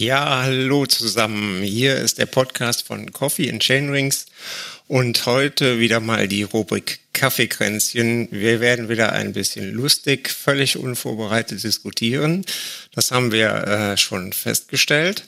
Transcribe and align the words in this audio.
Ja, 0.00 0.44
hallo 0.44 0.86
zusammen. 0.86 1.62
Hier 1.62 1.96
ist 1.96 2.16
der 2.16 2.24
Podcast 2.24 2.86
von 2.86 3.12
Coffee 3.12 3.50
and 3.50 3.62
Chainrings 3.62 4.24
und 4.88 5.26
heute 5.26 5.78
wieder 5.78 6.00
mal 6.00 6.26
die 6.26 6.42
Rubrik 6.42 7.00
Kaffeekränzchen. 7.12 8.28
Wir 8.30 8.60
werden 8.60 8.88
wieder 8.88 9.12
ein 9.12 9.34
bisschen 9.34 9.70
lustig, 9.70 10.30
völlig 10.30 10.78
unvorbereitet 10.78 11.62
diskutieren. 11.62 12.46
Das 12.94 13.10
haben 13.10 13.30
wir 13.30 13.50
äh, 13.50 13.96
schon 13.98 14.32
festgestellt. 14.32 15.24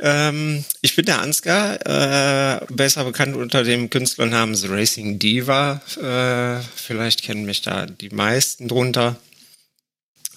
Ähm, 0.00 0.64
ich 0.80 0.96
bin 0.96 1.04
der 1.04 1.20
Ansgar, 1.20 1.76
äh, 1.86 2.60
besser 2.70 3.04
bekannt 3.04 3.36
unter 3.36 3.62
dem 3.62 3.88
Künstlernamen 3.88 4.56
The 4.56 4.66
Racing 4.66 5.20
Diva. 5.20 5.80
Äh, 5.96 6.60
vielleicht 6.74 7.22
kennen 7.22 7.44
mich 7.44 7.62
da 7.62 7.86
die 7.86 8.10
meisten 8.10 8.66
drunter 8.66 9.16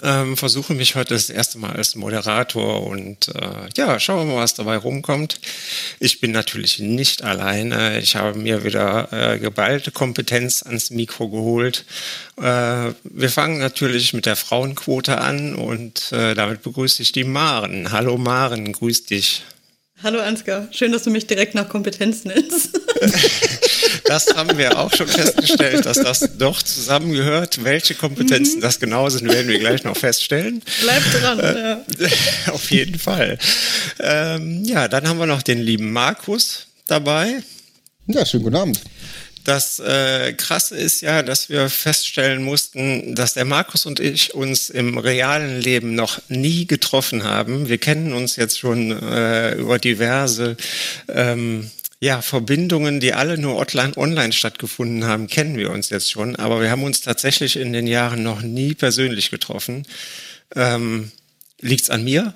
ähm, 0.04 0.38
versuche 0.38 0.74
mich 0.74 0.96
heute 0.96 1.14
das 1.14 1.30
erste 1.30 1.58
Mal 1.58 1.74
als 1.74 1.96
Moderator 1.96 2.86
und 2.86 3.30
äh, 3.30 3.70
ja, 3.78 4.00
schauen 4.00 4.28
wir 4.28 4.36
mal, 4.36 4.44
was 4.44 4.54
dabei 4.54 4.78
rumkommt. 4.78 5.40
Ich 6.00 6.20
bin 6.20 6.32
natürlich 6.32 6.80
nicht 6.80 7.24
alleine. 7.24 8.00
Ich 8.00 8.16
habe 8.16 8.38
mir 8.38 8.64
wieder 8.64 9.12
äh, 9.12 9.40
geballte 9.40 9.92
Kompetenz 9.92 10.64
ans 10.64 10.90
Mikro 10.90 11.30
geholt. 11.30 11.86
Äh, 12.38 12.92
wir 13.04 13.30
fangen 13.30 13.60
natürlich 13.60 14.14
mit 14.14 14.26
der 14.26 14.36
Frauenquote 14.36 15.18
an 15.20 15.56
und 15.56 16.12
äh, 16.12 16.34
damit 16.34 16.62
begrüße 16.64 17.02
ich 17.02 17.12
die 17.12 17.24
Maren. 17.24 17.92
Hallo 17.92 18.18
Maren, 18.18 18.72
grüß 18.72 19.06
dich. 19.06 19.44
Hallo 20.04 20.20
Ansgar, 20.20 20.68
schön, 20.72 20.92
dass 20.92 21.04
du 21.04 21.10
mich 21.10 21.26
direkt 21.26 21.56
nach 21.56 21.70
Kompetenz 21.70 22.26
nennst. 22.26 22.80
das 24.06 24.28
haben 24.36 24.58
wir 24.58 24.78
auch 24.78 24.94
schon 24.94 25.08
festgestellt, 25.08 25.86
dass 25.86 25.98
das 25.98 26.38
doch 26.38 26.62
zusammengehört. 26.62 27.64
Welche 27.64 27.96
Kompetenzen 27.96 28.58
mhm. 28.58 28.62
das 28.62 28.80
genau 28.80 29.10
sind, 29.10 29.32
werden 29.32 29.48
wir 29.48 29.60
gleich 29.60 29.84
noch 29.84 29.98
feststellen. 29.98 30.62
Bleibt 30.82 31.22
dran, 31.22 31.40
äh, 31.40 31.70
ja. 31.70 31.82
Auf 32.52 32.72
jeden 32.72 33.00
Fall. 33.00 33.38
Ähm, 34.00 34.64
ja, 34.64 34.88
dann 34.88 35.08
haben 35.08 35.20
wir 35.20 35.26
noch 35.26 35.42
den 35.42 35.62
lieben 35.62 35.92
Markus 35.92 36.68
dabei. 36.88 37.44
Ja, 38.08 38.26
schönen 38.26 38.44
guten 38.44 38.56
Abend. 38.56 38.80
Das 39.46 39.78
äh, 39.80 40.34
Krasse 40.34 40.76
ist 40.76 41.02
ja, 41.02 41.22
dass 41.22 41.50
wir 41.50 41.70
feststellen 41.70 42.42
mussten, 42.44 43.14
dass 43.14 43.36
der 43.36 43.46
Markus 43.46 43.86
und 43.86 44.00
ich 44.00 44.34
uns 44.34 44.72
im 44.72 44.98
realen 44.98 45.62
Leben 45.62 45.94
noch 45.94 46.20
nie 46.30 46.66
getroffen 46.66 47.24
haben. 47.24 47.70
Wir 47.70 47.78
kennen 47.78 48.14
uns 48.14 48.38
jetzt 48.38 48.58
schon 48.58 48.92
äh, 48.92 49.54
über 49.54 49.78
diverse 49.78 50.58
ähm, 51.08 51.70
ja, 52.00 52.22
Verbindungen, 52.22 53.00
die 53.00 53.14
alle 53.14 53.38
nur 53.38 53.58
online, 53.58 54.34
stattgefunden 54.34 55.06
haben, 55.06 55.28
kennen 55.28 55.58
wir 55.58 55.72
uns 55.72 55.90
jetzt 55.90 56.12
schon. 56.12 56.36
Aber 56.36 56.62
wir 56.62 56.70
haben 56.70 56.84
uns 56.84 57.02
tatsächlich 57.02 57.56
in 57.56 57.74
den 57.74 57.88
Jahren 57.88 58.24
noch 58.24 58.42
nie 58.42 58.74
persönlich 58.74 59.32
getroffen. 59.32 59.86
Ähm, 60.56 61.12
liegt's 61.62 61.90
an 61.90 62.04
mir? 62.04 62.36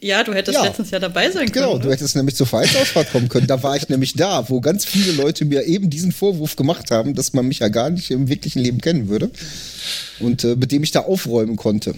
Ja, 0.00 0.22
du 0.22 0.32
hättest 0.32 0.56
ja. 0.56 0.62
letztens 0.62 0.92
ja 0.92 1.00
dabei 1.00 1.28
sein 1.30 1.46
genau, 1.46 1.70
können. 1.70 1.80
Genau, 1.80 1.84
du 1.84 1.90
hättest 1.90 2.14
nämlich 2.14 2.36
zur 2.36 2.46
Vereinsausfahrt 2.46 3.10
kommen 3.10 3.28
können. 3.28 3.48
Da 3.48 3.60
war 3.64 3.74
ich 3.76 3.88
nämlich 3.88 4.12
da, 4.12 4.48
wo 4.48 4.60
ganz 4.60 4.84
viele 4.84 5.10
Leute 5.12 5.44
mir 5.44 5.64
eben 5.64 5.90
diesen 5.90 6.12
Vorwurf 6.12 6.54
gemacht 6.54 6.92
haben, 6.92 7.14
dass 7.14 7.32
man 7.32 7.48
mich 7.48 7.58
ja 7.58 7.68
gar 7.68 7.90
nicht 7.90 8.12
im 8.12 8.28
wirklichen 8.28 8.60
Leben 8.60 8.80
kennen 8.80 9.08
würde. 9.08 9.30
Und 10.20 10.44
äh, 10.44 10.54
mit 10.54 10.70
dem 10.70 10.84
ich 10.84 10.92
da 10.92 11.00
aufräumen 11.00 11.56
konnte. 11.56 11.96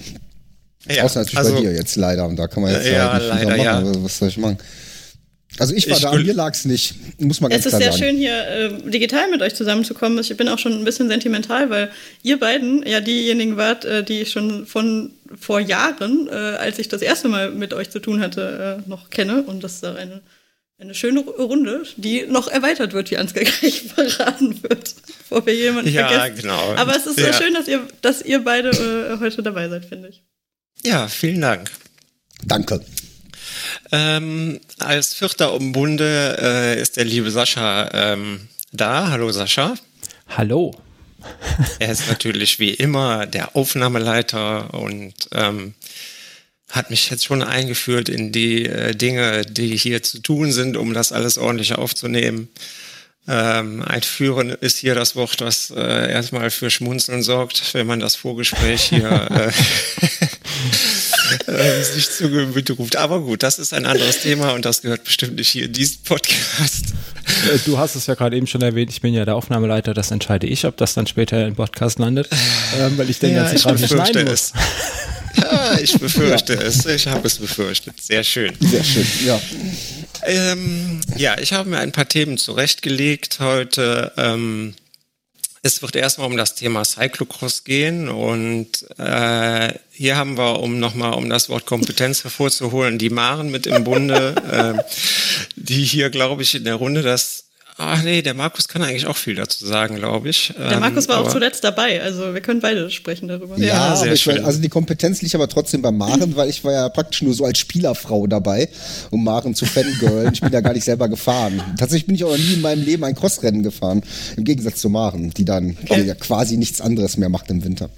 Ja, 0.88 1.04
Außer 1.04 1.20
natürlich 1.20 1.38
also, 1.38 1.54
bei 1.54 1.60
dir 1.60 1.72
jetzt 1.74 1.96
leider. 1.96 2.26
Und 2.26 2.36
da 2.36 2.46
kann 2.46 2.62
man 2.62 2.72
jetzt 2.72 2.86
ja, 2.86 3.18
nicht 3.18 3.28
leider, 3.28 3.56
machen. 3.56 3.94
Ja. 3.94 4.02
Was 4.02 4.16
soll 4.16 4.28
ich 4.28 4.38
machen? 4.38 4.56
Also 5.58 5.74
ich 5.74 5.88
war 5.88 5.96
ich 5.96 6.02
da, 6.02 6.12
mir 6.14 6.32
lag's 6.32 6.64
nicht. 6.64 6.94
Muss 7.20 7.40
man 7.40 7.50
ganz 7.50 7.66
Es 7.66 7.72
ist 7.72 7.78
sehr 7.78 7.92
sagen. 7.92 8.02
schön, 8.02 8.16
hier 8.16 8.46
äh, 8.46 8.90
digital 8.90 9.28
mit 9.30 9.42
euch 9.42 9.54
zusammenzukommen. 9.54 10.18
Ich 10.18 10.36
bin 10.36 10.48
auch 10.48 10.58
schon 10.58 10.72
ein 10.72 10.84
bisschen 10.84 11.08
sentimental, 11.08 11.70
weil 11.70 11.90
ihr 12.22 12.38
beiden 12.38 12.86
ja 12.86 13.00
diejenigen 13.00 13.56
wart, 13.56 13.84
äh, 13.84 14.04
die 14.04 14.20
ich 14.20 14.30
schon 14.30 14.66
von 14.66 15.12
vor 15.38 15.60
Jahren, 15.60 16.28
äh, 16.28 16.32
als 16.32 16.78
ich 16.78 16.88
das 16.88 17.02
erste 17.02 17.28
Mal 17.28 17.50
mit 17.50 17.74
euch 17.74 17.90
zu 17.90 17.98
tun 18.00 18.20
hatte, 18.20 18.82
äh, 18.86 18.88
noch 18.88 19.10
kenne. 19.10 19.42
Und 19.42 19.62
das 19.62 19.74
ist 19.74 19.84
auch 19.84 19.96
eine, 19.96 20.22
eine 20.78 20.94
schöne 20.94 21.20
Runde, 21.20 21.82
die 21.96 22.26
noch 22.26 22.48
erweitert 22.48 22.92
wird, 22.92 23.10
wie 23.10 23.18
Ansgar 23.18 23.44
gleich 23.60 23.82
verraten 23.82 24.62
wird, 24.62 24.94
bevor 25.18 25.44
wir 25.46 25.54
jemanden 25.54 25.92
ja, 25.92 26.08
vergessen. 26.08 26.46
Ja, 26.48 26.56
genau. 26.56 26.74
Aber 26.80 26.96
es 26.96 27.06
ist 27.06 27.18
ja. 27.18 27.32
so 27.32 27.42
schön, 27.42 27.54
dass 27.54 27.68
ihr, 27.68 27.86
dass 28.02 28.22
ihr 28.22 28.42
beide 28.44 28.70
äh, 28.70 29.18
heute 29.20 29.42
dabei 29.42 29.68
seid, 29.68 29.84
finde 29.84 30.08
ich. 30.08 30.22
Ja, 30.84 31.08
vielen 31.08 31.40
Dank. 31.40 31.70
Danke. 32.46 32.80
Ähm, 33.92 34.60
als 34.78 35.14
Vierter 35.14 35.52
um 35.52 35.72
Bunde 35.72 36.38
äh, 36.40 36.80
ist 36.80 36.96
der 36.96 37.04
liebe 37.04 37.30
Sascha 37.30 37.90
ähm, 37.92 38.48
da. 38.72 39.10
Hallo 39.10 39.30
Sascha. 39.30 39.74
Hallo. 40.28 40.74
Er 41.78 41.92
ist 41.92 42.08
natürlich 42.08 42.58
wie 42.58 42.72
immer 42.72 43.26
der 43.26 43.54
Aufnahmeleiter 43.56 44.72
und 44.74 45.14
ähm, 45.32 45.74
hat 46.70 46.90
mich 46.90 47.10
jetzt 47.10 47.24
schon 47.24 47.42
eingeführt 47.42 48.08
in 48.08 48.32
die 48.32 48.66
äh, 48.66 48.94
Dinge, 48.94 49.42
die 49.42 49.76
hier 49.76 50.02
zu 50.02 50.20
tun 50.20 50.52
sind, 50.52 50.76
um 50.76 50.94
das 50.94 51.12
alles 51.12 51.36
ordentlich 51.36 51.74
aufzunehmen. 51.74 52.48
Ähm, 53.28 53.82
einführen 53.82 54.50
ist 54.50 54.78
hier 54.78 54.94
das 54.94 55.14
Wort, 55.14 55.40
was 55.40 55.70
äh, 55.70 56.10
erstmal 56.10 56.50
für 56.50 56.70
Schmunzeln 56.70 57.22
sorgt, 57.22 57.74
wenn 57.74 57.86
man 57.86 58.00
das 58.00 58.16
Vorgespräch 58.16 58.82
hier 58.82 59.10
äh, 59.30 59.52
äh, 61.46 61.82
sich 61.82 62.10
zu 62.10 62.28
ruft. 62.74 62.96
Aber 62.96 63.20
gut, 63.20 63.42
das 63.42 63.58
ist 63.58 63.72
ein 63.72 63.86
anderes 63.86 64.20
Thema 64.20 64.52
und 64.52 64.64
das 64.64 64.82
gehört 64.82 65.04
bestimmt 65.04 65.36
nicht 65.36 65.48
hier 65.48 65.66
in 65.66 65.72
diesen 65.72 66.02
Podcast. 66.04 66.94
Äh, 67.52 67.58
du 67.64 67.78
hast 67.78 67.94
es 67.94 68.06
ja 68.06 68.14
gerade 68.14 68.36
eben 68.36 68.46
schon 68.46 68.62
erwähnt, 68.62 68.90
ich 68.90 69.00
bin 69.00 69.14
ja 69.14 69.24
der 69.24 69.36
Aufnahmeleiter, 69.36 69.94
das 69.94 70.10
entscheide 70.10 70.46
ich, 70.46 70.64
ob 70.66 70.76
das 70.76 70.94
dann 70.94 71.06
später 71.06 71.46
im 71.46 71.54
Podcast 71.54 71.98
landet, 71.98 72.28
ähm, 72.78 72.96
weil 72.98 73.08
ich 73.10 73.18
den 73.18 73.34
ja, 73.34 73.44
ganzen 73.44 73.58
Kram 73.58 73.76
nicht 73.76 73.88
schneiden 73.88 74.28
muss. 74.28 74.52
Ja, 75.36 75.78
ich 75.78 75.98
befürchte 75.98 76.54
es. 76.54 76.86
Ich 76.86 77.06
habe 77.06 77.26
es 77.26 77.38
befürchtet. 77.38 78.00
Sehr 78.00 78.24
schön. 78.24 78.52
Sehr 78.60 78.82
schön, 78.82 79.06
ja. 79.24 79.40
Ähm, 80.24 81.00
ja, 81.16 81.38
ich 81.38 81.52
habe 81.52 81.70
mir 81.70 81.78
ein 81.78 81.92
paar 81.92 82.08
Themen 82.08 82.36
zurechtgelegt 82.36 83.38
heute. 83.40 84.12
Ähm, 84.16 84.74
es 85.62 85.82
wird 85.82 85.94
erstmal 85.94 86.26
um 86.26 86.36
das 86.36 86.54
Thema 86.54 86.84
Cyclocross 86.84 87.64
gehen 87.64 88.08
und 88.08 88.86
äh, 88.98 89.74
hier 89.90 90.16
haben 90.16 90.38
wir, 90.38 90.60
um 90.60 90.78
nochmal 90.78 91.14
um 91.14 91.28
das 91.28 91.48
Wort 91.48 91.66
Kompetenz 91.66 92.24
hervorzuholen, 92.24 92.98
die 92.98 93.10
Maren 93.10 93.50
mit 93.50 93.66
im 93.66 93.84
Bunde, 93.84 94.34
äh, 94.50 94.82
die 95.56 95.84
hier, 95.84 96.10
glaube 96.10 96.42
ich, 96.42 96.54
in 96.54 96.64
der 96.64 96.76
Runde 96.76 97.02
das 97.02 97.49
Ach 97.82 98.02
nee, 98.02 98.20
der 98.20 98.34
Markus 98.34 98.68
kann 98.68 98.82
eigentlich 98.82 99.06
auch 99.06 99.16
viel 99.16 99.34
dazu 99.34 99.66
sagen, 99.66 99.96
glaube 99.96 100.28
ich. 100.28 100.52
Der 100.58 100.78
Markus 100.80 101.08
war 101.08 101.18
ähm, 101.18 101.26
auch 101.26 101.32
zuletzt 101.32 101.64
dabei, 101.64 102.02
also 102.02 102.34
wir 102.34 102.42
können 102.42 102.60
beide 102.60 102.90
sprechen 102.90 103.26
darüber. 103.26 103.56
Ja, 103.56 103.66
ja 103.66 103.96
sehr 103.96 104.16
schön. 104.16 104.36
War, 104.36 104.44
also 104.44 104.60
die 104.60 104.68
Kompetenz 104.68 105.22
liegt 105.22 105.34
aber 105.34 105.48
trotzdem 105.48 105.80
bei 105.80 105.90
Maren, 105.90 106.36
weil 106.36 106.50
ich 106.50 106.62
war 106.62 106.72
ja 106.72 106.88
praktisch 106.90 107.22
nur 107.22 107.32
so 107.32 107.46
als 107.46 107.58
Spielerfrau 107.58 108.26
dabei, 108.26 108.68
um 109.10 109.24
Maren 109.24 109.54
zu 109.54 109.64
fangirlen. 109.64 110.30
Ich 110.34 110.42
bin 110.42 110.52
ja 110.52 110.60
gar 110.60 110.74
nicht 110.74 110.84
selber 110.84 111.08
gefahren. 111.08 111.62
Tatsächlich 111.78 112.04
bin 112.04 112.16
ich 112.16 112.24
auch 112.24 112.32
noch 112.32 112.38
nie 112.38 112.52
in 112.52 112.60
meinem 112.60 112.84
Leben 112.84 113.02
ein 113.04 113.14
Crossrennen 113.14 113.62
gefahren, 113.62 114.02
im 114.36 114.44
Gegensatz 114.44 114.82
zu 114.82 114.90
Maren, 114.90 115.30
die 115.30 115.46
dann 115.46 115.78
okay. 115.82 116.02
ja 116.02 116.14
quasi 116.14 116.58
nichts 116.58 116.82
anderes 116.82 117.16
mehr 117.16 117.30
macht 117.30 117.50
im 117.50 117.64
Winter. 117.64 117.88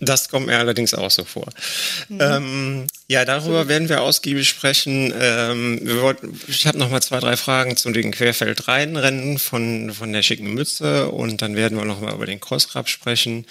Das 0.00 0.28
kommt 0.28 0.46
mir 0.46 0.58
allerdings 0.58 0.94
auch 0.94 1.10
so 1.10 1.24
vor. 1.24 1.46
Mhm. 2.08 2.18
Ähm, 2.20 2.86
ja, 3.08 3.24
darüber 3.24 3.68
werden 3.68 3.88
wir 3.88 4.02
ausgiebig 4.02 4.48
sprechen. 4.48 5.12
Ähm, 5.18 5.80
wir 5.82 6.02
wollten, 6.02 6.38
ich 6.48 6.66
habe 6.66 6.78
noch 6.78 6.90
mal 6.90 7.00
zwei, 7.00 7.20
drei 7.20 7.36
Fragen 7.36 7.76
zu 7.76 7.90
den 7.90 8.10
Querfeldreihenrennen 8.10 9.38
von, 9.38 9.92
von 9.92 10.12
der 10.12 10.22
schicken 10.22 10.52
Mütze 10.52 11.10
und 11.10 11.42
dann 11.42 11.56
werden 11.56 11.78
wir 11.78 11.84
noch 11.84 12.00
mal 12.00 12.14
über 12.14 12.26
den 12.26 12.40
Crossrap 12.40 12.88
sprechen. 12.88 13.46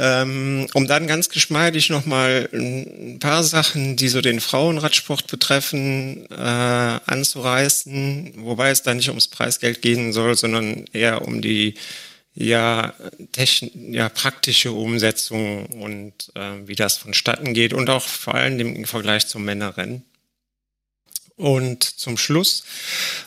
Ähm, 0.00 0.68
um 0.74 0.86
dann 0.86 1.08
ganz 1.08 1.28
geschmeidig 1.28 1.90
noch 1.90 2.06
mal 2.06 2.48
ein 2.52 3.18
paar 3.18 3.42
Sachen, 3.42 3.96
die 3.96 4.06
so 4.06 4.20
den 4.20 4.40
Frauenradsport 4.40 5.26
betreffen, 5.26 6.24
äh, 6.30 6.34
anzureißen, 6.34 8.34
wobei 8.36 8.70
es 8.70 8.82
da 8.82 8.94
nicht 8.94 9.08
ums 9.08 9.26
Preisgeld 9.26 9.82
gehen 9.82 10.12
soll, 10.12 10.36
sondern 10.36 10.84
eher 10.92 11.22
um 11.22 11.42
die 11.42 11.74
ja, 12.40 12.94
techn 13.32 13.92
ja 13.92 14.08
praktische 14.08 14.70
Umsetzung 14.70 15.66
und 15.66 16.12
äh, 16.34 16.66
wie 16.66 16.76
das 16.76 16.96
vonstatten 16.96 17.52
geht 17.52 17.72
und 17.72 17.90
auch 17.90 18.06
vor 18.06 18.34
allem 18.34 18.60
im 18.60 18.84
Vergleich 18.84 19.26
zum 19.26 19.44
Männerrennen. 19.44 20.04
Und 21.34 21.84
zum 21.84 22.16
Schluss 22.16 22.64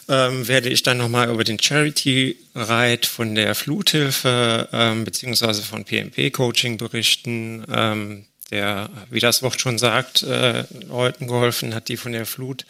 ähm, 0.09 0.47
werde 0.47 0.69
ich 0.69 0.83
dann 0.83 0.97
nochmal 0.97 1.29
über 1.29 1.43
den 1.43 1.59
Charity 1.59 2.37
Ride 2.55 3.07
von 3.07 3.35
der 3.35 3.55
Fluthilfe 3.55 4.67
ähm, 4.71 5.03
beziehungsweise 5.05 5.61
von 5.61 5.85
PMP 5.85 6.31
Coaching 6.31 6.77
berichten, 6.77 7.65
ähm, 7.73 8.25
der, 8.49 8.89
wie 9.09 9.21
das 9.21 9.43
Wort 9.43 9.61
schon 9.61 9.77
sagt, 9.77 10.23
äh, 10.23 10.65
Leuten 10.87 11.27
geholfen 11.27 11.73
hat, 11.73 11.87
die 11.87 11.95
von 11.95 12.11
der 12.11 12.25
Flut 12.25 12.65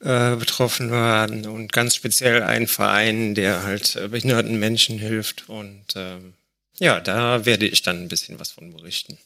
äh, 0.00 0.36
betroffen 0.36 0.90
waren 0.90 1.46
und 1.46 1.72
ganz 1.72 1.94
speziell 1.94 2.42
ein 2.42 2.66
Verein, 2.66 3.34
der 3.34 3.62
halt 3.62 3.96
äh, 3.96 4.08
behinderten 4.08 4.58
Menschen 4.58 4.98
hilft. 4.98 5.48
Und 5.48 5.84
ähm, 5.94 6.34
ja, 6.78 7.00
da 7.00 7.44
werde 7.44 7.66
ich 7.66 7.82
dann 7.82 8.02
ein 8.02 8.08
bisschen 8.08 8.38
was 8.38 8.50
von 8.50 8.72
berichten. 8.72 9.18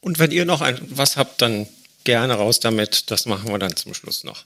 Und 0.00 0.18
wenn 0.18 0.32
ihr 0.32 0.44
noch 0.44 0.60
ein, 0.60 0.78
was 0.82 1.16
habt, 1.16 1.40
dann 1.40 1.66
gerne 2.04 2.34
raus 2.34 2.60
damit. 2.60 3.10
Das 3.10 3.26
machen 3.26 3.50
wir 3.50 3.58
dann 3.58 3.76
zum 3.76 3.94
Schluss 3.94 4.24
noch. 4.24 4.44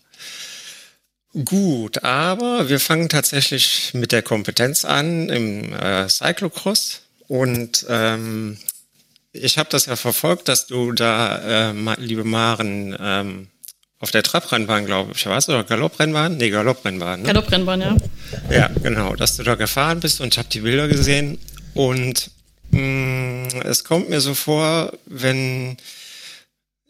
Gut, 1.45 2.05
aber 2.05 2.69
wir 2.69 2.81
fangen 2.81 3.09
tatsächlich 3.09 3.93
mit 3.93 4.13
der 4.13 4.23
Kompetenz 4.23 4.85
an 4.85 5.29
im 5.29 5.73
äh, 5.75 6.09
Cyclocross. 6.09 7.03
Und 7.27 7.85
ähm, 7.89 8.59
ich 9.33 9.59
habe 9.59 9.69
das 9.69 9.87
ja 9.87 9.97
verfolgt, 9.97 10.49
dass 10.49 10.67
du 10.67 10.93
da, 10.93 11.71
äh, 11.71 11.97
liebe 11.99 12.25
Maren, 12.25 12.97
ähm, 12.99 13.49
auf 14.01 14.11
der 14.11 14.23
Trabrennbahn, 14.23 14.87
glaube 14.87 15.13
ich, 15.15 15.27
warst 15.27 15.49
du 15.49 15.53
oder 15.53 15.65
Galopprennbahn? 15.65 16.37
Nee, 16.37 16.51
Galopprennbahn. 16.51 17.23
Ne? 17.23 17.27
Galopprennbahn, 17.27 17.81
ja. 17.81 17.97
Ja, 18.51 18.71
genau, 18.83 19.17
dass 19.17 19.37
du 19.37 19.43
da 19.43 19.55
gefahren 19.57 20.01
bist 20.01 20.21
und 20.21 20.35
ich 20.35 20.39
habe 20.39 20.49
die 20.49 20.61
Bilder 20.61 20.89
gesehen 20.89 21.39
und 21.75 22.31
mh, 22.71 22.81
mm, 22.81 23.49
es 23.65 23.85
kommt 23.85 24.09
mir 24.09 24.21
so 24.21 24.35
vor, 24.35 24.93
wenn 25.07 25.77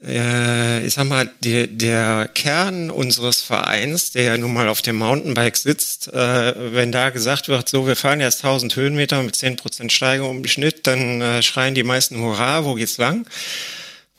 äh, 0.05 0.87
ich 0.87 0.95
sag 0.95 1.07
mal, 1.07 1.29
die, 1.41 1.67
der 1.67 2.29
Kern 2.33 2.91
unseres 2.91 3.43
Vereins, 3.43 4.13
der 4.13 4.23
ja 4.23 4.39
nun 4.39 4.53
mal 4.53 4.69
auf 4.69 4.83
dem 4.83 4.97
Mountainbike 4.97 5.57
sitzt, 5.57 6.13
äh, 6.13 6.75
wenn 6.75 6.93
da 6.93 7.11
gesagt 7.11 7.49
wird, 7.49 7.69
so, 7.69 7.87
wir 7.87 7.97
fahren 7.97 8.21
jetzt 8.21 8.45
1000 8.45 8.77
Höhenmeter 8.77 9.23
mit 9.23 9.35
10% 9.35 9.91
Steigerung 9.91 10.39
im 10.39 10.47
Schnitt, 10.47 10.87
dann 10.87 11.21
äh, 11.21 11.43
schreien 11.43 11.75
die 11.75 11.83
meisten 11.83 12.19
Hurra, 12.21 12.65
wo 12.65 12.75
geht's 12.75 12.99
lang? 12.99 13.27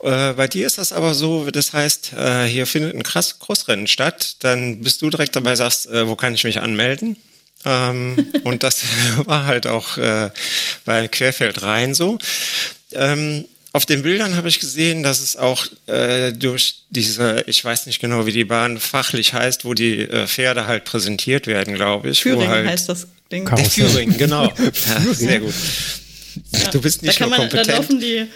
Äh, 0.02 0.32
bei 0.32 0.48
dir 0.48 0.66
ist 0.66 0.78
das 0.78 0.92
aber 0.92 1.14
so, 1.14 1.50
das 1.50 1.72
heißt, 1.72 2.12
äh, 2.14 2.44
hier 2.44 2.66
findet 2.66 2.94
ein 2.94 3.02
krass 3.02 3.38
Crossrennen 3.38 3.86
statt, 3.86 4.36
dann 4.40 4.80
bist 4.80 5.02
du 5.02 5.10
direkt 5.10 5.36
dabei, 5.36 5.56
sagst, 5.56 5.88
äh, 5.88 6.08
wo 6.08 6.16
kann 6.16 6.34
ich 6.34 6.44
mich 6.44 6.60
anmelden? 6.60 7.16
Ähm, 7.64 8.26
und 8.44 8.62
das 8.62 8.82
war 9.24 9.46
halt 9.46 9.66
auch 9.66 9.98
äh, 9.98 10.30
bei 10.84 11.08
Querfeld 11.08 11.62
rein 11.62 11.94
so. 11.94 12.18
Ähm, 12.92 13.44
auf 13.72 13.86
den 13.86 14.02
Bildern 14.02 14.34
habe 14.34 14.48
ich 14.48 14.58
gesehen, 14.58 15.04
dass 15.04 15.20
es 15.20 15.36
auch 15.36 15.64
äh, 15.86 16.32
durch 16.32 16.82
diese, 16.90 17.44
ich 17.46 17.64
weiß 17.64 17.86
nicht 17.86 18.00
genau, 18.00 18.26
wie 18.26 18.32
die 18.32 18.44
Bahn 18.44 18.80
fachlich 18.80 19.32
heißt, 19.32 19.64
wo 19.64 19.74
die 19.74 20.00
äh, 20.00 20.26
Pferde 20.26 20.66
halt 20.66 20.84
präsentiert 20.84 21.46
werden, 21.46 21.74
glaube 21.74 22.10
ich. 22.10 22.22
Führing 22.22 22.48
halt 22.48 22.66
heißt 22.66 22.88
das 22.88 23.06
Ding. 23.30 23.46
Der 23.46 23.64
Führing, 23.64 24.16
genau. 24.16 24.46
ja, 24.88 25.14
sehr 25.14 25.38
gut. 25.38 25.54
Ja. 26.50 26.70
Du 26.70 26.80
bist 26.80 27.02
nicht 27.02 27.20
da 27.20 27.26
nur 27.26 27.30
man, 27.30 27.40
kompetent. 27.42 27.68
Da 27.68 27.76
laufen 27.76 28.00
die, 28.00 28.26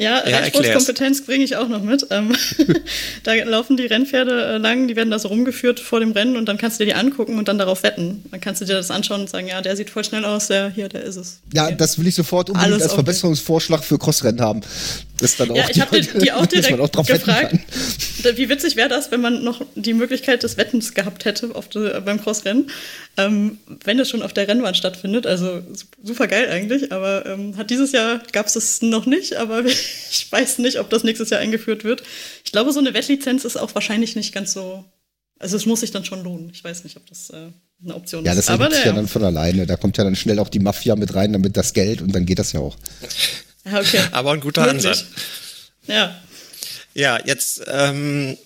ja, 0.00 0.26
Ja, 0.28 0.38
Rennsportkompetenz 0.38 1.24
bringe 1.24 1.44
ich 1.44 1.56
auch 1.56 1.68
noch 1.68 1.82
mit. 1.82 2.06
Ähm, 2.10 2.34
da 3.22 3.34
laufen 3.34 3.76
die 3.76 3.86
Rennpferde 3.86 4.54
äh, 4.54 4.56
lang, 4.58 4.88
die 4.88 4.96
werden 4.96 5.10
da 5.10 5.18
so 5.18 5.28
rumgeführt 5.28 5.80
vor 5.80 6.00
dem 6.00 6.12
Rennen 6.12 6.36
und 6.36 6.46
dann 6.46 6.58
kannst 6.58 6.80
du 6.80 6.84
dir 6.84 6.92
die 6.92 6.98
angucken 6.98 7.38
und 7.38 7.48
dann 7.48 7.58
darauf 7.58 7.82
wetten. 7.82 8.24
Dann 8.30 8.40
kannst 8.40 8.60
du 8.60 8.64
dir 8.64 8.74
das 8.74 8.90
anschauen 8.90 9.22
und 9.22 9.30
sagen, 9.30 9.46
ja, 9.48 9.60
der 9.60 9.76
sieht 9.76 9.90
voll 9.90 10.04
schnell 10.04 10.24
aus, 10.24 10.48
der 10.48 10.70
hier, 10.70 10.88
der 10.88 11.04
ist 11.04 11.16
es. 11.16 11.40
Ja, 11.52 11.66
Okay. 11.66 11.76
das 11.78 11.98
will 11.98 12.06
ich 12.06 12.14
sofort 12.14 12.48
unbedingt 12.48 12.72
Alles 12.72 12.82
als 12.82 12.92
okay. 12.92 12.98
Verbesserungsvorschlag 13.04 13.84
für 13.84 13.98
Crossrennen 13.98 14.40
haben. 14.40 14.62
Das 15.20 15.36
dann 15.36 15.50
auch 15.50 15.56
Ja, 15.56 15.64
ich 15.68 15.80
habe 15.80 16.00
die, 16.00 16.18
die 16.18 16.32
auch 16.32 16.46
direkt 16.46 16.80
auch 16.96 17.06
gefragt. 17.06 17.54
Wie 18.34 18.48
witzig 18.48 18.76
wäre 18.76 18.88
das, 18.88 19.10
wenn 19.10 19.20
man 19.20 19.44
noch 19.44 19.60
die 19.74 19.92
Möglichkeit 19.92 20.42
des 20.42 20.56
Wettens 20.56 20.94
gehabt 20.94 21.26
hätte 21.26 21.54
auf 21.54 21.68
de, 21.68 22.00
beim 22.00 22.22
Crossrennen, 22.22 22.70
ähm, 23.16 23.58
wenn 23.84 23.98
es 23.98 24.08
schon 24.08 24.22
auf 24.22 24.32
der 24.32 24.48
Rennbahn 24.48 24.74
stattfindet. 24.74 25.26
Also 25.26 25.62
super 26.02 26.26
geil 26.26 26.48
eigentlich, 26.50 26.92
aber 26.92 27.26
ähm, 27.26 27.56
hat 27.56 27.70
dieses 27.70 27.92
Jahr 27.92 28.20
gab 28.32 28.46
es 28.46 28.56
es 28.56 28.82
noch 28.82 29.06
nicht, 29.06 29.36
aber 29.36 29.62
ich 30.10 30.30
weiß 30.30 30.58
nicht, 30.58 30.78
ob 30.78 30.90
das 30.90 31.04
nächstes 31.04 31.30
Jahr 31.30 31.40
eingeführt 31.40 31.84
wird. 31.84 32.02
Ich 32.44 32.52
glaube, 32.52 32.72
so 32.72 32.78
eine 32.80 32.94
Wettlizenz 32.94 33.44
ist 33.44 33.56
auch 33.56 33.74
wahrscheinlich 33.74 34.16
nicht 34.16 34.32
ganz 34.32 34.52
so. 34.52 34.84
Also 35.38 35.56
es 35.56 35.64
muss 35.64 35.80
sich 35.80 35.90
dann 35.90 36.04
schon 36.04 36.22
lohnen. 36.22 36.50
Ich 36.52 36.62
weiß 36.62 36.84
nicht, 36.84 36.96
ob 36.98 37.06
das 37.06 37.30
äh, 37.30 37.46
eine 37.82 37.94
Option 37.94 38.24
Ja, 38.26 38.32
ist. 38.32 38.38
das 38.40 38.48
aber 38.50 38.64
ergibt 38.64 38.76
sich 38.76 38.84
ja 38.86 38.92
dann 38.92 39.08
von 39.08 39.24
alleine. 39.24 39.66
Da 39.66 39.76
kommt 39.76 39.96
ja 39.96 40.04
dann 40.04 40.14
schnell 40.16 40.38
auch 40.38 40.50
die 40.50 40.58
Mafia 40.58 40.96
mit 40.96 41.14
rein, 41.14 41.32
damit 41.32 41.56
das 41.56 41.72
Geld 41.72 42.02
und 42.02 42.14
dann 42.14 42.26
geht 42.26 42.38
das 42.38 42.52
ja 42.52 42.60
auch. 42.60 42.76
ja, 43.64 43.80
okay. 43.80 44.00
Aber 44.12 44.32
ein 44.32 44.40
guter 44.40 44.62
Möglich. 44.66 44.86
Ansatz. 44.86 45.04
Ja. 45.86 46.14
Ja, 46.92 47.18
jetzt 47.24 47.62
ähm, 47.68 48.36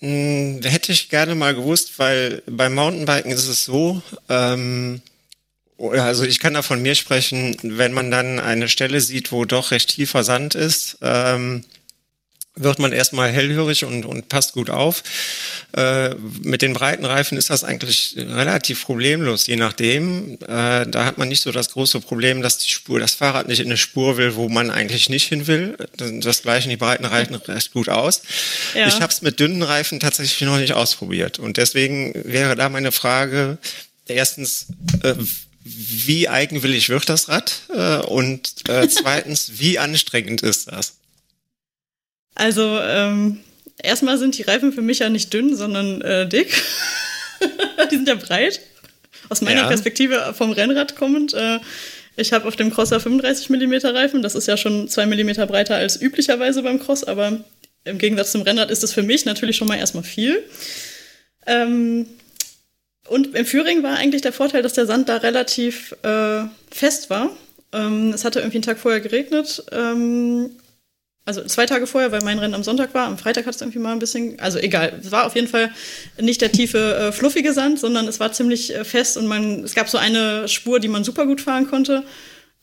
mh, 0.00 0.60
hätte 0.68 0.92
ich 0.92 1.08
gerne 1.08 1.34
mal 1.34 1.54
gewusst, 1.54 1.98
weil 1.98 2.42
beim 2.46 2.74
Mountainbiken 2.74 3.32
ist 3.32 3.48
es 3.48 3.64
so, 3.64 4.00
ähm, 4.28 5.02
also 5.78 6.24
ich 6.24 6.38
kann 6.38 6.54
da 6.54 6.62
von 6.62 6.80
mir 6.80 6.94
sprechen, 6.94 7.56
wenn 7.62 7.92
man 7.92 8.10
dann 8.10 8.38
eine 8.38 8.68
Stelle 8.68 9.00
sieht, 9.00 9.32
wo 9.32 9.44
doch 9.44 9.70
recht 9.70 9.90
tiefer 9.90 10.24
Sand 10.24 10.54
ist, 10.54 10.98
ähm, 11.02 11.64
wird 12.56 12.78
man 12.78 12.92
erstmal 12.92 13.32
hellhörig 13.32 13.84
und, 13.84 14.04
und 14.04 14.28
passt 14.28 14.52
gut 14.52 14.70
auf. 14.70 15.02
Äh, 15.76 16.14
mit 16.42 16.62
den 16.62 16.72
breiten 16.72 17.04
Reifen 17.04 17.36
ist 17.36 17.50
das 17.50 17.64
eigentlich 17.64 18.14
relativ 18.16 18.84
problemlos, 18.84 19.48
je 19.48 19.56
nachdem. 19.56 20.34
Äh, 20.34 20.86
da 20.86 21.04
hat 21.04 21.18
man 21.18 21.28
nicht 21.28 21.42
so 21.42 21.50
das 21.50 21.70
große 21.70 22.00
Problem, 22.00 22.42
dass 22.42 22.58
die 22.58 22.68
Spur, 22.68 23.00
das 23.00 23.14
Fahrrad 23.14 23.48
nicht 23.48 23.58
in 23.58 23.66
eine 23.66 23.76
Spur 23.76 24.16
will, 24.18 24.36
wo 24.36 24.48
man 24.48 24.70
eigentlich 24.70 25.08
nicht 25.08 25.28
hin 25.28 25.48
will. 25.48 25.76
Das, 25.96 26.12
das 26.20 26.42
gleichen 26.42 26.70
die 26.70 26.76
breiten 26.76 27.04
Reifen 27.04 27.34
recht 27.34 27.72
gut 27.72 27.88
aus. 27.88 28.22
Ja. 28.74 28.86
Ich 28.86 29.00
habe 29.00 29.12
es 29.12 29.20
mit 29.20 29.40
dünnen 29.40 29.62
Reifen 29.64 29.98
tatsächlich 29.98 30.40
noch 30.42 30.58
nicht 30.58 30.74
ausprobiert. 30.74 31.40
Und 31.40 31.56
deswegen 31.56 32.12
wäre 32.14 32.54
da 32.54 32.68
meine 32.68 32.92
Frage, 32.92 33.58
erstens, 34.06 34.68
äh, 35.02 35.14
wie 35.64 36.28
eigenwillig 36.28 36.90
wird 36.90 37.08
das 37.08 37.28
Rad? 37.28 37.62
Äh, 37.70 37.98
und 38.06 38.68
äh, 38.68 38.86
zweitens, 38.88 39.52
wie 39.58 39.78
anstrengend 39.78 40.42
ist 40.42 40.70
das? 40.70 40.98
Also, 42.34 42.78
ähm, 42.80 43.40
erstmal 43.82 44.18
sind 44.18 44.36
die 44.36 44.42
Reifen 44.42 44.72
für 44.72 44.82
mich 44.82 44.98
ja 45.00 45.08
nicht 45.08 45.32
dünn, 45.32 45.56
sondern 45.56 46.02
äh, 46.02 46.28
dick. 46.28 46.52
die 47.90 47.96
sind 47.96 48.08
ja 48.08 48.14
breit. 48.16 48.60
Aus 49.30 49.40
meiner 49.40 49.62
Ja. 49.62 49.68
Perspektive 49.68 50.34
vom 50.36 50.52
Rennrad 50.52 50.96
kommend. 50.96 51.32
Äh, 51.32 51.60
ich 52.16 52.32
habe 52.32 52.46
auf 52.46 52.56
dem 52.56 52.70
Crosser 52.72 53.00
35 53.00 53.48
mm 53.50 53.74
Reifen. 53.86 54.22
Das 54.22 54.34
ist 54.34 54.46
ja 54.46 54.56
schon 54.56 54.88
2 54.88 55.06
mm 55.06 55.46
breiter 55.46 55.76
als 55.76 56.00
üblicherweise 56.00 56.62
beim 56.62 56.78
Cross, 56.78 57.04
aber 57.04 57.40
im 57.84 57.98
Gegensatz 57.98 58.32
zum 58.32 58.42
Rennrad 58.42 58.70
ist 58.70 58.82
das 58.82 58.92
für 58.92 59.02
mich 59.02 59.24
natürlich 59.24 59.56
schon 59.56 59.68
mal 59.68 59.78
erstmal 59.78 60.04
viel. 60.04 60.42
Ähm, 61.46 62.06
und 63.08 63.34
im 63.34 63.46
Führing 63.46 63.82
war 63.82 63.96
eigentlich 63.96 64.22
der 64.22 64.32
Vorteil, 64.32 64.62
dass 64.62 64.72
der 64.72 64.86
Sand 64.86 65.08
da 65.08 65.18
relativ 65.18 65.94
äh, 66.02 66.44
fest 66.70 67.10
war. 67.10 67.30
Ähm, 67.72 68.12
es 68.14 68.24
hatte 68.24 68.40
irgendwie 68.40 68.58
einen 68.58 68.62
Tag 68.62 68.78
vorher 68.78 69.00
geregnet. 69.00 69.64
Ähm, 69.72 70.50
also 71.26 71.42
zwei 71.44 71.64
Tage 71.64 71.86
vorher, 71.86 72.12
weil 72.12 72.22
mein 72.22 72.38
Rennen 72.38 72.54
am 72.54 72.62
Sonntag 72.62 72.92
war. 72.94 73.06
Am 73.06 73.16
Freitag 73.16 73.46
hat 73.46 73.54
es 73.54 73.60
irgendwie 73.60 73.78
mal 73.78 73.92
ein 73.92 73.98
bisschen, 73.98 74.38
also 74.40 74.58
egal. 74.58 75.00
Es 75.02 75.10
war 75.10 75.26
auf 75.26 75.34
jeden 75.34 75.48
Fall 75.48 75.70
nicht 76.20 76.40
der 76.42 76.52
tiefe, 76.52 76.96
äh, 76.96 77.12
fluffige 77.12 77.52
Sand, 77.52 77.78
sondern 77.78 78.06
es 78.06 78.20
war 78.20 78.32
ziemlich 78.32 78.74
äh, 78.74 78.84
fest 78.84 79.16
und 79.16 79.26
man, 79.26 79.64
es 79.64 79.74
gab 79.74 79.88
so 79.88 79.96
eine 79.96 80.48
Spur, 80.48 80.80
die 80.80 80.88
man 80.88 81.02
super 81.02 81.26
gut 81.26 81.40
fahren 81.40 81.66
konnte. 81.66 82.04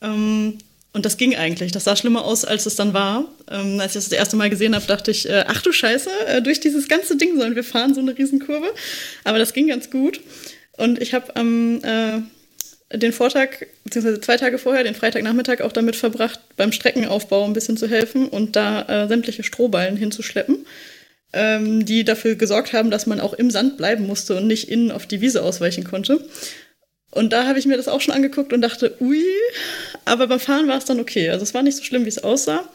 Ähm, 0.00 0.58
und 0.92 1.06
das 1.06 1.16
ging 1.16 1.34
eigentlich. 1.34 1.72
Das 1.72 1.84
sah 1.84 1.96
schlimmer 1.96 2.24
aus, 2.24 2.44
als 2.44 2.66
es 2.66 2.76
dann 2.76 2.92
war. 2.92 3.24
Ähm, 3.50 3.80
als 3.80 3.92
ich 3.92 3.94
das 3.94 4.08
das 4.10 4.18
erste 4.18 4.36
Mal 4.36 4.50
gesehen 4.50 4.74
habe, 4.74 4.86
dachte 4.86 5.10
ich, 5.10 5.28
äh, 5.28 5.44
ach 5.46 5.62
du 5.62 5.72
Scheiße, 5.72 6.10
äh, 6.26 6.42
durch 6.42 6.60
dieses 6.60 6.88
ganze 6.88 7.16
Ding 7.16 7.38
sollen 7.38 7.54
wir 7.54 7.64
fahren, 7.64 7.94
so 7.94 8.00
eine 8.00 8.16
Riesenkurve. 8.16 8.72
Aber 9.24 9.38
das 9.38 9.54
ging 9.54 9.68
ganz 9.68 9.90
gut. 9.90 10.20
Und 10.76 11.00
ich 11.00 11.14
habe 11.14 11.34
am 11.36 11.82
äh, 11.82 12.20
den 12.96 13.12
Vortag, 13.12 13.48
beziehungsweise 13.84 14.20
zwei 14.20 14.36
Tage 14.36 14.58
vorher, 14.58 14.84
den 14.84 14.94
Freitagnachmittag 14.94 15.60
auch 15.62 15.72
damit 15.72 15.96
verbracht, 15.96 16.40
beim 16.56 16.72
Streckenaufbau 16.72 17.44
ein 17.44 17.52
bisschen 17.52 17.76
zu 17.76 17.88
helfen 17.88 18.28
und 18.28 18.56
da 18.56 18.82
äh, 18.82 19.08
sämtliche 19.08 19.42
Strohballen 19.42 19.96
hinzuschleppen, 19.96 20.66
ähm, 21.32 21.86
die 21.86 22.04
dafür 22.04 22.34
gesorgt 22.34 22.72
haben, 22.72 22.90
dass 22.90 23.06
man 23.06 23.20
auch 23.20 23.32
im 23.32 23.50
Sand 23.50 23.78
bleiben 23.78 24.06
musste 24.06 24.36
und 24.36 24.46
nicht 24.46 24.68
innen 24.68 24.90
auf 24.90 25.06
die 25.06 25.20
Wiese 25.20 25.42
ausweichen 25.42 25.84
konnte. 25.84 26.22
Und 27.12 27.32
da 27.34 27.46
habe 27.46 27.58
ich 27.58 27.66
mir 27.66 27.76
das 27.76 27.88
auch 27.88 28.00
schon 28.00 28.14
angeguckt 28.14 28.52
und 28.52 28.62
dachte, 28.62 28.96
ui, 29.00 29.22
aber 30.06 30.26
beim 30.26 30.40
Fahren 30.40 30.66
war 30.66 30.78
es 30.78 30.86
dann 30.86 30.98
okay. 30.98 31.28
Also 31.28 31.42
es 31.42 31.52
war 31.52 31.62
nicht 31.62 31.76
so 31.76 31.84
schlimm, 31.84 32.04
wie 32.04 32.08
es 32.08 32.24
aussah. 32.24 32.68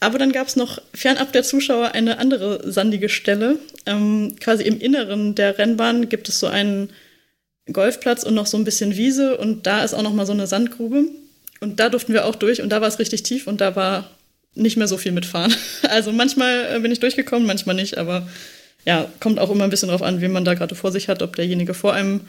Aber 0.00 0.18
dann 0.18 0.32
gab 0.32 0.48
es 0.48 0.56
noch 0.56 0.80
fernab 0.94 1.32
der 1.32 1.42
Zuschauer 1.42 1.92
eine 1.92 2.18
andere 2.18 2.70
sandige 2.70 3.08
Stelle. 3.08 3.58
Ähm, 3.86 4.36
quasi 4.38 4.64
im 4.64 4.78
Inneren 4.80 5.34
der 5.34 5.58
Rennbahn 5.58 6.10
gibt 6.10 6.28
es 6.28 6.38
so 6.38 6.46
einen 6.46 6.90
Golfplatz 7.72 8.22
und 8.22 8.34
noch 8.34 8.46
so 8.46 8.58
ein 8.58 8.64
bisschen 8.64 8.96
Wiese 8.96 9.38
und 9.38 9.66
da 9.66 9.82
ist 9.82 9.94
auch 9.94 10.02
noch 10.02 10.14
mal 10.14 10.26
so 10.26 10.32
eine 10.32 10.46
Sandgrube. 10.46 11.04
Und 11.60 11.80
da 11.80 11.88
durften 11.88 12.12
wir 12.12 12.26
auch 12.26 12.34
durch 12.34 12.60
und 12.60 12.68
da 12.70 12.82
war 12.82 12.88
es 12.88 12.98
richtig 12.98 13.22
tief 13.22 13.46
und 13.46 13.62
da 13.62 13.76
war 13.76 14.10
nicht 14.54 14.76
mehr 14.76 14.88
so 14.88 14.98
viel 14.98 15.12
mitfahren. 15.12 15.54
Also 15.88 16.12
manchmal 16.12 16.76
äh, 16.76 16.80
bin 16.80 16.92
ich 16.92 17.00
durchgekommen, 17.00 17.46
manchmal 17.46 17.76
nicht, 17.76 17.96
aber 17.96 18.28
ja, 18.84 19.10
kommt 19.20 19.38
auch 19.38 19.50
immer 19.50 19.64
ein 19.64 19.70
bisschen 19.70 19.88
drauf 19.88 20.02
an, 20.02 20.20
wen 20.20 20.32
man 20.32 20.44
da 20.44 20.54
gerade 20.54 20.74
vor 20.74 20.92
sich 20.92 21.08
hat, 21.08 21.22
ob 21.22 21.36
derjenige 21.36 21.74
vor 21.74 21.92
einem 21.94 22.22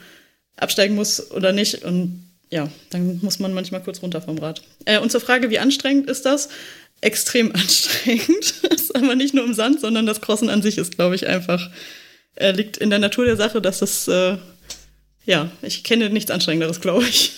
absteigen 0.56 0.94
muss 0.94 1.30
oder 1.30 1.52
nicht. 1.52 1.84
Und 1.84 2.24
ja, 2.50 2.68
dann 2.90 3.18
muss 3.22 3.38
man 3.38 3.54
manchmal 3.54 3.82
kurz 3.82 4.02
runter 4.02 4.20
vom 4.20 4.38
Rad. 4.38 4.62
Äh, 4.84 4.98
und 4.98 5.10
zur 5.10 5.20
Frage, 5.20 5.50
wie 5.50 5.58
anstrengend 5.58 6.10
ist 6.10 6.26
das? 6.26 6.48
Extrem 7.00 7.52
anstrengend. 7.54 8.54
ist 8.70 8.94
aber 8.94 9.14
nicht 9.14 9.34
nur 9.34 9.44
im 9.44 9.54
Sand, 9.54 9.80
sondern 9.80 10.06
das 10.06 10.20
Crossen 10.20 10.50
an 10.50 10.62
sich 10.62 10.78
ist, 10.78 10.96
glaube 10.96 11.14
ich, 11.14 11.26
einfach, 11.26 11.70
äh, 12.34 12.52
liegt 12.52 12.76
in 12.76 12.90
der 12.90 12.98
Natur 12.98 13.24
der 13.24 13.36
Sache, 13.36 13.60
dass 13.60 13.78
das, 13.78 14.06
äh, 14.08 14.36
ja, 15.24 15.50
ich 15.62 15.84
kenne 15.84 16.10
nichts 16.10 16.30
Anstrengenderes, 16.30 16.80
glaube 16.80 17.04
ich. 17.04 17.32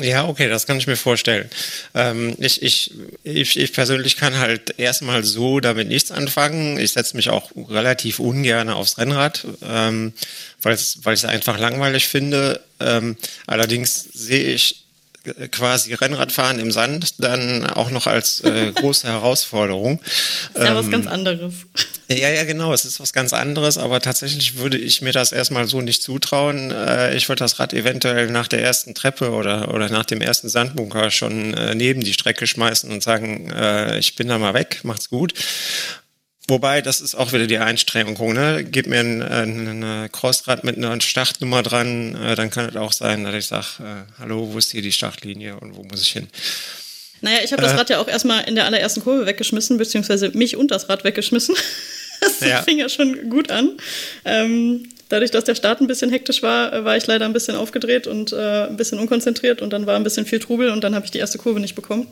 Ja, 0.00 0.26
okay, 0.26 0.48
das 0.48 0.66
kann 0.66 0.78
ich 0.78 0.86
mir 0.86 0.96
vorstellen. 0.96 1.48
Ähm, 1.94 2.34
ich, 2.38 2.62
ich, 2.62 2.92
ich, 3.22 3.58
ich 3.58 3.72
persönlich 3.72 4.16
kann 4.16 4.38
halt 4.38 4.78
erstmal 4.78 5.22
so 5.22 5.60
damit 5.60 5.88
nichts 5.88 6.10
anfangen. 6.10 6.78
Ich 6.78 6.92
setze 6.92 7.16
mich 7.16 7.30
auch 7.30 7.50
relativ 7.56 8.18
ungern 8.18 8.70
aufs 8.70 8.98
Rennrad, 8.98 9.46
ähm, 9.62 10.12
weil 10.62 10.74
ich 10.74 10.98
es 11.06 11.24
einfach 11.24 11.58
langweilig 11.58 12.08
finde. 12.08 12.60
Ähm, 12.80 13.16
allerdings 13.46 14.08
sehe 14.12 14.54
ich 14.54 14.83
quasi 15.50 15.94
Rennradfahren 15.94 16.58
im 16.58 16.70
Sand 16.70 17.22
dann 17.22 17.66
auch 17.66 17.90
noch 17.90 18.06
als 18.06 18.40
äh, 18.40 18.72
große 18.74 19.06
Herausforderung. 19.06 20.00
Das 20.52 20.62
ist 20.62 20.68
ja 20.68 20.76
was 20.76 20.90
ganz 20.90 21.06
anderes. 21.06 21.54
Ja, 22.06 22.28
ja, 22.28 22.44
genau. 22.44 22.74
Es 22.74 22.84
ist 22.84 23.00
was 23.00 23.14
ganz 23.14 23.32
anderes, 23.32 23.78
aber 23.78 23.98
tatsächlich 23.98 24.58
würde 24.58 24.76
ich 24.76 25.00
mir 25.00 25.12
das 25.12 25.32
erstmal 25.32 25.66
so 25.66 25.80
nicht 25.80 26.02
zutrauen. 26.02 26.70
Äh, 26.70 27.16
ich 27.16 27.30
würde 27.30 27.38
das 27.38 27.58
Rad 27.58 27.72
eventuell 27.72 28.30
nach 28.30 28.46
der 28.46 28.62
ersten 28.62 28.94
Treppe 28.94 29.30
oder, 29.30 29.72
oder 29.72 29.88
nach 29.88 30.04
dem 30.04 30.20
ersten 30.20 30.50
Sandbunker 30.50 31.10
schon 31.10 31.54
äh, 31.54 31.74
neben 31.74 32.02
die 32.02 32.12
Strecke 32.12 32.46
schmeißen 32.46 32.90
und 32.90 33.02
sagen, 33.02 33.50
äh, 33.50 33.98
ich 33.98 34.16
bin 34.16 34.28
da 34.28 34.38
mal 34.38 34.52
weg, 34.52 34.80
macht's 34.82 35.08
gut. 35.08 35.32
Wobei, 36.46 36.82
das 36.82 37.00
ist 37.00 37.14
auch 37.14 37.32
wieder 37.32 37.46
die 37.46 37.56
Einstrengung, 37.56 38.34
ne? 38.34 38.64
Gib 38.64 38.86
mir 38.86 39.00
ein, 39.00 39.22
ein, 39.22 39.82
ein 39.82 40.12
Crossrad 40.12 40.62
mit 40.62 40.76
einer 40.76 41.00
Startnummer 41.00 41.62
dran, 41.62 42.14
äh, 42.16 42.34
dann 42.34 42.50
kann 42.50 42.68
es 42.68 42.76
auch 42.76 42.92
sein, 42.92 43.24
dass 43.24 43.34
ich 43.34 43.46
sage, 43.46 43.66
äh, 43.80 44.20
hallo, 44.20 44.50
wo 44.52 44.58
ist 44.58 44.72
hier 44.72 44.82
die 44.82 44.92
Startlinie 44.92 45.58
und 45.58 45.74
wo 45.74 45.82
muss 45.84 46.02
ich 46.02 46.10
hin? 46.10 46.28
Naja, 47.22 47.38
ich 47.42 47.52
habe 47.52 47.62
das 47.62 47.74
Rad 47.74 47.88
ja 47.88 47.98
auch 47.98 48.08
erstmal 48.08 48.44
in 48.44 48.54
der 48.54 48.66
allerersten 48.66 49.02
Kurve 49.02 49.24
weggeschmissen, 49.24 49.78
beziehungsweise 49.78 50.28
mich 50.30 50.56
und 50.56 50.70
das 50.70 50.88
Rad 50.88 51.04
weggeschmissen. 51.04 51.56
Das 52.20 52.40
ja. 52.40 52.62
fing 52.62 52.78
ja 52.78 52.88
schon 52.88 53.28
gut 53.28 53.50
an. 53.50 53.76
Ähm, 54.24 54.88
dadurch, 55.10 55.30
dass 55.30 55.44
der 55.44 55.56
Start 55.56 55.80
ein 55.80 55.86
bisschen 55.86 56.10
hektisch 56.10 56.42
war, 56.42 56.84
war 56.84 56.96
ich 56.96 57.06
leider 57.06 57.26
ein 57.26 57.34
bisschen 57.34 57.54
aufgedreht 57.54 58.06
und 58.06 58.32
äh, 58.32 58.66
ein 58.66 58.78
bisschen 58.78 58.98
unkonzentriert 58.98 59.60
und 59.60 59.74
dann 59.74 59.84
war 59.84 59.96
ein 59.96 60.04
bisschen 60.04 60.24
viel 60.24 60.38
Trubel 60.38 60.70
und 60.70 60.82
dann 60.84 60.94
habe 60.94 61.04
ich 61.04 61.10
die 61.10 61.18
erste 61.18 61.36
Kurve 61.36 61.60
nicht 61.60 61.74
bekommen. 61.74 62.06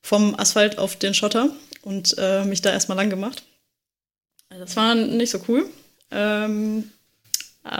Vom 0.00 0.38
Asphalt 0.38 0.78
auf 0.78 0.96
den 0.96 1.12
Schotter 1.12 1.50
und 1.82 2.14
äh, 2.18 2.44
mich 2.44 2.62
da 2.62 2.72
erstmal 2.72 2.96
lang 2.96 3.10
gemacht. 3.10 3.42
Das 4.58 4.76
war 4.76 4.94
nicht 4.94 5.30
so 5.30 5.40
cool. 5.48 5.66
Ähm, 6.10 6.90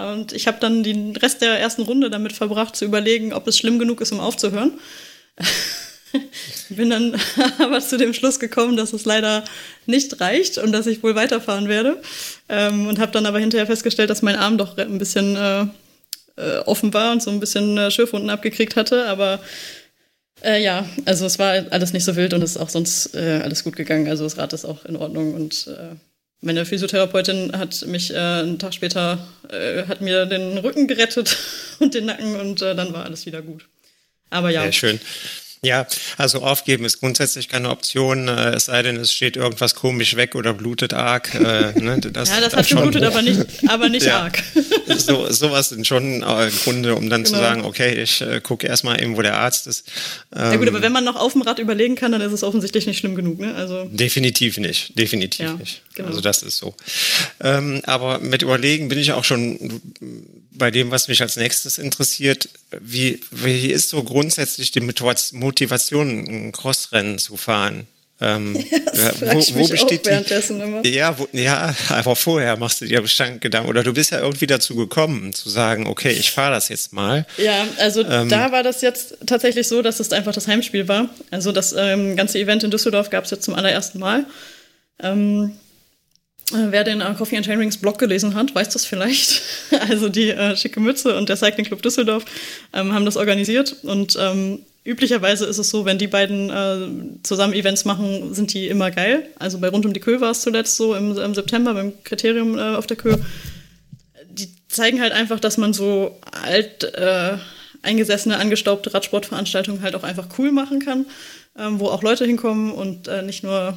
und 0.08 0.32
ich 0.32 0.46
habe 0.46 0.58
dann 0.60 0.82
den 0.82 1.16
Rest 1.16 1.42
der 1.42 1.58
ersten 1.58 1.82
Runde 1.82 2.08
damit 2.08 2.32
verbracht, 2.32 2.76
zu 2.76 2.84
überlegen, 2.84 3.32
ob 3.32 3.46
es 3.48 3.58
schlimm 3.58 3.78
genug 3.78 4.00
ist, 4.00 4.12
um 4.12 4.20
aufzuhören. 4.20 4.78
Bin 6.68 6.90
dann 6.90 7.16
aber 7.58 7.80
zu 7.80 7.98
dem 7.98 8.14
Schluss 8.14 8.38
gekommen, 8.38 8.76
dass 8.76 8.92
es 8.92 9.04
leider 9.04 9.44
nicht 9.86 10.20
reicht 10.20 10.58
und 10.58 10.72
dass 10.72 10.86
ich 10.86 11.02
wohl 11.02 11.14
weiterfahren 11.14 11.68
werde. 11.68 12.00
Ähm, 12.48 12.86
und 12.86 12.98
habe 12.98 13.12
dann 13.12 13.26
aber 13.26 13.38
hinterher 13.38 13.66
festgestellt, 13.66 14.10
dass 14.10 14.22
mein 14.22 14.36
Arm 14.36 14.58
doch 14.58 14.76
ein 14.76 14.98
bisschen 14.98 15.36
äh, 15.36 15.66
äh, 16.36 16.58
offen 16.60 16.94
war 16.94 17.12
und 17.12 17.22
so 17.22 17.30
ein 17.30 17.40
bisschen 17.40 17.76
äh, 17.76 17.90
Schürfwunden 17.90 18.30
abgekriegt 18.30 18.76
hatte. 18.76 19.06
Aber 19.08 19.40
äh, 20.42 20.62
ja, 20.62 20.86
also 21.04 21.26
es 21.26 21.38
war 21.38 21.66
alles 21.70 21.92
nicht 21.92 22.04
so 22.04 22.16
wild 22.16 22.34
und 22.34 22.42
es 22.42 22.52
ist 22.52 22.56
auch 22.58 22.68
sonst 22.68 23.14
äh, 23.14 23.40
alles 23.42 23.64
gut 23.64 23.76
gegangen. 23.76 24.08
Also 24.08 24.24
das 24.24 24.38
Rad 24.38 24.52
ist 24.52 24.64
auch 24.64 24.84
in 24.84 24.96
Ordnung 24.96 25.34
und 25.34 25.66
äh, 25.68 25.96
meine 26.42 26.66
Physiotherapeutin 26.66 27.56
hat 27.56 27.86
mich 27.86 28.12
äh, 28.12 28.16
einen 28.16 28.58
Tag 28.58 28.74
später, 28.74 29.26
äh, 29.48 29.84
hat 29.86 30.00
mir 30.00 30.26
den 30.26 30.58
Rücken 30.58 30.88
gerettet 30.88 31.38
und 31.78 31.94
den 31.94 32.06
Nacken 32.06 32.38
und 32.38 32.60
äh, 32.60 32.74
dann 32.74 32.92
war 32.92 33.04
alles 33.04 33.24
wieder 33.26 33.40
gut. 33.40 33.68
Aber 34.28 34.50
ja. 34.50 34.62
Sehr 34.62 34.72
schön. 34.72 35.00
Ja, 35.64 35.86
also 36.18 36.40
aufgeben 36.42 36.84
ist 36.84 36.98
grundsätzlich 36.98 37.48
keine 37.48 37.70
Option, 37.70 38.26
äh, 38.26 38.50
es 38.50 38.64
sei 38.64 38.82
denn, 38.82 38.96
es 38.96 39.12
steht 39.12 39.36
irgendwas 39.36 39.76
komisch 39.76 40.16
weg 40.16 40.34
oder 40.34 40.54
blutet 40.54 40.92
arg. 40.92 41.32
Äh, 41.36 41.78
ne, 41.80 42.00
das, 42.12 42.30
ja, 42.30 42.40
das 42.40 42.56
hat 42.56 42.68
schon 42.68 42.82
blutet, 42.82 43.04
aber 43.04 43.22
nicht, 43.22 43.40
aber 43.68 43.88
nicht 43.88 44.06
ja, 44.06 44.22
arg. 44.22 44.42
so, 44.98 45.30
sowas 45.30 45.68
sind 45.68 45.86
schon 45.86 46.24
äh, 46.24 46.50
Gründe, 46.64 46.96
um 46.96 47.08
dann 47.08 47.22
genau. 47.22 47.36
zu 47.36 47.40
sagen, 47.40 47.64
okay, 47.64 48.02
ich 48.02 48.20
äh, 48.22 48.40
gucke 48.40 48.66
erstmal 48.66 49.00
eben, 49.00 49.16
wo 49.16 49.22
der 49.22 49.38
Arzt 49.38 49.68
ist. 49.68 49.86
Ähm, 50.34 50.50
ja 50.50 50.56
gut, 50.56 50.66
aber 50.66 50.78
ähm, 50.78 50.82
wenn 50.82 50.92
man 50.92 51.04
noch 51.04 51.14
auf 51.14 51.30
dem 51.30 51.42
Rad 51.42 51.60
überlegen 51.60 51.94
kann, 51.94 52.10
dann 52.10 52.22
ist 52.22 52.32
es 52.32 52.42
offensichtlich 52.42 52.88
nicht 52.88 52.98
schlimm 52.98 53.14
genug. 53.14 53.38
Ne? 53.38 53.54
Also, 53.54 53.84
definitiv 53.84 54.58
nicht, 54.58 54.98
definitiv 54.98 55.46
ja, 55.46 55.52
nicht. 55.52 55.82
Genau. 55.94 56.08
Also 56.08 56.20
das 56.20 56.42
ist 56.42 56.56
so. 56.56 56.74
Ähm, 57.38 57.82
aber 57.84 58.18
mit 58.18 58.42
Überlegen 58.42 58.88
bin 58.88 58.98
ich 58.98 59.12
auch 59.12 59.22
schon 59.22 59.80
bei 60.50 60.70
dem, 60.70 60.90
was 60.90 61.08
mich 61.08 61.22
als 61.22 61.36
nächstes 61.36 61.78
interessiert. 61.78 62.48
Wie, 62.80 63.20
wie 63.30 63.68
ist 63.68 63.90
so 63.90 64.02
grundsätzlich 64.02 64.70
die 64.70 64.80
Motivation, 64.80 65.40
ein 65.60 66.52
Crossrennen 66.52 67.18
zu 67.18 67.36
fahren? 67.36 67.86
Ähm, 68.22 68.64
das 68.86 69.20
wo, 69.54 69.60
wo 69.60 69.68
besteht 69.68 70.06
die, 70.06 70.10
Ja, 70.84 71.18
wo, 71.18 71.28
ja, 71.32 71.74
aber 71.88 72.14
vorher 72.14 72.56
machst 72.56 72.80
du 72.80 72.86
dir 72.86 73.02
bestimmt 73.02 73.40
Gedanken 73.40 73.68
oder 73.68 73.82
du 73.82 73.92
bist 73.92 74.12
ja 74.12 74.20
irgendwie 74.20 74.46
dazu 74.46 74.76
gekommen 74.76 75.32
zu 75.32 75.48
sagen, 75.50 75.88
okay, 75.88 76.12
ich 76.12 76.30
fahre 76.30 76.52
das 76.52 76.68
jetzt 76.68 76.92
mal. 76.92 77.26
Ja, 77.36 77.66
also 77.78 78.04
ähm, 78.04 78.28
da 78.28 78.52
war 78.52 78.62
das 78.62 78.80
jetzt 78.80 79.16
tatsächlich 79.26 79.66
so, 79.66 79.82
dass 79.82 79.98
es 79.98 80.12
einfach 80.12 80.32
das 80.32 80.46
Heimspiel 80.46 80.86
war. 80.86 81.08
Also 81.32 81.50
das 81.50 81.74
ähm, 81.76 82.16
ganze 82.16 82.38
Event 82.38 82.62
in 82.62 82.70
Düsseldorf 82.70 83.10
gab 83.10 83.24
es 83.24 83.32
jetzt 83.32 83.44
zum 83.44 83.54
allerersten 83.54 83.98
Mal. 83.98 84.24
Ähm, 85.02 85.44
äh, 85.44 85.61
wer 86.50 86.84
den 86.84 87.00
äh, 87.00 87.14
Coffee 87.16 87.36
and 87.36 87.46
Chainrings 87.46 87.78
Blog 87.78 87.98
gelesen 87.98 88.34
hat, 88.34 88.54
weiß 88.54 88.68
das 88.70 88.84
vielleicht. 88.84 89.42
Also 89.88 90.08
die 90.08 90.30
äh, 90.30 90.56
schicke 90.56 90.80
Mütze 90.80 91.16
und 91.16 91.28
der 91.28 91.36
Cycling 91.36 91.64
Club 91.64 91.82
Düsseldorf 91.82 92.24
ähm, 92.72 92.92
haben 92.92 93.04
das 93.04 93.16
organisiert 93.16 93.74
und 93.82 94.16
ähm, 94.20 94.60
üblicherweise 94.84 95.46
ist 95.46 95.58
es 95.58 95.70
so, 95.70 95.84
wenn 95.84 95.98
die 95.98 96.08
beiden 96.08 96.50
äh, 96.50 97.22
zusammen 97.22 97.54
Events 97.54 97.84
machen, 97.84 98.34
sind 98.34 98.52
die 98.52 98.68
immer 98.68 98.90
geil. 98.90 99.28
Also 99.38 99.58
bei 99.58 99.68
Rund 99.68 99.86
um 99.86 99.92
die 99.92 100.00
Kö 100.00 100.20
war 100.20 100.30
es 100.30 100.42
zuletzt 100.42 100.76
so 100.76 100.94
im, 100.94 101.16
im 101.16 101.34
September 101.34 101.74
beim 101.74 101.92
Kriterium 102.04 102.58
äh, 102.58 102.74
auf 102.74 102.86
der 102.86 102.96
Kö. 102.96 103.16
Die 104.30 104.48
zeigen 104.68 105.00
halt 105.00 105.12
einfach, 105.12 105.40
dass 105.40 105.56
man 105.56 105.72
so 105.72 106.18
alt 106.42 106.84
äh, 106.94 107.36
eingesessene, 107.82 108.38
angestaubte 108.38 108.92
Radsportveranstaltungen 108.92 109.82
halt 109.82 109.94
auch 109.94 110.04
einfach 110.04 110.28
cool 110.38 110.52
machen 110.52 110.80
kann, 110.80 111.06
ähm, 111.58 111.80
wo 111.80 111.88
auch 111.88 112.02
Leute 112.02 112.24
hinkommen 112.24 112.72
und 112.72 113.08
äh, 113.08 113.22
nicht 113.22 113.42
nur 113.42 113.76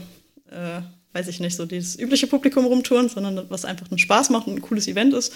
äh, 0.51 0.81
weiß 1.15 1.29
ich 1.29 1.39
nicht, 1.39 1.55
so 1.55 1.65
dieses 1.65 1.97
übliche 1.97 2.27
Publikum 2.27 2.65
rumtouren, 2.65 3.07
sondern 3.07 3.45
was 3.49 3.63
einfach 3.63 3.89
einen 3.89 3.97
Spaß 3.97 4.29
macht 4.31 4.47
und 4.47 4.55
ein 4.55 4.61
cooles 4.61 4.87
Event 4.87 5.13
ist. 5.13 5.33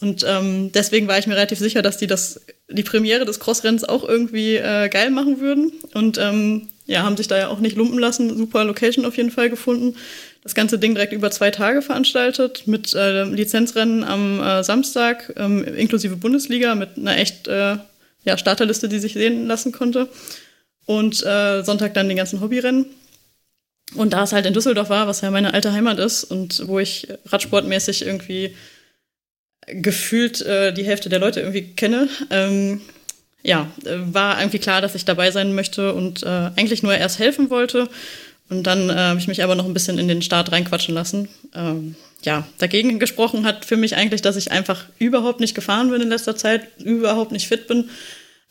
Und 0.00 0.24
ähm, 0.26 0.70
deswegen 0.70 1.08
war 1.08 1.18
ich 1.18 1.26
mir 1.26 1.34
relativ 1.34 1.58
sicher, 1.58 1.82
dass 1.82 1.96
die 1.96 2.06
das, 2.06 2.40
die 2.68 2.84
Premiere 2.84 3.24
des 3.24 3.40
Crossrenns 3.40 3.82
auch 3.82 4.08
irgendwie 4.08 4.54
äh, 4.54 4.88
geil 4.88 5.10
machen 5.10 5.40
würden. 5.40 5.72
Und 5.92 6.18
ähm, 6.18 6.68
ja, 6.86 7.02
haben 7.02 7.16
sich 7.16 7.26
da 7.26 7.36
ja 7.36 7.48
auch 7.48 7.58
nicht 7.58 7.76
lumpen 7.76 7.98
lassen. 7.98 8.36
Super 8.36 8.64
Location 8.64 9.04
auf 9.04 9.16
jeden 9.16 9.32
Fall 9.32 9.50
gefunden. 9.50 9.96
Das 10.44 10.54
ganze 10.54 10.78
Ding 10.78 10.94
direkt 10.94 11.12
über 11.12 11.32
zwei 11.32 11.50
Tage 11.50 11.82
veranstaltet 11.82 12.68
mit 12.68 12.94
äh, 12.94 13.24
Lizenzrennen 13.24 14.04
am 14.04 14.40
äh, 14.40 14.62
Samstag, 14.62 15.34
ähm, 15.36 15.64
inklusive 15.64 16.14
Bundesliga, 16.14 16.76
mit 16.76 16.96
einer 16.96 17.18
echt 17.18 17.48
äh, 17.48 17.76
ja, 18.24 18.38
Starterliste, 18.38 18.88
die 18.88 19.00
sich 19.00 19.14
sehen 19.14 19.48
lassen 19.48 19.72
konnte. 19.72 20.08
Und 20.86 21.26
äh, 21.26 21.64
Sonntag 21.64 21.94
dann 21.94 22.08
die 22.08 22.14
ganzen 22.14 22.40
Hobbyrennen. 22.40 22.86
Und 23.94 24.12
da 24.12 24.24
es 24.24 24.32
halt 24.32 24.46
in 24.46 24.52
Düsseldorf 24.52 24.90
war, 24.90 25.06
was 25.06 25.22
ja 25.22 25.30
meine 25.30 25.54
alte 25.54 25.72
Heimat 25.72 25.98
ist 25.98 26.24
und 26.24 26.66
wo 26.68 26.78
ich 26.78 27.08
radsportmäßig 27.26 28.04
irgendwie 28.04 28.54
gefühlt 29.66 30.42
äh, 30.42 30.72
die 30.72 30.84
Hälfte 30.84 31.08
der 31.08 31.18
Leute 31.18 31.40
irgendwie 31.40 31.74
kenne, 31.74 32.08
ähm, 32.30 32.80
ja, 33.42 33.70
war 33.84 34.38
irgendwie 34.40 34.58
klar, 34.58 34.80
dass 34.80 34.94
ich 34.94 35.04
dabei 35.04 35.30
sein 35.30 35.54
möchte 35.54 35.94
und 35.94 36.22
äh, 36.22 36.50
eigentlich 36.56 36.82
nur 36.82 36.94
erst 36.94 37.18
helfen 37.18 37.50
wollte. 37.50 37.88
Und 38.50 38.66
dann 38.66 38.90
äh, 38.90 38.94
habe 38.94 39.18
ich 39.18 39.28
mich 39.28 39.42
aber 39.44 39.54
noch 39.54 39.66
ein 39.66 39.74
bisschen 39.74 39.98
in 39.98 40.08
den 40.08 40.22
Start 40.22 40.52
reinquatschen 40.52 40.94
lassen. 40.94 41.28
Ähm, 41.54 41.96
ja, 42.22 42.46
dagegen 42.58 42.98
gesprochen 42.98 43.46
hat 43.46 43.64
für 43.64 43.76
mich 43.76 43.96
eigentlich, 43.96 44.22
dass 44.22 44.36
ich 44.36 44.50
einfach 44.50 44.86
überhaupt 44.98 45.40
nicht 45.40 45.54
gefahren 45.54 45.90
bin 45.90 46.00
in 46.00 46.08
letzter 46.08 46.36
Zeit, 46.36 46.62
überhaupt 46.78 47.30
nicht 47.30 47.46
fit 47.46 47.68
bin. 47.68 47.90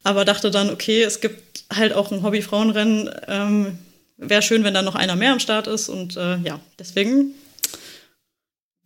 Aber 0.03 0.23
dachte 0.23 0.51
dann, 0.51 0.69
okay, 0.69 1.01
es 1.03 1.19
gibt 1.19 1.65
halt 1.73 1.93
auch 1.93 2.11
ein 2.11 2.23
Hobby-Frauenrennen. 2.23 3.09
Ähm, 3.27 3.79
wäre 4.17 4.41
schön, 4.41 4.63
wenn 4.63 4.73
da 4.73 4.81
noch 4.81 4.95
einer 4.95 5.15
mehr 5.15 5.31
am 5.31 5.39
Start 5.39 5.67
ist. 5.67 5.89
Und 5.89 6.17
äh, 6.17 6.37
ja, 6.37 6.59
deswegen 6.77 7.33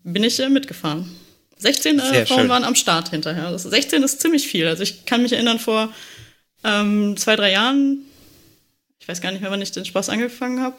bin 0.03 0.23
ich 0.23 0.39
äh, 0.39 0.49
mitgefahren. 0.49 1.09
16 1.57 1.99
äh, 1.99 2.25
Frauen 2.25 2.39
schön. 2.41 2.49
waren 2.49 2.63
am 2.63 2.75
Start 2.75 3.09
hinterher. 3.09 3.47
Also 3.47 3.69
16 3.69 4.03
ist 4.03 4.21
ziemlich 4.21 4.47
viel. 4.47 4.67
Also 4.67 4.83
ich 4.83 5.05
kann 5.05 5.21
mich 5.21 5.33
erinnern, 5.33 5.59
vor 5.59 5.93
ähm, 6.63 7.15
zwei, 7.17 7.35
drei 7.35 7.51
Jahren, 7.51 7.99
ich 8.99 9.07
weiß 9.07 9.21
gar 9.21 9.31
nicht 9.31 9.41
mehr, 9.41 9.51
wann 9.51 9.61
ich 9.61 9.71
den 9.71 9.85
Spaß 9.85 10.09
angefangen 10.09 10.61
habe. 10.61 10.77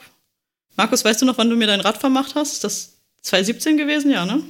Markus, 0.76 1.04
weißt 1.04 1.22
du 1.22 1.26
noch, 1.26 1.38
wann 1.38 1.50
du 1.50 1.56
mir 1.56 1.66
dein 1.66 1.80
Rad 1.80 1.98
vermacht 1.98 2.34
hast? 2.34 2.54
Ist 2.54 2.64
das 2.64 2.92
2017 3.22 3.76
gewesen? 3.76 4.10
Ja, 4.10 4.24
ne? 4.24 4.42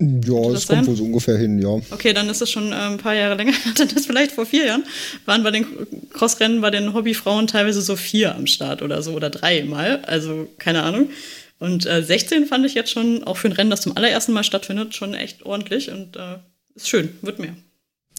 Ja, 0.00 0.50
das, 0.50 0.52
das 0.52 0.66
kommt 0.66 0.86
wohl 0.86 0.96
so 0.96 1.04
ungefähr 1.04 1.38
hin, 1.38 1.58
ja. 1.60 1.80
Okay, 1.90 2.12
dann 2.12 2.28
ist 2.28 2.42
es 2.42 2.50
schon 2.50 2.72
äh, 2.72 2.74
ein 2.74 2.98
paar 2.98 3.14
Jahre 3.14 3.36
länger. 3.36 3.52
dann 3.76 3.88
ist 3.88 4.06
vielleicht 4.06 4.32
vor 4.32 4.46
vier 4.46 4.66
Jahren. 4.66 4.84
Waren 5.24 5.42
bei 5.42 5.50
den 5.50 5.66
Crossrennen 6.12 6.60
bei 6.60 6.70
den 6.70 6.94
Hobbyfrauen 6.94 7.46
teilweise 7.46 7.80
so 7.80 7.96
vier 7.96 8.34
am 8.34 8.46
Start 8.46 8.82
oder 8.82 9.02
so 9.02 9.12
oder 9.12 9.30
drei 9.30 9.62
mal. 9.64 10.02
Also 10.04 10.48
keine 10.58 10.82
Ahnung. 10.82 11.10
Und 11.58 11.86
äh, 11.86 12.02
16 12.02 12.46
fand 12.46 12.66
ich 12.66 12.74
jetzt 12.74 12.90
schon, 12.90 13.24
auch 13.24 13.36
für 13.36 13.48
ein 13.48 13.52
Rennen, 13.52 13.70
das 13.70 13.82
zum 13.82 13.96
allerersten 13.96 14.32
Mal 14.32 14.44
stattfindet, 14.44 14.94
schon 14.94 15.14
echt 15.14 15.46
ordentlich 15.46 15.90
und 15.90 16.16
äh, 16.16 16.36
ist 16.74 16.88
schön, 16.88 17.16
wird 17.22 17.38
mehr. 17.38 17.54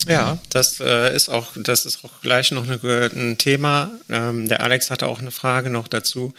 Ja, 0.07 0.39
das 0.49 0.79
äh, 0.79 1.15
ist 1.15 1.29
auch, 1.29 1.53
das 1.55 1.85
ist 1.85 2.03
auch 2.05 2.21
gleich 2.21 2.51
noch 2.51 2.67
eine, 2.67 3.11
ein 3.13 3.37
Thema. 3.37 3.91
Ähm, 4.09 4.47
der 4.47 4.61
Alex 4.61 4.91
hatte 4.91 5.07
auch 5.07 5.19
eine 5.19 5.31
Frage 5.31 5.69
noch 5.69 5.87
dazu, 5.87 6.33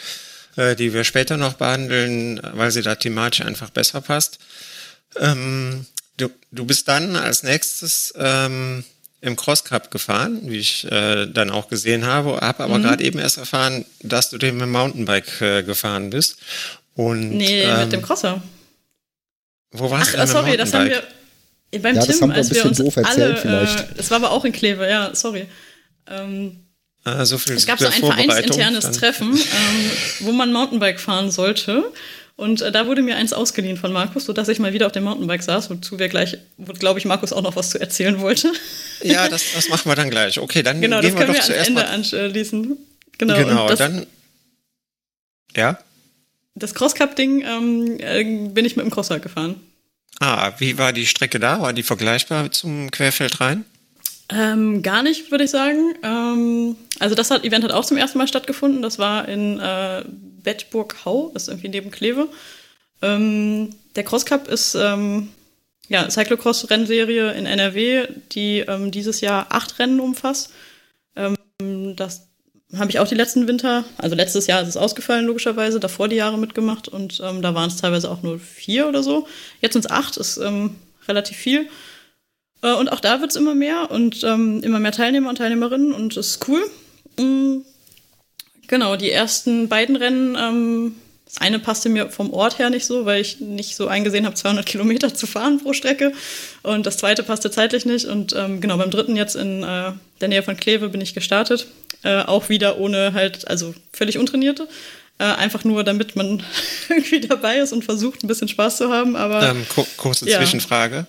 äh, 0.57 0.77
die 0.77 0.95
wir 0.95 1.05
später 1.05 1.37
noch 1.37 1.55
behandeln, 1.55 2.41
weil 2.55 2.71
sie 2.71 2.83
da 2.83 2.95
thematisch 2.95 3.43
einfach 3.43 3.71
besser 3.71 4.01
passt. 4.01 4.39
Ähm, 5.21 5.87
du, 6.17 6.29
du 6.53 6.65
bist 6.65 6.89
dann 6.89 7.17
als 7.17 7.43
nächstes 7.43 8.13
ähm, 8.17 8.85
im 9.21 9.37
Cross 9.37 9.65
Cup 9.65 9.91
gefahren, 9.91 10.41
wie 10.45 10.59
ich 10.59 10.91
äh, 10.91 11.27
dann 11.27 11.51
auch 11.51 11.69
gesehen 11.69 12.05
habe, 12.05 12.39
habe 12.41 12.65
aber 12.65 12.79
mhm. 12.79 12.83
gerade 12.83 13.05
eben 13.05 13.19
erst 13.19 13.39
erfahren, 13.39 13.85
dass 14.01 14.31
du 14.31 14.39
dem 14.39 14.71
Mountainbike 14.71 15.41
äh, 15.41 15.63
gefahren 15.63 16.11
bist. 16.11 16.37
Und, 16.95 17.31
nee, 17.31 17.63
ähm, 17.63 17.81
mit 17.81 17.93
dem 17.93 18.03
Crosser. 18.03 18.43
Wo 19.73 19.91
warst 19.91 20.09
Ach, 20.09 20.13
du 20.13 20.19
denn 20.19 20.27
sorry, 20.29 20.57
das 20.57 20.73
haben 20.73 20.89
wir 20.89 21.03
beim 21.81 21.97
ja, 21.97 22.03
Tim, 22.03 22.09
das 22.09 22.23
haben 22.23 22.31
wir 22.31 22.37
als 22.37 22.55
wir 22.55 22.65
uns 22.65 22.79
doof 22.79 22.97
erzählt 22.97 23.19
alle, 23.19 23.37
vielleicht. 23.37 23.81
Äh, 23.81 23.95
das 23.97 24.11
war 24.11 24.17
aber 24.19 24.31
auch 24.31 24.45
in 24.45 24.53
Kleve, 24.53 24.89
ja, 24.89 25.15
sorry. 25.15 25.47
Ähm, 26.09 26.61
ah, 27.05 27.25
so 27.25 27.39
viel 27.39 27.57
es 27.57 27.67
gab 27.67 27.79
so 27.79 27.87
ein 27.87 27.93
vereinsinternes 27.93 28.93
Treffen, 28.93 29.35
ähm, 29.35 29.91
wo 30.21 30.33
man 30.33 30.53
Mountainbike 30.53 31.01
fahren 31.01 31.31
sollte. 31.31 31.93
Und 32.37 32.61
äh, 32.61 32.71
da 32.71 32.87
wurde 32.87 33.03
mir 33.03 33.17
eins 33.17 33.33
ausgeliehen 33.33 33.79
von 33.79 33.93
Markus, 33.93 34.27
sodass 34.27 34.49
ich 34.49 34.59
mal 34.59 34.75
wieder 34.75 34.87
auf 34.87 34.93
dem 34.93 35.05
Mountainbike 35.05 35.43
saß, 35.43 35.71
wozu 35.71 35.99
wir 35.99 36.09
gleich, 36.09 36.37
wo, 36.59 36.73
glaube 36.75 36.99
ich, 36.99 37.07
Markus 37.07 37.33
auch 37.33 37.43
noch 37.43 37.57
was 37.57 37.71
zu 37.71 37.81
erzählen 37.81 38.21
wollte. 38.21 38.53
Ja, 39.03 39.29
das, 39.29 39.43
das 39.55 39.69
machen 39.69 39.91
wir 39.91 39.95
dann 39.95 40.11
gleich. 40.11 40.39
Okay, 40.39 40.63
dann 40.63 40.81
genau, 40.81 41.01
gehen 41.01 41.19
wir 41.19 41.27
doch 41.27 41.35
wir 41.35 41.41
zuerst 41.41 41.69
Ende 41.69 41.83
mal. 41.83 41.89
anschließen. 41.89 42.77
Genau, 43.19 43.37
genau 43.37 43.69
das, 43.69 43.79
dann. 43.79 44.07
Ja? 45.55 45.79
das 46.57 46.75
Cross-Cup-Ding 46.75 47.45
ähm, 47.47 47.97
äh, 48.01 48.49
bin 48.49 48.65
ich 48.65 48.77
mit 48.77 48.85
dem 48.85 48.91
Crosser 48.91 49.21
gefahren. 49.21 49.61
Ah, 50.19 50.53
wie 50.59 50.79
war 50.79 50.93
die 50.93 51.07
Strecke 51.07 51.39
da? 51.39 51.61
War 51.61 51.73
die 51.75 51.83
vergleichbar 51.83 52.51
zum 52.51 52.91
Querfeld 52.91 53.41
rein? 53.41 53.65
Ähm, 54.29 54.83
gar 54.83 55.03
nicht, 55.03 55.31
würde 55.31 55.45
ich 55.45 55.51
sagen. 55.51 55.95
Ähm, 56.03 56.77
also 56.99 57.15
das 57.15 57.31
hat, 57.31 57.45
Event 57.45 57.65
hat 57.65 57.73
auch 57.73 57.85
zum 57.85 57.97
ersten 57.97 58.19
Mal 58.19 58.27
stattgefunden. 58.27 58.83
Das 58.83 58.99
war 58.99 59.29
in 59.29 59.61
äh, 59.61 60.05
Bettburg-Hau, 60.43 61.31
das 61.33 61.45
ist 61.45 61.49
irgendwie 61.49 61.69
neben 61.69 61.91
Kleve. 61.91 62.29
Ähm, 63.03 63.75
der 63.95 64.05
Cross 64.05 64.27
Cup 64.27 64.49
ist 64.49 64.75
ähm, 64.75 65.29
ja 65.89 66.11
Cyclocross-Rennserie 66.11 67.33
in 67.33 67.47
NRW, 67.47 68.09
die 68.33 68.61
ähm, 68.61 68.91
dieses 68.91 69.21
Jahr 69.21 69.47
acht 69.51 69.79
Rennen 69.79 70.01
umfasst. 70.01 70.53
Ähm, 71.15 71.37
das 71.97 72.27
habe 72.77 72.91
ich 72.91 72.99
auch 72.99 73.07
die 73.07 73.15
letzten 73.15 73.47
Winter, 73.47 73.85
also 73.97 74.17
letztes 74.17 74.49
Jahr 74.49 74.61
ist 74.61 74.69
es 74.69 74.77
ausgefallen 74.77 75.27
logischerweise, 75.27 75.79
davor 75.79 76.09
die 76.09 76.17
Jahre 76.17 76.37
mitgemacht 76.37 76.89
und 76.89 77.21
ähm, 77.23 77.41
da 77.41 77.55
waren 77.55 77.69
es 77.69 77.77
teilweise 77.77 78.11
auch 78.11 78.23
nur 78.23 78.41
vier 78.41 78.89
oder 78.89 79.03
so. 79.03 79.29
Jetzt 79.61 79.75
sind 79.75 79.85
es 79.85 79.91
acht, 79.91 80.17
ist 80.17 80.37
ähm, 80.39 80.75
relativ 81.07 81.37
viel. 81.37 81.69
Äh, 82.67 82.75
und 82.75 82.91
auch 82.93 83.01
da 83.01 83.21
wird 83.21 83.31
es 83.31 83.37
immer 83.37 83.55
mehr 83.55 83.91
und 83.91 84.25
ähm, 84.25 84.63
immer 84.63 84.81
mehr 84.81 84.93
Teilnehmer 84.93 85.31
und 85.31 85.39
Teilnehmerinnen 85.39 85.93
und 85.93 86.17
das 86.17 86.27
ist 86.27 86.49
cool. 86.49 86.63
Mhm. 87.19 87.65
Genau, 88.67 88.97
die 88.97 89.13
ersten 89.13 89.69
beiden 89.69 89.95
Rennen, 89.95 90.37
ähm, 90.39 90.97
das 91.25 91.41
eine 91.41 91.61
passte 91.61 91.89
mir 91.89 92.11
vom 92.11 92.33
Ort 92.33 92.59
her 92.59 92.69
nicht 92.71 92.85
so, 92.85 93.05
weil 93.05 93.21
ich 93.21 93.41
nicht 93.41 93.77
so 93.77 93.87
eingesehen 93.87 94.27
habe, 94.27 94.35
200 94.35 94.67
Kilometer 94.67 95.15
zu 95.15 95.29
fahren 95.29 95.61
pro 95.63 95.73
Strecke. 95.73 96.13
Und 96.63 96.87
das 96.87 96.97
zweite 96.97 97.23
passte 97.23 97.51
zeitlich 97.51 97.85
nicht. 97.85 98.07
Und 98.07 98.35
ähm, 98.35 98.61
genau, 98.61 98.77
beim 98.77 98.91
dritten 98.91 99.15
jetzt 99.15 99.37
in 99.37 99.63
äh, 99.63 99.93
der 100.21 100.29
Nähe 100.29 100.43
von 100.43 100.57
Kleve 100.57 100.89
bin 100.89 101.01
ich 101.01 101.15
gestartet. 101.15 101.69
Äh, 102.03 102.23
auch 102.23 102.49
wieder 102.49 102.79
ohne 102.79 103.13
halt, 103.13 103.49
also 103.49 103.75
völlig 103.93 104.19
untrainierte. 104.19 104.69
Äh, 105.19 105.25
einfach 105.25 105.65
nur, 105.65 105.85
damit 105.85 106.17
man 106.17 106.43
irgendwie 106.89 107.21
dabei 107.21 107.59
ist 107.59 107.73
und 107.73 107.85
versucht, 107.85 108.25
ein 108.25 108.29
bisschen 108.29 108.49
Spaß 108.49 108.79
zu 108.79 108.93
haben. 108.93 109.15
Aber 109.15 109.49
ähm, 109.49 109.65
kurze. 109.97 110.27
Zwischenfrage. 110.27 110.97
Ja. 110.97 111.07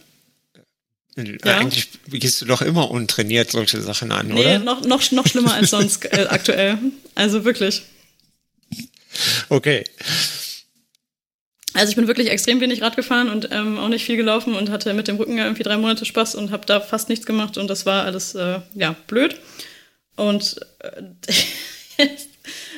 Eigentlich 1.17 1.89
gehst 2.07 2.41
du 2.41 2.45
doch 2.45 2.61
immer 2.61 2.91
untrainiert 2.91 3.51
solche 3.51 3.81
Sachen 3.81 4.11
an, 4.11 4.27
nee, 4.27 4.39
oder? 4.39 4.59
Noch, 4.59 4.81
noch, 4.85 5.11
noch 5.11 5.27
schlimmer 5.27 5.53
als 5.53 5.71
sonst 5.71 6.05
äh, 6.05 6.27
aktuell. 6.29 6.77
Also 7.15 7.43
wirklich. 7.43 7.83
Okay. 9.49 9.83
Also 11.73 11.89
ich 11.89 11.95
bin 11.95 12.07
wirklich 12.07 12.29
extrem 12.29 12.59
wenig 12.59 12.81
Rad 12.81 12.95
gefahren 12.95 13.29
und 13.29 13.49
ähm, 13.51 13.77
auch 13.77 13.87
nicht 13.87 14.05
viel 14.05 14.17
gelaufen 14.17 14.55
und 14.55 14.69
hatte 14.69 14.93
mit 14.93 15.07
dem 15.07 15.17
Rücken 15.17 15.37
irgendwie 15.37 15.63
drei 15.63 15.77
Monate 15.77 16.05
Spaß 16.05 16.35
und 16.35 16.51
habe 16.51 16.65
da 16.65 16.79
fast 16.81 17.09
nichts 17.09 17.25
gemacht 17.25 17.57
und 17.57 17.67
das 17.67 17.85
war 17.85 18.05
alles 18.05 18.35
äh, 18.35 18.59
ja 18.73 18.95
blöd. 19.07 19.39
Und 20.15 20.59
äh, 20.79 22.07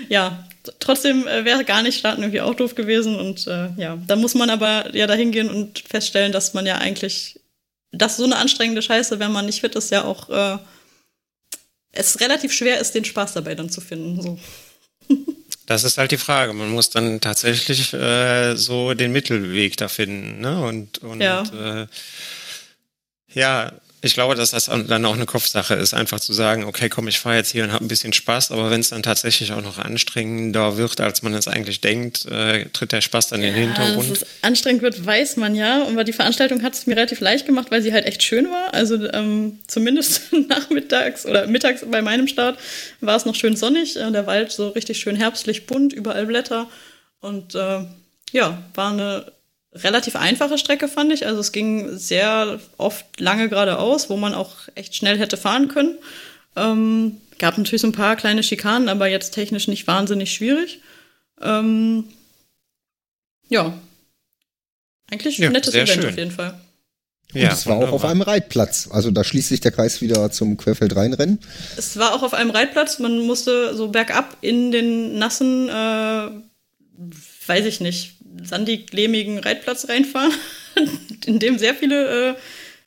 ja, 0.09 0.45
trotzdem 0.79 1.27
äh, 1.27 1.45
wäre 1.45 1.63
gar 1.63 1.81
nicht 1.81 1.99
starten 1.99 2.21
irgendwie 2.21 2.41
auch 2.41 2.55
doof 2.55 2.75
gewesen 2.75 3.15
und 3.15 3.47
äh, 3.47 3.69
ja, 3.77 3.97
da 4.07 4.15
muss 4.15 4.35
man 4.35 4.49
aber 4.49 4.93
ja 4.95 5.07
dahin 5.07 5.31
gehen 5.31 5.49
und 5.49 5.79
feststellen, 5.79 6.31
dass 6.31 6.53
man 6.53 6.65
ja 6.65 6.77
eigentlich 6.77 7.38
das 7.91 8.17
so 8.17 8.23
eine 8.23 8.37
anstrengende 8.37 8.81
Scheiße, 8.81 9.19
wenn 9.19 9.31
man 9.31 9.45
nicht 9.45 9.61
fit 9.61 9.75
ist, 9.75 9.91
ja 9.91 10.03
auch 10.03 10.29
äh, 10.29 10.57
es 11.91 12.19
relativ 12.19 12.53
schwer 12.53 12.79
ist, 12.79 12.93
den 12.93 13.05
Spaß 13.05 13.33
dabei 13.33 13.55
dann 13.55 13.69
zu 13.69 13.81
finden. 13.81 14.21
So. 14.21 14.39
Das 15.65 15.83
ist 15.83 15.99
halt 15.99 16.09
die 16.09 16.17
Frage. 16.17 16.53
Man 16.53 16.71
muss 16.71 16.89
dann 16.89 17.21
tatsächlich 17.21 17.93
äh, 17.93 18.55
so 18.55 18.95
den 18.95 19.11
Mittelweg 19.11 19.77
da 19.77 19.87
finden. 19.87 20.41
Ne? 20.41 20.65
Und, 20.65 20.97
und 21.03 21.21
ja. 21.21 21.43
Äh, 21.83 21.87
ja, 23.31 23.73
ich 24.01 24.13
glaube, 24.13 24.35
dass 24.35 24.51
das 24.51 24.65
dann 24.65 25.05
auch 25.05 25.13
eine 25.13 25.25
Kopfsache 25.25 25.73
ist, 25.73 25.93
einfach 25.93 26.19
zu 26.19 26.31
sagen, 26.31 26.63
okay, 26.63 26.87
komm, 26.87 27.07
ich 27.07 27.19
fahre 27.19 27.35
jetzt 27.35 27.51
hier 27.51 27.65
und 27.65 27.73
habe 27.73 27.83
ein 27.83 27.89
bisschen 27.89 28.13
Spaß, 28.13 28.51
aber 28.51 28.71
wenn 28.71 28.79
es 28.79 28.89
dann 28.89 29.03
tatsächlich 29.03 29.51
auch 29.51 29.61
noch 29.61 29.77
anstrengender 29.77 30.77
wird, 30.77 31.01
als 31.01 31.21
man 31.21 31.33
es 31.33 31.47
eigentlich 31.47 31.81
denkt, 31.81 32.25
äh, 32.25 32.65
tritt 32.71 32.93
der 32.93 33.01
Spaß 33.01 33.29
dann 33.29 33.41
in 33.41 33.53
den 33.53 33.67
Hintergrund. 33.67 34.11
Dass 34.11 34.21
es 34.21 34.27
anstrengend 34.41 34.81
wird, 34.83 35.05
weiß 35.05 35.35
man 35.35 35.53
ja. 35.53 35.83
Und 35.83 36.07
die 36.07 36.13
Veranstaltung 36.13 36.63
hat 36.63 36.73
es 36.73 36.87
mir 36.87 36.95
relativ 36.95 37.19
leicht 37.19 37.45
gemacht, 37.45 37.71
weil 37.71 37.81
sie 37.81 37.91
halt 37.91 38.05
echt 38.05 38.23
schön 38.23 38.49
war. 38.49 38.73
Also 38.73 39.11
ähm, 39.11 39.59
zumindest 39.67 40.31
nachmittags 40.47 41.25
oder 41.25 41.47
mittags 41.47 41.83
bei 41.89 42.01
meinem 42.01 42.27
Start 42.27 42.57
war 43.01 43.17
es 43.17 43.25
noch 43.25 43.35
schön 43.35 43.57
sonnig. 43.57 43.97
Äh, 43.97 44.11
der 44.11 44.27
Wald 44.27 44.51
so 44.51 44.69
richtig 44.69 44.99
schön 44.99 45.17
herbstlich 45.17 45.65
bunt, 45.65 45.91
überall 45.91 46.25
Blätter. 46.25 46.69
Und 47.19 47.53
äh, 47.55 47.81
ja, 48.31 48.63
war 48.73 48.93
eine 48.93 49.31
relativ 49.83 50.15
einfache 50.15 50.57
Strecke, 50.57 50.87
fand 50.87 51.11
ich. 51.11 51.25
Also 51.25 51.39
es 51.39 51.51
ging 51.51 51.97
sehr 51.97 52.59
oft 52.77 53.05
lange 53.19 53.49
geradeaus, 53.49 54.09
wo 54.09 54.17
man 54.17 54.33
auch 54.33 54.55
echt 54.75 54.95
schnell 54.95 55.17
hätte 55.17 55.37
fahren 55.37 55.67
können. 55.67 55.97
Ähm, 56.55 57.17
gab 57.37 57.57
natürlich 57.57 57.81
so 57.81 57.87
ein 57.87 57.93
paar 57.93 58.15
kleine 58.15 58.43
Schikanen, 58.43 58.89
aber 58.89 59.07
jetzt 59.07 59.31
technisch 59.31 59.67
nicht 59.67 59.87
wahnsinnig 59.87 60.33
schwierig. 60.33 60.79
Ähm, 61.41 62.05
ja. 63.47 63.73
Eigentlich 65.11 65.43
ein 65.43 65.51
nettes 65.51 65.73
Event 65.73 65.89
schön. 65.89 66.05
auf 66.05 66.17
jeden 66.17 66.31
Fall. 66.31 66.59
Und 67.33 67.41
ja, 67.41 67.51
es 67.51 67.67
war 67.67 67.77
auch 67.77 67.91
auf 67.91 68.05
einem 68.05 68.21
Reitplatz. 68.21 68.89
Also 68.91 69.11
da 69.11 69.23
schließt 69.23 69.49
sich 69.49 69.59
der 69.59 69.71
Kreis 69.71 70.01
wieder 70.01 70.31
zum 70.31 70.57
Querfeld-Rhein-Rennen. 70.57 71.39
Es 71.77 71.97
war 71.97 72.15
auch 72.15 72.23
auf 72.23 72.33
einem 72.33 72.49
Reitplatz. 72.49 72.97
Man 72.99 73.19
musste 73.19 73.75
so 73.75 73.89
bergab 73.89 74.37
in 74.41 74.71
den 74.71 75.19
nassen, 75.19 75.69
äh, 75.69 76.29
weiß 77.47 77.65
ich 77.65 77.81
nicht, 77.81 78.15
sandig-lehmigen 78.43 79.39
Reitplatz 79.39 79.87
reinfahren, 79.89 80.33
in 81.25 81.39
dem 81.39 81.57
sehr 81.57 81.75
viele 81.75 82.35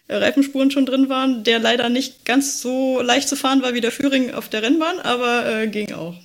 äh, 0.08 0.14
Reifenspuren 0.14 0.70
schon 0.70 0.86
drin 0.86 1.08
waren, 1.08 1.44
der 1.44 1.58
leider 1.58 1.88
nicht 1.88 2.24
ganz 2.24 2.60
so 2.60 3.00
leicht 3.00 3.28
zu 3.28 3.36
fahren 3.36 3.62
war 3.62 3.74
wie 3.74 3.80
der 3.80 3.92
Führing 3.92 4.32
auf 4.32 4.48
der 4.48 4.62
Rennbahn, 4.62 4.98
aber 5.00 5.62
äh, 5.62 5.68
ging 5.68 5.92
auch. 5.92 6.16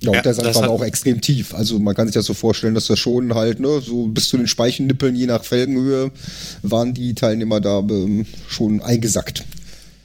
Ja, 0.00 0.10
und 0.10 0.16
ja, 0.16 0.22
der 0.22 0.34
Sand 0.34 0.54
war 0.54 0.70
auch 0.70 0.84
extrem 0.84 1.20
tief. 1.20 1.54
Also 1.54 1.78
man 1.80 1.94
kann 1.94 2.06
sich 2.06 2.14
das 2.14 2.26
so 2.26 2.34
vorstellen, 2.34 2.74
dass 2.74 2.86
das 2.86 2.98
schon 2.98 3.34
halt, 3.34 3.58
ne, 3.58 3.80
so 3.80 4.06
bis 4.06 4.28
zu 4.28 4.36
den 4.36 4.46
Speichennippeln, 4.46 5.16
je 5.16 5.26
nach 5.26 5.44
Felgenhöhe, 5.44 6.12
waren 6.62 6.94
die 6.94 7.14
Teilnehmer 7.14 7.60
da 7.60 7.80
ähm, 7.80 8.24
schon 8.48 8.80
eingesackt. 8.80 9.44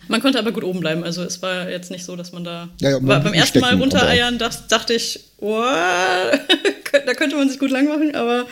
Man 0.07 0.21
konnte 0.21 0.39
aber 0.39 0.51
gut 0.51 0.63
oben 0.63 0.79
bleiben. 0.79 1.03
Also 1.03 1.23
es 1.23 1.41
war 1.41 1.69
jetzt 1.69 1.91
nicht 1.91 2.05
so, 2.05 2.15
dass 2.15 2.31
man 2.31 2.43
da. 2.43 2.69
Ja, 2.79 2.91
ja, 2.91 2.99
man 2.99 3.23
beim 3.23 3.33
ersten 3.33 3.59
Mal 3.59 3.75
runtereiern 3.75 4.37
das, 4.37 4.67
dachte 4.67 4.93
ich, 4.93 5.19
oh, 5.37 5.61
da 5.61 7.13
könnte 7.13 7.35
man 7.35 7.49
sich 7.49 7.59
gut 7.59 7.71
lang 7.71 7.87
machen, 7.87 8.15
aber 8.15 8.47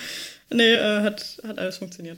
nee, 0.49 0.73
äh, 0.73 1.01
hat, 1.01 1.37
hat 1.45 1.59
alles 1.59 1.77
funktioniert. 1.77 2.17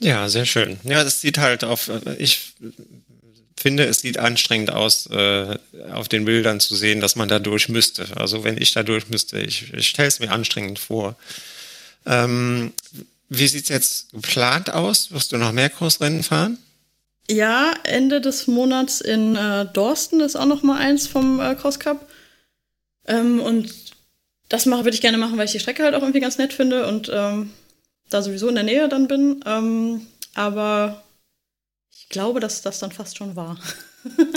Ja, 0.00 0.28
sehr 0.28 0.46
schön. 0.46 0.78
Ja, 0.84 1.02
es 1.02 1.20
sieht 1.20 1.38
halt 1.38 1.64
auf, 1.64 1.90
ich 2.18 2.52
finde, 3.56 3.84
es 3.86 4.00
sieht 4.00 4.18
anstrengend 4.18 4.70
aus, 4.70 5.06
äh, 5.06 5.58
auf 5.92 6.08
den 6.08 6.24
Bildern 6.24 6.60
zu 6.60 6.76
sehen, 6.76 7.00
dass 7.00 7.16
man 7.16 7.28
da 7.28 7.38
durch 7.38 7.68
müsste. 7.68 8.06
Also 8.16 8.44
wenn 8.44 8.60
ich 8.60 8.72
da 8.72 8.82
durch 8.82 9.08
müsste, 9.08 9.40
ich, 9.40 9.72
ich 9.74 9.88
stelle 9.88 10.08
es 10.08 10.20
mir 10.20 10.30
anstrengend 10.30 10.78
vor. 10.78 11.16
Ähm, 12.06 12.72
wie 13.28 13.48
sieht 13.48 13.64
es 13.64 13.68
jetzt 13.68 14.12
geplant 14.12 14.70
aus? 14.70 15.10
Wirst 15.10 15.32
du 15.32 15.36
noch 15.36 15.52
mehr 15.52 15.70
Kursrennen 15.70 16.22
fahren? 16.22 16.58
Ja, 17.30 17.74
Ende 17.84 18.20
des 18.20 18.46
Monats 18.46 19.00
in 19.00 19.36
äh, 19.36 19.66
Dorsten 19.66 20.20
ist 20.20 20.36
auch 20.36 20.46
noch 20.46 20.62
mal 20.62 20.78
eins 20.78 21.06
vom 21.06 21.40
äh, 21.40 21.54
Cross 21.54 21.78
Cup. 21.78 22.08
Ähm, 23.06 23.40
und 23.40 23.72
das 24.48 24.66
mache, 24.66 24.84
würde 24.84 24.94
ich 24.94 25.02
gerne 25.02 25.18
machen, 25.18 25.36
weil 25.36 25.44
ich 25.44 25.52
die 25.52 25.60
Strecke 25.60 25.82
halt 25.82 25.94
auch 25.94 26.00
irgendwie 26.00 26.20
ganz 26.20 26.38
nett 26.38 26.54
finde 26.54 26.86
und 26.86 27.10
ähm, 27.12 27.52
da 28.08 28.22
sowieso 28.22 28.48
in 28.48 28.54
der 28.54 28.64
Nähe 28.64 28.88
dann 28.88 29.08
bin. 29.08 29.42
Ähm, 29.46 30.06
aber 30.34 31.02
ich 31.92 32.08
glaube, 32.08 32.40
dass 32.40 32.62
das 32.62 32.78
dann 32.78 32.92
fast 32.92 33.16
schon 33.16 33.36
war. 33.36 33.58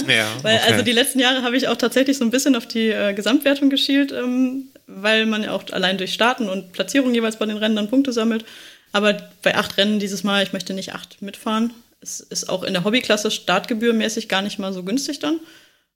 Ja, 0.07 0.27
weil 0.41 0.57
okay. 0.57 0.71
also 0.71 0.83
die 0.83 0.91
letzten 0.91 1.19
Jahre 1.19 1.43
habe 1.43 1.55
ich 1.55 1.67
auch 1.67 1.77
tatsächlich 1.77 2.17
so 2.17 2.25
ein 2.25 2.31
bisschen 2.31 2.55
auf 2.55 2.65
die 2.65 2.89
äh, 2.89 3.13
Gesamtwertung 3.13 3.69
geschielt, 3.69 4.11
ähm, 4.11 4.69
weil 4.87 5.27
man 5.27 5.43
ja 5.43 5.51
auch 5.51 5.63
allein 5.71 5.99
durch 5.99 6.13
Starten 6.13 6.49
und 6.49 6.73
Platzierung 6.73 7.13
jeweils 7.13 7.37
bei 7.37 7.45
den 7.45 7.57
Rennen 7.57 7.75
dann 7.75 7.89
Punkte 7.89 8.11
sammelt. 8.11 8.43
Aber 8.91 9.15
bei 9.43 9.55
acht 9.55 9.77
Rennen 9.77 9.99
dieses 9.99 10.23
Mal, 10.23 10.43
ich 10.43 10.51
möchte 10.51 10.73
nicht 10.73 10.93
acht 10.93 11.21
mitfahren, 11.21 11.73
es 12.01 12.19
ist 12.19 12.49
auch 12.49 12.63
in 12.63 12.73
der 12.73 12.83
Hobbyklasse 12.83 13.31
startgebührmäßig 13.31 14.27
gar 14.27 14.41
nicht 14.41 14.59
mal 14.59 14.73
so 14.73 14.83
günstig 14.83 15.19
dann. 15.19 15.39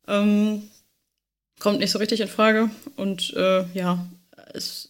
Ähm, 0.07 0.69
kommt 1.59 1.79
nicht 1.79 1.91
so 1.91 1.99
richtig 1.99 2.21
in 2.21 2.27
Frage. 2.27 2.69
Und 2.95 3.33
äh, 3.35 3.65
ja, 3.73 4.05
es 4.53 4.89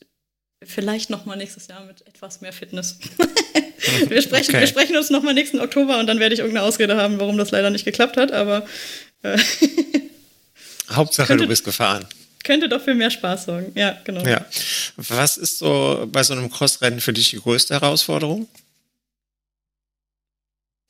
vielleicht 0.64 1.10
noch 1.10 1.26
mal 1.26 1.36
nächstes 1.36 1.68
Jahr 1.68 1.86
mit 1.86 2.06
etwas 2.08 2.42
mehr 2.42 2.52
Fitness. 2.52 3.00
wir, 4.08 4.22
sprechen, 4.22 4.52
okay. 4.52 4.62
wir 4.62 4.68
sprechen 4.68 4.98
uns 4.98 5.10
noch 5.10 5.24
mal 5.24 5.34
nächsten 5.34 5.60
Oktober 5.60 6.00
und 6.00 6.08
dann 6.08 6.20
werde 6.20 6.34
ich 6.34 6.40
irgendeine 6.40 6.66
Ausrede 6.66 6.98
haben, 6.98 7.20
warum 7.20 7.38
das 7.38 7.52
leider 7.52 7.70
nicht 7.70 7.86
geklappt 7.86 8.18
hat. 8.18 8.32
Aber 8.32 8.66
äh, 9.22 9.38
Hauptsache, 10.92 11.28
könnte, 11.28 11.44
du 11.44 11.50
bist 11.50 11.64
gefahren. 11.64 12.06
Könnte 12.44 12.68
doch 12.68 12.82
für 12.82 12.94
mehr 12.94 13.12
Spaß 13.12 13.46
sorgen. 13.46 13.72
Ja, 13.76 13.98
genau. 14.04 14.24
Ja. 14.26 14.46
Was 14.98 15.38
ist 15.38 15.60
so 15.60 16.08
bei 16.12 16.24
so 16.24 16.34
einem 16.34 16.52
Crossrennen 16.52 17.00
für 17.00 17.14
dich 17.14 17.30
die 17.30 17.40
größte 17.40 17.74
Herausforderung? 17.74 18.48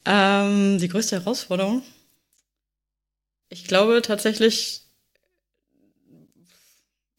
Ähm, 0.05 0.77
die 0.79 0.87
größte 0.87 1.17
Herausforderung? 1.17 1.83
Ich 3.49 3.65
glaube 3.65 4.01
tatsächlich 4.01 4.81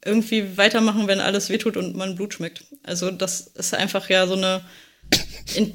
irgendwie 0.04 0.56
weitermachen, 0.56 1.08
wenn 1.08 1.20
alles 1.20 1.50
wehtut 1.50 1.76
und 1.76 1.96
man 1.96 2.14
Blut 2.14 2.34
schmeckt. 2.34 2.64
Also 2.82 3.10
das 3.10 3.40
ist 3.40 3.74
einfach 3.74 4.08
ja 4.08 4.26
so 4.26 4.34
eine, 4.34 4.64
in, 5.54 5.74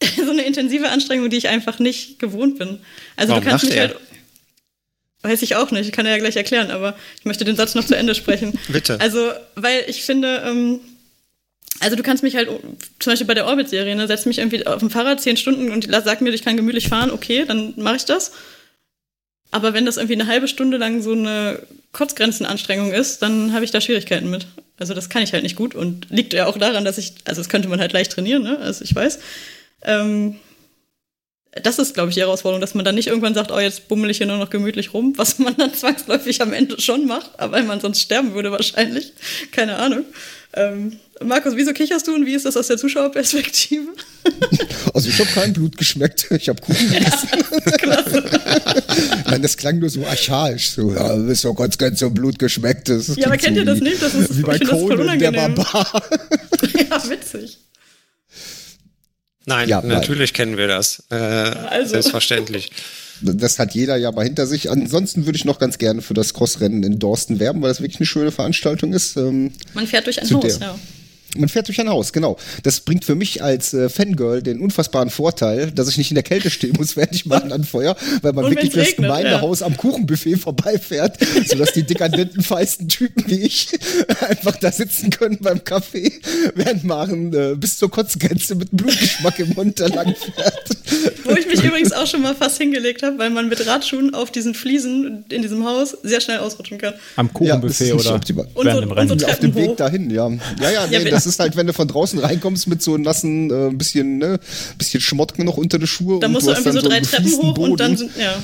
so 0.16 0.30
eine 0.30 0.42
intensive 0.42 0.88
Anstrengung, 0.88 1.30
die 1.30 1.36
ich 1.36 1.48
einfach 1.48 1.78
nicht 1.78 2.18
gewohnt 2.18 2.58
bin. 2.58 2.80
Also 3.16 3.32
Warum 3.32 3.44
du 3.44 3.50
kannst 3.50 3.64
mich 3.66 3.74
er? 3.74 3.88
halt. 3.88 3.96
Weiß 5.22 5.42
ich 5.42 5.56
auch 5.56 5.72
nicht, 5.72 5.86
ich 5.86 5.92
kann 5.92 6.06
ja 6.06 6.16
gleich 6.16 6.36
erklären, 6.36 6.70
aber 6.70 6.96
ich 7.18 7.24
möchte 7.24 7.44
den 7.44 7.56
Satz 7.56 7.74
noch 7.74 7.84
zu 7.84 7.96
Ende 7.96 8.14
sprechen. 8.14 8.56
Bitte. 8.68 9.00
Also, 9.00 9.32
weil 9.56 9.84
ich 9.88 10.04
finde, 10.04 10.44
ähm, 10.46 10.80
also 11.80 11.96
du 11.96 12.02
kannst 12.02 12.22
mich 12.22 12.36
halt, 12.36 12.48
zum 12.48 13.12
Beispiel 13.12 13.26
bei 13.26 13.34
der 13.34 13.46
Orbit-Serie, 13.46 13.94
ne, 13.94 14.06
setz 14.06 14.26
mich 14.26 14.38
irgendwie 14.38 14.66
auf 14.66 14.80
dem 14.80 14.90
Fahrrad 14.90 15.20
zehn 15.20 15.36
Stunden 15.36 15.70
und 15.70 15.88
sag 15.90 16.20
mir, 16.20 16.30
ich 16.30 16.44
kann 16.44 16.56
gemütlich 16.56 16.88
fahren, 16.88 17.10
okay, 17.10 17.44
dann 17.46 17.74
mache 17.76 17.96
ich 17.96 18.04
das. 18.04 18.32
Aber 19.50 19.72
wenn 19.74 19.86
das 19.86 19.96
irgendwie 19.96 20.14
eine 20.14 20.26
halbe 20.26 20.48
Stunde 20.48 20.76
lang 20.76 21.00
so 21.02 21.12
eine 21.12 21.62
Kotzgrenzenanstrengung 21.92 22.92
ist, 22.92 23.22
dann 23.22 23.52
habe 23.52 23.64
ich 23.64 23.70
da 23.70 23.80
Schwierigkeiten 23.80 24.28
mit. 24.28 24.46
Also 24.78 24.94
das 24.94 25.08
kann 25.08 25.22
ich 25.22 25.32
halt 25.32 25.42
nicht 25.42 25.56
gut 25.56 25.74
und 25.74 26.06
liegt 26.10 26.32
ja 26.32 26.46
auch 26.46 26.58
daran, 26.58 26.84
dass 26.84 26.98
ich, 26.98 27.14
also 27.24 27.40
das 27.40 27.48
könnte 27.48 27.68
man 27.68 27.80
halt 27.80 27.92
leicht 27.92 28.12
trainieren, 28.12 28.42
ne? 28.42 28.58
Also 28.58 28.84
ich 28.84 28.94
weiß. 28.94 29.18
Ähm, 29.82 30.36
das 31.62 31.78
ist, 31.78 31.94
glaube 31.94 32.10
ich, 32.10 32.14
die 32.14 32.20
Herausforderung, 32.20 32.60
dass 32.60 32.74
man 32.74 32.84
dann 32.84 32.94
nicht 32.94 33.08
irgendwann 33.08 33.34
sagt, 33.34 33.50
oh, 33.50 33.58
jetzt 33.58 33.88
bummel 33.88 34.10
ich 34.10 34.18
hier 34.18 34.26
nur 34.26 34.36
noch 34.36 34.50
gemütlich 34.50 34.92
rum, 34.94 35.14
was 35.16 35.38
man 35.38 35.56
dann 35.56 35.74
zwangsläufig 35.74 36.40
am 36.42 36.52
Ende 36.52 36.80
schon 36.80 37.06
macht, 37.06 37.38
aber 37.38 37.52
weil 37.52 37.64
man 37.64 37.80
sonst 37.80 38.00
sterben 38.00 38.34
würde 38.34 38.52
wahrscheinlich. 38.52 39.12
Keine 39.50 39.76
Ahnung. 39.76 40.04
Ähm, 40.54 40.98
Markus, 41.22 41.54
wieso 41.56 41.72
kicherst 41.72 42.06
du 42.06 42.14
und 42.14 42.24
wie 42.24 42.34
ist 42.34 42.46
das 42.46 42.56
aus 42.56 42.68
der 42.68 42.78
Zuschauerperspektive? 42.78 43.88
Also 44.94 45.10
ich 45.10 45.18
habe 45.18 45.28
kein 45.30 45.52
Blut 45.52 45.76
geschmeckt, 45.76 46.26
ich 46.30 46.48
habe 46.48 46.60
Kuchen 46.60 46.90
gegessen. 46.90 47.28
Ja, 47.32 47.70
klasse. 47.72 48.24
Nein, 49.26 49.42
das 49.42 49.56
klang 49.56 49.78
nur 49.78 49.90
so 49.90 50.04
archaisch. 50.04 50.70
So, 50.70 50.92
ja, 50.92 51.14
du 51.14 51.26
bist 51.26 51.44
doch 51.44 51.54
ganz, 51.54 51.78
ganz 51.78 52.00
so 52.00 52.10
Blut 52.10 52.38
geschmeckt. 52.38 52.88
Das 52.88 53.14
ja, 53.16 53.26
aber 53.26 53.36
kennt 53.36 53.56
so 53.56 53.62
ihr 53.62 53.66
das 53.66 53.80
nicht? 53.80 54.02
Das 54.02 54.14
ist, 54.14 54.36
wie 54.38 54.42
bei 54.42 54.58
Conan, 54.58 55.18
der 55.18 55.32
Barbar. 55.32 56.02
ja, 56.90 57.10
witzig. 57.10 57.58
Nein, 59.46 59.68
ja, 59.68 59.82
natürlich 59.82 60.32
kennen 60.32 60.56
wir 60.56 60.68
das. 60.68 61.04
Äh, 61.10 61.14
also. 61.14 61.92
Selbstverständlich. 61.92 62.70
Das 63.20 63.58
hat 63.58 63.74
jeder 63.74 63.96
ja 63.96 64.12
mal 64.12 64.24
hinter 64.24 64.46
sich. 64.46 64.70
Ansonsten 64.70 65.26
würde 65.26 65.36
ich 65.36 65.44
noch 65.44 65.58
ganz 65.58 65.78
gerne 65.78 66.02
für 66.02 66.14
das 66.14 66.34
Crossrennen 66.34 66.82
in 66.82 66.98
Dorsten 66.98 67.40
werben, 67.40 67.60
weil 67.62 67.68
das 67.68 67.80
wirklich 67.80 68.00
eine 68.00 68.06
schöne 68.06 68.30
Veranstaltung 68.30 68.92
ist. 68.92 69.16
Ähm, 69.16 69.52
Man 69.74 69.86
fährt 69.86 70.06
durch 70.06 70.20
ein 70.22 70.30
Haus, 70.30 70.58
ja. 70.60 70.78
Man 71.36 71.48
fährt 71.48 71.68
durch 71.68 71.78
ein 71.80 71.88
Haus, 71.88 72.12
genau. 72.12 72.38
Das 72.62 72.80
bringt 72.80 73.04
für 73.04 73.14
mich 73.14 73.42
als 73.42 73.74
äh, 73.74 73.88
Fangirl 73.90 74.42
den 74.42 74.60
unfassbaren 74.60 75.10
Vorteil, 75.10 75.70
dass 75.70 75.88
ich 75.88 75.98
nicht 75.98 76.10
in 76.10 76.14
der 76.14 76.24
Kälte 76.24 76.50
stehen 76.50 76.74
muss, 76.78 76.96
während 76.96 77.14
ich 77.14 77.26
mal 77.26 77.52
anfeuer, 77.52 77.96
weil 78.22 78.32
man 78.32 78.46
wirklich 78.50 78.72
das 78.72 78.96
Gemeindehaus 78.96 79.60
ja. 79.60 79.66
am 79.66 79.76
Kuchenbuffet 79.76 80.36
vorbeifährt, 80.36 81.18
sodass 81.46 81.72
die 81.72 81.82
dekadenten, 81.82 82.42
feisten 82.42 82.88
Typen 82.88 83.24
wie 83.26 83.42
ich 83.42 83.68
einfach 84.28 84.56
da 84.56 84.72
sitzen 84.72 85.10
können 85.10 85.38
beim 85.40 85.62
Kaffee, 85.62 86.12
während 86.54 86.84
Maren 86.84 87.32
äh, 87.34 87.54
bis 87.56 87.76
zur 87.76 87.90
Kotzgrenze 87.90 88.54
mit 88.54 88.70
Blutgeschmack 88.72 89.38
im 89.38 89.50
Mund 89.50 89.78
lang 89.80 90.14
fährt. 90.14 90.68
Wo 91.24 91.32
ich 91.32 91.46
mich 91.46 91.62
übrigens 91.62 91.92
auch 91.92 92.06
schon 92.06 92.22
mal 92.22 92.34
fast 92.34 92.56
hingelegt 92.58 93.02
habe, 93.02 93.18
weil 93.18 93.30
man 93.30 93.48
mit 93.48 93.66
Radschuhen 93.66 94.14
auf 94.14 94.30
diesen 94.30 94.54
Fliesen 94.54 95.26
in 95.28 95.42
diesem 95.42 95.64
Haus 95.66 95.96
sehr 96.02 96.20
schnell 96.20 96.38
ausrutschen 96.38 96.78
kann. 96.78 96.94
Am 97.16 97.32
Kuchenbuffet 97.32 97.88
ja, 97.88 97.94
oder 97.94 98.14
optimal. 98.14 98.48
und 98.54 98.70
so, 98.70 98.78
und 99.12 99.20
so 99.20 99.26
auf 99.26 99.38
dem 99.40 99.54
Weg 99.54 99.76
dahin, 99.76 100.10
ja. 100.10 100.28
Ja, 100.60 100.70
ja, 100.70 100.86
nee, 100.86 101.10
ja, 101.10 101.17
das 101.18 101.26
ist 101.26 101.40
halt, 101.40 101.56
wenn 101.56 101.66
du 101.66 101.72
von 101.72 101.88
draußen 101.88 102.16
reinkommst 102.20 102.68
mit 102.68 102.80
so 102.80 102.96
nassen, 102.96 103.50
äh, 103.50 103.74
bisschen, 103.74 104.18
ne, 104.18 104.38
bisschen 104.76 105.00
Schmott 105.00 105.36
noch 105.38 105.56
unter 105.56 105.80
die 105.80 105.88
Schuhe. 105.88 106.20
Da 106.20 106.28
musst 106.28 106.46
du 106.46 106.52
irgendwie 106.52 106.70
so 106.70 106.80
drei 106.80 107.00
Treppen 107.00 107.32
hoch 107.32 107.54
Boden. 107.54 107.72
und 107.72 107.80
dann 107.80 107.96
sind, 107.96 108.16
ja. 108.16 108.40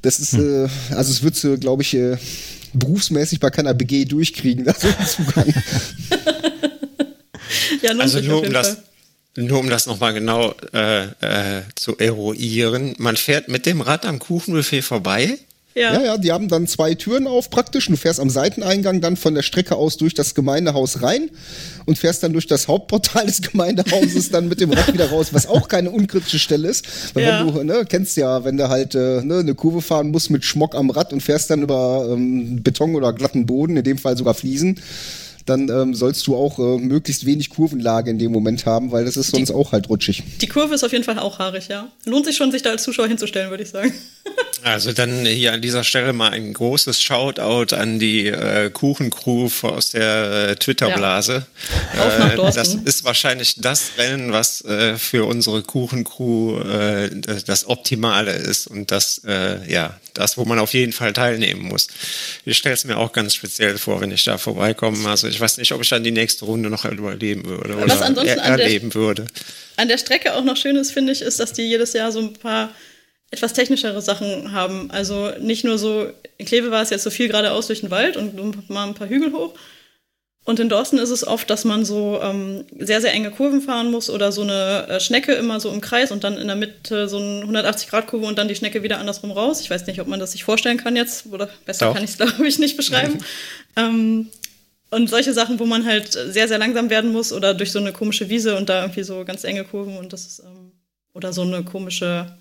Das 0.00 0.18
ist, 0.18 0.32
äh, 0.32 0.66
also 0.90 1.12
es 1.12 1.22
wird 1.22 1.36
so, 1.36 1.58
glaube 1.58 1.82
ich, 1.82 1.92
äh, 1.92 2.16
berufsmäßig 2.72 3.38
bei 3.38 3.50
keiner 3.50 3.74
BG 3.74 4.06
durchkriegen, 4.06 4.64
da 4.64 4.72
so 4.72 4.86
einen 4.86 5.06
Zugang. 5.06 5.46
ja, 7.82 7.90
also 7.98 8.20
nur 8.20 8.42
um 8.42 8.50
das, 8.50 8.78
nur 9.36 9.60
um 9.60 9.68
das 9.68 9.84
nochmal 9.86 10.14
genau 10.14 10.54
äh, 10.72 11.04
äh, 11.04 11.62
zu 11.74 11.98
eruieren, 11.98 12.94
man 12.96 13.16
fährt 13.16 13.48
mit 13.48 13.66
dem 13.66 13.82
Rad 13.82 14.06
am 14.06 14.18
Kuchenbuffet 14.18 14.80
vorbei 14.80 15.38
ja. 15.76 15.92
ja, 15.92 16.04
ja, 16.04 16.18
die 16.18 16.32
haben 16.32 16.48
dann 16.48 16.66
zwei 16.66 16.94
Türen 16.94 17.26
auf 17.26 17.50
praktisch. 17.50 17.86
Du 17.86 17.96
fährst 17.96 18.18
am 18.18 18.30
Seiteneingang 18.30 19.00
dann 19.00 19.16
von 19.16 19.34
der 19.34 19.42
Strecke 19.42 19.76
aus 19.76 19.98
durch 19.98 20.14
das 20.14 20.34
Gemeindehaus 20.34 21.02
rein 21.02 21.30
und 21.84 21.98
fährst 21.98 22.22
dann 22.22 22.32
durch 22.32 22.46
das 22.46 22.66
Hauptportal 22.66 23.26
des 23.26 23.42
Gemeindehauses 23.42 24.30
dann 24.30 24.48
mit 24.48 24.60
dem 24.60 24.72
Rad 24.72 24.92
wieder 24.92 25.10
raus, 25.10 25.28
was 25.32 25.46
auch 25.46 25.68
keine 25.68 25.90
unkritische 25.90 26.38
Stelle 26.38 26.68
ist. 26.68 27.14
Weil 27.14 27.24
ja. 27.24 27.46
wenn 27.46 27.52
du, 27.52 27.62
ne, 27.62 27.84
kennst 27.86 28.16
ja, 28.16 28.44
wenn 28.44 28.56
du 28.56 28.68
halt 28.68 28.94
äh, 28.94 29.22
ne, 29.22 29.40
eine 29.40 29.54
Kurve 29.54 29.82
fahren 29.82 30.10
musst 30.10 30.30
mit 30.30 30.44
Schmock 30.44 30.74
am 30.74 30.88
Rad 30.88 31.12
und 31.12 31.22
fährst 31.22 31.50
dann 31.50 31.62
über 31.62 32.08
ähm, 32.10 32.62
Beton 32.62 32.94
oder 32.94 33.12
glatten 33.12 33.44
Boden, 33.44 33.76
in 33.76 33.84
dem 33.84 33.98
Fall 33.98 34.16
sogar 34.16 34.32
Fliesen, 34.34 34.80
dann 35.46 35.68
ähm, 35.68 35.94
sollst 35.94 36.26
du 36.26 36.36
auch 36.36 36.58
äh, 36.58 36.78
möglichst 36.78 37.24
wenig 37.24 37.50
Kurvenlage 37.50 38.10
in 38.10 38.18
dem 38.18 38.32
Moment 38.32 38.66
haben, 38.66 38.90
weil 38.90 39.04
das 39.04 39.16
ist 39.16 39.30
sonst 39.30 39.48
die, 39.48 39.54
auch 39.54 39.72
halt 39.72 39.88
rutschig. 39.88 40.22
Die 40.40 40.48
Kurve 40.48 40.74
ist 40.74 40.84
auf 40.84 40.92
jeden 40.92 41.04
Fall 41.04 41.18
auch 41.18 41.38
haarig, 41.38 41.68
ja. 41.68 41.88
Lohnt 42.04 42.26
sich 42.26 42.36
schon, 42.36 42.50
sich 42.52 42.62
da 42.62 42.70
als 42.70 42.82
Zuschauer 42.82 43.08
hinzustellen, 43.08 43.50
würde 43.50 43.62
ich 43.62 43.70
sagen. 43.70 43.92
Also 44.62 44.92
dann 44.92 45.24
hier 45.24 45.52
an 45.52 45.62
dieser 45.62 45.84
Stelle 45.84 46.12
mal 46.12 46.32
ein 46.32 46.52
großes 46.52 47.00
Shoutout 47.00 47.76
an 47.76 48.00
die 48.00 48.26
äh, 48.26 48.68
Kuchencrew 48.70 49.48
aus 49.62 49.90
der 49.90 50.48
äh, 50.48 50.56
Twitter-Blase. 50.56 51.46
Ja. 51.94 52.32
Äh, 52.32 52.36
das 52.36 52.74
ist 52.74 53.04
wahrscheinlich 53.04 53.56
das 53.58 53.92
Rennen, 53.96 54.32
was 54.32 54.64
äh, 54.64 54.96
für 54.96 55.26
unsere 55.26 55.62
Kuchencrew 55.62 56.58
äh, 56.62 57.10
das 57.46 57.68
Optimale 57.68 58.32
ist 58.32 58.66
und 58.66 58.90
das, 58.90 59.22
äh, 59.24 59.70
ja, 59.70 60.00
das, 60.14 60.36
wo 60.36 60.44
man 60.44 60.58
auf 60.58 60.74
jeden 60.74 60.92
Fall 60.92 61.12
teilnehmen 61.12 61.62
muss. 61.62 61.88
Ich 62.44 62.56
stelle 62.56 62.74
es 62.74 62.84
mir 62.84 62.96
auch 62.96 63.12
ganz 63.12 63.34
speziell 63.34 63.78
vor, 63.78 64.00
wenn 64.00 64.10
ich 64.10 64.24
da 64.24 64.38
vorbeikomme. 64.38 65.08
Also 65.08 65.28
ich 65.28 65.35
weiß 65.40 65.58
nicht, 65.58 65.72
ob 65.72 65.82
ich 65.82 65.88
dann 65.88 66.04
die 66.04 66.10
nächste 66.10 66.44
Runde 66.44 66.70
noch 66.70 66.84
überleben 66.84 67.46
würde 67.46 67.76
oder 67.76 67.94
er 67.94 68.36
erleben 68.38 68.90
der, 68.90 69.00
würde. 69.00 69.26
An 69.76 69.88
der 69.88 69.98
Strecke 69.98 70.34
auch 70.34 70.44
noch 70.44 70.56
schön 70.56 70.76
ist, 70.76 70.92
finde 70.92 71.12
ich, 71.12 71.22
ist, 71.22 71.40
dass 71.40 71.52
die 71.52 71.62
jedes 71.62 71.92
Jahr 71.92 72.12
so 72.12 72.20
ein 72.20 72.32
paar 72.32 72.70
etwas 73.30 73.52
technischere 73.52 74.00
Sachen 74.02 74.52
haben. 74.52 74.90
Also 74.90 75.32
nicht 75.40 75.64
nur 75.64 75.78
so, 75.78 76.08
in 76.38 76.46
Kleve 76.46 76.70
war 76.70 76.82
es 76.82 76.90
jetzt 76.90 77.02
so 77.02 77.10
viel 77.10 77.28
geradeaus 77.28 77.66
durch 77.66 77.80
den 77.80 77.90
Wald 77.90 78.16
und 78.16 78.70
mal 78.70 78.86
ein 78.86 78.94
paar 78.94 79.08
Hügel 79.08 79.32
hoch. 79.32 79.54
Und 80.46 80.60
in 80.60 80.68
Dorsten 80.68 80.98
ist 80.98 81.10
es 81.10 81.26
oft, 81.26 81.50
dass 81.50 81.64
man 81.64 81.84
so 81.84 82.20
ähm, 82.22 82.64
sehr, 82.78 83.00
sehr 83.00 83.12
enge 83.12 83.32
Kurven 83.32 83.60
fahren 83.60 83.90
muss 83.90 84.08
oder 84.08 84.30
so 84.30 84.42
eine 84.42 84.86
äh, 84.88 85.00
Schnecke 85.00 85.32
immer 85.32 85.58
so 85.58 85.70
im 85.72 85.80
Kreis 85.80 86.12
und 86.12 86.22
dann 86.22 86.38
in 86.38 86.46
der 86.46 86.54
Mitte 86.54 87.08
so 87.08 87.16
eine 87.16 87.42
180-Grad-Kurve 87.42 88.24
und 88.24 88.38
dann 88.38 88.46
die 88.46 88.54
Schnecke 88.54 88.84
wieder 88.84 89.00
andersrum 89.00 89.32
raus. 89.32 89.60
Ich 89.60 89.70
weiß 89.70 89.88
nicht, 89.88 90.00
ob 90.00 90.06
man 90.06 90.20
das 90.20 90.32
sich 90.32 90.44
vorstellen 90.44 90.76
kann 90.78 90.94
jetzt 90.94 91.26
oder 91.32 91.50
besser 91.64 91.86
Doch. 91.86 91.94
kann 91.94 92.04
ich 92.04 92.10
es, 92.10 92.16
glaube 92.18 92.46
ich, 92.46 92.60
nicht 92.60 92.76
beschreiben. 92.76 93.18
ähm, 93.76 94.28
und 94.90 95.08
solche 95.08 95.32
Sachen, 95.32 95.58
wo 95.58 95.66
man 95.66 95.84
halt 95.84 96.12
sehr, 96.12 96.48
sehr 96.48 96.58
langsam 96.58 96.90
werden 96.90 97.12
muss 97.12 97.32
oder 97.32 97.54
durch 97.54 97.72
so 97.72 97.78
eine 97.78 97.92
komische 97.92 98.28
Wiese 98.28 98.56
und 98.56 98.68
da 98.68 98.82
irgendwie 98.82 99.02
so 99.02 99.24
ganz 99.24 99.44
enge 99.44 99.64
Kurven 99.64 99.96
und 99.96 100.12
das 100.12 100.26
ist, 100.26 100.38
ähm, 100.40 100.72
oder 101.12 101.32
so 101.32 101.42
eine 101.42 101.64
komische, 101.64 102.36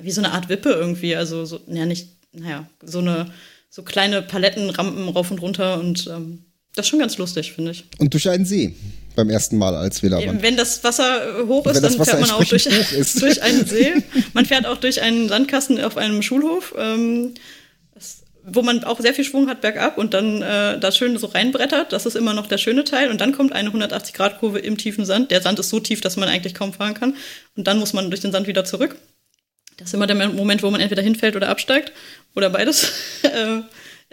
wie 0.00 0.10
so 0.10 0.20
eine 0.20 0.32
Art 0.32 0.48
Wippe 0.48 0.70
irgendwie, 0.70 1.16
also 1.16 1.44
so, 1.44 1.60
ja, 1.66 1.86
nicht, 1.86 2.08
naja, 2.32 2.68
so 2.82 3.00
eine, 3.00 3.32
so 3.68 3.82
kleine 3.82 4.22
Palettenrampen 4.22 5.08
rauf 5.08 5.30
und 5.30 5.42
runter 5.42 5.78
und 5.78 6.06
ähm, 6.06 6.44
das 6.74 6.86
ist 6.86 6.90
schon 6.90 6.98
ganz 6.98 7.16
lustig, 7.16 7.52
finde 7.52 7.70
ich. 7.70 7.84
Und 7.98 8.12
durch 8.12 8.28
einen 8.28 8.44
See 8.44 8.74
beim 9.16 9.30
ersten 9.30 9.56
Mal, 9.56 9.74
als 9.74 10.02
wir 10.02 10.10
da 10.10 10.18
waren. 10.18 10.42
Wenn 10.42 10.56
das 10.56 10.84
Wasser 10.84 11.40
äh, 11.40 11.46
hoch 11.46 11.66
ist, 11.66 11.82
dann 11.82 11.92
fährt 11.92 12.20
man 12.20 12.30
auch 12.30 12.44
durch, 12.44 12.64
durch, 13.18 13.42
einen 13.42 13.64
See. 13.64 13.94
Man 14.34 14.44
fährt 14.44 14.66
auch 14.66 14.76
durch 14.76 15.00
einen 15.00 15.28
Sandkasten 15.28 15.80
auf 15.80 15.96
einem 15.96 16.22
Schulhof, 16.22 16.74
ähm, 16.78 17.32
wo 18.48 18.62
man 18.62 18.84
auch 18.84 19.00
sehr 19.00 19.12
viel 19.12 19.24
Schwung 19.24 19.48
hat 19.48 19.60
bergab 19.60 19.98
und 19.98 20.14
dann 20.14 20.40
äh, 20.40 20.78
da 20.78 20.92
schön 20.92 21.18
so 21.18 21.26
reinbrettert. 21.26 21.92
Das 21.92 22.06
ist 22.06 22.14
immer 22.14 22.32
noch 22.32 22.46
der 22.46 22.58
schöne 22.58 22.84
Teil. 22.84 23.10
Und 23.10 23.20
dann 23.20 23.32
kommt 23.32 23.52
eine 23.52 23.70
180-Grad-Kurve 23.70 24.60
im 24.60 24.78
tiefen 24.78 25.04
Sand. 25.04 25.32
Der 25.32 25.42
Sand 25.42 25.58
ist 25.58 25.68
so 25.68 25.80
tief, 25.80 26.00
dass 26.00 26.16
man 26.16 26.28
eigentlich 26.28 26.54
kaum 26.54 26.72
fahren 26.72 26.94
kann. 26.94 27.16
Und 27.56 27.66
dann 27.66 27.80
muss 27.80 27.92
man 27.92 28.08
durch 28.08 28.20
den 28.20 28.30
Sand 28.30 28.46
wieder 28.46 28.64
zurück. 28.64 28.96
Das 29.78 29.88
ist 29.88 29.94
immer 29.94 30.06
der 30.06 30.28
Moment, 30.28 30.62
wo 30.62 30.70
man 30.70 30.80
entweder 30.80 31.02
hinfällt 31.02 31.34
oder 31.34 31.48
absteigt. 31.48 31.92
Oder 32.36 32.48
beides. 32.48 32.92
äh, 33.24 33.62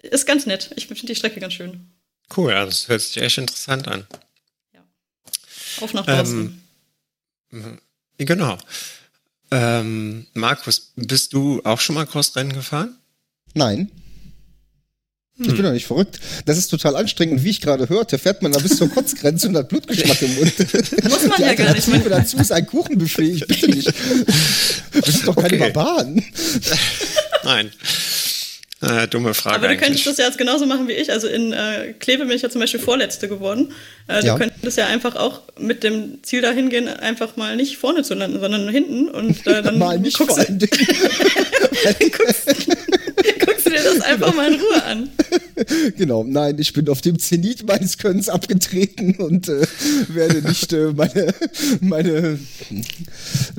ist 0.01 0.25
ganz 0.25 0.47
nett. 0.47 0.71
Ich 0.77 0.87
finde 0.87 1.05
die 1.05 1.15
Strecke 1.15 1.39
ganz 1.39 1.53
schön. 1.53 1.91
Cool, 2.35 2.53
also 2.53 2.71
das 2.71 2.87
hört 2.87 3.01
sich 3.01 3.21
echt 3.21 3.37
interessant 3.37 3.87
an. 3.87 4.07
Ja. 4.73 4.81
Auf 5.81 5.93
nach 5.93 6.07
draußen. 6.07 6.59
Ähm, 7.51 7.79
genau. 8.17 8.57
Ähm, 9.51 10.25
Markus, 10.33 10.91
bist 10.95 11.33
du 11.33 11.61
auch 11.63 11.79
schon 11.79 11.93
mal 11.93 12.07
Crossrennen 12.07 12.53
gefahren? 12.53 12.97
Nein. 13.53 13.91
Ich 15.39 15.47
bin 15.47 15.63
doch 15.63 15.71
nicht 15.71 15.87
verrückt. 15.87 16.19
Das 16.45 16.59
ist 16.59 16.67
total 16.67 16.95
anstrengend. 16.95 17.39
Und 17.39 17.43
wie 17.43 17.49
ich 17.49 17.59
gerade 17.59 17.89
hörte, 17.89 18.19
fährt 18.19 18.43
man 18.43 18.51
da 18.51 18.59
bis 18.59 18.77
zur 18.77 18.87
Kotzgrenze 18.89 19.47
und 19.47 19.57
hat 19.57 19.67
Blutgeschmack 19.67 20.21
im 20.21 20.35
Mund. 20.35 20.53
Muss 21.03 21.27
man 21.27 21.37
Die 21.37 21.41
ja 21.41 21.53
gar 21.55 21.73
nicht. 21.73 21.87
Die 21.87 22.09
dazu 22.09 22.37
ist 22.37 22.51
ein 22.51 22.67
Kuchenbuffet. 22.67 23.23
Ich 23.23 23.47
bitte 23.47 23.71
nicht. 23.71 23.91
Das 24.93 25.09
ist 25.09 25.27
doch 25.27 25.35
keine 25.35 25.55
okay. 25.55 25.71
Barbaren. 25.71 26.23
Nein. 27.43 27.71
Äh, 28.83 29.07
dumme 29.07 29.33
Frage. 29.33 29.55
Aber 29.55 29.67
du 29.69 29.77
könntest 29.77 30.05
das 30.05 30.17
ja 30.17 30.25
jetzt 30.25 30.37
genauso 30.37 30.65
machen 30.65 30.87
wie 30.89 30.93
ich. 30.93 31.11
Also 31.11 31.27
in 31.27 31.53
äh, 31.53 31.93
Kleve 31.99 32.25
bin 32.25 32.35
ich 32.35 32.41
ja 32.41 32.49
zum 32.49 32.59
Beispiel 32.59 32.81
Vorletzte 32.81 33.29
geworden. 33.29 33.71
Äh, 34.07 34.19
du 34.21 34.27
ja. 34.27 34.37
könntest 34.37 34.77
ja 34.77 34.87
einfach 34.87 35.15
auch 35.15 35.41
mit 35.57 35.83
dem 35.83 36.21
Ziel 36.23 36.41
dahin 36.41 36.69
gehen, 36.69 36.89
einfach 36.89 37.37
mal 37.37 37.55
nicht 37.55 37.77
vorne 37.77 38.03
zu 38.03 38.13
landen, 38.13 38.41
sondern 38.41 38.67
hinten 38.67 39.07
und 39.07 39.47
äh, 39.47 39.61
dann 39.63 39.79
mal 39.79 39.97
nicht 39.99 40.17
guckst, 40.17 40.35
vor 40.35 40.45
allen 40.45 40.59
Dingen. 40.59 40.69
guckst, 42.17 42.67
dir 43.73 43.83
das 43.83 44.01
einfach 44.05 44.33
mal 44.33 44.53
in 44.53 44.59
Ruhe 44.59 44.83
an. 44.83 45.09
genau, 45.97 46.23
nein, 46.23 46.57
ich 46.59 46.73
bin 46.73 46.89
auf 46.89 47.01
dem 47.01 47.19
Zenit 47.19 47.67
meines 47.67 47.97
Könnens 47.97 48.29
abgetreten 48.29 49.15
und 49.15 49.49
äh, 49.49 49.65
werde 50.09 50.47
nicht 50.47 50.73
äh, 50.73 50.93
meine, 50.95 51.33
meine, 51.81 52.39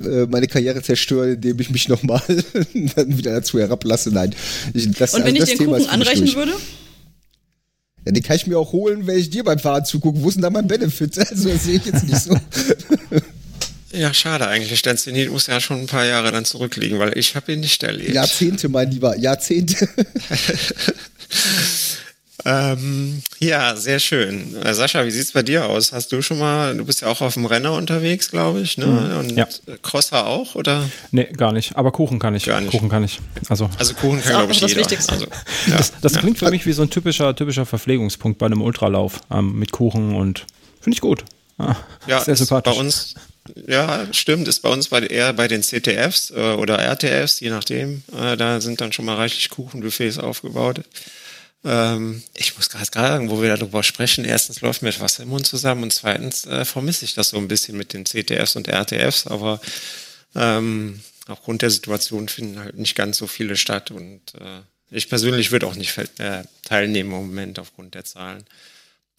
äh, 0.02 0.26
meine 0.28 0.46
Karriere 0.46 0.82
zerstören, 0.82 1.34
indem 1.34 1.60
ich 1.60 1.70
mich 1.70 1.88
nochmal 1.88 2.22
dann 2.96 3.18
wieder 3.18 3.32
dazu 3.32 3.58
herablasse. 3.58 4.10
Nein. 4.10 4.34
Ich, 4.72 4.90
das, 4.92 5.14
und 5.14 5.24
wenn 5.24 5.34
also 5.40 5.52
ich 5.52 5.58
den 5.58 5.66
Kuchen 5.66 5.88
anrechnen 5.88 6.34
würde? 6.34 6.52
Ja, 8.06 8.12
den 8.12 8.22
kann 8.22 8.36
ich 8.36 8.46
mir 8.46 8.58
auch 8.58 8.72
holen, 8.72 9.06
wenn 9.06 9.18
ich 9.18 9.30
dir 9.30 9.44
beim 9.44 9.58
Fahren 9.58 9.84
zugucke. 9.84 10.22
Wo 10.22 10.28
ist 10.28 10.34
denn 10.34 10.42
da 10.42 10.50
mein 10.50 10.66
Benefit? 10.66 11.18
Also 11.18 11.48
das 11.48 11.64
sehe 11.64 11.76
ich 11.76 11.86
jetzt 11.86 12.04
nicht 12.04 12.20
so. 12.20 12.36
Ja, 13.94 14.12
schade 14.12 14.48
eigentlich. 14.48 14.82
Der 14.82 14.96
Zenit 14.96 15.30
muss 15.30 15.46
ja 15.46 15.60
schon 15.60 15.80
ein 15.82 15.86
paar 15.86 16.04
Jahre 16.04 16.32
dann 16.32 16.44
zurückliegen, 16.44 16.98
weil 16.98 17.16
ich 17.16 17.36
habe 17.36 17.52
ihn 17.52 17.60
nicht 17.60 17.82
erlebt. 17.82 18.12
Jahrzehnte, 18.12 18.68
mein 18.68 18.90
Lieber, 18.90 19.16
Jahrzehnte. 19.16 19.88
ähm, 22.44 23.22
ja, 23.38 23.76
sehr 23.76 24.00
schön. 24.00 24.56
Äh, 24.62 24.74
Sascha, 24.74 25.04
wie 25.04 25.12
sieht's 25.12 25.30
bei 25.30 25.44
dir 25.44 25.66
aus? 25.66 25.92
Hast 25.92 26.10
du 26.10 26.22
schon 26.22 26.38
mal, 26.38 26.76
du 26.76 26.84
bist 26.84 27.02
ja 27.02 27.08
auch 27.08 27.20
auf 27.20 27.34
dem 27.34 27.46
Renner 27.46 27.72
unterwegs, 27.74 28.30
glaube 28.30 28.62
ich, 28.62 28.78
ne? 28.78 28.86
Mhm. 28.86 29.18
Und 29.18 29.36
ja. 29.36 29.46
Crosser 29.82 30.26
auch, 30.26 30.56
oder? 30.56 30.90
Nee, 31.12 31.28
gar 31.36 31.52
nicht. 31.52 31.76
Aber 31.76 31.92
Kuchen 31.92 32.18
kann 32.18 32.34
ich. 32.34 32.46
Gar 32.46 32.60
nicht. 32.60 32.72
Kuchen 32.72 32.88
kann 32.88 33.04
ich. 33.04 33.20
Also, 33.48 33.70
also 33.78 33.94
Kuchen 33.94 34.20
kann, 34.22 34.32
glaube 34.32 34.52
ich, 34.52 34.60
das 34.60 34.72
jeder. 34.72 34.80
Wichtigste. 34.80 35.12
Also, 35.12 35.26
ja. 35.68 35.76
Das, 35.76 35.92
das 36.00 36.14
klingt 36.14 36.38
für 36.38 36.50
mich 36.50 36.66
wie 36.66 36.72
so 36.72 36.82
ein 36.82 36.90
typischer, 36.90 37.36
typischer 37.36 37.64
Verpflegungspunkt 37.64 38.38
bei 38.38 38.46
einem 38.46 38.60
Ultralauf 38.60 39.20
ähm, 39.30 39.56
mit 39.56 39.70
Kuchen 39.70 40.16
und 40.16 40.46
finde 40.80 40.96
ich 40.96 41.00
gut. 41.00 41.24
Ah, 41.58 41.76
ja, 42.08 42.20
sehr 42.20 42.34
sympathisch. 42.34 42.74
Bei 42.74 42.80
uns, 42.80 43.14
ja, 43.66 44.06
stimmt, 44.12 44.48
ist 44.48 44.60
bei 44.60 44.68
uns 44.70 44.88
bei, 44.88 45.00
eher 45.00 45.32
bei 45.32 45.48
den 45.48 45.62
CTFs 45.62 46.30
äh, 46.30 46.54
oder 46.54 46.78
RTFs, 46.78 47.40
je 47.40 47.50
nachdem. 47.50 48.02
Äh, 48.16 48.36
da 48.36 48.60
sind 48.60 48.80
dann 48.80 48.92
schon 48.92 49.04
mal 49.04 49.16
reichlich 49.16 49.50
Kuchenbuffets 49.50 50.18
aufgebaut. 50.18 50.82
Ähm, 51.64 52.22
ich 52.34 52.56
muss 52.56 52.70
gerade 52.70 52.90
sagen, 52.92 53.30
wo 53.30 53.40
wir 53.42 53.56
darüber 53.56 53.82
sprechen, 53.82 54.24
erstens 54.24 54.60
läuft 54.60 54.82
mir 54.82 54.98
Wasser 55.00 55.22
im 55.22 55.30
Mund 55.30 55.46
zusammen 55.46 55.82
und 55.82 55.92
zweitens 55.92 56.46
äh, 56.46 56.64
vermisse 56.64 57.04
ich 57.04 57.14
das 57.14 57.30
so 57.30 57.38
ein 57.38 57.48
bisschen 57.48 57.76
mit 57.76 57.92
den 57.92 58.04
CTFs 58.04 58.56
und 58.56 58.68
RTFs, 58.68 59.26
aber 59.26 59.60
ähm, 60.34 61.00
aufgrund 61.26 61.62
der 61.62 61.70
Situation 61.70 62.28
finden 62.28 62.60
halt 62.60 62.76
nicht 62.76 62.94
ganz 62.94 63.16
so 63.18 63.26
viele 63.26 63.56
statt 63.56 63.90
und 63.90 64.20
äh, 64.34 64.60
ich 64.90 65.08
persönlich 65.08 65.50
würde 65.50 65.66
auch 65.66 65.74
nicht 65.74 65.96
äh, 66.18 66.44
teilnehmen 66.64 67.10
im 67.10 67.16
Moment 67.16 67.58
aufgrund 67.58 67.94
der 67.94 68.04
Zahlen. 68.04 68.44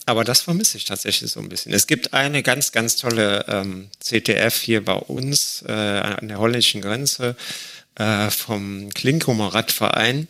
Aber 0.05 0.23
das 0.23 0.41
vermisse 0.41 0.77
ich 0.77 0.85
tatsächlich 0.85 1.31
so 1.31 1.39
ein 1.39 1.49
bisschen. 1.49 1.73
Es 1.73 1.87
gibt 1.87 2.13
eine 2.13 2.43
ganz, 2.43 2.71
ganz 2.71 2.95
tolle 2.95 3.45
ähm, 3.47 3.89
CTF 3.99 4.61
hier 4.61 4.85
bei 4.85 4.93
uns 4.93 5.63
äh, 5.67 5.71
an 5.71 6.27
der 6.27 6.37
holländischen 6.37 6.81
Grenze 6.81 7.35
äh, 7.95 8.29
vom 8.29 8.89
Klinkumer 8.93 9.53
Radverein. 9.53 10.27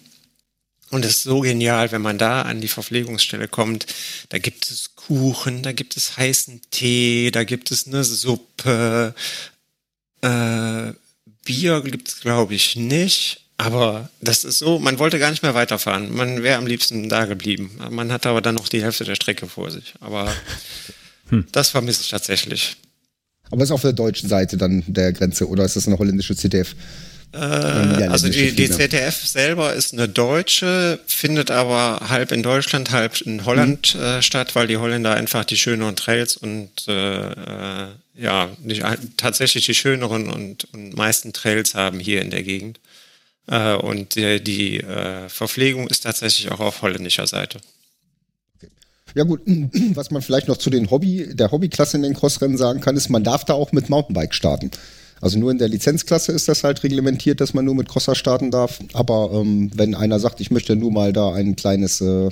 Und 0.92 1.04
es 1.04 1.18
ist 1.18 1.24
so 1.24 1.42
genial, 1.42 1.92
wenn 1.92 2.02
man 2.02 2.18
da 2.18 2.44
an 2.44 2.62
die 2.62 2.68
Verpflegungsstelle 2.68 3.48
kommt. 3.48 3.88
Da 4.30 4.38
gibt 4.38 4.70
es 4.70 4.96
Kuchen, 4.96 5.62
da 5.62 5.74
gibt 5.74 5.98
es 5.98 6.16
heißen 6.16 6.62
Tee, 6.72 7.32
da 7.32 7.44
gibt 7.44 7.72
es 7.72 7.88
eine 7.88 8.04
Suppe. 8.04 9.14
Äh, 10.22 10.94
Bier 11.44 11.82
gibt 11.82 12.08
es, 12.08 12.22
glaube 12.22 12.56
ich, 12.56 12.76
nicht. 12.76 13.45
Aber 13.58 14.10
das 14.22 14.44
ist 14.44 14.60
so, 14.60 14.80
man 14.80 15.00
wollte 15.00 15.18
gar 15.18 15.30
nicht 15.32 15.44
mehr 15.44 15.54
weiterfahren. 15.56 16.14
Man 16.14 16.44
wäre 16.44 16.58
am 16.58 16.68
liebsten 16.68 17.08
da 17.08 17.26
geblieben. 17.26 17.80
Man 17.90 18.12
hat 18.12 18.26
aber 18.26 18.42
dann 18.42 18.56
noch 18.56 18.68
die 18.68 18.84
Hälfte 18.84 19.06
der 19.06 19.16
Strecke 19.16 19.48
vor 19.48 19.72
sich. 19.72 19.94
Aber 20.02 20.32
hm. 21.30 21.46
das 21.52 21.70
vermisse 21.70 22.02
ich 22.02 22.10
tatsächlich. 22.10 22.76
Aber 23.52 23.64
ist 23.64 23.72
auf 23.72 23.82
der 23.82 23.94
deutschen 23.94 24.28
Seite 24.28 24.58
dann 24.58 24.84
der 24.88 25.14
Grenze 25.14 25.48
oder 25.48 25.64
ist 25.64 25.76
das 25.76 25.88
eine 25.88 25.98
holländische 25.98 26.36
CTF? 26.36 26.76
Äh, 27.36 27.38
also 28.08 28.30
die, 28.30 28.54
die 28.54 28.70
ZDF 28.70 29.26
selber 29.26 29.74
ist 29.74 29.94
eine 29.94 30.08
deutsche, 30.08 31.00
findet 31.06 31.52
aber 31.52 32.10
halb 32.10 32.32
in 32.32 32.44
Deutschland, 32.44 32.92
halb 32.92 33.22
in 33.22 33.46
Holland 33.46 33.96
mhm. 33.96 34.02
äh, 34.02 34.22
statt, 34.22 34.56
weil 34.56 34.68
die 34.68 34.78
Holländer 34.78 35.14
einfach 35.14 35.44
die 35.44 35.58
schöneren 35.58 35.96
Trails 35.96 36.38
und 36.38 36.70
äh, 36.88 37.32
äh 37.32 37.88
ja, 38.18 38.50
die, 38.60 38.82
tatsächlich 39.18 39.66
die 39.66 39.76
schöneren 39.76 40.30
und, 40.30 40.74
und 40.74 40.96
meisten 40.96 41.34
Trails 41.34 41.76
haben 41.76 42.00
hier 42.00 42.22
in 42.22 42.30
der 42.30 42.44
Gegend. 42.44 42.80
Äh, 43.48 43.76
und 43.76 44.16
die, 44.16 44.44
die 44.44 44.78
äh, 44.80 45.30
Verpflegung 45.30 45.88
ist 45.88 46.02
tatsächlich 46.02 46.52
auch 46.52 46.60
auf 46.60 46.82
holländischer 46.82 47.28
Seite. 47.28 47.60
Ja 49.14 49.24
gut, 49.24 49.42
was 49.94 50.12
man 50.12 50.22
vielleicht 50.22 50.48
noch 50.48 50.58
zu 50.58 50.70
den 50.70 50.92
Hobby, 50.92 51.30
der 51.34 51.52
Hobbyklasse 51.52 51.98
in 51.98 52.04
den 52.04 52.14
Crossrennen 52.14 52.58
sagen 52.58 52.82
kann, 52.82 52.98
ist, 52.98 53.10
man 53.10 53.24
darf 53.24 53.46
da 53.46 53.54
auch 53.54 53.72
mit 53.72 53.90
Mountainbike 53.90 54.34
starten. 54.34 54.72
Also 55.22 55.40
nur 55.40 55.52
in 55.52 55.58
der 55.58 55.70
Lizenzklasse 55.70 56.34
ist 56.34 56.48
das 56.50 56.64
halt 56.64 56.84
reglementiert, 56.84 57.40
dass 57.40 57.54
man 57.54 57.66
nur 57.66 57.76
mit 57.76 57.88
Crosser 57.88 58.16
starten 58.16 58.52
darf. 58.52 58.80
Aber 58.94 59.32
ähm, 59.34 59.72
wenn 59.74 59.96
einer 59.96 60.20
sagt, 60.20 60.42
ich 60.42 60.52
möchte 60.52 60.76
nur 60.76 60.92
mal 60.92 61.14
da 61.14 61.34
ein 61.34 61.56
kleines 61.56 62.02
äh, 62.02 62.30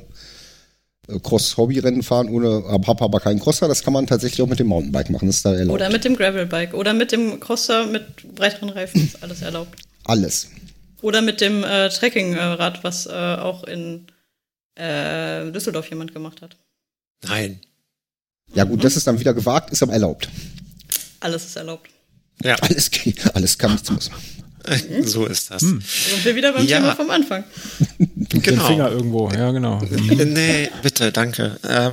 Cross-Hobby-Rennen 1.07 2.03
fahren, 2.03 2.29
ohne, 2.29 2.63
habe 2.67 3.03
aber 3.03 3.19
keinen 3.19 3.39
Crosser, 3.39 3.67
das 3.67 3.83
kann 3.83 3.93
man 3.93 4.05
tatsächlich 4.05 4.41
auch 4.41 4.47
mit 4.47 4.59
dem 4.59 4.67
Mountainbike 4.67 5.09
machen. 5.09 5.27
Das 5.27 5.37
ist 5.37 5.45
da 5.45 5.53
erlaubt. 5.53 5.75
Oder 5.75 5.89
mit 5.89 6.03
dem 6.03 6.15
Gravelbike 6.15 6.73
oder 6.73 6.93
mit 6.93 7.11
dem 7.11 7.39
Crosser 7.39 7.85
mit 7.87 8.35
breiteren 8.35 8.69
Reifen 8.69 9.05
ist 9.05 9.23
alles 9.23 9.41
erlaubt. 9.41 9.79
Alles. 10.03 10.49
Oder 11.03 11.21
mit 11.21 11.41
dem 11.41 11.65
äh, 11.65 11.89
Trekkingrad, 11.89 12.83
was 12.85 13.07
äh, 13.07 13.11
auch 13.11 13.65
in 13.65 14.07
äh, 14.75 15.51
Düsseldorf 15.51 15.89
jemand 15.89 16.13
gemacht 16.13 16.41
hat. 16.41 16.55
Nein. 17.23 17.59
Ja 18.53 18.63
gut, 18.63 18.77
mhm. 18.77 18.83
das 18.83 18.95
ist 18.95 19.05
dann 19.05 19.19
wieder 19.19 19.33
gewagt, 19.33 19.69
ist 19.71 19.83
aber 19.83 19.91
erlaubt. 19.91 20.29
Alles 21.19 21.43
ist 21.45 21.57
erlaubt. 21.57 21.89
Ja. 22.41 22.55
Alles, 22.61 22.89
alles 23.33 23.57
kann, 23.57 23.71
nichts 23.71 23.91
muss. 23.91 24.09
So 25.03 25.25
ist 25.25 25.51
das. 25.51 25.61
Hm. 25.61 25.81
Sind 25.81 26.23
wir 26.23 26.37
wieder 26.37 26.53
beim 26.53 26.65
ja. 26.65 26.79
Thema 26.79 26.95
vom 26.95 27.09
Anfang. 27.09 27.43
genau. 27.97 28.39
Den 28.39 28.61
Finger 28.61 28.91
irgendwo, 28.91 29.29
ja 29.29 29.51
genau. 29.51 29.81
nee, 29.99 30.69
bitte, 30.81 31.11
danke. 31.11 31.59
Ähm, 31.67 31.91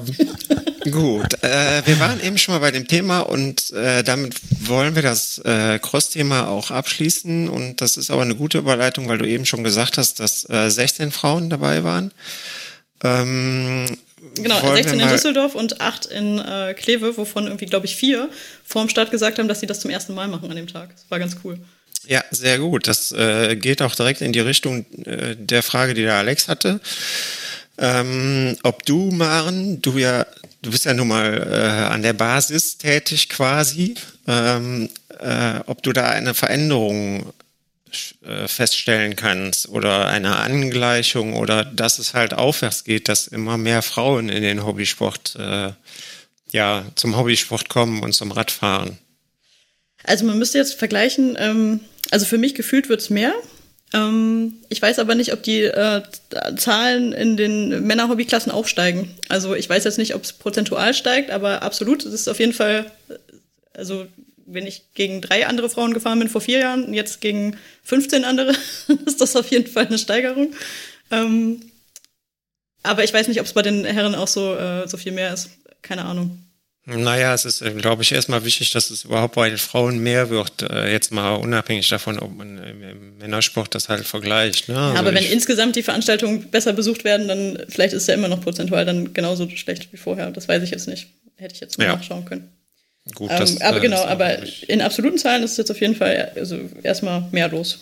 gut, 0.91 1.43
äh, 1.43 1.83
wir 1.85 2.01
waren 2.01 2.23
eben 2.23 2.39
schon 2.39 2.55
mal 2.55 2.61
bei 2.61 2.71
dem 2.71 2.87
Thema 2.87 3.21
und 3.21 3.73
äh, 3.73 4.03
damit 4.03 4.37
wollen 4.69 4.95
wir 4.95 5.03
das 5.03 5.39
äh, 5.39 5.79
Cross-Thema 5.79 6.49
auch 6.49 6.71
abschließen 6.71 7.49
und 7.49 7.81
das 7.81 7.97
ist 7.97 8.11
aber 8.11 8.23
eine 8.23 8.37
gute 8.37 8.59
Überleitung, 8.59 9.09
weil 9.09 9.19
du 9.19 9.27
eben 9.27 9.47
schon 9.47 9.65
gesagt 9.65 9.99
hast, 9.99 10.21
dass 10.21 10.49
äh, 10.49 10.71
16 10.71 11.13
Frauen 11.13 11.51
dabei 11.51 11.85
waren. 11.85 12.13
Ähm, 13.03 13.87
Genau, 14.35 14.61
16 14.75 15.01
in 15.01 15.09
Düsseldorf 15.09 15.55
und 15.55 15.81
8 15.81 16.07
in 16.07 16.39
äh, 16.39 16.75
Kleve, 16.75 17.17
wovon 17.17 17.47
irgendwie, 17.47 17.67
glaube 17.67 17.87
ich, 17.87 17.97
vier 17.97 18.29
vorm 18.65 18.89
Start 18.89 19.11
gesagt 19.11 19.39
haben, 19.39 19.49
dass 19.49 19.61
sie 19.61 19.67
das 19.67 19.81
zum 19.81 19.91
ersten 19.91 20.15
Mal 20.15 20.29
machen 20.29 20.51
an 20.51 20.57
dem 20.57 20.67
Tag. 20.67 20.91
Das 20.95 21.07
war 21.09 21.19
ganz 21.19 21.37
cool. 21.43 21.59
Ja, 22.07 22.25
sehr 22.31 22.59
gut. 22.59 22.87
Das 22.87 23.13
äh, 23.13 23.57
geht 23.57 23.83
auch 23.83 23.95
direkt 23.95 24.21
in 24.21 24.33
die 24.33 24.41
Richtung 24.41 24.87
äh, 25.05 25.37
der 25.37 25.63
Frage, 25.63 25.95
die 25.95 26.03
der 26.03 26.15
Alex 26.15 26.49
hatte. 26.49 26.81
Ähm, 27.81 28.59
ob 28.63 28.85
du, 28.85 29.11
Maren, 29.11 29.81
du 29.81 29.97
ja, 29.97 30.27
du 30.61 30.71
bist 30.71 30.85
ja 30.85 30.93
nun 30.93 31.09
mal 31.09 31.49
äh, 31.51 31.93
an 31.93 32.03
der 32.03 32.13
Basis 32.13 32.77
tätig 32.77 33.31
quasi, 33.31 33.95
ähm, 34.27 34.91
äh, 35.19 35.61
ob 35.65 35.83
du 35.83 35.95
da 35.95 36.11
eine 36.11 36.35
Veränderung 36.35 37.33
äh, 38.23 38.47
feststellen 38.47 39.17
kannst 39.17 39.69
oder 39.71 40.09
eine 40.09 40.37
Angleichung 40.37 41.35
oder 41.35 41.65
dass 41.65 41.99
es 41.99 42.13
halt 42.13 42.35
aufwärts 42.35 42.85
geht, 42.85 43.09
dass 43.09 43.27
immer 43.27 43.57
mehr 43.57 43.81
Frauen 43.81 44.29
in 44.29 44.43
den 44.43 44.65
Hobbysport, 44.65 45.37
äh, 45.37 45.73
ja, 46.53 46.85
zum 46.97 47.17
Hobbysport 47.17 47.71
kommen 47.71 48.03
und 48.03 48.13
zum 48.13 48.31
Radfahren. 48.31 48.99
Also 50.05 50.27
man 50.27 50.39
müsste 50.39 50.59
jetzt 50.59 50.75
vergleichen, 50.75 51.37
ähm, 51.39 51.81
also 52.11 52.27
für 52.27 52.39
mich 52.39 52.55
gefühlt 52.55 52.91
wird 52.91 53.01
es 53.01 53.09
mehr. 53.09 53.33
Ähm, 53.93 54.55
ich 54.69 54.81
weiß 54.81 54.99
aber 54.99 55.15
nicht, 55.15 55.33
ob 55.33 55.43
die 55.43 55.63
äh, 55.63 56.03
Zahlen 56.57 57.13
in 57.13 57.37
den 57.37 57.87
Männer-Hobbyklassen 57.87 58.53
auch 58.53 58.67
steigen. 58.67 59.15
Also 59.29 59.55
ich 59.55 59.69
weiß 59.69 59.85
jetzt 59.85 59.99
nicht, 59.99 60.15
ob 60.15 60.23
es 60.23 60.33
prozentual 60.33 60.95
steigt, 60.95 61.31
aber 61.31 61.63
absolut, 61.63 62.05
es 62.05 62.13
ist 62.13 62.29
auf 62.29 62.39
jeden 62.39 62.53
Fall, 62.53 62.91
also 63.75 64.07
wenn 64.47 64.67
ich 64.67 64.85
gegen 64.95 65.21
drei 65.21 65.47
andere 65.47 65.71
Frauen 65.71 65.95
gefahren 65.95 66.19
bin 66.19 66.29
vor 66.29 66.41
vier 66.41 66.59
Jahren 66.59 66.85
und 66.85 66.95
jetzt 66.95 67.21
gegen 67.21 67.57
15 67.85 68.25
andere, 68.25 68.53
ist 69.07 69.21
das 69.21 69.37
auf 69.37 69.51
jeden 69.51 69.67
Fall 69.67 69.87
eine 69.87 69.99
Steigerung. 69.99 70.55
Ähm, 71.11 71.63
aber 72.83 73.05
ich 73.05 73.13
weiß 73.13 73.29
nicht, 73.29 73.41
ob 73.41 73.47
es 73.47 73.53
bei 73.53 73.63
den 73.63 73.85
Herren 73.85 74.15
auch 74.15 74.29
so, 74.29 74.55
äh, 74.55 74.89
so 74.89 74.97
viel 74.97 75.13
mehr 75.13 75.35
ist. 75.35 75.51
Keine 75.83 76.05
Ahnung. 76.05 76.39
Naja, 76.87 77.35
es 77.35 77.45
ist, 77.45 77.61
äh, 77.61 77.73
glaube 77.73 78.03
ich, 78.03 78.13
erstmal 78.13 78.45
wichtig, 78.45 78.71
dass 78.71 78.91
es 78.91 79.05
überhaupt 79.05 79.35
bei 79.35 79.49
den 79.49 79.59
Frauen 79.59 79.99
mehr 79.99 80.31
wird. 80.31 80.63
Äh, 80.63 80.91
jetzt 80.91 81.13
mal 81.13 81.35
unabhängig 81.35 81.89
davon, 81.89 82.19
ob 82.19 82.35
man 82.35 82.59
im 82.59 83.19
Männersport 83.19 83.75
das 83.75 83.89
halt 83.89 84.07
vergleicht. 84.07 84.69
Ne? 84.69 84.79
Also 84.79 84.99
aber 84.99 85.15
wenn 85.15 85.25
insgesamt 85.25 85.77
die 85.77 85.83
Veranstaltungen 85.83 86.51
besser 86.51 86.73
besucht 86.73 87.05
werden, 87.05 87.29
dann 87.29 87.59
vielleicht 87.69 87.93
ist 87.93 88.03
es 88.03 88.07
ja 88.09 88.15
immer 88.15 88.29
noch 88.29 88.41
prozentual 88.41 88.87
dann 88.87 89.13
genauso 89.13 89.49
schlecht 89.51 89.93
wie 89.93 89.99
vorher. 89.99 90.31
Das 90.31 90.49
weiß 90.49 90.63
ich 90.63 90.71
jetzt 90.71 90.89
nicht. 90.89 91.09
Hätte 91.37 91.55
ich 91.55 91.61
jetzt 91.61 91.79
mal 91.79 91.85
ja. 91.85 91.97
nachschauen 91.97 92.25
können. 92.25 92.51
Gut, 93.15 93.31
das, 93.31 93.53
ähm, 93.53 93.63
aber 93.63 93.79
äh, 93.79 93.81
genau, 93.81 94.03
aber 94.05 94.39
in 94.69 94.81
absoluten 94.81 95.19
Zahlen 95.19 95.43
ist 95.43 95.53
es 95.53 95.57
jetzt 95.59 95.71
auf 95.71 95.81
jeden 95.81 95.97
Fall 95.97 96.33
also 96.37 96.59
erstmal 96.83 97.29
mehr 97.31 97.49
los. 97.49 97.79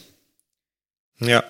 Ja, 1.21 1.43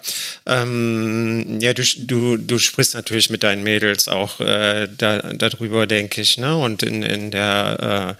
ähm, 0.47 1.61
ja, 1.61 1.75
du, 1.75 1.83
du, 1.99 2.37
du 2.39 2.59
sprichst 2.59 2.95
natürlich 2.95 3.29
mit 3.29 3.43
deinen 3.43 3.63
Mädels 3.63 4.09
auch 4.09 4.41
äh, 4.41 4.89
da, 4.97 5.19
darüber, 5.35 5.87
denke 5.87 6.23
ich, 6.23 6.39
ne? 6.39 6.57
Und 6.57 6.83
in, 6.83 7.03
in 7.03 7.31
der 7.31 8.17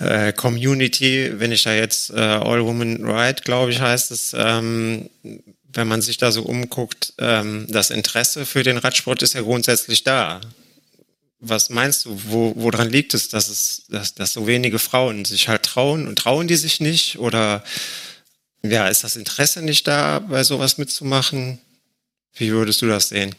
äh, 0.00 0.28
äh, 0.28 0.32
Community, 0.32 1.30
wenn 1.38 1.52
ich 1.52 1.62
da 1.62 1.72
jetzt 1.72 2.10
äh, 2.10 2.18
All 2.18 2.64
Women 2.64 3.04
Ride, 3.08 3.42
glaube 3.44 3.70
ich, 3.70 3.80
heißt 3.80 4.10
es, 4.10 4.34
ähm, 4.36 5.08
wenn 5.72 5.86
man 5.86 6.02
sich 6.02 6.18
da 6.18 6.32
so 6.32 6.42
umguckt, 6.42 7.12
ähm, 7.18 7.66
das 7.68 7.90
Interesse 7.90 8.44
für 8.44 8.64
den 8.64 8.78
Radsport 8.78 9.22
ist 9.22 9.34
ja 9.34 9.42
grundsätzlich 9.42 10.02
da. 10.02 10.40
Was 11.38 11.70
meinst 11.70 12.04
du, 12.06 12.20
wo, 12.26 12.52
woran 12.56 12.90
liegt 12.90 13.14
es, 13.14 13.28
dass 13.28 13.48
es, 13.48 13.84
dass, 13.88 14.14
dass 14.14 14.32
so 14.32 14.48
wenige 14.48 14.80
Frauen 14.80 15.24
sich 15.24 15.48
halt 15.48 15.62
trauen 15.62 16.08
und 16.08 16.18
trauen 16.18 16.48
die 16.48 16.56
sich 16.56 16.80
nicht? 16.80 17.18
Oder 17.18 17.62
ja, 18.62 18.88
ist 18.88 19.04
das 19.04 19.16
Interesse 19.16 19.62
nicht 19.62 19.86
da, 19.86 20.18
bei 20.18 20.44
sowas 20.44 20.78
mitzumachen? 20.78 21.58
Wie 22.34 22.50
würdest 22.50 22.82
du 22.82 22.86
das 22.86 23.08
sehen? 23.08 23.34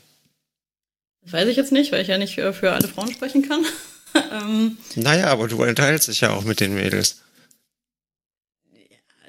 Das 1.23 1.33
weiß 1.33 1.47
ich 1.47 1.57
jetzt 1.57 1.71
nicht, 1.71 1.91
weil 1.91 2.01
ich 2.01 2.07
ja 2.07 2.17
nicht 2.17 2.35
für, 2.35 2.53
für 2.53 2.71
alle 2.71 2.87
Frauen 2.87 3.11
sprechen 3.11 3.47
kann. 3.47 3.63
ähm, 4.31 4.77
naja, 4.95 5.27
aber 5.27 5.47
du 5.47 5.61
entteilst 5.63 6.07
dich 6.07 6.21
ja 6.21 6.31
auch 6.31 6.43
mit 6.43 6.59
den 6.59 6.73
Mädels. 6.73 7.21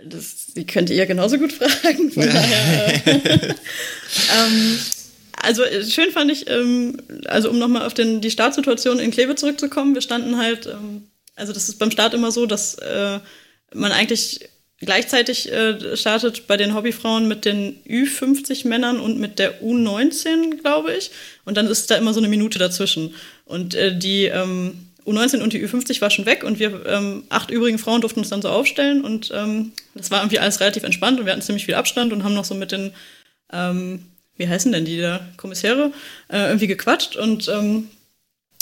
Das 0.04 0.52
könnt 0.66 0.90
ihr 0.90 0.96
ja 0.96 1.04
genauso 1.04 1.38
gut 1.38 1.52
fragen. 1.52 2.10
Von 2.10 2.26
daher, 2.26 3.06
äh, 3.06 3.48
ähm, 4.38 4.78
also 5.40 5.62
äh, 5.62 5.84
schön 5.84 6.10
fand 6.10 6.30
ich, 6.30 6.48
ähm, 6.48 6.96
also 7.26 7.50
um 7.50 7.58
nochmal 7.58 7.86
auf 7.86 7.94
den, 7.94 8.20
die 8.20 8.30
Startsituation 8.30 8.98
in 8.98 9.10
Kleve 9.10 9.34
zurückzukommen, 9.34 9.94
wir 9.94 10.02
standen 10.02 10.38
halt, 10.38 10.66
ähm, 10.66 11.08
also 11.36 11.52
das 11.52 11.68
ist 11.68 11.78
beim 11.78 11.90
Start 11.90 12.14
immer 12.14 12.32
so, 12.32 12.46
dass 12.46 12.74
äh, 12.76 13.20
man 13.74 13.92
eigentlich 13.92 14.48
gleichzeitig 14.84 15.50
äh, 15.50 15.96
startet 15.96 16.46
bei 16.46 16.56
den 16.56 16.74
Hobbyfrauen 16.74 17.28
mit 17.28 17.44
den 17.44 17.82
Ü50 17.84 18.66
Männern 18.66 19.00
und 19.00 19.18
mit 19.18 19.38
der 19.38 19.62
U19, 19.62 20.60
glaube 20.60 20.92
ich. 20.92 21.10
Und 21.44 21.56
dann 21.56 21.66
ist 21.68 21.90
da 21.90 21.96
immer 21.96 22.12
so 22.12 22.20
eine 22.20 22.28
Minute 22.28 22.58
dazwischen. 22.58 23.14
Und 23.44 23.74
äh, 23.74 23.96
die 23.96 24.24
ähm, 24.24 24.88
U19 25.06 25.40
und 25.42 25.52
die 25.52 25.66
Ü50 25.66 26.00
war 26.00 26.10
schon 26.10 26.26
weg 26.26 26.44
und 26.44 26.58
wir 26.58 26.86
ähm, 26.86 27.24
acht 27.28 27.50
übrigen 27.50 27.78
Frauen 27.78 28.00
durften 28.00 28.20
uns 28.20 28.28
dann 28.28 28.42
so 28.42 28.48
aufstellen 28.48 29.04
und 29.04 29.32
ähm, 29.34 29.72
das 29.94 30.10
war 30.10 30.20
irgendwie 30.20 30.38
alles 30.38 30.60
relativ 30.60 30.84
entspannt 30.84 31.18
und 31.18 31.26
wir 31.26 31.32
hatten 31.32 31.42
ziemlich 31.42 31.66
viel 31.66 31.74
Abstand 31.74 32.12
und 32.12 32.22
haben 32.22 32.34
noch 32.34 32.44
so 32.44 32.54
mit 32.54 32.70
den, 32.70 32.92
ähm, 33.52 34.06
wie 34.36 34.48
heißen 34.48 34.70
denn 34.70 34.84
die 34.84 35.00
da, 35.00 35.20
Kommissäre, 35.36 35.92
äh, 36.28 36.46
irgendwie 36.46 36.68
gequatscht 36.68 37.16
und 37.16 37.48
ähm, 37.48 37.88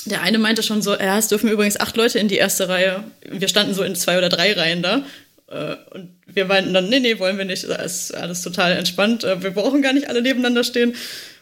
der 0.06 0.22
eine 0.22 0.38
meinte 0.38 0.62
schon 0.62 0.80
so, 0.80 0.94
ja, 0.94 1.18
es 1.18 1.28
dürfen 1.28 1.50
übrigens 1.50 1.78
acht 1.78 1.94
Leute 1.96 2.18
in 2.18 2.28
die 2.28 2.36
erste 2.36 2.70
Reihe. 2.70 3.04
Wir 3.28 3.48
standen 3.48 3.74
so 3.74 3.82
in 3.82 3.94
zwei 3.94 4.16
oder 4.16 4.30
drei 4.30 4.54
Reihen 4.54 4.82
da 4.82 5.02
und 5.90 6.10
wir 6.26 6.44
meinten 6.44 6.72
dann, 6.72 6.88
nee, 6.88 7.00
nee, 7.00 7.18
wollen 7.18 7.36
wir 7.36 7.44
nicht, 7.44 7.68
das 7.68 8.02
ist 8.10 8.14
alles 8.14 8.42
total 8.42 8.72
entspannt, 8.72 9.24
äh, 9.24 9.42
wir 9.42 9.50
brauchen 9.50 9.82
gar 9.82 9.92
nicht 9.92 10.08
alle 10.08 10.22
nebeneinander 10.22 10.64
stehen. 10.64 10.94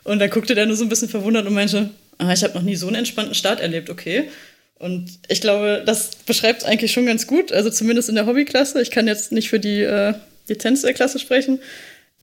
Und 0.05 0.19
dann 0.19 0.31
guckte 0.31 0.55
der 0.55 0.67
nur 0.67 0.77
so 0.77 0.85
ein 0.85 0.89
bisschen 0.89 1.11
verwundert 1.11 1.47
und 1.47 1.53
meinte, 1.53 1.91
ah, 2.17 2.33
ich 2.33 2.43
habe 2.43 2.55
noch 2.55 2.63
nie 2.63 2.77
so 2.77 2.87
einen 2.87 2.97
entspannten 2.97 3.35
Start 3.35 3.61
erlebt, 3.61 3.91
okay. 3.91 4.31
Und 4.79 5.11
ich 5.29 5.41
glaube, 5.41 5.83
das 5.85 6.11
beschreibt 6.25 6.63
es 6.63 6.69
eigentlich 6.69 6.93
schon 6.93 7.05
ganz 7.05 7.27
gut, 7.27 7.53
also 7.53 7.69
zumindest 7.69 8.09
in 8.09 8.15
der 8.15 8.27
Hobbyklasse. 8.27 8.81
Ich 8.81 8.91
kann 8.91 9.07
jetzt 9.07 9.33
nicht 9.33 9.51
für 9.51 9.61
die 9.61 9.83
äh, 9.83 10.15
Lizenz 10.47 10.83
der 10.83 10.95
Klasse 10.95 11.19
sprechen. 11.19 11.61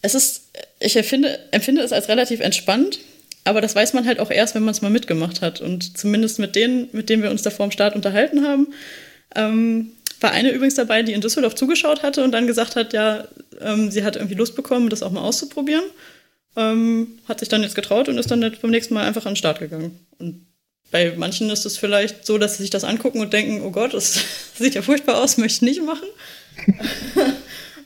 Es 0.01 0.15
ist, 0.15 0.49
ich 0.79 0.95
empfinde, 0.95 1.37
empfinde 1.51 1.81
es 1.81 1.91
als 1.91 2.07
relativ 2.07 2.39
entspannt, 2.39 2.99
aber 3.43 3.61
das 3.61 3.75
weiß 3.75 3.93
man 3.93 4.07
halt 4.07 4.19
auch 4.19 4.31
erst, 4.31 4.55
wenn 4.55 4.63
man 4.63 4.73
es 4.73 4.81
mal 4.81 4.89
mitgemacht 4.89 5.41
hat. 5.41 5.61
Und 5.61 5.97
zumindest 5.97 6.39
mit 6.39 6.55
denen, 6.55 6.89
mit 6.93 7.09
denen 7.09 7.21
wir 7.21 7.29
uns 7.29 7.43
da 7.43 7.51
vor 7.51 7.71
Start 7.71 7.95
unterhalten 7.95 8.43
haben, 8.43 8.73
ähm, 9.35 9.91
war 10.21 10.31
eine 10.31 10.51
übrigens 10.51 10.75
dabei, 10.75 11.03
die 11.03 11.13
in 11.13 11.21
Düsseldorf 11.21 11.55
zugeschaut 11.55 12.03
hatte 12.03 12.23
und 12.23 12.31
dann 12.31 12.47
gesagt 12.47 12.75
hat, 12.75 12.93
ja, 12.93 13.27
ähm, 13.59 13.91
sie 13.91 14.03
hat 14.03 14.15
irgendwie 14.15 14.35
Lust 14.35 14.55
bekommen, 14.55 14.89
das 14.89 15.03
auch 15.03 15.11
mal 15.11 15.21
auszuprobieren. 15.21 15.83
Ähm, 16.55 17.19
hat 17.27 17.39
sich 17.39 17.49
dann 17.49 17.63
jetzt 17.63 17.75
getraut 17.75 18.07
und 18.07 18.17
ist 18.17 18.31
dann 18.31 18.39
beim 18.61 18.71
nächsten 18.71 18.93
Mal 18.93 19.05
einfach 19.05 19.25
an 19.25 19.33
den 19.33 19.37
Start 19.37 19.59
gegangen. 19.59 19.99
Und 20.19 20.45
bei 20.91 21.13
manchen 21.17 21.49
ist 21.49 21.65
es 21.65 21.77
vielleicht 21.77 22.25
so, 22.25 22.37
dass 22.37 22.57
sie 22.57 22.63
sich 22.63 22.69
das 22.69 22.83
angucken 22.85 23.19
und 23.19 23.33
denken, 23.33 23.61
oh 23.65 23.71
Gott, 23.71 23.93
das 23.93 24.19
sieht 24.57 24.75
ja 24.75 24.81
furchtbar 24.81 25.21
aus, 25.21 25.37
möchte 25.37 25.57
ich 25.57 25.77
nicht 25.77 25.85
machen. 25.85 26.07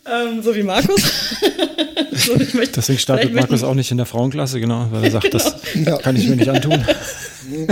ähm, 0.06 0.42
so 0.42 0.56
wie 0.56 0.64
Markus. 0.64 1.02
so, 2.14 2.36
Deswegen 2.36 3.00
startet 3.00 3.34
Markus 3.34 3.64
auch 3.64 3.74
nicht 3.74 3.92
in 3.92 3.98
der 3.98 4.06
Frauenklasse, 4.06 4.60
genau, 4.60 4.88
weil 4.92 5.04
er 5.04 5.12
sagt, 5.12 5.32
genau. 5.32 5.44
das 5.86 6.02
kann 6.02 6.16
ich 6.16 6.28
mir 6.28 6.36
nicht 6.36 6.50
antun. 6.50 6.84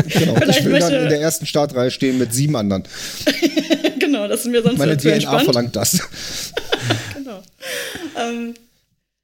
genau. 0.07 0.35
ich 0.47 0.65
will 0.65 0.79
dann 0.79 0.93
in 0.93 1.09
der 1.09 1.21
ersten 1.21 1.45
Startreihe 1.45 1.91
stehen 1.91 2.17
mit 2.17 2.33
sieben 2.33 2.55
anderen. 2.55 2.83
genau, 3.99 4.27
das 4.27 4.41
ist 4.41 4.47
mir 4.47 4.61
sonst 4.61 4.77
Meine 4.77 4.97
DNA 4.97 5.13
entspannt. 5.13 5.43
verlangt 5.43 5.75
das. 5.75 5.99
genau. 7.15 7.43
Ähm, 8.17 8.53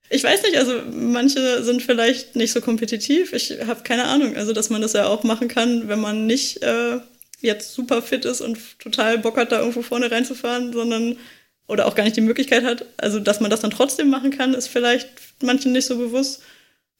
ich 0.09 0.23
weiß 0.23 0.43
nicht, 0.43 0.57
also 0.57 0.73
manche 0.91 1.63
sind 1.63 1.81
vielleicht 1.81 2.35
nicht 2.35 2.53
so 2.53 2.61
kompetitiv. 2.61 3.33
Ich 3.33 3.57
habe 3.65 3.81
keine 3.83 4.05
Ahnung. 4.05 4.35
Also, 4.35 4.53
dass 4.53 4.69
man 4.69 4.81
das 4.81 4.93
ja 4.93 5.07
auch 5.07 5.23
machen 5.23 5.47
kann, 5.47 5.87
wenn 5.87 5.99
man 5.99 6.27
nicht 6.27 6.61
äh, 6.61 6.99
jetzt 7.41 7.73
super 7.73 8.01
fit 8.01 8.25
ist 8.25 8.41
und 8.41 8.57
total 8.79 9.17
Bock 9.17 9.37
hat, 9.37 9.51
da 9.51 9.59
irgendwo 9.59 9.81
vorne 9.81 10.11
reinzufahren, 10.11 10.71
sondern 10.71 11.17
oder 11.67 11.87
auch 11.87 11.95
gar 11.95 12.03
nicht 12.03 12.15
die 12.15 12.21
Möglichkeit 12.21 12.63
hat. 12.63 12.85
Also, 12.97 13.19
dass 13.19 13.39
man 13.39 13.49
das 13.49 13.61
dann 13.61 13.71
trotzdem 13.71 14.09
machen 14.09 14.31
kann, 14.31 14.53
ist 14.53 14.67
vielleicht 14.67 15.07
manchen 15.41 15.71
nicht 15.71 15.85
so 15.85 15.97
bewusst. 15.97 16.41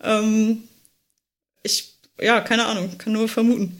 Ähm, 0.01 0.63
ich, 1.63 1.95
ja, 2.19 2.41
keine 2.41 2.65
Ahnung, 2.65 2.97
kann 2.97 3.13
nur 3.13 3.27
vermuten. 3.27 3.77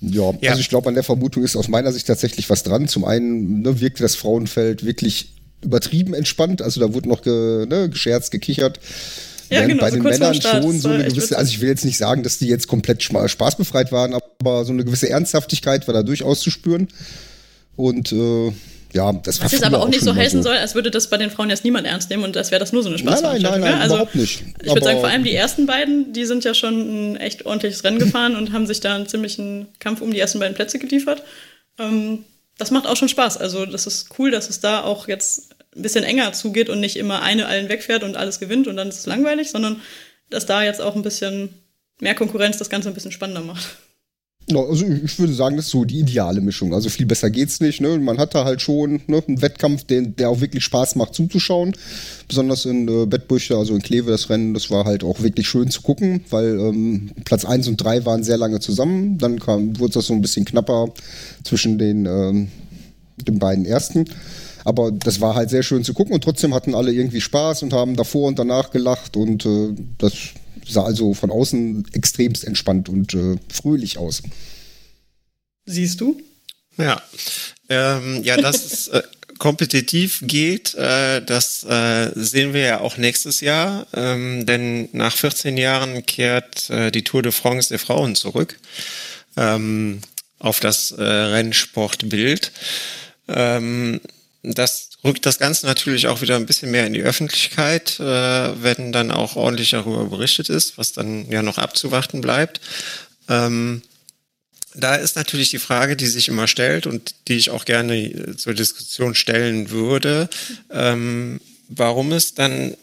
Ja, 0.00 0.32
ja, 0.40 0.50
also 0.50 0.60
ich 0.60 0.68
glaube, 0.68 0.88
an 0.88 0.94
der 0.94 1.04
Vermutung 1.04 1.44
ist 1.44 1.56
aus 1.56 1.68
meiner 1.68 1.92
Sicht 1.92 2.06
tatsächlich 2.06 2.50
was 2.50 2.62
dran. 2.62 2.88
Zum 2.88 3.04
einen 3.04 3.62
ne, 3.62 3.80
wirkte 3.80 4.02
das 4.02 4.16
Frauenfeld 4.16 4.84
wirklich 4.84 5.34
übertrieben 5.62 6.14
entspannt. 6.14 6.60
Also 6.60 6.80
da 6.80 6.92
wurde 6.92 7.08
noch 7.08 7.22
ge, 7.22 7.66
ne, 7.66 7.88
gescherzt, 7.88 8.30
gekichert. 8.30 8.80
Ja, 9.50 9.66
genau, 9.66 9.82
bei 9.82 9.90
so 9.90 9.96
den 9.96 10.02
Männern 10.02 10.40
schon 10.40 10.80
so 10.80 10.88
eine 10.88 11.04
gewisse, 11.04 11.38
also 11.38 11.50
ich 11.50 11.60
will 11.60 11.68
jetzt 11.68 11.84
nicht 11.84 11.98
sagen, 11.98 12.22
dass 12.22 12.38
die 12.38 12.48
jetzt 12.48 12.66
komplett 12.66 13.02
spaßbefreit 13.02 13.92
waren, 13.92 14.14
aber 14.14 14.64
so 14.64 14.72
eine 14.72 14.84
gewisse 14.84 15.08
Ernsthaftigkeit 15.08 15.86
war 15.86 15.94
da 15.94 16.02
durchaus 16.02 16.40
zu 16.40 16.50
spüren. 16.50 16.88
Und 17.76 18.12
äh, 18.12 18.52
ja, 18.94 19.12
das 19.12 19.42
Was 19.42 19.50
jetzt 19.50 19.64
aber 19.64 19.82
auch 19.82 19.88
nicht 19.88 20.02
so 20.02 20.14
heißen 20.14 20.42
so. 20.42 20.50
soll, 20.50 20.58
als 20.58 20.76
würde 20.76 20.90
das 20.90 21.10
bei 21.10 21.16
den 21.16 21.28
Frauen 21.28 21.50
jetzt 21.50 21.64
niemand 21.64 21.84
ernst 21.84 22.10
nehmen 22.10 22.22
und 22.22 22.36
das 22.36 22.52
wäre 22.52 22.60
das 22.60 22.72
nur 22.72 22.84
so 22.84 22.88
eine 22.88 22.98
Spaßveranstaltung. 22.98 23.60
Nein, 23.60 23.60
nein, 23.60 23.70
nein, 23.70 23.72
nein 23.72 23.82
also, 23.82 23.94
überhaupt 23.96 24.14
nicht. 24.14 24.44
Ich 24.62 24.68
würde 24.68 24.84
sagen, 24.84 25.00
vor 25.00 25.08
allem 25.08 25.24
die 25.24 25.34
ersten 25.34 25.66
beiden, 25.66 26.12
die 26.12 26.24
sind 26.24 26.44
ja 26.44 26.54
schon 26.54 27.14
ein 27.14 27.16
echt 27.16 27.44
ordentliches 27.44 27.82
Rennen 27.82 27.98
gefahren 27.98 28.36
und 28.36 28.52
haben 28.52 28.68
sich 28.68 28.78
da 28.78 28.94
einen 28.94 29.08
ziemlichen 29.08 29.66
Kampf 29.80 30.00
um 30.00 30.12
die 30.12 30.20
ersten 30.20 30.38
beiden 30.38 30.54
Plätze 30.54 30.78
geliefert. 30.78 31.24
Ähm, 31.78 32.24
das 32.56 32.70
macht 32.70 32.86
auch 32.86 32.96
schon 32.96 33.08
Spaß. 33.08 33.36
Also 33.36 33.66
das 33.66 33.88
ist 33.88 34.10
cool, 34.18 34.30
dass 34.30 34.48
es 34.48 34.60
da 34.60 34.84
auch 34.84 35.08
jetzt 35.08 35.56
ein 35.74 35.82
bisschen 35.82 36.04
enger 36.04 36.32
zugeht 36.32 36.68
und 36.68 36.78
nicht 36.78 36.96
immer 36.96 37.20
eine 37.20 37.46
allen 37.46 37.68
wegfährt 37.68 38.04
und 38.04 38.16
alles 38.16 38.38
gewinnt 38.38 38.68
und 38.68 38.76
dann 38.76 38.88
ist 38.88 39.00
es 39.00 39.06
langweilig, 39.06 39.50
sondern 39.50 39.80
dass 40.30 40.46
da 40.46 40.62
jetzt 40.62 40.80
auch 40.80 40.94
ein 40.94 41.02
bisschen 41.02 41.48
mehr 42.00 42.14
Konkurrenz 42.14 42.58
das 42.58 42.70
Ganze 42.70 42.88
ein 42.88 42.94
bisschen 42.94 43.10
spannender 43.10 43.42
macht. 43.42 43.76
Also 44.52 44.84
ich 44.84 45.18
würde 45.18 45.32
sagen, 45.32 45.56
das 45.56 45.66
ist 45.66 45.70
so 45.70 45.84
die 45.84 46.00
ideale 46.00 46.42
Mischung. 46.42 46.74
Also 46.74 46.90
viel 46.90 47.06
besser 47.06 47.30
geht's 47.30 47.60
nicht. 47.60 47.80
Ne? 47.80 47.98
Man 47.98 48.18
hat 48.18 48.34
da 48.34 48.44
halt 48.44 48.60
schon 48.60 49.00
ne, 49.06 49.22
einen 49.26 49.40
Wettkampf, 49.40 49.84
den, 49.84 50.16
der 50.16 50.28
auch 50.28 50.40
wirklich 50.40 50.64
Spaß 50.64 50.96
macht 50.96 51.14
zuzuschauen. 51.14 51.74
Besonders 52.28 52.66
in 52.66 52.86
äh, 52.86 53.06
Bettbrüche, 53.06 53.56
also 53.56 53.74
in 53.74 53.80
Kleve, 53.80 54.10
das 54.10 54.28
Rennen, 54.28 54.52
das 54.52 54.70
war 54.70 54.84
halt 54.84 55.02
auch 55.02 55.22
wirklich 55.22 55.48
schön 55.48 55.70
zu 55.70 55.80
gucken, 55.80 56.24
weil 56.28 56.58
ähm, 56.58 57.12
Platz 57.24 57.46
1 57.46 57.68
und 57.68 57.78
3 57.78 58.04
waren 58.04 58.22
sehr 58.22 58.36
lange 58.36 58.60
zusammen. 58.60 59.16
Dann 59.16 59.40
kam, 59.40 59.78
wurde 59.78 59.94
das 59.94 60.06
so 60.06 60.12
ein 60.12 60.20
bisschen 60.20 60.44
knapper 60.44 60.88
zwischen 61.42 61.78
den, 61.78 62.04
ähm, 62.04 62.48
den 63.16 63.38
beiden 63.38 63.64
ersten. 63.64 64.04
Aber 64.64 64.92
das 64.92 65.20
war 65.20 65.34
halt 65.34 65.50
sehr 65.50 65.62
schön 65.62 65.84
zu 65.84 65.94
gucken 65.94 66.14
und 66.14 66.24
trotzdem 66.24 66.54
hatten 66.54 66.74
alle 66.74 66.92
irgendwie 66.92 67.20
Spaß 67.20 67.62
und 67.62 67.72
haben 67.72 67.96
davor 67.96 68.28
und 68.28 68.38
danach 68.38 68.70
gelacht 68.70 69.16
und 69.16 69.44
äh, 69.44 69.74
das 69.98 70.12
sah 70.68 70.84
also 70.84 71.14
von 71.14 71.30
außen 71.30 71.86
extremst 71.92 72.44
entspannt 72.44 72.88
und 72.88 73.14
äh, 73.14 73.36
fröhlich 73.52 73.98
aus. 73.98 74.22
Siehst 75.66 76.00
du? 76.00 76.20
Ja, 76.76 77.02
ähm, 77.68 78.22
ja, 78.24 78.36
dass 78.36 78.64
es 78.64 78.88
äh, 78.88 79.02
kompetitiv 79.38 80.20
geht, 80.22 80.74
äh, 80.74 81.22
das 81.22 81.64
äh, 81.64 82.10
sehen 82.14 82.52
wir 82.52 82.62
ja 82.62 82.80
auch 82.80 82.96
nächstes 82.96 83.40
Jahr, 83.40 83.86
ähm, 83.94 84.46
denn 84.46 84.88
nach 84.92 85.16
14 85.16 85.56
Jahren 85.56 86.04
kehrt 86.06 86.70
äh, 86.70 86.90
die 86.90 87.04
Tour 87.04 87.22
de 87.22 87.32
France 87.32 87.68
der 87.68 87.78
Frauen 87.78 88.14
zurück 88.14 88.58
ähm, 89.36 90.00
auf 90.38 90.60
das 90.60 90.90
äh, 90.92 91.02
Rennsportbild. 91.02 92.52
Ähm, 93.28 94.00
das 94.44 94.90
rückt 95.02 95.26
das 95.26 95.38
Ganze 95.38 95.66
natürlich 95.66 96.06
auch 96.06 96.20
wieder 96.20 96.36
ein 96.36 96.46
bisschen 96.46 96.70
mehr 96.70 96.86
in 96.86 96.92
die 96.92 97.02
Öffentlichkeit, 97.02 97.98
äh, 97.98 98.62
wenn 98.62 98.92
dann 98.92 99.10
auch 99.10 99.36
ordentlich 99.36 99.70
darüber 99.70 100.04
berichtet 100.04 100.50
ist, 100.50 100.76
was 100.78 100.92
dann 100.92 101.30
ja 101.30 101.42
noch 101.42 101.58
abzuwarten 101.58 102.20
bleibt. 102.20 102.60
Ähm, 103.28 103.82
da 104.74 104.96
ist 104.96 105.16
natürlich 105.16 105.50
die 105.50 105.58
Frage, 105.58 105.96
die 105.96 106.06
sich 106.06 106.28
immer 106.28 106.48
stellt 106.48 106.86
und 106.86 107.14
die 107.28 107.36
ich 107.36 107.50
auch 107.50 107.64
gerne 107.64 108.36
zur 108.36 108.54
Diskussion 108.54 109.14
stellen 109.14 109.70
würde, 109.70 110.28
ähm, 110.70 111.40
warum 111.68 112.12
es 112.12 112.34
dann 112.34 112.76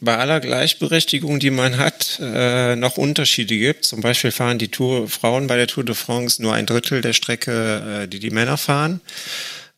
bei 0.00 0.16
aller 0.16 0.40
Gleichberechtigung, 0.40 1.40
die 1.40 1.50
man 1.50 1.76
hat, 1.76 2.20
äh, 2.22 2.76
noch 2.76 2.96
Unterschiede 2.96 3.58
gibt. 3.58 3.84
Zum 3.84 4.00
Beispiel 4.00 4.30
fahren 4.30 4.58
die 4.58 4.68
Tour, 4.68 5.08
Frauen 5.08 5.48
bei 5.48 5.56
der 5.56 5.66
Tour 5.66 5.84
de 5.84 5.96
France 5.96 6.40
nur 6.40 6.54
ein 6.54 6.66
Drittel 6.66 7.00
der 7.00 7.12
Strecke, 7.12 8.02
äh, 8.04 8.08
die 8.08 8.20
die 8.20 8.30
Männer 8.30 8.56
fahren. 8.56 9.00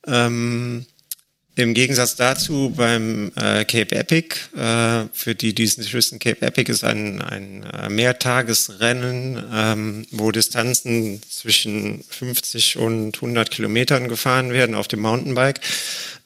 Ähm, 0.06 0.84
im 1.60 1.74
Gegensatz 1.74 2.16
dazu 2.16 2.72
beim 2.76 3.32
äh, 3.36 3.64
Cape 3.64 3.94
Epic, 3.94 4.36
äh, 4.56 5.04
für 5.12 5.34
die, 5.34 5.54
die 5.54 5.64
es 5.64 5.78
nicht 5.78 5.92
wissen, 5.94 6.18
Cape 6.18 6.44
Epic 6.44 6.70
ist 6.70 6.84
ein, 6.84 7.22
ein 7.22 7.62
äh, 7.64 7.88
Mehrtagesrennen, 7.88 9.44
ähm, 9.52 10.06
wo 10.10 10.30
Distanzen 10.32 11.22
zwischen 11.28 12.02
50 12.08 12.76
und 12.78 13.16
100 13.16 13.50
Kilometern 13.50 14.08
gefahren 14.08 14.52
werden 14.52 14.74
auf 14.74 14.88
dem 14.88 15.00
Mountainbike. 15.00 15.60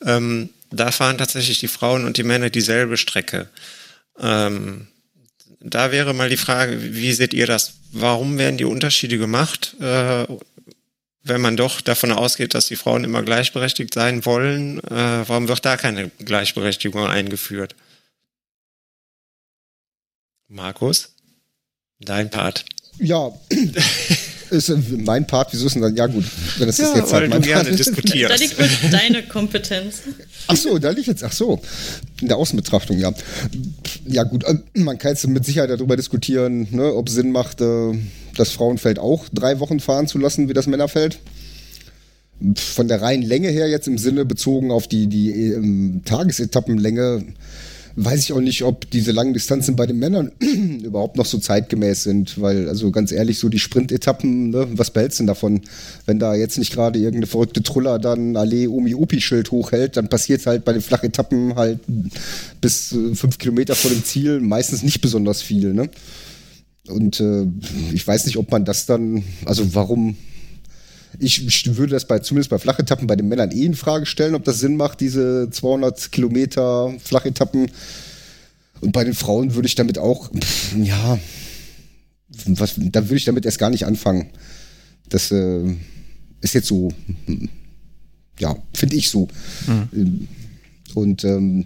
Ähm, 0.04 0.50
da 0.70 0.90
fahren 0.90 1.18
tatsächlich 1.18 1.58
die 1.60 1.68
Frauen 1.68 2.04
und 2.04 2.16
die 2.16 2.24
Männer 2.24 2.50
dieselbe 2.50 2.96
Strecke. 2.96 3.48
Ähm, 4.18 4.88
da 5.60 5.92
wäre 5.92 6.12
mal 6.12 6.28
die 6.28 6.36
Frage, 6.36 6.94
wie 6.94 7.12
seht 7.12 7.32
ihr 7.32 7.46
das? 7.46 7.74
Warum 7.90 8.38
werden 8.38 8.58
die 8.58 8.64
Unterschiede 8.64 9.18
gemacht, 9.18 9.76
äh, 9.80 10.26
wenn 11.24 11.40
man 11.40 11.56
doch 11.56 11.80
davon 11.80 12.12
ausgeht, 12.12 12.54
dass 12.54 12.66
die 12.66 12.76
Frauen 12.76 13.02
immer 13.02 13.22
gleichberechtigt 13.22 13.92
sein 13.92 14.24
wollen? 14.24 14.78
Äh, 14.84 15.28
warum 15.28 15.48
wird 15.48 15.64
da 15.64 15.76
keine 15.76 16.10
Gleichberechtigung 16.18 17.06
eingeführt? 17.06 17.74
Markus, 20.48 21.14
dein 21.98 22.30
Part. 22.30 22.64
Ja, 22.98 23.32
ist 24.56 24.72
mein 25.04 25.26
Part, 25.26 25.52
wieso 25.52 25.66
ist 25.66 25.74
denn 25.74 25.82
dann, 25.82 25.96
ja 25.96 26.06
gut, 26.06 26.24
wenn 26.58 26.66
das 26.66 26.78
ja, 26.78 26.86
ist 26.86 26.96
jetzt 26.96 27.12
weil 27.12 27.20
halt 27.22 27.30
mein 27.30 27.42
du 27.42 27.48
gerne 27.48 27.64
Part. 27.64 27.78
diskutierst. 27.78 28.30
Da 28.30 28.36
liegt 28.36 28.58
wirklich 28.58 28.90
deine 28.90 29.22
Kompetenz. 29.22 30.02
Ach 30.46 30.56
so, 30.56 30.78
da 30.78 30.90
liegt 30.90 31.08
jetzt, 31.08 31.24
ach 31.24 31.32
so, 31.32 31.60
in 32.20 32.28
der 32.28 32.36
Außenbetrachtung, 32.36 32.98
ja. 32.98 33.12
Ja 34.06 34.24
gut, 34.24 34.44
äh, 34.44 34.54
man 34.74 34.98
kann 34.98 35.10
jetzt 35.12 35.26
mit 35.26 35.44
Sicherheit 35.44 35.70
darüber 35.70 35.96
diskutieren, 35.96 36.68
ne, 36.70 36.94
ob 36.94 37.08
Sinn 37.08 37.30
macht, 37.32 37.60
äh, 37.60 37.92
das 38.36 38.50
Frauenfeld 38.50 38.98
auch 38.98 39.24
drei 39.32 39.60
Wochen 39.60 39.80
fahren 39.80 40.06
zu 40.06 40.18
lassen, 40.18 40.48
wie 40.48 40.54
das 40.54 40.66
Männerfeld. 40.66 41.18
Von 42.56 42.88
der 42.88 43.00
reinen 43.00 43.22
Länge 43.22 43.48
her 43.48 43.68
jetzt 43.68 43.86
im 43.86 43.96
Sinne 43.96 44.24
bezogen 44.24 44.70
auf 44.70 44.88
die, 44.88 45.06
die 45.06 45.30
ähm, 45.30 46.02
Tagesetappenlänge, 46.04 47.24
weiß 47.96 48.20
ich 48.20 48.32
auch 48.32 48.40
nicht, 48.40 48.62
ob 48.62 48.90
diese 48.90 49.12
langen 49.12 49.34
Distanzen 49.34 49.76
bei 49.76 49.86
den 49.86 49.98
Männern 49.98 50.32
überhaupt 50.82 51.16
noch 51.16 51.26
so 51.26 51.38
zeitgemäß 51.38 52.02
sind, 52.02 52.40
weil, 52.40 52.68
also 52.68 52.90
ganz 52.90 53.12
ehrlich, 53.12 53.38
so 53.38 53.48
die 53.48 53.58
Sprintetappen, 53.58 54.50
ne, 54.50 54.66
was 54.72 54.90
behältst 54.90 55.18
du 55.18 55.22
denn 55.22 55.28
davon? 55.28 55.60
Wenn 56.06 56.18
da 56.18 56.34
jetzt 56.34 56.58
nicht 56.58 56.72
gerade 56.72 56.98
irgendeine 56.98 57.26
verrückte 57.26 57.62
Truller 57.62 57.98
dann 57.98 58.36
Allee 58.36 58.66
Omi 58.66 58.94
Opi 58.94 59.20
Schild 59.20 59.50
hochhält, 59.50 59.96
dann 59.96 60.08
passiert 60.08 60.44
halt 60.46 60.64
bei 60.64 60.72
den 60.72 60.82
Flachetappen 60.82 61.54
halt 61.54 61.80
bis 62.60 62.92
äh, 62.92 63.14
fünf 63.14 63.38
Kilometer 63.38 63.74
vor 63.74 63.90
dem 63.90 64.04
Ziel 64.04 64.40
meistens 64.40 64.82
nicht 64.82 65.00
besonders 65.00 65.42
viel, 65.42 65.72
ne? 65.72 65.88
Und 66.88 67.18
äh, 67.20 67.46
ich 67.94 68.06
weiß 68.06 68.26
nicht, 68.26 68.36
ob 68.36 68.50
man 68.50 68.64
das 68.66 68.84
dann, 68.84 69.24
also 69.46 69.74
warum 69.74 70.16
ich 71.18 71.76
würde 71.76 71.92
das 71.92 72.06
bei, 72.06 72.18
zumindest 72.18 72.50
bei 72.50 72.58
Flachetappen 72.58 73.06
bei 73.06 73.16
den 73.16 73.28
Männern 73.28 73.50
eh 73.50 73.64
in 73.64 73.74
Frage 73.74 74.06
stellen, 74.06 74.34
ob 74.34 74.44
das 74.44 74.58
Sinn 74.58 74.76
macht, 74.76 75.00
diese 75.00 75.48
200 75.50 76.12
Kilometer 76.12 76.92
Flachetappen. 77.02 77.70
Und 78.80 78.92
bei 78.92 79.04
den 79.04 79.14
Frauen 79.14 79.54
würde 79.54 79.66
ich 79.66 79.74
damit 79.74 79.98
auch, 79.98 80.30
pff, 80.32 80.76
ja, 80.76 81.18
was, 82.46 82.74
da 82.76 83.04
würde 83.04 83.16
ich 83.16 83.24
damit 83.24 83.44
erst 83.44 83.58
gar 83.58 83.70
nicht 83.70 83.86
anfangen. 83.86 84.30
Das 85.08 85.30
äh, 85.30 85.74
ist 86.40 86.54
jetzt 86.54 86.68
so, 86.68 86.90
hm, 87.26 87.48
ja, 88.38 88.56
finde 88.72 88.96
ich 88.96 89.08
so. 89.08 89.28
Ähm, 89.92 90.28
Und 90.94 91.24
ähm, 91.24 91.64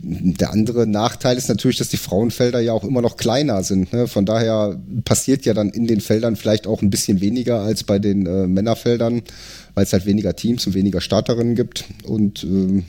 der 0.00 0.52
andere 0.52 0.86
Nachteil 0.86 1.36
ist 1.36 1.48
natürlich, 1.48 1.78
dass 1.78 1.88
die 1.88 1.96
Frauenfelder 1.96 2.60
ja 2.60 2.72
auch 2.72 2.84
immer 2.84 3.02
noch 3.02 3.16
kleiner 3.16 3.62
sind. 3.62 3.92
Ne? 3.92 4.06
Von 4.06 4.24
daher 4.24 4.80
passiert 5.04 5.44
ja 5.44 5.54
dann 5.54 5.70
in 5.70 5.86
den 5.86 6.00
Feldern 6.00 6.36
vielleicht 6.36 6.66
auch 6.66 6.82
ein 6.82 6.90
bisschen 6.90 7.20
weniger 7.20 7.60
als 7.60 7.84
bei 7.84 7.98
den 7.98 8.26
äh, 8.26 8.46
Männerfeldern, 8.46 9.22
weil 9.74 9.84
es 9.84 9.92
halt 9.92 10.06
weniger 10.06 10.36
Teams 10.36 10.66
und 10.66 10.74
weniger 10.74 11.00
Starterinnen 11.00 11.54
gibt. 11.54 11.84
Und 12.04 12.44
ähm, 12.44 12.84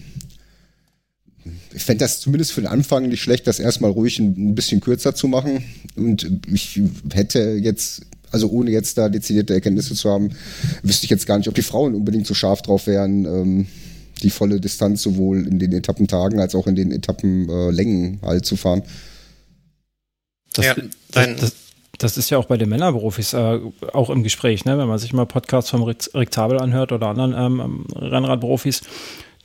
ich 1.73 1.83
fände 1.83 2.03
das 2.03 2.19
zumindest 2.19 2.51
für 2.51 2.61
den 2.61 2.69
Anfang 2.69 3.07
nicht 3.07 3.21
schlecht, 3.21 3.47
das 3.47 3.59
erstmal 3.59 3.91
ruhig 3.91 4.19
ein, 4.19 4.55
bisschen 4.55 4.81
kürzer 4.81 5.15
zu 5.15 5.27
machen. 5.27 5.63
Und 5.95 6.29
ich 6.51 6.81
hätte 7.13 7.59
jetzt, 7.61 8.01
also 8.31 8.49
ohne 8.49 8.71
jetzt 8.71 8.97
da 8.97 9.09
dezidierte 9.09 9.53
Erkenntnisse 9.53 9.95
zu 9.95 10.09
haben, 10.09 10.29
wüsste 10.83 11.05
ich 11.05 11.09
jetzt 11.09 11.25
gar 11.25 11.37
nicht, 11.37 11.47
ob 11.47 11.55
die 11.55 11.61
Frauen 11.61 11.95
unbedingt 11.95 12.27
so 12.27 12.33
scharf 12.33 12.61
drauf 12.61 12.87
wären, 12.87 13.25
ähm, 13.25 13.67
die 14.23 14.29
volle 14.29 14.59
Distanz 14.59 15.01
sowohl 15.01 15.47
in 15.47 15.59
den 15.59 15.71
Etappentagen 15.73 16.39
als 16.39 16.55
auch 16.55 16.67
in 16.67 16.75
den 16.75 16.91
Etappenlängen 16.91 18.19
halt 18.21 18.45
zu 18.45 18.55
fahren. 18.55 18.83
Das, 20.53 20.65
Ja, 20.65 20.73
das, 20.75 20.85
dein- 21.11 21.37
das, 21.37 21.55
das 21.97 22.17
ist 22.17 22.29
ja 22.29 22.37
auch 22.37 22.45
bei 22.45 22.57
den 22.57 22.69
Männerberufis 22.69 23.33
äh, 23.33 23.59
auch 23.93 24.09
im 24.09 24.23
Gespräch, 24.23 24.65
ne? 24.65 24.77
wenn 24.77 24.87
man 24.87 24.97
sich 24.99 25.13
mal 25.13 25.25
Podcasts 25.25 25.69
vom 25.69 25.83
Rick, 25.83 26.09
Rick 26.13 26.33
Zabel 26.33 26.59
anhört 26.59 26.91
oder 26.91 27.07
anderen 27.07 27.33
ähm, 27.33 27.85
Rennradprofis, 27.93 28.81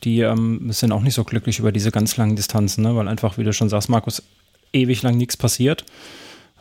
die 0.05 0.20
ähm, 0.20 0.70
sind 0.70 0.93
auch 0.93 1.03
nicht 1.03 1.14
so 1.14 1.25
glücklich 1.25 1.59
über 1.59 1.72
diese 1.72 1.91
ganz 1.91 2.16
langen 2.16 2.37
Distanzen, 2.37 2.83
ne? 2.85 2.95
weil 2.95 3.09
einfach, 3.09 3.39
wie 3.39 3.45
du 3.45 3.53
schon 3.53 3.68
sagst, 3.68 3.89
Markus, 3.89 4.22
ewig 4.72 5.03
lang 5.03 5.16
nichts 5.16 5.37
passiert. 5.37 5.85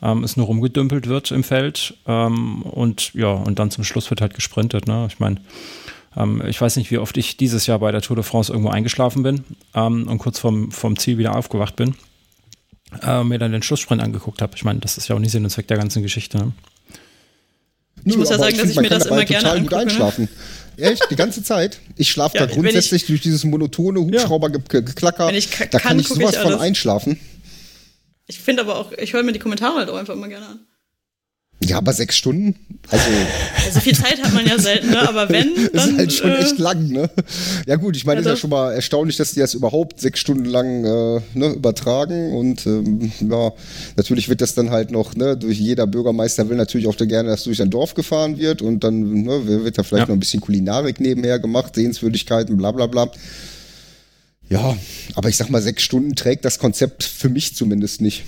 Ähm, 0.02 0.24
es 0.24 0.36
nur 0.36 0.48
rumgedümpelt 0.48 1.08
wird 1.08 1.32
im 1.32 1.44
Feld 1.44 1.96
ähm, 2.08 2.64
und 2.64 3.14
ja, 3.14 3.32
und 3.32 3.60
dann 3.60 3.72
zum 3.72 3.84
Schluss 3.84 4.10
wird 4.10 4.22
halt 4.22 4.34
gesprintet. 4.34 4.88
Ne? 4.88 5.08
Ich 5.10 5.20
meine, 5.20 5.38
ähm, 6.18 6.42
ich 6.48 6.60
weiß 6.60 6.76
nicht, 6.78 6.92
wie 6.92 6.98
oft 6.98 7.16
ich 7.18 7.38
dieses 7.38 7.68
Jahr 7.68 7.80
bei 7.80 7.92
der 7.92 8.02
Tour 8.02 8.16
de 8.16 8.24
France 8.24 8.52
irgendwo 8.52 8.70
eingeschlafen 8.72 9.24
bin 9.24 9.44
ähm, 9.76 10.08
und 10.08 10.18
kurz 10.20 10.40
vom, 10.40 10.72
vom 10.72 10.98
Ziel 10.98 11.18
wieder 11.18 11.36
aufgewacht 11.36 11.76
bin 11.76 11.96
äh, 13.02 13.24
mir 13.24 13.40
dann 13.40 13.52
den 13.52 13.64
Schlusssprint 13.64 14.02
angeguckt 14.04 14.42
habe. 14.42 14.54
Ich 14.56 14.64
meine, 14.64 14.80
das 14.80 14.98
ist 14.98 15.08
ja 15.08 15.16
auch 15.16 15.20
nicht 15.20 15.32
Sinn 15.32 15.44
und 15.44 15.50
Zweck 15.50 15.68
der 15.68 15.78
ganzen 15.78 16.04
Geschichte. 16.04 16.38
Ne? 16.38 16.52
Ich 18.06 18.18
muss 18.18 18.30
ja 18.30 18.38
sagen, 18.38 18.52
dass 18.52 18.60
find, 18.68 18.72
ich 18.72 18.82
mir 18.82 18.90
das 18.90 19.06
immer 19.08 19.24
gerne 19.26 19.44
total 19.44 19.62
gut 19.62 19.74
angucke, 19.74 19.76
ne? 19.76 19.82
einschlafen. 19.82 20.30
Echt, 20.78 21.04
die 21.10 21.16
ganze 21.16 21.44
Zeit. 21.44 21.80
Ich 21.98 22.12
schlafe 22.12 22.38
Ja, 22.38 22.46
da 22.46 22.50
wenn 22.52 22.58
ich- 22.58 22.62
grundsätzlich 22.64 23.06
durch 23.06 23.22
dieses 23.22 23.44
monotone 23.46 24.00
Hubschraubergeklacker. 24.00 25.32
Ich 25.34 25.52
ka- 25.52 25.66
Da 25.66 25.80
kann 25.80 25.90
kann, 25.90 26.00
ich 26.00 26.08
sowas 26.08 26.34
ich 26.36 26.40
von 26.42 26.56
einschlafen. 26.56 27.20
Ich 28.28 28.40
finde 28.40 28.64
aber 28.64 28.78
auch, 28.78 28.92
ich 28.94 29.14
höre 29.14 29.24
mir 29.24 29.32
die 29.34 29.40
Kommentare 29.40 29.76
halt 29.78 29.90
auch 29.90 29.96
einfach 29.98 30.14
immer 30.14 30.28
gerne 30.28 30.48
an. 30.48 30.60
Ja, 31.70 31.78
aber 31.78 31.94
sechs 31.94 32.16
Stunden? 32.16 32.56
Also, 32.90 33.06
Also 33.66 33.80
viel 33.80 33.96
Zeit 33.96 34.22
hat 34.22 34.34
man 34.34 34.46
ja 34.46 34.60
selten, 34.60 34.90
ne? 34.92 35.08
aber 35.08 35.30
wenn, 35.30 35.50
dann. 35.74 35.90
ist 35.92 35.98
halt 35.98 36.14
schon 36.14 36.32
äh, 36.32 36.38
echt 36.40 36.58
lang, 36.60 36.88
ne? 36.90 37.10
Ja 37.66 37.76
gut, 37.78 37.96
ich 37.96 38.06
meine, 38.06 38.20
ist 38.20 38.26
ja 38.26 38.32
Also- 38.32 38.42
schon 38.42 38.50
mal 38.50 38.74
erstaunlich, 38.74 39.18
dass 39.18 39.32
die 39.34 39.40
das 39.40 39.54
überhaupt 39.54 40.02
sechs 40.02 40.20
Stunden 40.20 40.46
lang 40.46 40.84
äh, 40.86 41.22
ne, 41.34 41.48
übertragen 41.56 42.34
und 42.34 42.66
ähm, 42.66 43.12
ja, 43.22 43.52
natürlich 43.96 44.30
wird 44.30 44.42
das 44.42 44.54
dann 44.56 44.70
halt 44.72 44.92
noch, 44.92 45.16
ne, 45.16 45.38
durch 45.38 45.58
jeder 45.60 45.88
Bürgermeister 45.88 46.50
will 46.50 46.58
natürlich 46.58 46.88
auch 46.88 46.98
gerne, 46.98 47.30
dass 47.30 47.44
durch 47.44 47.58
sein 47.58 47.70
Dorf 47.70 47.94
gefahren 47.94 48.38
wird 48.38 48.62
und 48.62 48.84
dann 48.84 49.24
ne, 49.24 49.46
wird 49.64 49.78
da 49.78 49.84
vielleicht 49.84 50.08
Ja. 50.08 50.08
noch 50.08 50.16
ein 50.16 50.20
bisschen 50.20 50.42
Kulinarik 50.42 51.00
nebenher 51.00 51.40
gemacht, 51.40 51.76
Sehenswürdigkeiten, 51.76 52.58
bla 52.58 52.72
bla 52.72 52.88
bla. 52.88 53.10
Ja, 54.50 54.76
aber 55.16 55.30
ich 55.30 55.38
sag 55.38 55.50
mal, 55.50 55.62
sechs 55.62 55.84
Stunden 55.84 56.16
trägt 56.16 56.46
das 56.46 56.60
Konzept 56.60 57.04
für 57.04 57.30
mich 57.30 57.56
zumindest 57.56 58.02
nicht. 58.02 58.24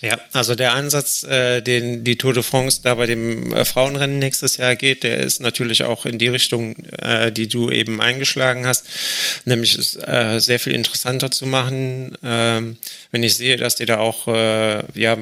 Ja, 0.00 0.18
also 0.32 0.54
der 0.54 0.74
Ansatz, 0.74 1.22
äh, 1.22 1.62
den 1.62 2.04
die 2.04 2.18
Tour 2.18 2.34
de 2.34 2.42
France 2.42 2.80
da 2.82 2.94
bei 2.94 3.06
dem 3.06 3.54
äh, 3.54 3.64
Frauenrennen 3.64 4.18
nächstes 4.18 4.58
Jahr 4.58 4.76
geht, 4.76 5.02
der 5.02 5.18
ist 5.18 5.40
natürlich 5.40 5.84
auch 5.84 6.04
in 6.04 6.18
die 6.18 6.28
Richtung, 6.28 6.76
äh, 6.98 7.32
die 7.32 7.48
du 7.48 7.70
eben 7.70 8.02
eingeschlagen 8.02 8.66
hast, 8.66 8.86
nämlich 9.46 9.78
es 9.78 9.96
äh, 9.96 10.40
sehr 10.40 10.60
viel 10.60 10.74
interessanter 10.74 11.30
zu 11.30 11.46
machen. 11.46 12.18
Ähm, 12.22 12.76
wenn 13.12 13.22
ich 13.22 13.36
sehe, 13.36 13.56
dass 13.56 13.76
die 13.76 13.86
da 13.86 13.98
auch 13.98 14.28
äh, 14.28 14.82
ja 14.94 15.16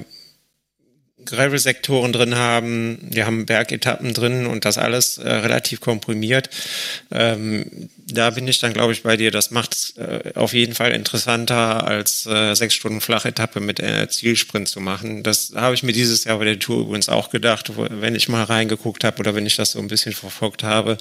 Gravel-Sektoren 1.26 2.12
drin 2.12 2.36
haben, 2.36 2.98
wir 3.10 3.26
haben 3.26 3.46
Bergetappen 3.46 4.14
drin 4.14 4.46
und 4.46 4.64
das 4.64 4.78
alles 4.78 5.18
äh, 5.18 5.28
relativ 5.28 5.80
komprimiert. 5.80 6.50
Ähm, 7.10 7.88
da 8.12 8.30
bin 8.30 8.46
ich 8.48 8.58
dann, 8.58 8.72
glaube 8.72 8.92
ich, 8.92 9.02
bei 9.02 9.16
dir. 9.16 9.30
Das 9.30 9.50
macht 9.50 9.74
es 9.74 9.96
äh, 9.96 10.32
auf 10.34 10.52
jeden 10.52 10.74
Fall 10.74 10.92
interessanter, 10.92 11.86
als 11.86 12.26
äh, 12.26 12.54
sechs 12.54 12.74
Stunden 12.74 13.00
Flachetappe 13.00 13.60
mit 13.60 13.80
äh, 13.80 14.08
Zielsprint 14.08 14.68
zu 14.68 14.80
machen. 14.80 15.22
Das 15.22 15.52
habe 15.54 15.74
ich 15.74 15.82
mir 15.82 15.92
dieses 15.92 16.24
Jahr 16.24 16.38
bei 16.38 16.44
der 16.44 16.58
Tour 16.58 16.80
übrigens 16.80 17.08
auch 17.08 17.30
gedacht, 17.30 17.76
wo, 17.76 17.86
wenn 17.88 18.14
ich 18.14 18.28
mal 18.28 18.44
reingeguckt 18.44 19.04
habe 19.04 19.18
oder 19.18 19.34
wenn 19.34 19.46
ich 19.46 19.56
das 19.56 19.72
so 19.72 19.78
ein 19.78 19.88
bisschen 19.88 20.12
verfolgt 20.12 20.62
habe. 20.62 20.98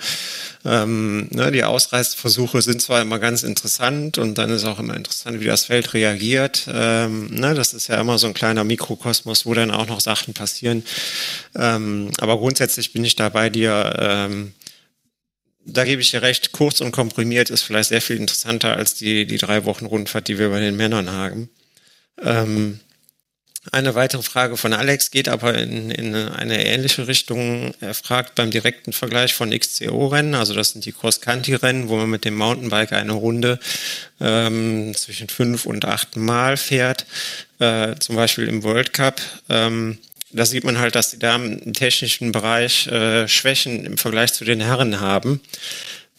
Ähm, 0.63 1.27
ne, 1.31 1.51
die 1.51 1.63
Ausreißversuche 1.63 2.61
sind 2.61 2.81
zwar 2.81 3.01
immer 3.01 3.19
ganz 3.19 3.43
interessant 3.43 4.17
und 4.17 4.37
dann 4.37 4.49
ist 4.49 4.65
auch 4.65 4.79
immer 4.79 4.95
interessant, 4.95 5.39
wie 5.39 5.45
das 5.45 5.65
Feld 5.65 5.93
reagiert. 5.93 6.67
Ähm, 6.71 7.27
ne, 7.27 7.53
das 7.53 7.73
ist 7.73 7.87
ja 7.87 7.99
immer 7.99 8.17
so 8.17 8.27
ein 8.27 8.33
kleiner 8.33 8.63
Mikrokosmos, 8.63 9.45
wo 9.45 9.53
dann 9.53 9.71
auch 9.71 9.87
noch 9.87 10.01
Sachen 10.15 10.33
passieren. 10.33 10.83
Ähm, 11.55 12.11
aber 12.19 12.37
grundsätzlich 12.37 12.93
bin 12.93 13.05
ich 13.05 13.15
da 13.15 13.29
bei 13.29 13.49
dir. 13.49 13.95
Ähm, 13.99 14.53
da 15.65 15.85
gebe 15.85 16.01
ich 16.01 16.11
dir 16.11 16.21
recht, 16.21 16.51
kurz 16.51 16.81
und 16.81 16.91
komprimiert 16.91 17.49
ist 17.49 17.61
vielleicht 17.61 17.89
sehr 17.89 18.01
viel 18.01 18.17
interessanter 18.17 18.75
als 18.75 18.95
die, 18.95 19.25
die 19.25 19.37
drei 19.37 19.63
Wochen 19.65 19.85
Rundfahrt, 19.85 20.27
die 20.27 20.39
wir 20.39 20.49
bei 20.49 20.59
den 20.59 20.75
Männern 20.75 21.11
haben. 21.11 21.49
Ähm, 22.21 22.79
eine 23.71 23.93
weitere 23.93 24.23
Frage 24.23 24.57
von 24.57 24.73
Alex 24.73 25.11
geht 25.11 25.29
aber 25.29 25.53
in, 25.55 25.91
in 25.91 26.15
eine 26.15 26.65
ähnliche 26.65 27.07
Richtung. 27.07 27.75
Er 27.79 27.93
fragt 27.93 28.33
beim 28.33 28.49
direkten 28.49 28.91
Vergleich 28.91 29.35
von 29.35 29.51
XCO-Rennen, 29.51 30.33
also 30.33 30.55
das 30.55 30.71
sind 30.71 30.85
die 30.85 30.93
Cross-Country-Rennen, 30.93 31.87
wo 31.87 31.97
man 31.97 32.09
mit 32.09 32.25
dem 32.25 32.35
Mountainbike 32.35 32.93
eine 32.93 33.11
Runde 33.11 33.59
ähm, 34.19 34.95
zwischen 34.95 35.29
fünf 35.29 35.67
und 35.67 35.85
acht 35.85 36.17
Mal 36.17 36.57
fährt, 36.57 37.05
äh, 37.59 37.95
zum 37.99 38.15
Beispiel 38.15 38.47
im 38.47 38.63
World 38.63 38.93
Cup. 38.93 39.21
Ähm, 39.47 39.99
da 40.31 40.45
sieht 40.45 40.63
man 40.63 40.79
halt, 40.79 40.95
dass 40.95 41.11
die 41.11 41.19
Damen 41.19 41.59
im 41.59 41.73
technischen 41.73 42.31
Bereich 42.31 42.87
äh, 42.87 43.27
Schwächen 43.27 43.85
im 43.85 43.99
Vergleich 43.99 44.33
zu 44.33 44.43
den 44.43 44.61
Herren 44.61 45.01
haben. 45.01 45.39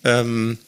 Ähm, 0.04 0.58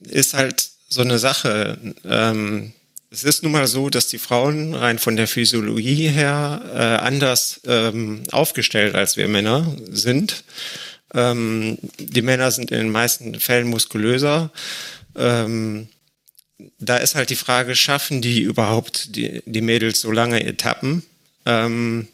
ist 0.00 0.32
halt 0.32 0.70
so 0.88 1.02
eine 1.02 1.18
Sache. 1.18 1.76
Ähm, 2.04 2.72
es 3.10 3.24
ist 3.24 3.42
nun 3.42 3.52
mal 3.52 3.66
so, 3.66 3.88
dass 3.88 4.08
die 4.08 4.18
Frauen 4.18 4.74
rein 4.74 4.98
von 4.98 5.16
der 5.16 5.28
Physiologie 5.28 6.08
her 6.08 6.62
äh, 6.74 7.04
anders 7.04 7.60
ähm, 7.66 8.22
aufgestellt 8.30 8.94
als 8.94 9.16
wir 9.16 9.28
Männer 9.28 9.74
sind. 9.88 10.44
Ähm, 11.14 11.78
die 11.98 12.22
Männer 12.22 12.50
sind 12.50 12.70
in 12.70 12.78
den 12.78 12.90
meisten 12.90 13.40
Fällen 13.40 13.68
muskulöser. 13.68 14.50
Ähm, 15.16 15.88
da 16.78 16.98
ist 16.98 17.14
halt 17.14 17.30
die 17.30 17.36
Frage, 17.36 17.74
schaffen 17.76 18.20
die 18.20 18.40
überhaupt 18.42 19.16
die, 19.16 19.42
die 19.46 19.60
Mädels 19.62 20.00
so 20.00 20.10
lange 20.10 20.44
Etappen? 20.44 21.02
Ähm, 21.46 22.08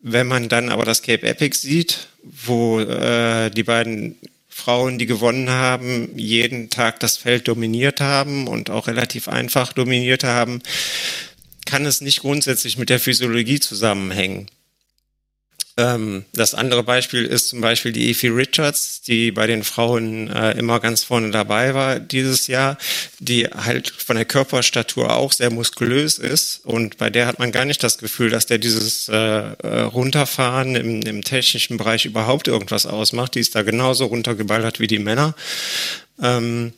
wenn 0.00 0.26
man 0.26 0.48
dann 0.48 0.70
aber 0.70 0.84
das 0.84 1.02
Cape 1.02 1.26
Epic 1.26 1.58
sieht, 1.58 2.08
wo 2.22 2.80
äh, 2.80 3.50
die 3.50 3.64
beiden 3.64 4.16
Frauen, 4.54 4.98
die 4.98 5.06
gewonnen 5.06 5.48
haben, 5.48 6.10
jeden 6.14 6.68
Tag 6.68 7.00
das 7.00 7.16
Feld 7.16 7.48
dominiert 7.48 8.00
haben 8.00 8.46
und 8.46 8.68
auch 8.68 8.86
relativ 8.86 9.26
einfach 9.26 9.72
dominiert 9.72 10.24
haben, 10.24 10.62
kann 11.64 11.86
es 11.86 12.02
nicht 12.02 12.20
grundsätzlich 12.20 12.76
mit 12.76 12.90
der 12.90 13.00
Physiologie 13.00 13.60
zusammenhängen. 13.60 14.48
Ähm, 15.78 16.26
das 16.34 16.52
andere 16.52 16.82
Beispiel 16.82 17.24
ist 17.24 17.48
zum 17.48 17.62
Beispiel 17.62 17.92
die 17.92 18.10
Effie 18.10 18.28
Richards, 18.28 19.00
die 19.00 19.30
bei 19.30 19.46
den 19.46 19.64
Frauen 19.64 20.28
äh, 20.28 20.52
immer 20.52 20.80
ganz 20.80 21.02
vorne 21.04 21.30
dabei 21.30 21.72
war 21.72 21.98
dieses 21.98 22.46
Jahr, 22.46 22.76
die 23.20 23.46
halt 23.46 23.90
von 23.90 24.16
der 24.16 24.26
Körperstatur 24.26 25.14
auch 25.16 25.32
sehr 25.32 25.50
muskulös 25.50 26.18
ist 26.18 26.60
und 26.64 26.98
bei 26.98 27.08
der 27.08 27.26
hat 27.26 27.38
man 27.38 27.52
gar 27.52 27.64
nicht 27.64 27.82
das 27.82 27.96
Gefühl, 27.96 28.28
dass 28.28 28.44
der 28.44 28.58
dieses 28.58 29.08
äh, 29.08 29.14
äh 29.16 29.80
Runterfahren 29.82 30.76
im, 30.76 31.00
im 31.02 31.24
technischen 31.24 31.78
Bereich 31.78 32.04
überhaupt 32.04 32.48
irgendwas 32.48 32.84
ausmacht. 32.84 33.34
Die 33.34 33.40
ist 33.40 33.54
da 33.54 33.62
genauso 33.62 34.06
runtergeballert 34.06 34.78
wie 34.78 34.86
die 34.86 34.98
Männer. 34.98 35.34
Ähm, 36.20 36.74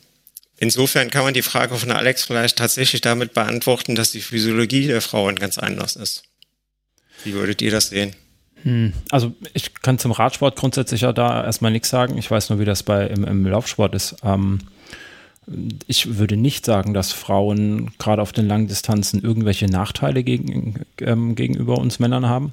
Insofern 0.57 1.11
kann 1.11 1.25
man 1.25 1.35
die 1.35 1.43
Frage 1.43 1.77
von 1.77 1.91
Alex 1.91 2.25
vielleicht 2.25 2.57
tatsächlich 2.57 3.01
damit 3.01 3.35
beantworten, 3.35 3.97
dass 3.97 4.13
die 4.13 4.21
Physiologie 4.21 4.87
der 4.87 5.03
Frauen 5.03 5.35
ganz 5.35 5.59
anders 5.59 5.97
ist. 5.97 6.23
Wie 7.25 7.35
würdet 7.35 7.61
ihr 7.61 7.73
das 7.73 7.89
sehen? 7.89 8.15
Hm, 8.65 8.95
also 9.11 9.33
ich 9.53 9.75
kann 9.75 9.99
zum 9.99 10.13
Radsport 10.13 10.57
grundsätzlich 10.57 11.03
ja 11.03 11.13
da 11.13 11.45
erstmal 11.45 11.71
nichts 11.71 11.91
sagen. 11.91 12.19
Ich 12.19 12.31
weiß 12.31 12.51
nur, 12.51 12.59
wie 12.59 12.65
das 12.65 12.83
bei 12.83 13.07
im, 13.07 13.25
im 13.25 13.47
Laufsport 13.47 13.95
ist. 13.95 14.17
Ähm, 14.25 14.61
ich 15.87 16.17
würde 16.17 16.39
nicht 16.39 16.65
sagen, 16.65 16.95
dass 16.95 17.13
Frauen 17.13 17.91
gerade 17.99 18.23
auf 18.23 18.33
den 18.33 18.49
langen 18.49 18.67
Distanzen 18.67 19.23
irgendwelche 19.23 19.67
Nachteile 19.67 20.25
gegen, 20.25 20.87
ähm, 21.01 21.35
gegenüber 21.35 21.77
uns 21.77 21.99
Männern 21.99 22.27
haben. 22.27 22.53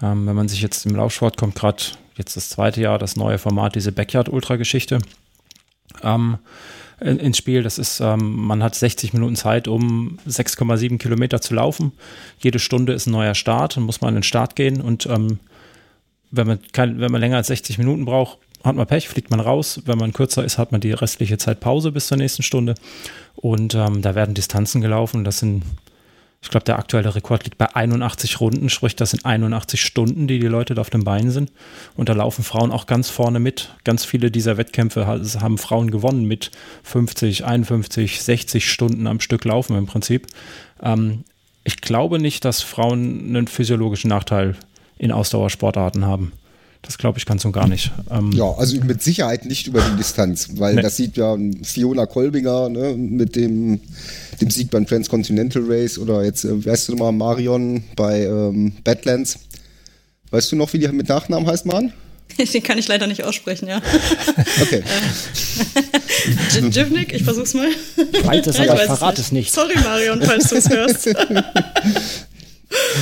Ähm, 0.00 0.26
wenn 0.26 0.36
man 0.36 0.48
sich 0.48 0.62
jetzt 0.62 0.86
im 0.86 0.94
Laufsport 0.94 1.36
kommt, 1.36 1.56
gerade 1.56 1.82
jetzt 2.16 2.36
das 2.36 2.48
zweite 2.48 2.80
Jahr, 2.80 2.98
das 2.98 3.16
neue 3.16 3.38
Format, 3.38 3.74
diese 3.74 3.90
Backyard-Ultra-Geschichte. 3.90 5.00
Ähm, 6.04 6.38
ins 7.02 7.38
Spiel. 7.38 7.62
Das 7.62 7.78
ist, 7.78 8.00
ähm, 8.00 8.34
man 8.34 8.62
hat 8.62 8.74
60 8.74 9.12
Minuten 9.12 9.36
Zeit, 9.36 9.68
um 9.68 10.18
6,7 10.28 10.98
Kilometer 10.98 11.40
zu 11.40 11.54
laufen. 11.54 11.92
Jede 12.38 12.58
Stunde 12.58 12.92
ist 12.92 13.06
ein 13.06 13.12
neuer 13.12 13.34
Start, 13.34 13.76
dann 13.76 13.84
muss 13.84 14.00
man 14.00 14.10
in 14.10 14.16
den 14.16 14.22
Start 14.22 14.56
gehen 14.56 14.80
und 14.80 15.06
ähm, 15.06 15.38
wenn, 16.30 16.46
man 16.46 16.58
kein, 16.72 16.98
wenn 17.00 17.12
man 17.12 17.20
länger 17.20 17.36
als 17.36 17.48
60 17.48 17.78
Minuten 17.78 18.04
braucht, 18.04 18.38
hat 18.64 18.76
man 18.76 18.86
Pech, 18.86 19.08
fliegt 19.08 19.30
man 19.30 19.40
raus. 19.40 19.80
Wenn 19.86 19.98
man 19.98 20.12
kürzer 20.12 20.44
ist, 20.44 20.58
hat 20.58 20.72
man 20.72 20.80
die 20.80 20.92
restliche 20.92 21.38
Zeit 21.38 21.60
Pause 21.60 21.92
bis 21.92 22.06
zur 22.06 22.16
nächsten 22.16 22.42
Stunde. 22.42 22.74
Und 23.34 23.74
ähm, 23.74 24.02
da 24.02 24.14
werden 24.14 24.34
Distanzen 24.34 24.80
gelaufen. 24.80 25.24
Das 25.24 25.38
sind 25.38 25.62
ich 26.42 26.50
glaube, 26.50 26.64
der 26.64 26.78
aktuelle 26.78 27.14
Rekord 27.14 27.44
liegt 27.44 27.56
bei 27.56 27.74
81 27.74 28.40
Runden, 28.40 28.68
sprich, 28.68 28.96
das 28.96 29.12
sind 29.12 29.24
81 29.24 29.80
Stunden, 29.80 30.26
die 30.26 30.40
die 30.40 30.48
Leute 30.48 30.74
da 30.74 30.80
auf 30.80 30.90
den 30.90 31.04
Beinen 31.04 31.30
sind. 31.30 31.52
Und 31.96 32.08
da 32.08 32.14
laufen 32.14 32.42
Frauen 32.42 32.72
auch 32.72 32.86
ganz 32.86 33.08
vorne 33.08 33.38
mit. 33.38 33.70
Ganz 33.84 34.04
viele 34.04 34.32
dieser 34.32 34.56
Wettkämpfe 34.56 35.06
haben 35.06 35.56
Frauen 35.56 35.92
gewonnen 35.92 36.24
mit 36.24 36.50
50, 36.82 37.44
51, 37.44 38.22
60 38.22 38.68
Stunden 38.68 39.06
am 39.06 39.20
Stück 39.20 39.44
laufen 39.44 39.76
im 39.76 39.86
Prinzip. 39.86 40.26
Ähm, 40.82 41.22
ich 41.62 41.80
glaube 41.80 42.18
nicht, 42.18 42.44
dass 42.44 42.60
Frauen 42.60 43.28
einen 43.28 43.46
physiologischen 43.46 44.08
Nachteil 44.08 44.56
in 44.98 45.12
Ausdauersportarten 45.12 46.04
haben. 46.04 46.32
Das 46.82 46.98
glaube 46.98 47.18
ich 47.18 47.26
ganz 47.26 47.44
und 47.44 47.52
gar 47.52 47.68
nicht. 47.68 47.92
Ähm 48.10 48.32
ja, 48.32 48.52
also 48.52 48.76
mit 48.82 49.02
Sicherheit 49.02 49.44
nicht 49.44 49.68
über 49.68 49.80
die 49.80 49.96
Distanz, 49.96 50.48
weil 50.56 50.74
nee. 50.74 50.82
das 50.82 50.96
sieht 50.96 51.16
ja 51.16 51.36
Fiona 51.62 52.06
Kolbinger 52.06 52.68
ne, 52.68 52.94
mit 52.96 53.36
dem, 53.36 53.80
dem 54.42 54.50
Sieg 54.50 54.70
beim 54.70 54.86
Transcontinental 54.86 55.62
Race 55.66 55.98
oder 55.98 56.24
jetzt, 56.24 56.44
äh, 56.44 56.64
weißt 56.64 56.88
du 56.88 56.92
nochmal, 56.92 57.12
Marion 57.12 57.84
bei 57.96 58.24
ähm, 58.24 58.72
Badlands. 58.84 59.38
Weißt 60.30 60.50
du 60.52 60.56
noch, 60.56 60.72
wie 60.72 60.78
die 60.78 60.88
mit 60.88 61.08
Nachnamen 61.08 61.48
heißt, 61.48 61.66
Mann? 61.66 61.92
Den 62.38 62.62
kann 62.62 62.78
ich 62.78 62.88
leider 62.88 63.06
nicht 63.06 63.24
aussprechen, 63.24 63.68
ja. 63.68 63.80
Okay. 64.62 64.82
äh, 66.56 66.68
Jivnik, 66.68 67.12
ich 67.12 67.22
versuch's 67.22 67.54
mal. 67.54 67.68
Weiß 68.24 68.46
es, 68.46 68.58
aber 68.58 68.76
verrat 68.78 69.18
es 69.18 69.32
nicht. 69.32 69.52
Sorry, 69.52 69.74
Marion, 69.82 70.22
falls 70.22 70.48
du 70.48 70.56
es 70.56 70.68
hörst. 70.68 71.08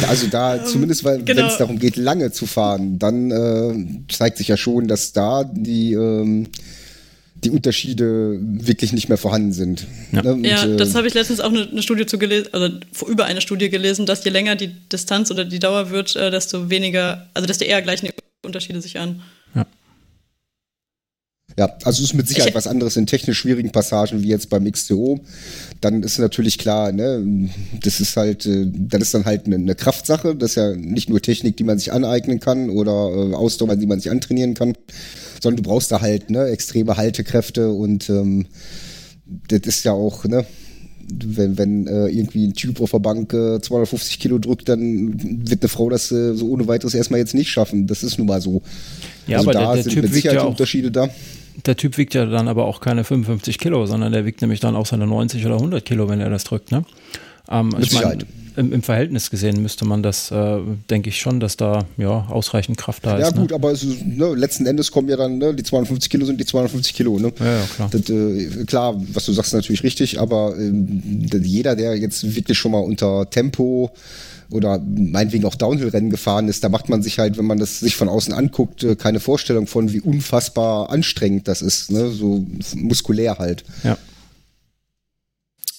Also 0.08 0.26
da 0.26 0.56
ähm, 0.56 0.66
zumindest, 0.66 1.04
weil 1.04 1.22
genau. 1.22 1.42
wenn 1.42 1.46
es 1.46 1.58
darum 1.58 1.78
geht, 1.78 1.94
lange 1.94 2.32
zu 2.32 2.46
fahren, 2.46 2.98
dann 2.98 3.30
äh, 3.30 4.12
zeigt 4.12 4.38
sich 4.38 4.48
ja 4.48 4.56
schon, 4.56 4.88
dass 4.88 5.12
da 5.12 5.44
die 5.44 5.92
ähm, 5.92 6.48
die 7.44 7.50
Unterschiede 7.50 8.38
wirklich 8.40 8.92
nicht 8.92 9.08
mehr 9.08 9.18
vorhanden 9.18 9.52
sind. 9.52 9.86
Ja, 10.12 10.22
ne? 10.22 10.34
Und, 10.34 10.44
ja 10.44 10.64
äh, 10.64 10.76
das 10.76 10.94
habe 10.94 11.06
ich 11.06 11.14
letztens 11.14 11.40
auch 11.40 11.50
eine, 11.50 11.68
eine, 11.68 11.82
Studie 11.82 12.06
zu 12.06 12.18
gelesen, 12.18 12.48
also 12.52 12.68
über 13.08 13.24
eine 13.24 13.40
Studie 13.40 13.70
gelesen, 13.70 14.06
dass 14.06 14.24
je 14.24 14.30
länger 14.30 14.56
die 14.56 14.68
Distanz 14.92 15.30
oder 15.30 15.44
die 15.44 15.58
Dauer 15.58 15.90
wird, 15.90 16.16
äh, 16.16 16.30
desto 16.30 16.70
weniger, 16.70 17.28
also 17.34 17.46
desto 17.46 17.64
eher 17.64 17.80
gleichen 17.82 18.10
Unterschiede 18.42 18.80
sich 18.80 18.98
an. 18.98 19.22
Ja. 19.54 19.66
Ja, 21.60 21.68
also 21.84 22.02
es 22.02 22.08
ist 22.08 22.14
mit 22.14 22.26
Sicherheit 22.26 22.54
was 22.54 22.66
anderes 22.66 22.96
in 22.96 23.04
technisch 23.04 23.38
schwierigen 23.38 23.70
Passagen 23.70 24.22
wie 24.22 24.28
jetzt 24.28 24.48
beim 24.48 24.64
XTO. 24.64 25.20
Dann 25.82 26.02
ist 26.02 26.18
natürlich 26.18 26.56
klar, 26.56 26.90
ne, 26.90 27.50
das 27.82 28.00
ist 28.00 28.16
halt, 28.16 28.46
äh, 28.46 28.64
dann 28.66 29.02
ist 29.02 29.12
dann 29.12 29.26
halt 29.26 29.44
eine, 29.44 29.56
eine 29.56 29.74
Kraftsache. 29.74 30.34
Das 30.34 30.52
ist 30.52 30.56
ja 30.56 30.74
nicht 30.74 31.10
nur 31.10 31.20
Technik, 31.20 31.58
die 31.58 31.64
man 31.64 31.78
sich 31.78 31.92
aneignen 31.92 32.40
kann 32.40 32.70
oder 32.70 33.10
äh, 33.12 33.34
Ausdauer, 33.34 33.76
die 33.76 33.86
man 33.86 34.00
sich 34.00 34.10
antrainieren 34.10 34.54
kann, 34.54 34.72
sondern 35.42 35.62
du 35.62 35.68
brauchst 35.68 35.92
da 35.92 36.00
halt 36.00 36.30
ne, 36.30 36.46
extreme 36.46 36.96
Haltekräfte 36.96 37.68
und 37.68 38.08
ähm, 38.08 38.46
das 39.48 39.60
ist 39.64 39.84
ja 39.84 39.92
auch, 39.92 40.24
ne, 40.24 40.46
wenn, 41.12 41.58
wenn 41.58 41.86
äh, 41.86 42.06
irgendwie 42.06 42.46
ein 42.46 42.54
Typ 42.54 42.80
auf 42.80 42.92
der 42.92 43.00
Bank 43.00 43.34
äh, 43.34 43.60
250 43.60 44.18
Kilo 44.18 44.38
drückt, 44.38 44.66
dann 44.70 45.46
wird 45.46 45.60
eine 45.60 45.68
Frau 45.68 45.90
das 45.90 46.10
äh, 46.10 46.32
so 46.32 46.48
ohne 46.48 46.68
weiteres 46.68 46.94
erstmal 46.94 47.20
jetzt 47.20 47.34
nicht 47.34 47.50
schaffen. 47.50 47.86
Das 47.86 48.02
ist 48.02 48.16
nun 48.16 48.28
mal 48.28 48.40
so. 48.40 48.62
Ja, 49.26 49.36
also 49.38 49.50
aber 49.50 49.52
da 49.52 49.66
der, 49.66 49.74
der 49.74 49.82
sind 49.82 49.92
typ 49.92 50.02
mit 50.04 50.14
Sicherheit 50.14 50.38
ja 50.38 50.44
Unterschiede 50.44 50.90
da 50.90 51.10
der 51.66 51.76
Typ 51.76 51.98
wiegt 51.98 52.14
ja 52.14 52.26
dann 52.26 52.48
aber 52.48 52.64
auch 52.64 52.80
keine 52.80 53.04
55 53.04 53.58
Kilo, 53.58 53.86
sondern 53.86 54.12
der 54.12 54.24
wiegt 54.24 54.40
nämlich 54.40 54.60
dann 54.60 54.76
auch 54.76 54.86
seine 54.86 55.06
90 55.06 55.44
oder 55.46 55.56
100 55.56 55.84
Kilo, 55.84 56.08
wenn 56.08 56.20
er 56.20 56.30
das 56.30 56.44
drückt. 56.44 56.70
Ne? 56.70 56.84
Ähm, 57.50 57.74
ich 57.80 57.92
meine, 57.92 58.18
im, 58.56 58.72
im, 58.72 58.82
Verhältnis 58.82 59.30
gesehen 59.30 59.62
müsste 59.62 59.84
man 59.84 60.02
das, 60.02 60.30
äh, 60.30 60.58
denke 60.88 61.08
ich 61.08 61.20
schon, 61.20 61.40
dass 61.40 61.56
da 61.56 61.84
ja 61.96 62.26
ausreichend 62.28 62.78
Kraft 62.78 63.06
da 63.06 63.18
ja, 63.18 63.28
ist. 63.28 63.34
Ja 63.34 63.40
gut, 63.40 63.50
ne? 63.50 63.56
aber 63.56 63.72
ist, 63.72 63.84
ne, 63.84 64.34
letzten 64.34 64.66
Endes 64.66 64.90
kommen 64.90 65.08
ja 65.08 65.16
dann, 65.16 65.38
ne, 65.38 65.54
die 65.54 65.62
250 65.62 66.10
Kilo 66.10 66.26
sind 66.26 66.40
die 66.40 66.46
250 66.46 66.94
Kilo. 66.94 67.18
Ne? 67.18 67.32
Ja, 67.38 67.44
ja 67.44 67.66
klar. 67.74 67.88
Das, 67.90 68.08
äh, 68.08 68.64
klar, 68.66 68.94
was 69.12 69.26
du 69.26 69.32
sagst, 69.32 69.48
ist 69.48 69.54
natürlich 69.54 69.82
richtig, 69.82 70.20
aber 70.20 70.56
äh, 70.58 70.72
jeder, 71.38 71.76
der 71.76 71.96
jetzt 71.96 72.34
wirklich 72.34 72.58
schon 72.58 72.72
mal 72.72 72.80
unter 72.80 73.28
Tempo 73.30 73.92
oder 74.50 74.78
meinetwegen 74.78 75.44
auch 75.44 75.54
Downhill-Rennen 75.54 76.10
gefahren 76.10 76.48
ist, 76.48 76.64
da 76.64 76.68
macht 76.68 76.88
man 76.88 77.02
sich 77.02 77.18
halt, 77.18 77.38
wenn 77.38 77.46
man 77.46 77.58
das 77.58 77.80
sich 77.80 77.96
von 77.96 78.08
außen 78.08 78.32
anguckt, 78.32 78.82
äh, 78.82 78.96
keine 78.96 79.20
Vorstellung 79.20 79.66
von, 79.66 79.92
wie 79.92 80.00
unfassbar 80.00 80.90
anstrengend 80.90 81.48
das 81.48 81.62
ist, 81.62 81.90
ne? 81.90 82.10
so 82.10 82.44
muskulär 82.74 83.38
halt. 83.38 83.64
Ja. 83.82 83.96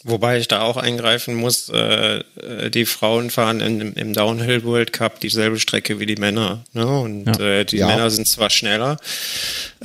Wobei 0.03 0.39
ich 0.39 0.47
da 0.47 0.61
auch 0.61 0.77
eingreifen 0.77 1.35
muss, 1.35 1.69
äh, 1.69 2.23
die 2.71 2.85
Frauen 2.85 3.29
fahren 3.29 3.59
im, 3.59 3.93
im, 3.93 4.13
Downhill 4.13 4.63
World 4.63 4.93
Cup 4.93 5.19
dieselbe 5.19 5.59
Strecke 5.59 5.99
wie 5.99 6.07
die 6.07 6.15
Männer. 6.15 6.63
Ne? 6.73 6.87
Und 6.87 7.25
ja. 7.25 7.39
äh, 7.39 7.65
die 7.65 7.77
ja. 7.77 7.87
Männer 7.87 8.09
sind 8.09 8.27
zwar 8.27 8.49
schneller, 8.49 8.97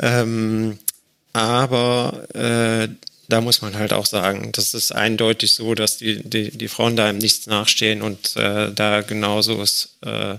ähm, 0.01 0.79
aber 1.35 2.25
äh, 2.35 2.89
da 3.29 3.41
muss 3.41 3.63
man 3.63 3.77
halt 3.77 3.93
auch 3.93 4.07
sagen, 4.07 4.51
das 4.53 4.75
ist 4.75 4.93
eindeutig 4.93 5.53
so, 5.53 5.75
dass 5.75 5.99
die, 5.99 6.23
die, 6.23 6.51
die 6.51 6.69
Frauen 6.69 6.97
da 6.97 7.11
im 7.11 7.19
Nichts 7.19 7.47
nachstehen 7.47 8.03
und 8.03 8.37
äh, 8.37 8.73
da 8.73 9.03
genauso 9.03 9.63
ist 9.63 9.99
äh, 10.03 10.39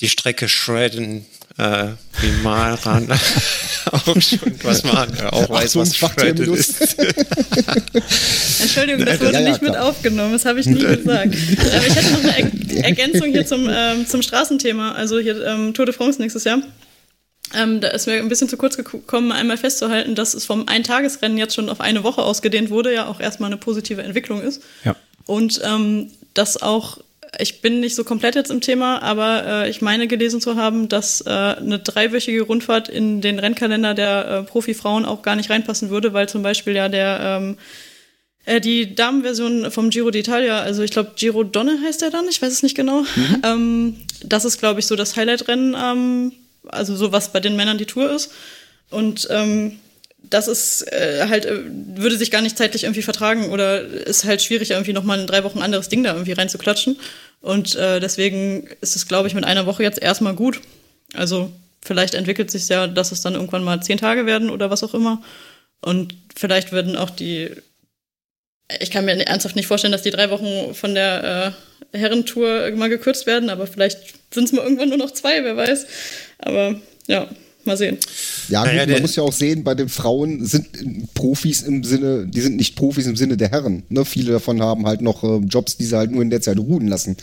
die 0.00 0.08
Strecke 0.08 0.48
shredden 0.48 1.26
äh, 1.58 1.88
wie 2.20 2.30
Malran 2.42 3.08
auch 3.92 4.20
schon 4.20 4.40
was 4.62 4.84
man 4.84 5.20
auch 5.30 5.50
weiß, 5.50 5.76
was 5.76 5.96
shredden 5.96 6.54
ist. 6.54 6.80
Entschuldigung, 8.60 9.04
das 9.04 9.20
wurde 9.20 9.32
ja, 9.34 9.40
ja, 9.40 9.50
nicht 9.50 9.62
mit 9.62 9.76
aufgenommen, 9.76 10.32
das 10.32 10.44
habe 10.44 10.60
ich 10.60 10.66
nie 10.66 10.82
gesagt. 10.82 11.04
Aber 11.74 11.86
ich 11.86 11.94
hätte 11.94 12.10
noch 12.12 12.24
eine 12.24 12.84
Ergänzung 12.84 13.30
hier 13.30 13.44
zum, 13.46 13.68
ähm, 13.70 14.06
zum 14.06 14.22
Straßenthema, 14.22 14.92
also 14.92 15.18
hier 15.18 15.44
ähm, 15.44 15.74
Tour 15.74 15.86
de 15.86 15.94
France 15.94 16.20
nächstes 16.20 16.44
Jahr. 16.44 16.62
Ähm, 17.54 17.80
da 17.80 17.88
ist 17.88 18.06
mir 18.06 18.14
ein 18.14 18.28
bisschen 18.28 18.48
zu 18.48 18.56
kurz 18.56 18.76
gekommen, 18.76 19.32
einmal 19.32 19.56
festzuhalten, 19.56 20.14
dass 20.14 20.34
es 20.34 20.44
vom 20.44 20.68
Eintagesrennen 20.68 21.38
jetzt 21.38 21.54
schon 21.54 21.68
auf 21.68 21.80
eine 21.80 22.04
Woche 22.04 22.22
ausgedehnt 22.22 22.70
wurde, 22.70 22.92
ja 22.94 23.06
auch 23.06 23.20
erstmal 23.20 23.48
eine 23.48 23.58
positive 23.58 24.02
Entwicklung 24.02 24.42
ist. 24.42 24.62
Ja. 24.84 24.96
Und 25.26 25.60
ähm, 25.64 26.10
dass 26.34 26.60
auch, 26.60 26.98
ich 27.38 27.60
bin 27.60 27.80
nicht 27.80 27.94
so 27.94 28.04
komplett 28.04 28.34
jetzt 28.34 28.50
im 28.50 28.60
Thema, 28.60 29.02
aber 29.02 29.44
äh, 29.46 29.70
ich 29.70 29.82
meine 29.82 30.06
gelesen 30.06 30.40
zu 30.40 30.56
haben, 30.56 30.88
dass 30.88 31.20
äh, 31.22 31.30
eine 31.30 31.78
dreiwöchige 31.78 32.42
Rundfahrt 32.42 32.88
in 32.88 33.20
den 33.20 33.38
Rennkalender 33.38 33.94
der 33.94 34.26
äh, 34.26 34.42
Profifrauen 34.42 35.04
auch 35.04 35.22
gar 35.22 35.36
nicht 35.36 35.50
reinpassen 35.50 35.90
würde, 35.90 36.12
weil 36.12 36.28
zum 36.28 36.42
Beispiel 36.42 36.74
ja 36.74 36.88
der 36.88 37.20
ähm, 37.20 37.58
äh, 38.44 38.60
die 38.60 38.94
Damenversion 38.94 39.70
vom 39.70 39.90
Giro 39.90 40.08
d'Italia, 40.08 40.60
also 40.60 40.82
ich 40.82 40.90
glaube 40.90 41.12
Giro 41.16 41.44
Donne 41.44 41.78
heißt 41.84 42.02
der 42.02 42.10
dann, 42.10 42.26
ich 42.28 42.42
weiß 42.42 42.52
es 42.52 42.62
nicht 42.62 42.74
genau. 42.74 43.02
Mhm. 43.02 43.42
Ähm, 43.44 43.96
das 44.24 44.44
ist, 44.44 44.58
glaube 44.58 44.80
ich, 44.80 44.86
so 44.86 44.96
das 44.96 45.16
Highlight-Rennen 45.16 45.76
ähm, 45.78 46.32
also 46.68 46.96
so 46.96 47.12
was 47.12 47.32
bei 47.32 47.40
den 47.40 47.56
Männern 47.56 47.78
die 47.78 47.86
Tour 47.86 48.10
ist. 48.10 48.32
Und 48.90 49.28
ähm, 49.30 49.78
das 50.22 50.48
ist 50.48 50.82
äh, 50.92 51.26
halt, 51.28 51.46
äh, 51.46 51.60
würde 51.66 52.16
sich 52.16 52.30
gar 52.30 52.42
nicht 52.42 52.56
zeitlich 52.56 52.84
irgendwie 52.84 53.02
vertragen 53.02 53.50
oder 53.50 53.80
ist 53.80 54.24
halt 54.24 54.42
schwierig, 54.42 54.70
irgendwie 54.70 54.92
nochmal 54.92 55.20
in 55.20 55.26
drei 55.26 55.44
Wochen 55.44 55.58
ein 55.58 55.64
anderes 55.64 55.88
Ding 55.88 56.02
da 56.02 56.12
irgendwie 56.12 56.32
reinzuklatschen. 56.32 56.98
Und 57.40 57.74
äh, 57.74 58.00
deswegen 58.00 58.68
ist 58.80 58.96
es, 58.96 59.08
glaube 59.08 59.28
ich, 59.28 59.34
mit 59.34 59.44
einer 59.44 59.66
Woche 59.66 59.82
jetzt 59.82 60.00
erstmal 60.00 60.34
gut. 60.34 60.60
Also 61.14 61.52
vielleicht 61.82 62.14
entwickelt 62.14 62.50
sich 62.50 62.68
ja, 62.68 62.86
dass 62.86 63.12
es 63.12 63.22
dann 63.22 63.34
irgendwann 63.34 63.64
mal 63.64 63.82
zehn 63.82 63.98
Tage 63.98 64.26
werden 64.26 64.50
oder 64.50 64.70
was 64.70 64.84
auch 64.84 64.94
immer. 64.94 65.22
Und 65.80 66.14
vielleicht 66.36 66.70
würden 66.70 66.96
auch 66.96 67.10
die, 67.10 67.50
ich 68.80 68.90
kann 68.90 69.04
mir 69.04 69.18
ernsthaft 69.26 69.56
nicht 69.56 69.66
vorstellen, 69.66 69.92
dass 69.92 70.02
die 70.02 70.10
drei 70.10 70.30
Wochen 70.30 70.74
von 70.74 70.94
der 70.94 71.54
äh, 71.92 71.98
Herrentour 71.98 72.70
mal 72.76 72.88
gekürzt 72.88 73.26
werden, 73.26 73.50
aber 73.50 73.66
vielleicht 73.66 73.98
sind 74.32 74.44
es 74.44 74.52
mal 74.52 74.62
irgendwann 74.62 74.88
nur 74.88 74.98
noch 74.98 75.10
zwei, 75.12 75.44
wer 75.44 75.56
weiß. 75.56 75.86
Aber 76.38 76.74
ja, 77.06 77.28
mal 77.64 77.76
sehen. 77.76 77.98
Ja, 78.48 78.64
gut, 78.64 78.90
man 78.90 79.02
muss 79.02 79.16
ja 79.16 79.22
auch 79.22 79.32
sehen, 79.32 79.64
bei 79.64 79.74
den 79.74 79.88
Frauen 79.88 80.44
sind 80.44 81.14
Profis 81.14 81.62
im 81.62 81.84
Sinne, 81.84 82.26
die 82.26 82.40
sind 82.40 82.56
nicht 82.56 82.76
Profis 82.76 83.06
im 83.06 83.16
Sinne 83.16 83.36
der 83.36 83.50
Herren. 83.50 83.84
Ne? 83.88 84.04
Viele 84.04 84.32
davon 84.32 84.62
haben 84.62 84.86
halt 84.86 85.00
noch 85.00 85.22
äh, 85.22 85.38
Jobs, 85.46 85.76
die 85.76 85.84
sie 85.84 85.96
halt 85.96 86.10
nur 86.10 86.22
in 86.22 86.30
der 86.30 86.40
Zeit 86.40 86.58
ruhen 86.58 86.88
lassen. 86.88 87.16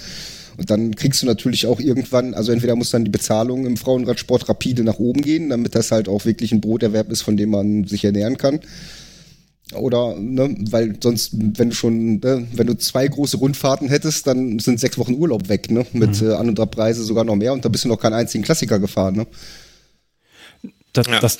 Und 0.57 0.69
dann 0.69 0.93
kriegst 0.95 1.21
du 1.21 1.25
natürlich 1.25 1.67
auch 1.67 1.79
irgendwann, 1.79 2.33
also 2.33 2.51
entweder 2.51 2.75
muss 2.75 2.91
dann 2.91 3.05
die 3.05 3.11
Bezahlung 3.11 3.65
im 3.65 3.77
Frauenradsport 3.77 4.49
rapide 4.49 4.83
nach 4.83 4.99
oben 4.99 5.21
gehen, 5.21 5.49
damit 5.49 5.73
das 5.73 5.91
halt 5.91 6.09
auch 6.09 6.25
wirklich 6.25 6.51
ein 6.51 6.59
Broterwerb 6.59 7.09
ist, 7.11 7.21
von 7.21 7.37
dem 7.37 7.51
man 7.51 7.85
sich 7.85 8.03
ernähren 8.03 8.37
kann. 8.37 8.59
Oder, 9.75 10.15
ne, 10.17 10.55
weil 10.71 10.97
sonst, 11.01 11.31
wenn 11.33 11.69
du 11.69 11.75
schon, 11.75 12.15
ne, 12.19 12.47
wenn 12.53 12.65
du 12.67 12.75
zwei 12.77 13.07
große 13.07 13.37
Rundfahrten 13.37 13.87
hättest, 13.87 14.25
dann 14.25 14.57
sind 14.57 14.79
sechs 14.79 14.97
Wochen 14.97 15.13
Urlaub 15.13 15.47
weg, 15.47 15.69
ne? 15.69 15.85
Mit 15.93 16.21
äh, 16.23 16.33
An- 16.33 16.49
und 16.49 16.59
Abreise 16.59 17.03
sogar 17.03 17.23
noch 17.23 17.35
mehr 17.35 17.53
und 17.53 17.63
da 17.63 17.69
bist 17.69 17.83
du 17.85 17.87
noch 17.89 17.99
keinen 17.99 18.13
einzigen 18.15 18.43
Klassiker 18.43 18.79
gefahren, 18.79 19.15
ne? 19.15 19.27
Das, 20.93 21.05
Ja. 21.07 21.19
das 21.19 21.37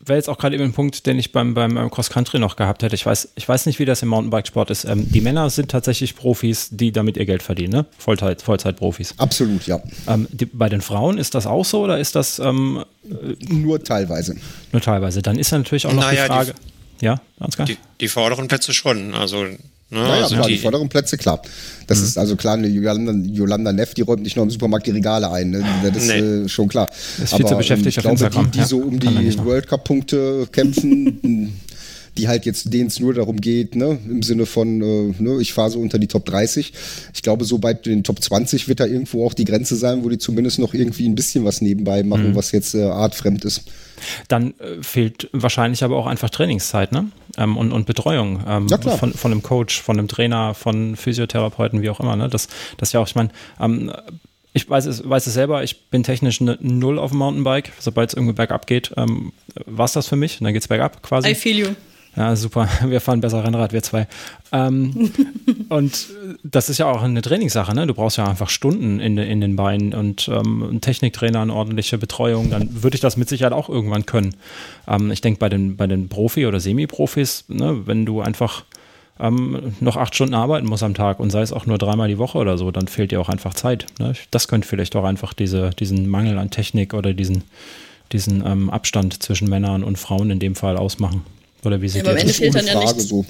wäre 0.00 0.16
jetzt 0.18 0.28
auch 0.30 0.38
gerade 0.38 0.54
eben 0.54 0.64
ein 0.64 0.72
Punkt, 0.72 1.04
den 1.06 1.18
ich 1.18 1.32
beim, 1.32 1.52
beim 1.52 1.90
Cross-Country 1.90 2.38
noch 2.38 2.56
gehabt 2.56 2.82
hätte. 2.82 2.94
Ich 2.94 3.04
weiß, 3.04 3.28
ich 3.34 3.46
weiß 3.48 3.66
nicht, 3.66 3.78
wie 3.80 3.84
das 3.84 4.02
im 4.02 4.08
Mountainbikesport 4.08 4.70
ist. 4.70 4.84
Ähm, 4.84 5.06
die 5.10 5.20
Männer 5.20 5.50
sind 5.50 5.70
tatsächlich 5.70 6.16
Profis, 6.16 6.68
die 6.70 6.90
damit 6.92 7.16
ihr 7.18 7.26
Geld 7.26 7.42
verdienen, 7.42 7.72
ne? 7.72 7.86
Vollzeit, 7.98 8.40
Vollzeit-Profis. 8.40 9.14
Absolut, 9.18 9.66
ja. 9.66 9.80
Ähm, 10.08 10.26
die, 10.30 10.46
bei 10.46 10.68
den 10.70 10.80
Frauen 10.80 11.18
ist 11.18 11.34
das 11.34 11.46
auch 11.46 11.64
so 11.66 11.82
oder 11.82 11.98
ist 11.98 12.14
das 12.14 12.38
ähm, 12.38 12.82
Nur 13.48 13.82
teilweise. 13.84 14.36
nur 14.72 14.80
teilweise? 14.80 15.20
Dann 15.22 15.38
ist 15.38 15.50
ja 15.50 15.58
natürlich 15.58 15.86
auch 15.86 15.92
noch 15.92 16.02
Naja, 16.02 16.22
die 16.22 16.28
die- 16.28 16.32
Frage. 16.32 16.54
Ja, 17.00 17.20
Ansgar? 17.38 17.66
Die, 17.66 17.76
die 18.00 18.08
vorderen 18.08 18.48
Plätze 18.48 18.72
schon. 18.72 19.14
Also, 19.14 19.44
ne, 19.44 19.58
Naja, 19.90 20.24
also 20.24 20.34
klar, 20.36 20.46
die, 20.48 20.54
die, 20.54 20.58
vorderen 20.60 20.88
Plätze, 20.88 21.16
klar. 21.16 21.40
Das 21.86 22.00
ist 22.00 22.18
also 22.18 22.36
klar, 22.36 22.54
eine 22.54 22.66
Yolanda, 22.68 23.12
Yolanda 23.12 23.72
Neff, 23.72 23.94
die 23.94 24.02
räumt 24.02 24.22
nicht 24.22 24.36
nur 24.36 24.44
im 24.44 24.50
Supermarkt 24.50 24.86
die 24.86 24.90
Regale 24.92 25.30
ein. 25.30 25.50
Ne? 25.50 25.64
Das 25.84 25.96
ist 26.02 26.08
Nee. 26.08 26.18
äh, 26.18 26.48
schon 26.48 26.68
klar. 26.68 26.88
Ist 27.22 27.34
viel 27.34 27.46
zu 27.46 27.52
ähm, 27.52 27.58
beschäftigt 27.58 27.88
ich 27.88 27.98
auf 27.98 28.02
glaube, 28.02 28.14
Instagram. 28.14 28.44
die, 28.46 28.50
die 28.52 28.58
Ja, 28.58 28.66
so 28.66 28.78
um 28.78 28.98
die. 28.98 29.38
World 29.44 29.66
Cup-Punkte 29.68 30.48
kämpfen, 30.50 31.60
die 32.18 32.28
halt 32.28 32.46
jetzt, 32.46 32.72
denen 32.72 32.88
es 32.88 32.98
nur 33.00 33.14
darum 33.14 33.40
geht, 33.40 33.76
ne, 33.76 33.98
im 34.08 34.22
Sinne 34.22 34.46
von, 34.46 34.80
äh, 34.82 35.14
ne, 35.22 35.40
ich 35.40 35.52
fahre 35.52 35.70
so 35.70 35.80
unter 35.80 35.98
die 35.98 36.06
Top 36.06 36.24
30. 36.24 36.72
Ich 37.14 37.22
glaube, 37.22 37.44
so 37.44 37.58
bei 37.58 37.74
den 37.74 38.04
Top 38.04 38.22
20 38.22 38.68
wird 38.68 38.80
da 38.80 38.86
irgendwo 38.86 39.26
auch 39.26 39.34
die 39.34 39.44
Grenze 39.44 39.76
sein, 39.76 40.04
wo 40.04 40.08
die 40.08 40.18
zumindest 40.18 40.58
noch 40.58 40.74
irgendwie 40.74 41.08
ein 41.08 41.14
bisschen 41.14 41.44
was 41.44 41.60
nebenbei 41.60 42.02
machen, 42.02 42.30
Mhm. 42.30 42.36
was 42.36 42.52
jetzt 42.52 42.74
äh, 42.74 42.82
artfremd 42.84 43.44
ist. 43.44 43.62
Dann 44.28 44.54
äh, 44.60 44.82
fehlt 44.82 45.28
wahrscheinlich 45.32 45.82
aber 45.84 45.96
auch 45.96 46.06
einfach 46.06 46.30
Trainingszeit 46.30 46.92
ne? 46.92 47.10
ähm, 47.38 47.56
und, 47.56 47.72
und 47.72 47.86
Betreuung 47.86 48.42
ähm, 48.46 48.66
Ja, 48.68 48.78
von, 48.78 49.12
von 49.12 49.32
einem 49.32 49.42
Coach, 49.42 49.80
von 49.80 49.98
einem 49.98 50.08
Trainer, 50.08 50.54
von 50.54 50.96
Physiotherapeuten, 50.96 51.82
wie 51.82 51.90
auch 51.90 52.00
immer. 52.00 52.16
Ne? 52.16 52.28
Das, 52.28 52.48
das 52.76 52.92
ja 52.92 53.00
auch, 53.00 53.08
ich 53.08 53.14
meine, 53.14 53.30
ähm, 53.60 53.92
ich 54.52 54.68
weiß 54.70 54.86
es, 54.86 55.06
weiß 55.06 55.26
es 55.26 55.34
selber, 55.34 55.62
ich 55.64 55.90
bin 55.90 56.02
technisch 56.02 56.40
eine 56.40 56.56
Null 56.62 56.98
auf 56.98 57.10
dem 57.10 57.18
Mountainbike. 57.18 57.72
Sobald 57.78 58.08
es 58.10 58.14
irgendwie 58.14 58.32
bergab 58.32 58.66
geht, 58.66 58.90
ähm, 58.96 59.32
war 59.66 59.84
es 59.84 59.92
das 59.92 60.06
für 60.08 60.16
mich. 60.16 60.40
Und 60.40 60.44
dann 60.44 60.54
geht 60.54 60.62
es 60.62 60.68
bergab 60.68 61.02
quasi. 61.02 61.28
I 61.30 61.34
feel 61.34 61.58
you. 61.58 61.68
Ja, 62.16 62.34
super. 62.34 62.68
Wir 62.86 63.00
fahren 63.00 63.20
besser 63.20 63.44
Rennrad, 63.44 63.72
wir 63.72 63.82
zwei. 63.82 64.08
Ähm, 64.50 65.12
und 65.68 66.06
das 66.42 66.70
ist 66.70 66.78
ja 66.78 66.86
auch 66.86 67.02
eine 67.02 67.20
Trainingssache, 67.20 67.74
ne? 67.74 67.86
Du 67.86 67.94
brauchst 67.94 68.16
ja 68.16 68.26
einfach 68.26 68.48
Stunden 68.48 69.00
in, 69.00 69.18
in 69.18 69.40
den 69.40 69.54
Beinen 69.56 69.92
und 69.92 70.28
ähm, 70.28 70.62
einen 70.62 70.80
Techniktrainer, 70.80 71.42
eine 71.42 71.52
ordentliche 71.52 71.98
Betreuung. 71.98 72.50
Dann 72.50 72.82
würde 72.82 72.94
ich 72.94 73.00
das 73.00 73.16
mit 73.16 73.28
Sicherheit 73.28 73.52
auch 73.52 73.68
irgendwann 73.68 74.06
können. 74.06 74.34
Ähm, 74.88 75.10
ich 75.10 75.20
denke, 75.20 75.38
bei 75.38 75.48
den, 75.48 75.76
bei 75.76 75.86
den 75.86 76.08
Profi- 76.08 76.46
oder 76.46 76.58
Semi-Profis, 76.58 77.44
ne, 77.48 77.86
wenn 77.86 78.06
du 78.06 78.22
einfach 78.22 78.64
ähm, 79.20 79.74
noch 79.80 79.96
acht 79.96 80.14
Stunden 80.14 80.34
arbeiten 80.34 80.66
musst 80.66 80.82
am 80.82 80.94
Tag 80.94 81.20
und 81.20 81.30
sei 81.30 81.42
es 81.42 81.52
auch 81.52 81.66
nur 81.66 81.78
dreimal 81.78 82.08
die 82.08 82.18
Woche 82.18 82.38
oder 82.38 82.56
so, 82.56 82.70
dann 82.70 82.88
fehlt 82.88 83.12
dir 83.12 83.20
auch 83.20 83.28
einfach 83.28 83.54
Zeit. 83.54 83.86
Ne? 83.98 84.14
Das 84.30 84.48
könnte 84.48 84.66
vielleicht 84.66 84.96
auch 84.96 85.04
einfach 85.04 85.34
diese, 85.34 85.70
diesen 85.70 86.08
Mangel 86.08 86.38
an 86.38 86.50
Technik 86.50 86.94
oder 86.94 87.12
diesen, 87.12 87.44
diesen 88.12 88.44
ähm, 88.46 88.70
Abstand 88.70 89.22
zwischen 89.22 89.48
Männern 89.48 89.84
und 89.84 89.98
Frauen 89.98 90.30
in 90.30 90.38
dem 90.38 90.54
Fall 90.54 90.76
ausmachen. 90.76 91.22
Oder 91.64 91.80
wie 91.82 91.88
seht 91.88 92.02
aber 92.02 92.10
am 92.12 92.16
ihr 92.16 92.20
Ende 92.22 92.32
das? 92.32 92.36
fehlt 92.38 92.54
dann 92.54 92.66
ja 92.66 92.78
nichts. 92.80 93.08
so. 93.08 93.24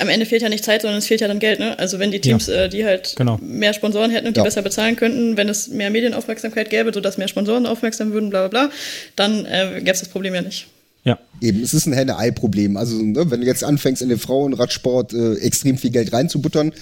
Am 0.00 0.08
Ende 0.08 0.26
fehlt 0.26 0.42
ja 0.42 0.48
nicht 0.48 0.64
Zeit, 0.64 0.82
sondern 0.82 0.98
es 0.98 1.06
fehlt 1.06 1.20
ja 1.20 1.28
dann 1.28 1.38
Geld. 1.38 1.60
Ne? 1.60 1.78
Also 1.78 1.98
wenn 1.98 2.10
die 2.10 2.20
Teams, 2.20 2.48
äh, 2.48 2.68
die 2.68 2.84
halt 2.84 3.14
Genau. 3.16 3.38
mehr 3.42 3.72
Sponsoren 3.72 4.10
hätten 4.10 4.26
und 4.28 4.36
die 4.36 4.40
Ja. 4.40 4.44
besser 4.44 4.62
bezahlen 4.62 4.96
könnten, 4.96 5.36
wenn 5.36 5.48
es 5.48 5.68
mehr 5.68 5.90
Medienaufmerksamkeit 5.90 6.70
gäbe, 6.70 6.92
sodass 6.92 7.18
mehr 7.18 7.28
Sponsoren 7.28 7.66
aufmerksam 7.66 8.12
würden, 8.12 8.30
bla 8.30 8.48
bla 8.48 8.66
bla, 8.66 8.74
dann 9.16 9.44
äh, 9.46 9.74
gäbe 9.78 9.90
es 9.92 10.00
das 10.00 10.08
Problem 10.08 10.34
ja 10.34 10.42
nicht. 10.42 10.66
Ja. 11.04 11.18
Eben, 11.40 11.62
es 11.62 11.72
ist 11.72 11.86
ein 11.86 11.94
Henne-Ei-Problem. 11.94 12.76
Also, 12.76 12.96
ne, 12.96 13.30
wenn 13.30 13.40
du 13.40 13.46
jetzt 13.46 13.64
anfängst, 13.64 14.02
in 14.02 14.10
den 14.10 14.18
Frauenradsport 14.18 15.14
äh, 15.14 15.34
extrem 15.36 15.78
viel 15.78 15.88
Geld 15.90 16.12
reinzubuttern, 16.12 16.72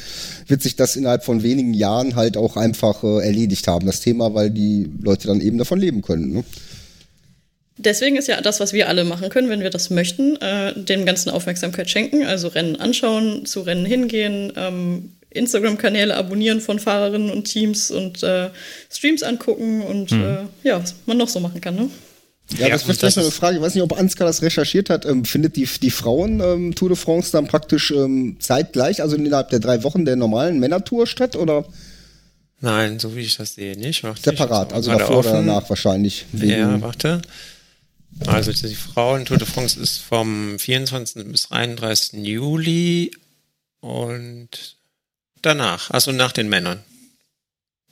wird 0.49 0.61
sich 0.63 0.75
das 0.75 0.97
innerhalb 0.97 1.25
von 1.25 1.45
wenigen 1.45 1.73
Jahren 1.73 2.17
halt 2.17 2.37
auch 2.37 2.57
einfach 2.57 3.05
äh, 3.05 3.25
erledigt 3.25 3.69
haben, 3.69 3.87
das 3.87 4.01
Thema, 4.01 4.35
weil 4.35 4.51
die 4.51 4.89
Leute 5.03 5.29
dann 5.29 5.41
eben 5.41 5.57
davon 5.59 5.79
leben 5.79 6.03
können. 6.03 6.33
Ne? 6.33 6.45
Deswegen 7.79 8.17
ist 8.17 8.29
ja 8.29 8.41
das, 8.41 8.61
was 8.61 8.73
wir 8.73 8.89
alle 8.89 9.05
machen 9.05 9.29
können, 9.31 9.49
wenn 9.49 9.61
wir 9.61 9.71
das 9.71 9.89
möchten, 9.91 10.37
äh, 10.37 10.75
dem 10.75 11.07
ganzen 11.07 11.31
Aufmerksamkeit 11.31 11.89
schenken, 11.89 12.25
also 12.27 12.49
Rennen 12.49 12.77
anschauen, 12.77 13.47
zu 13.47 13.61
Rennen 13.61 13.87
hingehen, 13.87 14.53
ähm, 14.57 15.13
Instagram-Kanäle 15.31 16.17
abonnieren 16.17 16.61
von 16.61 16.79
Fahrerinnen 16.79 17.31
und 17.31 17.45
Teams 17.45 17.91
und 17.91 18.23
äh, 18.23 18.51
Streams 18.91 19.23
angucken 19.23 19.83
und 19.83 20.11
äh, 20.11 20.39
ja, 20.65 20.83
was 20.83 20.95
man 21.07 21.19
noch 21.19 21.29
so 21.29 21.39
machen 21.39 21.61
kann. 21.61 21.77
Ne? 21.77 21.89
Ja, 22.59 22.67
Ja, 22.67 22.69
das 22.71 22.81
wäre 22.83 22.95
vielleicht 22.95 23.03
das 23.03 23.17
noch 23.17 23.23
eine 23.23 23.29
ist- 23.29 23.37
Frage. 23.37 23.57
Ich 23.59 23.63
weiß 23.63 23.75
nicht, 23.75 23.85
ob 23.85 23.97
Ansgar 23.99 24.27
das 24.27 24.41
recherchiert 24.43 24.89
hat. 24.91 25.05
Ähm, 25.05 25.25
findet 25.25 25.55
die, 25.57 25.69
die 25.83 25.91
Frauen 25.91 26.41
ähm, 26.41 26.75
Tour 26.75 26.89
de 26.89 26.97
France 26.97 27.31
dann 27.31 27.47
praktisch 27.47 27.91
ähm, 27.91 28.37
zeitgleich, 28.41 29.03
also 29.03 29.17
innerhalb 29.17 29.51
der 29.51 29.61
drei 29.61 29.85
Wochen 29.85 30.05
der 30.07 30.17
normalen 30.17 30.59
Männertour 30.59 31.07
statt 31.07 31.37
oder 31.37 31.67
nein, 32.61 32.99
so 32.99 33.15
wie 33.15 33.21
ich 33.21 33.37
das 33.37 33.55
sehe, 33.55 33.77
nicht. 33.79 34.03
Warte, 34.03 34.23
separat? 34.23 34.73
Also 34.73 34.91
davor 34.91 35.19
oder 35.19 35.19
offen. 35.19 35.47
danach 35.47 35.69
wahrscheinlich. 35.69 36.25
Ja, 36.33 36.81
warte. 36.81 37.21
Also 38.27 38.53
die 38.53 38.75
Frauen 38.75 39.25
Tour 39.25 39.39
de 39.39 39.47
France 39.47 39.79
ist 39.81 39.99
vom 39.99 40.59
24. 40.59 41.25
bis 41.27 41.51
31. 41.51 42.25
Juli 42.25 43.13
und 43.81 44.77
danach, 45.43 45.91
also 45.91 46.13
nach 46.13 46.33
den 46.33 46.49
Männern. 46.49 46.83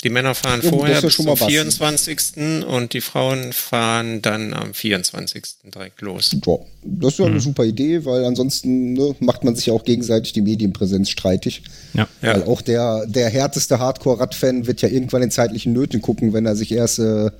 Die 0.04 0.10
Männer 0.10 0.34
fahren 0.34 0.60
das 0.60 0.70
vorher 0.70 1.00
bis 1.00 1.14
schon 1.14 1.24
zum 1.24 1.34
mal 1.34 1.40
was. 1.40 1.48
24. 1.48 2.64
und 2.68 2.92
die 2.92 3.00
Frauen 3.00 3.54
fahren 3.54 4.20
dann 4.20 4.52
am 4.52 4.74
24. 4.74 5.42
direkt 5.74 6.02
los. 6.02 6.36
Ja, 6.46 6.58
das 6.84 7.14
ist 7.14 7.18
ja 7.18 7.24
eine 7.24 7.40
super 7.40 7.64
Idee, 7.64 8.04
weil 8.04 8.26
ansonsten 8.26 8.92
ne, 8.92 9.16
macht 9.20 9.42
man 9.42 9.56
sich 9.56 9.66
ja 9.66 9.72
auch 9.72 9.84
gegenseitig 9.84 10.34
die 10.34 10.42
Medienpräsenz 10.42 11.08
streitig. 11.08 11.62
Ja. 11.94 12.06
Ja. 12.20 12.34
Weil 12.34 12.42
auch 12.44 12.60
der, 12.60 13.06
der 13.06 13.30
härteste 13.30 13.78
Hardcore-Radfan 13.78 14.66
wird 14.66 14.82
ja 14.82 14.90
irgendwann 14.90 15.22
in 15.22 15.30
zeitlichen 15.30 15.72
Nöten 15.72 16.02
gucken, 16.02 16.34
wenn 16.34 16.44
er 16.44 16.56
sich 16.56 16.72
erst 16.72 16.98
äh, 16.98 17.30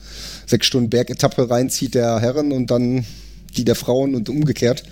sechs 0.46 0.66
Stunden 0.66 0.88
Bergetappe 0.88 1.50
reinzieht, 1.50 1.94
der 1.94 2.20
Herren, 2.20 2.52
und 2.52 2.70
dann 2.70 3.04
die 3.54 3.64
der 3.64 3.74
Frauen 3.74 4.14
und 4.14 4.30
umgekehrt. 4.30 4.82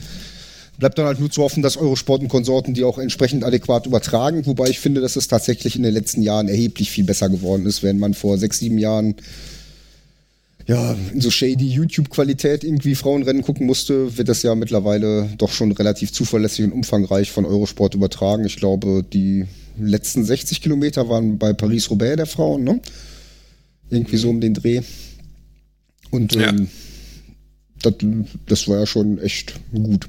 Bleibt 0.79 0.99
dann 0.99 1.07
halt 1.07 1.21
nur 1.21 1.31
zu 1.31 1.43
hoffen, 1.43 1.63
dass 1.63 1.77
Eurosport 1.77 2.23
und 2.23 2.29
Konsorten 2.29 2.75
die 2.75 2.85
auch 2.85 2.99
entsprechend 2.99 3.45
adäquat 3.45 3.87
übertragen, 3.87 4.45
wobei 4.47 4.69
ich 4.69 4.81
finde, 4.81 5.01
dass 5.01 5.17
es 5.17 5.29
tatsächlich 5.29 5.77
in 5.77 5.83
den 5.85 5.95
letzten 5.95 6.21
Jahren 6.23 6.49
erheblich 6.49 6.91
viel 6.91 7.05
besser 7.05 7.29
geworden 7.29 7.65
ist, 7.67 7.83
wenn 7.83 7.99
man 7.99 8.15
vor 8.15 8.39
sechs, 8.39 8.59
sieben 8.59 8.79
Jahren 8.79 9.15
ja, 10.67 10.97
in 11.13 11.21
so 11.21 11.31
shady 11.31 11.69
YouTube-Qualität 11.69 12.65
irgendwie 12.65 12.95
Frauenrennen 12.95 13.43
gucken 13.43 13.67
musste, 13.67 14.17
wird 14.17 14.29
das 14.29 14.43
ja 14.43 14.55
mittlerweile 14.55 15.29
doch 15.37 15.53
schon 15.53 15.73
relativ 15.73 16.13
zuverlässig 16.13 16.65
und 16.65 16.73
umfangreich 16.73 17.31
von 17.31 17.45
Eurosport 17.45 17.95
übertragen. 17.95 18.45
Ich 18.47 18.57
glaube, 18.57 19.05
die 19.13 19.45
letzten 19.79 20.25
60 20.25 20.63
Kilometer 20.63 21.09
waren 21.09 21.39
bei 21.39 21.53
Paris-Roubaix 21.53 22.17
der 22.17 22.27
Frauen, 22.27 22.65
ne? 22.65 22.81
Irgendwie 23.91 24.17
so 24.17 24.31
um 24.31 24.41
den 24.41 24.55
Dreh. 24.55 24.81
Und 26.11 26.35
Ja. 26.35 26.49
ähm, 26.49 26.69
das, 27.83 27.95
das 28.47 28.69
war 28.69 28.81
ja 28.81 28.87
schon 28.87 29.19
echt 29.19 29.55
gut. 29.73 30.09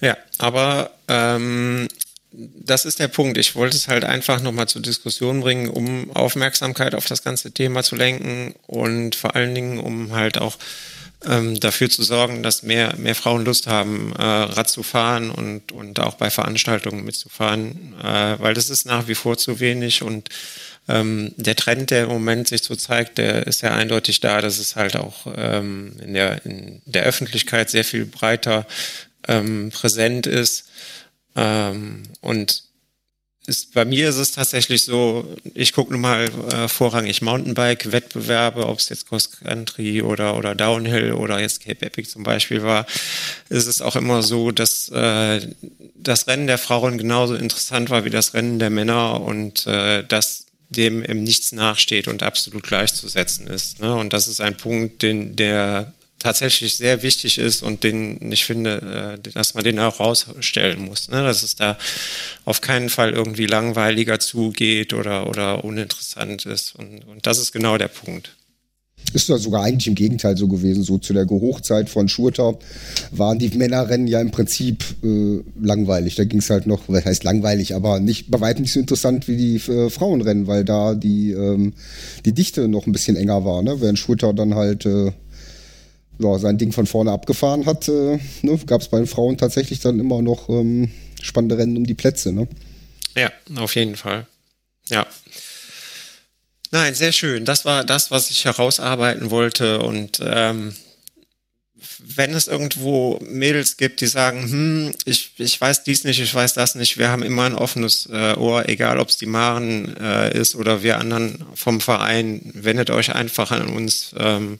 Ja, 0.00 0.16
aber 0.38 0.90
ähm, 1.08 1.88
das 2.30 2.84
ist 2.84 2.98
der 2.98 3.08
Punkt. 3.08 3.38
Ich 3.38 3.54
wollte 3.54 3.76
es 3.76 3.88
halt 3.88 4.04
einfach 4.04 4.40
nochmal 4.40 4.68
zur 4.68 4.82
Diskussion 4.82 5.40
bringen, 5.40 5.68
um 5.68 6.14
Aufmerksamkeit 6.14 6.94
auf 6.94 7.06
das 7.06 7.22
ganze 7.22 7.52
Thema 7.52 7.82
zu 7.82 7.96
lenken 7.96 8.54
und 8.66 9.14
vor 9.14 9.34
allen 9.34 9.54
Dingen, 9.54 9.78
um 9.78 10.12
halt 10.12 10.38
auch 10.38 10.56
ähm, 11.26 11.58
dafür 11.58 11.90
zu 11.90 12.02
sorgen, 12.02 12.42
dass 12.42 12.62
mehr, 12.62 12.94
mehr 12.96 13.14
Frauen 13.14 13.44
Lust 13.44 13.66
haben, 13.66 14.12
äh, 14.16 14.22
Rad 14.22 14.70
zu 14.70 14.82
fahren 14.82 15.30
und, 15.30 15.72
und 15.72 15.98
auch 16.00 16.14
bei 16.14 16.30
Veranstaltungen 16.30 17.04
mitzufahren, 17.04 17.94
äh, 18.02 18.36
weil 18.38 18.54
das 18.54 18.70
ist 18.70 18.86
nach 18.86 19.08
wie 19.08 19.16
vor 19.16 19.36
zu 19.36 19.58
wenig 19.58 20.02
und 20.02 20.28
ähm, 20.88 21.32
der 21.36 21.56
Trend, 21.56 21.90
der 21.90 22.04
im 22.04 22.10
Moment 22.10 22.48
sich 22.48 22.62
so 22.62 22.74
zeigt, 22.74 23.18
der 23.18 23.46
ist 23.46 23.62
ja 23.62 23.74
eindeutig 23.74 24.20
da, 24.20 24.40
dass 24.40 24.58
es 24.58 24.76
halt 24.76 24.96
auch 24.96 25.26
ähm, 25.36 25.96
in, 26.02 26.14
der, 26.14 26.44
in 26.46 26.80
der 26.86 27.02
Öffentlichkeit 27.02 27.68
sehr 27.68 27.84
viel 27.84 28.06
breiter 28.06 28.66
ähm, 29.26 29.70
präsent 29.70 30.26
ist. 30.26 30.68
Ähm, 31.36 32.04
und 32.20 32.68
ist, 33.48 33.72
bei 33.72 33.86
mir 33.86 34.10
ist 34.10 34.18
es 34.18 34.32
tatsächlich 34.32 34.84
so, 34.84 35.36
ich 35.54 35.72
gucke 35.72 35.90
nun 35.90 36.02
mal 36.02 36.30
äh, 36.52 36.68
vorrangig 36.68 37.22
Mountainbike-Wettbewerbe, 37.22 38.66
ob 38.66 38.78
es 38.78 38.90
jetzt 38.90 39.08
Cross 39.08 39.30
Country 39.40 40.02
oder, 40.02 40.36
oder 40.36 40.54
Downhill 40.54 41.12
oder 41.12 41.40
jetzt 41.40 41.64
Cape 41.64 41.86
Epic 41.86 42.10
zum 42.10 42.24
Beispiel 42.24 42.62
war, 42.62 42.84
ist 43.48 43.66
es 43.66 43.80
auch 43.80 43.96
immer 43.96 44.22
so, 44.22 44.50
dass 44.50 44.90
äh, 44.90 45.40
das 45.94 46.26
Rennen 46.26 46.46
der 46.46 46.58
Frauen 46.58 46.98
genauso 46.98 47.34
interessant 47.34 47.88
war 47.88 48.04
wie 48.04 48.10
das 48.10 48.34
Rennen 48.34 48.58
der 48.58 48.70
Männer 48.70 49.20
und 49.22 49.66
äh, 49.66 50.04
dass 50.04 50.44
dem 50.68 51.02
im 51.02 51.24
Nichts 51.24 51.52
nachsteht 51.52 52.08
und 52.08 52.22
absolut 52.22 52.64
gleichzusetzen 52.64 53.46
ist. 53.46 53.80
Ne? 53.80 53.94
Und 53.94 54.12
das 54.12 54.28
ist 54.28 54.42
ein 54.42 54.58
Punkt, 54.58 55.00
den, 55.02 55.36
der 55.36 55.94
tatsächlich 56.18 56.76
sehr 56.76 57.02
wichtig 57.02 57.38
ist 57.38 57.62
und 57.62 57.84
den 57.84 58.32
ich 58.32 58.44
finde, 58.44 59.18
äh, 59.24 59.30
dass 59.30 59.54
man 59.54 59.64
den 59.64 59.78
auch 59.78 60.00
rausstellen 60.00 60.84
muss, 60.84 61.08
ne? 61.08 61.22
dass 61.22 61.42
es 61.42 61.56
da 61.56 61.78
auf 62.44 62.60
keinen 62.60 62.88
Fall 62.88 63.12
irgendwie 63.12 63.46
langweiliger 63.46 64.18
zugeht 64.18 64.92
oder, 64.92 65.28
oder 65.28 65.64
uninteressant 65.64 66.46
ist. 66.46 66.74
Und, 66.74 67.06
und 67.06 67.26
das 67.26 67.38
ist 67.38 67.52
genau 67.52 67.78
der 67.78 67.88
Punkt. 67.88 68.34
Ist 69.14 69.28
ja 69.28 69.38
sogar 69.38 69.62
eigentlich 69.62 69.86
im 69.86 69.94
Gegenteil 69.94 70.36
so 70.36 70.48
gewesen. 70.48 70.82
So 70.82 70.98
zu 70.98 71.14
der 71.14 71.26
Hochzeit 71.26 71.88
von 71.88 72.08
Schurter 72.08 72.58
waren 73.10 73.38
die 73.38 73.48
Männerrennen 73.48 74.06
ja 74.06 74.20
im 74.20 74.30
Prinzip 74.30 74.84
äh, 75.02 75.40
langweilig. 75.62 76.16
Da 76.16 76.24
ging 76.24 76.40
es 76.40 76.50
halt 76.50 76.66
noch, 76.66 76.82
was 76.88 77.04
heißt 77.04 77.24
langweilig, 77.24 77.74
aber 77.74 78.00
nicht 78.00 78.30
bei 78.30 78.40
weitem 78.40 78.62
nicht 78.62 78.72
so 78.72 78.80
interessant 78.80 79.26
wie 79.28 79.36
die 79.36 79.70
äh, 79.70 79.88
Frauenrennen, 79.88 80.46
weil 80.46 80.64
da 80.64 80.94
die, 80.94 81.30
ähm, 81.30 81.72
die 82.26 82.32
Dichte 82.32 82.68
noch 82.68 82.86
ein 82.86 82.92
bisschen 82.92 83.16
enger 83.16 83.44
war, 83.44 83.62
ne? 83.62 83.80
Während 83.80 83.98
Schurter 83.98 84.34
dann 84.34 84.54
halt 84.54 84.84
äh, 84.84 85.12
ja, 86.18 86.38
sein 86.38 86.58
Ding 86.58 86.72
von 86.72 86.86
vorne 86.86 87.12
abgefahren 87.12 87.66
hat, 87.66 87.88
äh, 87.88 88.18
ne? 88.42 88.58
gab 88.66 88.80
es 88.80 88.88
bei 88.88 88.98
den 88.98 89.06
Frauen 89.06 89.38
tatsächlich 89.38 89.80
dann 89.80 90.00
immer 90.00 90.22
noch 90.22 90.48
ähm, 90.48 90.90
spannende 91.22 91.58
Rennen 91.58 91.76
um 91.76 91.86
die 91.86 91.94
Plätze, 91.94 92.32
ne? 92.32 92.48
Ja, 93.16 93.32
auf 93.56 93.74
jeden 93.74 93.96
Fall. 93.96 94.26
Ja. 94.88 95.06
Nein, 96.70 96.94
sehr 96.94 97.12
schön. 97.12 97.44
Das 97.44 97.64
war 97.64 97.84
das, 97.84 98.10
was 98.10 98.30
ich 98.30 98.44
herausarbeiten 98.44 99.30
wollte. 99.30 99.80
Und 99.80 100.20
ähm, 100.22 100.74
wenn 101.98 102.34
es 102.34 102.46
irgendwo 102.46 103.18
Mädels 103.22 103.76
gibt, 103.76 104.00
die 104.00 104.06
sagen, 104.06 104.42
hm, 104.42 104.92
ich, 105.04 105.32
ich 105.38 105.60
weiß 105.60 105.84
dies 105.84 106.04
nicht, 106.04 106.20
ich 106.20 106.34
weiß 106.34 106.54
das 106.54 106.74
nicht, 106.74 106.98
wir 106.98 107.08
haben 107.08 107.22
immer 107.22 107.44
ein 107.44 107.54
offenes 107.54 108.08
äh, 108.12 108.34
Ohr, 108.34 108.68
egal 108.68 108.98
ob 108.98 109.08
es 109.08 109.16
die 109.16 109.26
Maren 109.26 109.96
äh, 109.96 110.36
ist 110.38 110.54
oder 110.54 110.82
wir 110.82 110.98
anderen 110.98 111.44
vom 111.54 111.80
Verein, 111.80 112.50
wendet 112.54 112.90
euch 112.90 113.14
einfach 113.14 113.50
an 113.50 113.68
uns. 113.68 114.12
Ähm, 114.18 114.58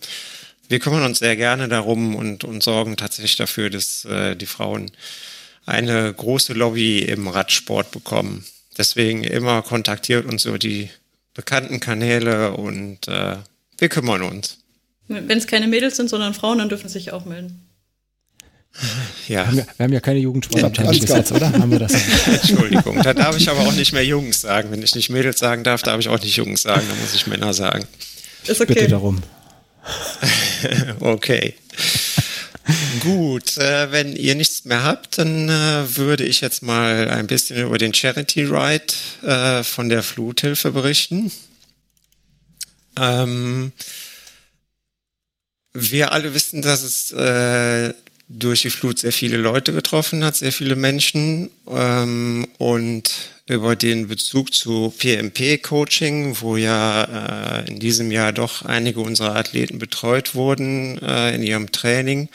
wir 0.69 0.79
kümmern 0.79 1.05
uns 1.05 1.19
sehr 1.19 1.37
gerne 1.37 1.69
darum 1.69 2.15
und, 2.15 2.45
und 2.45 2.63
sorgen 2.63 2.97
tatsächlich 2.97 3.37
dafür, 3.37 3.71
dass 3.71 4.05
äh, 4.05 4.37
die 4.37 4.47
Frauen 4.47 4.91
eine 5.67 6.13
große 6.13 6.53
Lobby 6.53 7.01
im 7.01 7.29
Radsport 7.29 7.91
bekommen. 7.91 8.45
Deswegen 8.77 9.25
immer 9.25 9.63
kontaktiert 9.63 10.25
uns 10.25 10.45
über 10.45 10.59
die 10.59 10.91
bekannten 11.35 11.81
Kanäle 11.81 12.53
und 12.53 13.09
äh, 13.09 13.37
wir 13.79 13.89
kümmern 13.89 14.23
uns. 14.23 14.59
Wenn 15.09 15.39
es 15.39 15.47
keine 15.47 15.69
Mädels 15.69 15.97
sind, 15.97 16.11
sondern 16.11 16.35
Frauen, 16.35 16.59
dann 16.59 16.69
dürfen 16.69 16.89
sie 16.89 16.95
sich 16.95 17.13
auch 17.13 17.25
melden. 17.25 17.65
Ja. 19.29 19.41
Wir 19.41 19.47
haben 19.47 19.59
ja, 19.59 19.67
wir 19.77 19.85
haben 19.85 19.93
ja 19.93 20.01
keine 20.01 20.19
Jugendsportabteilung 20.21 21.01
bis 21.01 21.11
jetzt, 21.11 21.33
oder? 21.33 21.53
Haben 21.53 21.71
wir 21.71 21.81
das? 21.81 21.93
Entschuldigung, 22.27 23.03
da 23.03 23.13
darf 23.13 23.37
ich 23.37 23.51
aber 23.51 23.61
auch 23.61 23.75
nicht 23.75 23.93
mehr 23.93 24.05
Jungs 24.05 24.41
sagen. 24.41 24.71
Wenn 24.71 24.83
ich 24.83 24.95
nicht 24.95 25.11
Mädels 25.11 25.39
sagen 25.39 25.65
darf, 25.65 25.83
darf 25.83 26.01
ich 26.01 26.09
auch 26.09 26.21
nicht 26.21 26.37
Jungs 26.37 26.63
sagen, 26.63 26.87
dann 26.89 26.99
muss 27.01 27.15
ich 27.15 27.27
Männer 27.27 27.53
sagen. 27.53 27.87
Ist 28.47 28.61
okay. 28.61 28.73
Bitte 28.73 28.89
darum. 28.89 29.21
okay. 31.01 31.55
Gut, 33.01 33.57
äh, 33.57 33.91
wenn 33.93 34.15
ihr 34.15 34.35
nichts 34.35 34.65
mehr 34.67 34.83
habt, 34.83 35.19
dann 35.19 35.49
äh, 35.49 35.97
würde 35.97 36.25
ich 36.25 36.41
jetzt 36.43 36.63
mal 36.63 37.09
ein 37.09 37.27
bisschen 37.27 37.67
über 37.67 37.79
den 37.79 37.95
Charity 37.95 38.45
Ride 38.45 38.93
äh, 39.23 39.65
von 39.65 39.89
der 39.89 40.03
Fluthilfe 40.03 40.73
berichten. 40.73 41.33
Ähm, 42.99 43.73
wir 45.73 46.13
alle 46.13 46.35
wissen, 46.35 46.61
dass 46.61 46.83
es 46.83 47.13
äh, 47.13 47.95
durch 48.29 48.63
die 48.63 48.71
Flut 48.71 48.99
sehr 48.99 49.13
viele 49.13 49.39
Leute 49.39 49.73
getroffen 49.73 50.25
hat, 50.25 50.37
sehr 50.37 50.53
viele 50.53 50.77
Menschen. 50.77 51.51
Ähm, 51.69 52.49
und 52.59 53.11
über 53.49 53.77
den 53.77 54.09
Bezug 54.09 54.53
zu 54.53 54.93
PMP-Coaching, 54.97 56.41
wo 56.41 56.57
ja 56.57 57.63
äh, 57.63 57.69
in 57.69 57.79
diesem 57.79 58.11
Jahr 58.11 58.33
doch 58.33 58.63
einige 58.63 59.01
unserer 59.01 59.37
Athleten 59.37 59.79
betreut 59.79 60.35
wurden 60.35 60.99
äh, 61.03 61.35
in 61.35 61.43
ihrem 61.43 61.73
Training, 61.73 62.29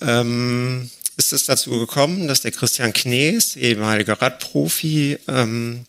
ähm, 0.00 0.90
ist 1.16 1.32
es 1.32 1.44
dazu 1.46 1.70
gekommen, 1.70 2.28
dass 2.28 2.40
der 2.40 2.52
Christian 2.52 2.92
Knees, 2.92 3.56
ehemaliger 3.56 4.20
Radprofi, 4.22 5.18
ähm, 5.28 5.86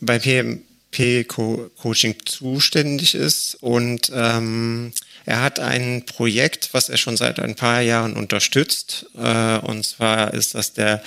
bei 0.00 0.18
PMP-Coaching 0.18 2.16
zuständig 2.24 3.14
ist 3.14 3.56
und 3.60 4.10
ähm, 4.12 4.92
er 5.26 5.42
hat 5.42 5.60
ein 5.60 6.04
Projekt, 6.06 6.70
was 6.72 6.88
er 6.88 6.98
schon 6.98 7.16
seit 7.16 7.38
ein 7.40 7.54
paar 7.54 7.80
Jahren 7.80 8.14
unterstützt. 8.14 9.06
Äh, 9.16 9.58
und 9.58 9.84
zwar 9.84 10.34
ist 10.34 10.54
das 10.54 10.74
der 10.74 11.02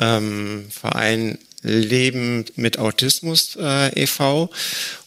ähm, 0.00 0.66
Verein 0.70 1.38
Leben 1.62 2.44
mit 2.56 2.78
Autismus 2.78 3.56
äh, 3.60 4.02
e.V. 4.02 4.50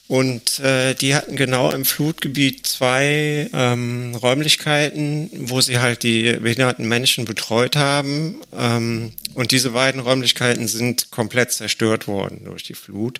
Und 0.08 0.60
äh, 0.60 0.94
die 0.94 1.16
hatten 1.16 1.36
genau 1.36 1.72
im 1.72 1.84
Flutgebiet 1.84 2.68
zwei 2.68 3.50
ähm, 3.54 4.14
Räumlichkeiten, 4.16 5.32
wo 5.50 5.62
sie 5.62 5.80
halt 5.80 6.04
die 6.04 6.34
behinderten 6.34 6.88
Menschen 6.88 7.26
betreut 7.26 7.76
haben. 7.76 8.36
Ähm, 8.56 9.14
und 9.34 9.52
diese 9.52 9.72
beiden 9.72 10.00
Räumlichkeiten 10.00 10.68
sind 10.68 11.10
komplett 11.10 11.52
zerstört 11.52 12.08
worden 12.08 12.42
durch 12.46 12.64
die 12.64 12.76
Flut. 12.76 13.20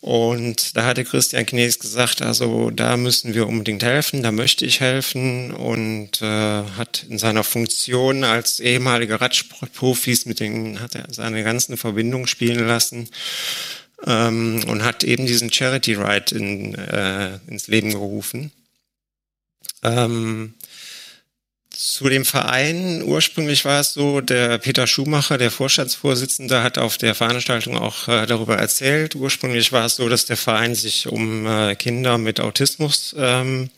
Und 0.00 0.76
da 0.76 0.84
hatte 0.84 1.04
Christian 1.04 1.44
Knies 1.44 1.80
gesagt, 1.80 2.22
also 2.22 2.70
da 2.70 2.96
müssen 2.96 3.34
wir 3.34 3.48
unbedingt 3.48 3.82
helfen, 3.82 4.22
da 4.22 4.30
möchte 4.30 4.64
ich 4.64 4.80
helfen 4.80 5.50
und 5.52 6.22
äh, 6.22 6.24
hat 6.24 7.04
in 7.08 7.18
seiner 7.18 7.42
Funktion 7.42 8.22
als 8.22 8.60
ehemaliger 8.60 9.20
Radsportprofis, 9.20 10.24
mit 10.26 10.38
denen 10.38 10.80
hat 10.80 10.94
er 10.94 11.06
seine 11.10 11.42
ganzen 11.42 11.76
Verbindungen 11.76 12.28
spielen 12.28 12.64
lassen 12.64 13.08
ähm, 14.06 14.62
und 14.68 14.84
hat 14.84 15.02
eben 15.02 15.26
diesen 15.26 15.52
Charity 15.52 15.94
Ride 15.94 16.34
in, 16.36 16.74
äh, 16.76 17.40
ins 17.48 17.66
Leben 17.66 17.90
gerufen. 17.90 18.52
Ähm, 19.82 20.54
zu 21.78 22.08
dem 22.08 22.24
Verein, 22.24 23.04
ursprünglich 23.04 23.64
war 23.64 23.78
es 23.78 23.92
so, 23.92 24.20
der 24.20 24.58
Peter 24.58 24.88
Schumacher, 24.88 25.38
der 25.38 25.52
Vorstandsvorsitzende, 25.52 26.64
hat 26.64 26.76
auf 26.76 26.98
der 26.98 27.14
Veranstaltung 27.14 27.78
auch 27.78 28.08
äh, 28.08 28.26
darüber 28.26 28.56
erzählt. 28.56 29.14
Ursprünglich 29.14 29.70
war 29.70 29.84
es 29.84 29.94
so, 29.94 30.08
dass 30.08 30.24
der 30.24 30.36
Verein 30.36 30.74
sich 30.74 31.06
um 31.06 31.46
äh, 31.46 31.76
Kinder 31.76 32.18
mit 32.18 32.40
Autismus 32.40 33.14
ähm, 33.16 33.70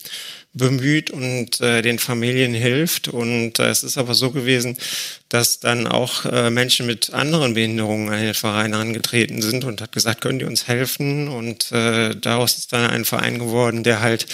bemüht 0.53 1.11
und 1.11 1.61
äh, 1.61 1.81
den 1.81 1.97
Familien 1.97 2.53
hilft. 2.53 3.07
Und 3.07 3.59
äh, 3.59 3.69
es 3.69 3.83
ist 3.83 3.97
aber 3.97 4.13
so 4.13 4.31
gewesen, 4.31 4.77
dass 5.29 5.59
dann 5.59 5.87
auch 5.87 6.25
äh, 6.25 6.49
Menschen 6.49 6.85
mit 6.85 7.13
anderen 7.13 7.53
Behinderungen 7.53 8.09
an 8.09 8.21
den 8.21 8.33
Verein 8.33 8.73
angetreten 8.73 9.41
sind 9.41 9.63
und 9.63 9.81
hat 9.81 9.91
gesagt, 9.91 10.21
können 10.21 10.39
die 10.39 10.45
uns 10.45 10.67
helfen? 10.67 11.29
Und 11.29 11.71
äh, 11.71 12.15
daraus 12.15 12.57
ist 12.57 12.73
dann 12.73 12.89
ein 12.89 13.05
Verein 13.05 13.39
geworden, 13.39 13.83
der 13.83 14.01
halt 14.01 14.25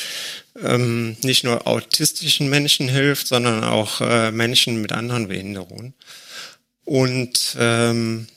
ähm, 0.63 1.17
nicht 1.21 1.43
nur 1.43 1.67
autistischen 1.67 2.49
Menschen 2.49 2.89
hilft, 2.89 3.27
sondern 3.27 3.63
auch 3.63 4.01
äh, 4.01 4.31
Menschen 4.31 4.81
mit 4.81 4.91
anderen 4.91 5.27
Behinderungen. 5.27 5.93
Und 6.83 7.55
ähm, 7.59 8.27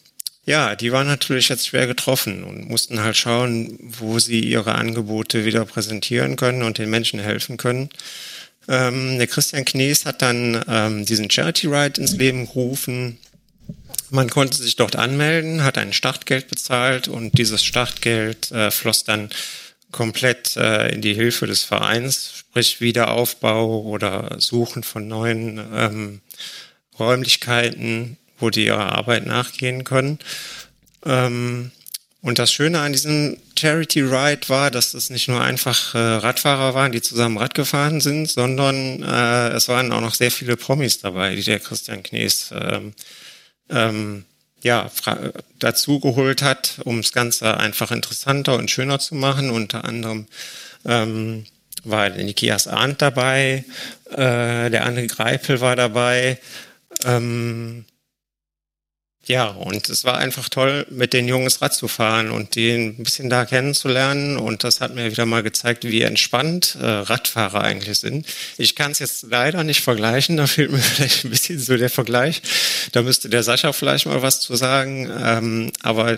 ja, 0.47 0.75
die 0.75 0.93
waren 0.93 1.07
natürlich 1.07 1.49
jetzt 1.49 1.67
schwer 1.67 1.87
getroffen 1.87 2.45
und 2.45 2.69
mussten 2.69 3.01
halt 3.03 3.17
schauen, 3.17 3.79
wo 3.81 4.19
sie 4.19 4.41
ihre 4.41 4.75
Angebote 4.75 5.45
wieder 5.45 5.65
präsentieren 5.65 6.37
können 6.37 6.63
und 6.63 6.79
den 6.79 6.91
Menschen 6.91 7.21
helfen 7.21 7.57
können. 7.57 7.91
Ähm, 8.69 9.19
der 9.19 9.27
Christian 9.27 9.65
Knies 9.65 10.07
hat 10.07 10.23
dann 10.23 10.65
ähm, 10.69 11.05
diesen 11.05 11.31
Charity 11.31 11.67
Ride 11.67 12.01
ins 12.01 12.13
Leben 12.13 12.47
gerufen. 12.47 13.19
Man 14.11 14.31
konnte 14.31 14.57
sich 14.57 14.77
dort 14.77 14.97
anmelden, 14.97 15.63
hat 15.63 15.79
ein 15.79 15.93
Startgeld 15.93 16.49
bezahlt 16.49 17.07
und 17.07 17.37
dieses 17.39 17.63
Startgeld 17.63 18.51
äh, 18.51 18.71
floss 18.71 19.05
dann 19.05 19.31
komplett 19.93 20.57
äh, 20.57 20.89
in 20.93 21.03
die 21.03 21.15
Hilfe 21.15 21.47
des 21.47 21.65
Vereins, 21.65 22.33
sprich 22.39 22.81
Wiederaufbau 22.81 23.83
oder 23.83 24.37
Suchen 24.39 24.83
von 24.83 25.07
neuen 25.07 25.61
ähm, 25.75 26.21
Räumlichkeiten, 26.99 28.17
wo 28.41 28.51
die 28.51 28.67
ihrer 28.67 28.93
Arbeit 28.93 29.27
nachgehen 29.27 29.85
können. 29.85 30.19
Ähm, 31.05 31.71
und 32.23 32.39
das 32.39 32.53
Schöne 32.53 32.81
an 32.81 32.93
diesem 32.93 33.39
Charity 33.59 34.03
Ride 34.03 34.49
war, 34.49 34.71
dass 34.71 34.93
es 34.95 35.09
nicht 35.11 35.29
nur 35.29 35.41
einfach 35.41 35.95
äh, 35.95 35.99
Radfahrer 35.99 36.75
waren, 36.75 36.93
die 36.93 37.01
zusammen 37.01 37.39
Rad 37.39 37.55
gefahren 37.55 38.01
sind, 38.01 38.31
sondern 38.31 39.03
äh, 39.03 39.49
es 39.51 39.69
waren 39.69 39.91
auch 39.93 40.03
noch 40.03 40.15
sehr 40.15 40.31
viele 40.31 40.57
Promis 40.57 40.99
dabei, 40.99 41.35
die 41.35 41.43
der 41.43 41.61
Christian 41.61 42.03
Knees 42.03 42.51
ähm, 42.53 42.93
ähm, 43.71 44.25
ja, 44.63 44.91
dazu 45.59 46.01
geholt 46.01 46.43
hat, 46.43 46.81
um 46.85 47.01
das 47.01 47.13
Ganze 47.13 47.57
einfach 47.57 47.91
interessanter 47.91 48.57
und 48.57 48.71
schöner 48.71 48.99
zu 48.99 49.15
machen. 49.15 49.51
Unter 49.51 49.85
anderem 49.85 50.27
ähm, 50.85 51.47
war 51.85 52.11
Nikias 52.11 52.67
Arndt 52.67 53.01
dabei, 53.01 53.65
äh, 54.11 54.69
der 54.69 54.87
André 54.87 55.07
Greipel 55.07 55.63
war 55.63 55.77
dabei. 55.77 56.39
Ähm, 57.05 57.87
ja, 59.31 59.47
und 59.47 59.89
es 59.89 60.05
war 60.05 60.19
einfach 60.19 60.49
toll, 60.49 60.85
mit 60.91 61.13
den 61.13 61.29
Jungs 61.29 61.63
Rad 61.63 61.73
zu 61.73 61.87
fahren 61.87 62.33
und 62.33 62.57
die 62.57 62.73
ein 62.73 62.97
bisschen 62.97 63.31
da 63.31 63.45
kennenzulernen. 63.45 64.37
Und 64.37 64.65
das 64.65 64.81
hat 64.81 64.93
mir 64.93 65.09
wieder 65.09 65.25
mal 65.25 65.45
gezeigt, 65.45 65.85
wie 65.85 66.03
entspannt 66.03 66.77
äh, 66.81 66.85
Radfahrer 66.85 67.61
eigentlich 67.61 68.01
sind. 68.01 68.27
Ich 68.59 68.75
kann 68.75 68.91
es 68.91 68.99
jetzt 68.99 69.27
leider 69.31 69.63
nicht 69.63 69.83
vergleichen, 69.83 70.37
da 70.37 70.49
fehlt 70.49 70.73
mir 70.73 70.79
vielleicht 70.81 71.25
ein 71.25 71.31
bisschen 71.31 71.61
so 71.61 71.77
der 71.77 71.91
Vergleich. 71.91 72.43
Da 72.91 73.03
müsste 73.03 73.29
der 73.29 73.45
Sascha 73.45 73.73
vielleicht 73.73 74.07
mal 74.07 74.21
was 74.21 74.41
zu 74.41 74.57
sagen. 74.57 75.09
Ähm, 75.23 75.73
aber 75.81 76.17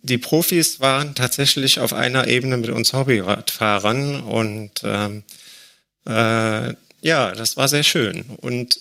die 0.00 0.18
Profis 0.18 0.80
waren 0.80 1.14
tatsächlich 1.14 1.78
auf 1.78 1.92
einer 1.92 2.26
Ebene 2.26 2.56
mit 2.56 2.70
uns 2.70 2.94
Hobbyradfahrern 2.94 4.22
und 4.22 4.70
ähm, 4.82 5.24
äh, 6.06 6.72
ja, 7.02 7.32
das 7.32 7.58
war 7.58 7.68
sehr 7.68 7.82
schön. 7.82 8.24
Und 8.38 8.80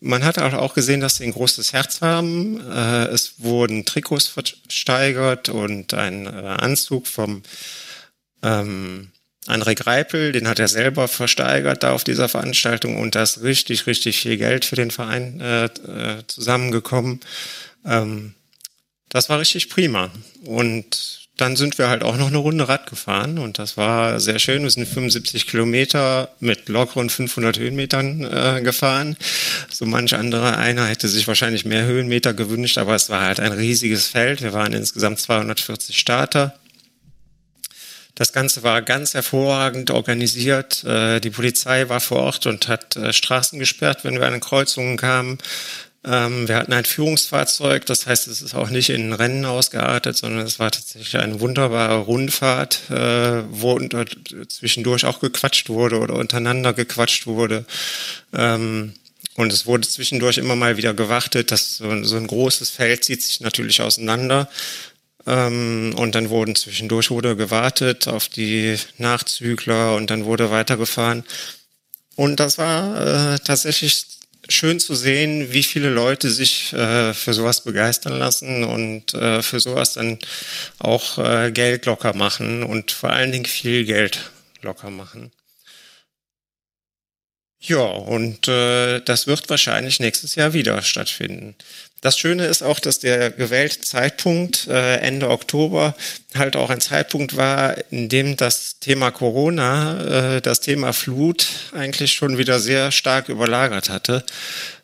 man 0.00 0.24
hat 0.24 0.38
auch 0.38 0.74
gesehen, 0.74 1.00
dass 1.00 1.16
sie 1.16 1.24
ein 1.24 1.32
großes 1.32 1.72
Herz 1.72 2.00
haben. 2.00 2.60
Äh, 2.70 3.06
es 3.06 3.34
wurden 3.38 3.84
Trikots 3.84 4.26
versteigert 4.26 5.48
und 5.48 5.92
ein 5.94 6.26
äh, 6.26 6.30
Anzug 6.30 7.06
vom 7.06 7.42
ähm, 8.42 9.08
André 9.46 9.74
Greipel, 9.74 10.32
den 10.32 10.48
hat 10.48 10.58
er 10.58 10.68
selber 10.68 11.06
versteigert 11.08 11.82
da 11.82 11.92
auf 11.92 12.04
dieser 12.04 12.28
Veranstaltung 12.28 12.98
und 12.98 13.14
da 13.14 13.22
ist 13.22 13.42
richtig, 13.42 13.86
richtig 13.86 14.18
viel 14.18 14.38
Geld 14.38 14.64
für 14.64 14.76
den 14.76 14.90
Verein 14.90 15.40
äh, 15.40 15.66
äh 15.66 16.26
zusammengekommen. 16.26 17.20
Ähm, 17.84 18.34
das 19.08 19.28
war 19.28 19.38
richtig 19.38 19.70
prima. 19.70 20.10
Und 20.44 21.25
dann 21.36 21.56
sind 21.56 21.76
wir 21.76 21.88
halt 21.88 22.02
auch 22.02 22.16
noch 22.16 22.28
eine 22.28 22.38
Runde 22.38 22.68
Rad 22.68 22.88
gefahren 22.88 23.38
und 23.38 23.58
das 23.58 23.76
war 23.76 24.20
sehr 24.20 24.38
schön. 24.38 24.62
Wir 24.62 24.70
sind 24.70 24.88
75 24.88 25.46
Kilometer 25.46 26.30
mit 26.40 26.68
lockeren 26.68 27.10
500 27.10 27.58
Höhenmetern 27.58 28.24
äh, 28.24 28.62
gefahren. 28.62 29.16
So 29.70 29.84
manch 29.84 30.14
andere 30.14 30.56
einer 30.56 30.86
hätte 30.86 31.08
sich 31.08 31.28
wahrscheinlich 31.28 31.66
mehr 31.66 31.84
Höhenmeter 31.84 32.32
gewünscht, 32.32 32.78
aber 32.78 32.94
es 32.94 33.10
war 33.10 33.22
halt 33.22 33.40
ein 33.40 33.52
riesiges 33.52 34.06
Feld. 34.06 34.42
Wir 34.42 34.54
waren 34.54 34.72
insgesamt 34.72 35.20
240 35.20 35.98
Starter. 35.98 36.54
Das 38.16 38.32
Ganze 38.32 38.62
war 38.62 38.80
ganz 38.80 39.12
hervorragend 39.12 39.90
organisiert. 39.90 40.82
Äh, 40.84 41.20
die 41.20 41.28
Polizei 41.28 41.90
war 41.90 42.00
vor 42.00 42.20
Ort 42.20 42.46
und 42.46 42.66
hat 42.66 42.96
äh, 42.96 43.12
Straßen 43.12 43.58
gesperrt, 43.58 44.04
wenn 44.04 44.18
wir 44.18 44.26
an 44.26 44.40
Kreuzungen 44.40 44.96
kamen. 44.96 45.36
Ähm, 46.06 46.46
wir 46.46 46.56
hatten 46.56 46.72
ein 46.72 46.84
Führungsfahrzeug, 46.84 47.84
das 47.86 48.06
heißt, 48.06 48.28
es 48.28 48.40
ist 48.40 48.54
auch 48.54 48.70
nicht 48.70 48.90
in 48.90 49.12
Rennen 49.12 49.44
ausgeartet, 49.44 50.16
sondern 50.16 50.46
es 50.46 50.60
war 50.60 50.70
tatsächlich 50.70 51.16
eine 51.16 51.40
wunderbare 51.40 51.98
Rundfahrt, 51.98 52.88
äh, 52.90 53.42
wo 53.50 53.80
zwischendurch 54.46 55.04
auch 55.04 55.18
gequatscht 55.18 55.68
wurde 55.68 55.98
oder 55.98 56.14
untereinander 56.14 56.72
gequatscht 56.74 57.26
wurde. 57.26 57.66
Ähm, 58.32 58.94
und 59.34 59.52
es 59.52 59.66
wurde 59.66 59.86
zwischendurch 59.86 60.38
immer 60.38 60.56
mal 60.56 60.76
wieder 60.76 60.94
gewartet. 60.94 61.50
dass 61.50 61.78
so, 61.78 62.04
so 62.04 62.16
ein 62.16 62.26
großes 62.28 62.70
Feld 62.70 63.04
zieht 63.04 63.22
sich 63.22 63.40
natürlich 63.40 63.82
auseinander. 63.82 64.48
Ähm, 65.26 65.92
und 65.96 66.14
dann 66.14 66.30
wurden 66.30 66.54
zwischendurch 66.54 67.10
wurde 67.10 67.36
gewartet 67.36 68.06
auf 68.06 68.28
die 68.28 68.76
Nachzügler 68.98 69.96
und 69.96 70.10
dann 70.10 70.24
wurde 70.24 70.52
weitergefahren. 70.52 71.24
Und 72.14 72.40
das 72.40 72.58
war 72.58 73.34
äh, 73.34 73.38
tatsächlich 73.40 74.15
schön 74.48 74.80
zu 74.80 74.94
sehen, 74.94 75.52
wie 75.52 75.62
viele 75.62 75.90
Leute 75.90 76.30
sich 76.30 76.72
äh, 76.72 77.12
für 77.14 77.34
sowas 77.34 77.62
begeistern 77.62 78.18
lassen 78.18 78.64
und 78.64 79.14
äh, 79.14 79.42
für 79.42 79.60
sowas 79.60 79.94
dann 79.94 80.18
auch 80.78 81.18
äh, 81.18 81.50
Geld 81.52 81.86
locker 81.86 82.14
machen 82.14 82.62
und 82.62 82.90
vor 82.90 83.10
allen 83.10 83.32
Dingen 83.32 83.46
viel 83.46 83.84
Geld 83.84 84.30
locker 84.62 84.90
machen. 84.90 85.30
Ja, 87.66 87.84
und 87.84 88.46
äh, 88.46 89.00
das 89.00 89.26
wird 89.26 89.50
wahrscheinlich 89.50 89.98
nächstes 89.98 90.36
Jahr 90.36 90.52
wieder 90.52 90.82
stattfinden. 90.82 91.56
Das 92.00 92.16
Schöne 92.16 92.46
ist 92.46 92.62
auch, 92.62 92.78
dass 92.78 93.00
der 93.00 93.30
gewählte 93.30 93.80
Zeitpunkt 93.80 94.68
äh, 94.68 94.98
Ende 94.98 95.28
Oktober 95.30 95.96
halt 96.36 96.54
auch 96.54 96.70
ein 96.70 96.80
Zeitpunkt 96.80 97.36
war, 97.36 97.74
in 97.90 98.08
dem 98.08 98.36
das 98.36 98.78
Thema 98.78 99.10
Corona, 99.10 100.36
äh, 100.36 100.40
das 100.40 100.60
Thema 100.60 100.92
Flut 100.92 101.48
eigentlich 101.72 102.12
schon 102.12 102.38
wieder 102.38 102.60
sehr 102.60 102.92
stark 102.92 103.28
überlagert 103.28 103.88
hatte. 103.88 104.24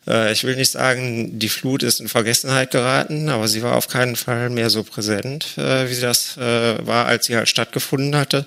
Äh, 0.05 0.33
ich 0.33 0.43
will 0.43 0.57
nicht 0.57 0.71
sagen, 0.71 1.39
die 1.39 1.47
Flut 1.47 1.83
ist 1.83 2.01
in 2.01 2.09
Vergessenheit 2.09 2.71
geraten, 2.71 3.29
aber 3.29 3.47
sie 3.47 3.63
war 3.63 3.77
auf 3.77 3.87
keinen 3.87 4.17
Fall 4.17 4.49
mehr 4.49 4.69
so 4.69 4.83
präsent, 4.83 5.57
äh, 5.57 5.89
wie 5.89 6.01
das 6.01 6.35
äh, 6.35 6.85
war, 6.85 7.05
als 7.05 7.27
sie 7.27 7.37
halt 7.37 7.47
stattgefunden 7.47 8.17
hatte. 8.17 8.45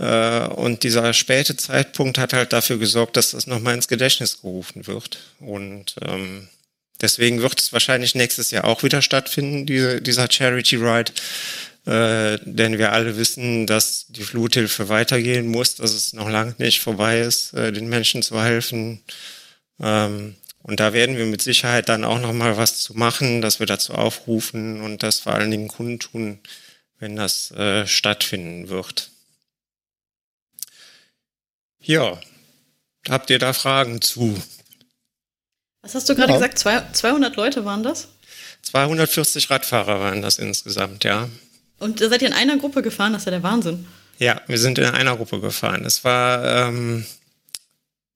Äh, 0.00 0.46
und 0.46 0.82
dieser 0.82 1.12
späte 1.12 1.56
Zeitpunkt 1.56 2.16
hat 2.16 2.32
halt 2.32 2.54
dafür 2.54 2.78
gesorgt, 2.78 3.16
dass 3.18 3.32
das 3.32 3.46
nochmal 3.46 3.74
ins 3.74 3.86
Gedächtnis 3.86 4.40
gerufen 4.40 4.86
wird. 4.86 5.18
Und 5.40 5.96
ähm, 6.00 6.48
deswegen 7.02 7.42
wird 7.42 7.60
es 7.60 7.72
wahrscheinlich 7.74 8.14
nächstes 8.14 8.50
Jahr 8.50 8.64
auch 8.64 8.82
wieder 8.82 9.02
stattfinden, 9.02 9.66
diese, 9.66 10.00
dieser 10.00 10.30
Charity 10.30 10.76
Ride. 10.76 11.12
Äh, 11.86 12.38
denn 12.44 12.78
wir 12.78 12.92
alle 12.92 13.18
wissen, 13.18 13.66
dass 13.66 14.06
die 14.08 14.22
Fluthilfe 14.22 14.88
weitergehen 14.88 15.48
muss, 15.48 15.76
dass 15.76 15.92
es 15.92 16.14
noch 16.14 16.30
lange 16.30 16.54
nicht 16.58 16.80
vorbei 16.80 17.20
ist, 17.20 17.52
äh, 17.52 17.70
den 17.70 17.88
Menschen 17.88 18.22
zu 18.22 18.42
helfen. 18.42 19.02
Ähm, 19.80 20.36
und 20.62 20.80
da 20.80 20.94
werden 20.94 21.18
wir 21.18 21.26
mit 21.26 21.42
Sicherheit 21.42 21.90
dann 21.90 22.04
auch 22.04 22.20
noch 22.20 22.32
mal 22.32 22.56
was 22.56 22.80
zu 22.80 22.94
machen, 22.94 23.42
dass 23.42 23.60
wir 23.60 23.66
dazu 23.66 23.94
aufrufen 23.94 24.80
und 24.80 25.02
das 25.02 25.20
vor 25.20 25.34
allen 25.34 25.50
Dingen 25.50 25.68
kundtun, 25.68 26.38
wenn 26.98 27.16
das 27.16 27.50
äh, 27.52 27.86
stattfinden 27.86 28.68
wird. 28.68 29.10
Ja, 31.82 32.18
habt 33.08 33.30
ihr 33.30 33.38
da 33.38 33.52
Fragen 33.52 34.00
zu? 34.00 34.40
Was 35.82 35.94
hast 35.94 36.08
du 36.08 36.14
gerade 36.14 36.32
ja. 36.32 36.38
gesagt? 36.38 36.58
Zwei, 36.58 36.82
200 36.92 37.36
Leute 37.36 37.64
waren 37.64 37.82
das? 37.82 38.08
240 38.62 39.50
Radfahrer 39.50 40.00
waren 40.00 40.22
das 40.22 40.38
insgesamt, 40.38 41.04
ja. 41.04 41.28
Und 41.78 42.00
seid 42.00 42.20
ihr 42.20 42.28
in 42.28 42.34
einer 42.34 42.58
Gruppe 42.58 42.82
gefahren? 42.82 43.14
Das 43.14 43.22
ist 43.22 43.26
ja 43.26 43.32
der 43.32 43.42
Wahnsinn. 43.42 43.86
Ja, 44.18 44.42
wir 44.46 44.58
sind 44.58 44.78
in 44.78 44.84
einer 44.84 45.16
Gruppe 45.16 45.40
gefahren. 45.40 45.86
Es 45.86 46.04
war 46.04 46.68
ähm, 46.68 47.06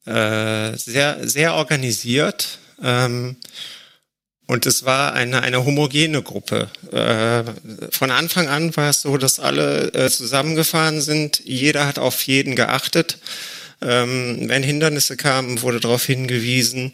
äh, 0.05 0.77
sehr, 0.77 1.27
sehr 1.27 1.55
organisiert. 1.55 2.59
Ähm, 2.83 3.37
und 4.47 4.67
es 4.67 4.85
war 4.85 5.15
eine, 5.15 5.43
eine 5.43 5.65
homogene 5.65 6.23
Gruppe. 6.23 6.69
Äh, 6.93 7.45
von 7.91 8.11
Anfang 8.11 8.49
an 8.49 8.77
war 8.77 8.91
es 8.91 9.03
so, 9.03 9.17
dass 9.17 9.41
alle 9.41 9.93
äh, 9.95 10.11
zusammengefahren 10.11 11.01
sind. 11.01 11.41
Jeder 11.45 11.87
hat 11.87 11.99
auf 11.99 12.23
jeden 12.27 12.55
geachtet. 12.55 13.19
Ähm, 13.81 14.49
wenn 14.49 14.63
Hindernisse 14.63 15.17
kamen, 15.17 15.63
wurde 15.63 15.81
darauf 15.81 16.05
hingewiesen. 16.05 16.93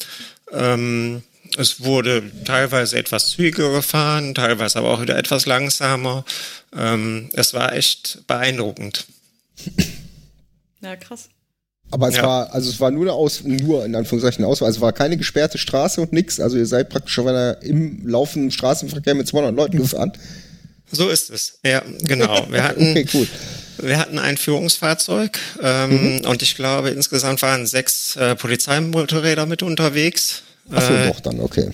Ähm, 0.53 1.23
es 1.57 1.83
wurde 1.83 2.23
teilweise 2.45 2.97
etwas 2.97 3.31
zügiger 3.31 3.73
gefahren, 3.73 4.35
teilweise 4.35 4.79
aber 4.79 4.91
auch 4.91 5.03
wieder 5.03 5.19
etwas 5.19 5.47
langsamer. 5.47 6.25
Ähm, 6.77 7.31
es 7.33 7.53
war 7.55 7.75
echt 7.75 8.23
beeindruckend. 8.29 9.07
Ja, 10.81 10.97
krass. 10.97 11.29
Aber 11.91 12.09
es 12.09 12.17
ja. 12.17 12.23
war, 12.23 12.55
also 12.55 12.71
es 12.71 12.79
war 12.79 12.91
nur 12.91 13.03
eine 13.03 13.13
Aus, 13.13 13.43
nur 13.43 13.85
in 13.85 13.95
Anführungszeichen 13.95 14.45
eine 14.45 14.53
Auswahl. 14.53 14.67
Also 14.67 14.79
es 14.79 14.83
war 14.83 14.93
keine 14.93 15.17
gesperrte 15.17 15.59
Straße 15.59 16.01
und 16.01 16.13
nix. 16.13 16.39
Also 16.39 16.57
ihr 16.57 16.67
seid 16.67 16.89
praktisch 16.89 17.13
schon 17.13 17.27
im 17.63 18.07
laufenden 18.07 18.51
Straßenverkehr 18.51 19.15
mit 19.15 19.27
200 19.27 19.55
Leuten 19.55 19.79
gefahren. 19.79 20.13
So 20.93 21.09
ist 21.09 21.31
es. 21.31 21.59
Ja, 21.65 21.83
genau. 22.03 22.47
Wir 22.51 22.63
hatten, 22.65 22.91
okay, 22.91 23.07
cool. 23.15 23.27
wir 23.79 23.99
hatten 23.99 24.19
ein 24.19 24.37
Führungsfahrzeug 24.37 25.39
ähm, 25.63 26.19
mhm. 26.19 26.27
und 26.27 26.43
ich 26.43 26.57
glaube 26.57 26.91
insgesamt 26.91 27.43
waren 27.43 27.67
sechs 27.67 28.17
äh, 28.17 28.37
Polizeimotorräder 28.37 29.47
mit 29.47 29.63
unterwegs. 29.63 30.43
Ach 30.73 30.83
so, 30.83 30.93
äh, 30.93 31.09
doch 31.09 31.21
dann, 31.21 31.41
okay. 31.41 31.71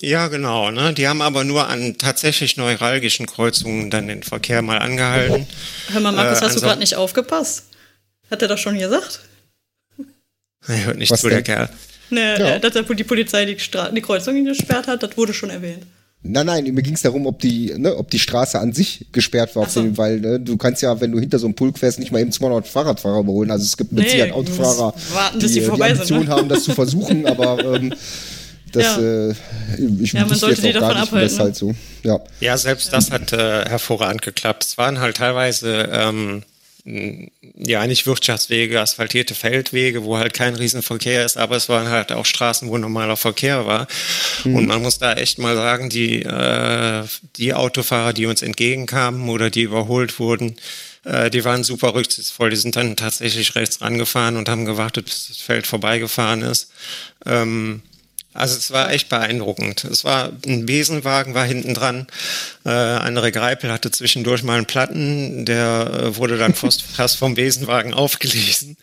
Ja, 0.00 0.28
genau. 0.28 0.70
Ne? 0.70 0.92
Die 0.92 1.08
haben 1.08 1.22
aber 1.22 1.42
nur 1.44 1.68
an 1.68 1.96
tatsächlich 1.96 2.56
neuralgischen 2.56 3.26
Kreuzungen 3.26 3.90
dann 3.90 4.08
den 4.08 4.22
Verkehr 4.22 4.62
mal 4.62 4.78
angehalten. 4.78 5.46
Hör 5.88 6.00
mal, 6.00 6.12
Markus, 6.12 6.40
äh, 6.40 6.44
hast 6.44 6.56
du 6.56 6.60
gerade 6.60 6.80
nicht 6.80 6.96
aufgepasst? 6.96 7.64
Hat 8.30 8.42
er 8.42 8.48
doch 8.48 8.58
schon 8.58 8.78
gesagt? 8.78 9.20
Er 10.66 10.86
hört 10.86 10.98
nicht 10.98 11.10
Was 11.10 11.20
zu, 11.20 11.28
denn? 11.28 11.36
der 11.36 11.42
Kerl. 11.42 11.68
Ne, 12.10 12.38
ja. 12.38 12.58
dass 12.58 12.72
die 12.74 13.04
Polizei 13.04 13.44
die, 13.44 13.58
Stra 13.58 13.88
die 13.90 14.00
Kreuzung 14.00 14.44
gesperrt 14.44 14.88
hat, 14.88 15.02
das 15.02 15.16
wurde 15.16 15.32
schon 15.32 15.50
erwähnt. 15.50 15.84
Nein, 16.22 16.46
nein, 16.46 16.64
mir 16.74 16.82
ging 16.82 16.94
es 16.94 17.02
darum, 17.02 17.26
ob 17.26 17.38
die, 17.38 17.72
ne, 17.78 17.96
ob 17.96 18.10
die 18.10 18.18
Straße 18.18 18.58
an 18.58 18.74
sich 18.74 19.06
gesperrt 19.10 19.56
war, 19.56 19.66
so. 19.68 19.96
weil 19.96 20.20
ne, 20.20 20.38
du 20.38 20.58
kannst 20.58 20.82
ja, 20.82 21.00
wenn 21.00 21.12
du 21.12 21.18
hinter 21.18 21.38
so 21.38 21.46
einem 21.46 21.54
Pulk 21.54 21.78
fährst, 21.78 21.98
nicht 21.98 22.12
mal 22.12 22.20
eben 22.20 22.32
200 22.32 22.68
Fahrradfahrer 22.68 23.20
überholen. 23.20 23.50
Also 23.50 23.64
es 23.64 23.76
gibt 23.76 23.92
mit 23.92 24.04
nee, 24.04 24.10
Sicherheit 24.10 24.32
Autofahrer, 24.32 24.92
warten, 25.12 25.38
die, 25.38 25.46
die, 25.46 25.60
die 25.60 25.70
Ambition 25.70 26.24
ne? 26.24 26.28
haben, 26.28 26.48
das 26.48 26.64
zu 26.64 26.72
versuchen, 26.72 27.26
aber 27.26 27.74
ähm, 27.76 27.94
Das, 28.72 28.84
ja. 28.84 29.30
äh, 29.30 29.34
ich 30.00 30.12
ja, 30.12 30.26
man 30.26 30.38
sollte 30.38 30.62
die 30.62 30.72
davon 30.72 30.96
abhalten. 30.96 31.28
Das 31.28 31.38
halt 31.38 31.56
so. 31.56 31.74
ja. 32.02 32.20
ja, 32.40 32.56
selbst 32.56 32.92
das 32.92 33.10
hat 33.10 33.32
äh, 33.32 33.64
hervorragend 33.68 34.22
geklappt. 34.22 34.64
Es 34.64 34.78
waren 34.78 35.00
halt 35.00 35.16
teilweise 35.16 35.88
ähm, 35.92 36.42
ja 36.84 37.86
nicht 37.86 38.06
Wirtschaftswege, 38.06 38.80
asphaltierte 38.80 39.34
Feldwege, 39.34 40.04
wo 40.04 40.18
halt 40.18 40.34
kein 40.34 40.54
Riesenverkehr 40.54 41.24
ist, 41.24 41.36
aber 41.36 41.56
es 41.56 41.68
waren 41.68 41.88
halt 41.88 42.12
auch 42.12 42.26
Straßen, 42.26 42.68
wo 42.68 42.78
normaler 42.78 43.16
Verkehr 43.16 43.66
war. 43.66 43.86
Mhm. 44.44 44.56
Und 44.56 44.66
man 44.66 44.82
muss 44.82 44.98
da 44.98 45.14
echt 45.14 45.38
mal 45.38 45.54
sagen, 45.54 45.90
die, 45.90 46.22
äh, 46.22 47.04
die 47.36 47.54
Autofahrer, 47.54 48.12
die 48.12 48.26
uns 48.26 48.42
entgegenkamen 48.42 49.28
oder 49.28 49.50
die 49.50 49.62
überholt 49.62 50.18
wurden, 50.18 50.56
äh, 51.04 51.30
die 51.30 51.44
waren 51.44 51.64
super 51.64 51.94
rücksichtsvoll. 51.94 52.50
Die 52.50 52.56
sind 52.56 52.76
dann 52.76 52.96
tatsächlich 52.96 53.54
rechts 53.54 53.80
rangefahren 53.80 54.36
und 54.36 54.48
haben 54.48 54.64
gewartet, 54.64 55.06
bis 55.06 55.28
das 55.28 55.38
Feld 55.38 55.66
vorbeigefahren 55.66 56.42
ist. 56.42 56.70
Ähm, 57.26 57.82
also 58.32 58.56
es 58.56 58.70
war 58.70 58.92
echt 58.92 59.08
beeindruckend. 59.08 59.84
Es 59.84 60.04
war 60.04 60.30
ein 60.46 60.66
Besenwagen 60.66 61.34
war 61.34 61.44
hinten 61.44 61.74
dran. 61.74 62.06
Äh, 62.64 62.70
andere 62.70 63.32
Greipel 63.32 63.72
hatte 63.72 63.90
zwischendurch 63.90 64.44
mal 64.44 64.56
einen 64.56 64.66
Platten, 64.66 65.44
der 65.44 65.90
äh, 65.92 66.16
wurde 66.16 66.38
dann 66.38 66.54
fast, 66.54 66.82
fast 66.96 67.16
vom 67.16 67.34
Besenwagen 67.34 67.92
aufgelesen. 67.92 68.76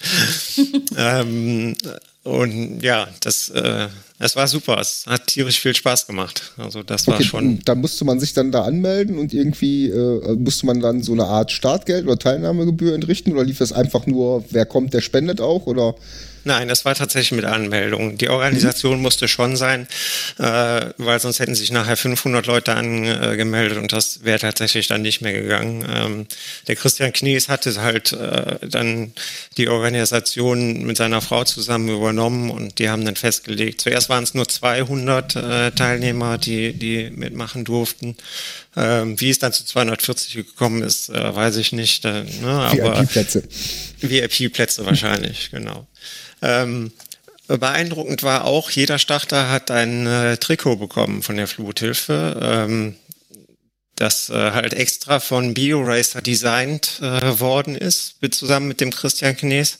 ähm, 0.98 1.76
und 2.24 2.82
ja, 2.82 3.08
das, 3.22 3.48
äh, 3.50 3.88
es 4.20 4.36
war 4.36 4.48
super. 4.48 4.80
Es 4.82 5.06
hat 5.08 5.28
tierisch 5.28 5.62
viel 5.62 5.74
Spaß 5.74 6.08
gemacht. 6.08 6.52
Also 6.58 6.84
das 6.84 7.08
war 7.08 7.16
okay, 7.16 7.24
schon. 7.24 7.60
Da 7.64 7.74
musste 7.74 8.04
man 8.04 8.20
sich 8.20 8.34
dann 8.34 8.52
da 8.52 8.64
anmelden 8.64 9.18
und 9.18 9.34
irgendwie 9.34 9.90
äh, 9.90 10.36
musste 10.36 10.66
man 10.66 10.82
dann 10.82 11.04
so 11.04 11.14
eine 11.14 11.24
Art 11.24 11.54
Startgeld 11.54 12.06
oder 12.06 12.20
Teilnahmegebühr 12.20 12.94
entrichten 12.94 13.32
oder 13.32 13.46
lief 13.46 13.60
das 13.60 13.72
einfach 13.72 14.08
nur, 14.08 14.44
wer 14.50 14.66
kommt, 14.66 14.94
der 14.94 15.02
spendet 15.02 15.40
auch 15.40 15.68
oder? 15.68 15.96
Nein, 16.44 16.68
das 16.68 16.86
war 16.86 16.96
tatsächlich 16.96 17.32
mit 17.34 17.46
Anmeldung. 17.46 18.18
Die 18.18 18.30
Organisation 18.30 18.98
mhm. 18.98 19.04
musste 19.04 19.28
schon 19.28 19.56
sein, 19.56 19.88
äh, 20.38 20.92
weil 20.98 21.20
sonst 21.20 21.40
hätten 21.40 21.56
sich 21.56 21.72
nachher 21.72 21.98
500 21.98 22.46
Leute 22.46 22.76
angemeldet 22.76 23.78
und 23.78 23.92
das 23.92 24.24
wäre 24.24 24.40
tatsächlich 24.40 24.88
dann 24.88 25.02
nicht 25.02 25.22
mehr 25.22 25.34
gegangen. 25.34 25.86
Ähm, 25.90 26.28
der 26.68 26.76
Christian 26.76 27.14
Knies 27.14 27.50
hatte 27.50 27.82
halt 27.82 28.14
äh, 28.14 28.68
dann 28.68 29.14
die 29.58 29.68
Organisation 29.68 30.84
mit 30.84 30.98
seiner 30.98 31.22
Frau 31.22 31.44
zusammen 31.44 31.90
übernommen 31.90 32.50
und 32.50 32.80
die 32.80 32.90
haben 32.90 33.06
dann 33.06 33.16
festgelegt. 33.16 33.82
Zuerst 33.82 34.10
waren 34.10 34.24
es 34.24 34.34
nur 34.34 34.48
200 34.48 35.36
äh, 35.36 35.72
Teilnehmer, 35.72 36.38
die, 36.38 36.74
die 36.74 37.10
mitmachen 37.10 37.66
durften. 37.66 38.16
Ähm, 38.76 39.20
wie 39.20 39.32
es 39.32 39.40
dann 39.40 39.54
zu 39.54 39.66
240 39.66 40.34
gekommen 40.36 40.84
ist, 40.84 41.10
äh, 41.10 41.36
weiß 41.36 41.58
ich 41.58 41.72
nicht. 41.72 42.06
Äh, 42.06 42.24
ne, 42.42 42.70
VIP-Plätze. 42.72 43.44
VIP-Plätze 44.02 44.86
wahrscheinlich, 44.86 45.50
genau. 45.52 45.88
Ähm, 46.42 46.92
beeindruckend 47.48 48.24
war 48.24 48.46
auch, 48.46 48.70
jeder 48.70 49.00
Starter 49.00 49.50
hat 49.50 49.72
ein 49.72 50.06
äh, 50.06 50.38
Trikot 50.38 50.78
bekommen 50.78 51.24
von 51.24 51.38
der 51.38 51.48
Fluthilfe. 51.48 52.40
Ähm, 52.42 52.96
das 53.98 54.30
äh, 54.30 54.52
halt 54.52 54.74
extra 54.74 55.20
von 55.20 55.56
BioRacer 55.56 56.22
designt 56.22 57.00
äh, 57.02 57.40
worden 57.40 57.76
ist, 57.76 58.18
zusammen 58.32 58.68
mit 58.68 58.80
dem 58.80 58.92
Christian 58.92 59.36
Knies, 59.36 59.80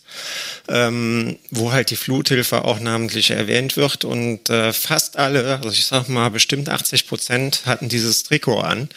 ähm, 0.68 1.38
wo 1.52 1.72
halt 1.72 1.92
die 1.92 1.96
Fluthilfe 1.96 2.66
auch 2.66 2.80
namentlich 2.80 3.30
erwähnt 3.30 3.78
wird. 3.78 4.06
Und 4.06 4.50
äh, 4.50 4.74
fast 4.74 5.18
alle, 5.18 5.58
also 5.58 5.70
ich 5.70 5.86
sag 5.86 6.10
mal 6.10 6.30
bestimmt 6.32 6.68
80 6.68 7.08
Prozent, 7.08 7.68
hatten 7.68 7.90
dieses 7.90 8.24
Trikot 8.24 8.60
an. 8.60 8.90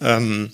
Ähm, 0.00 0.52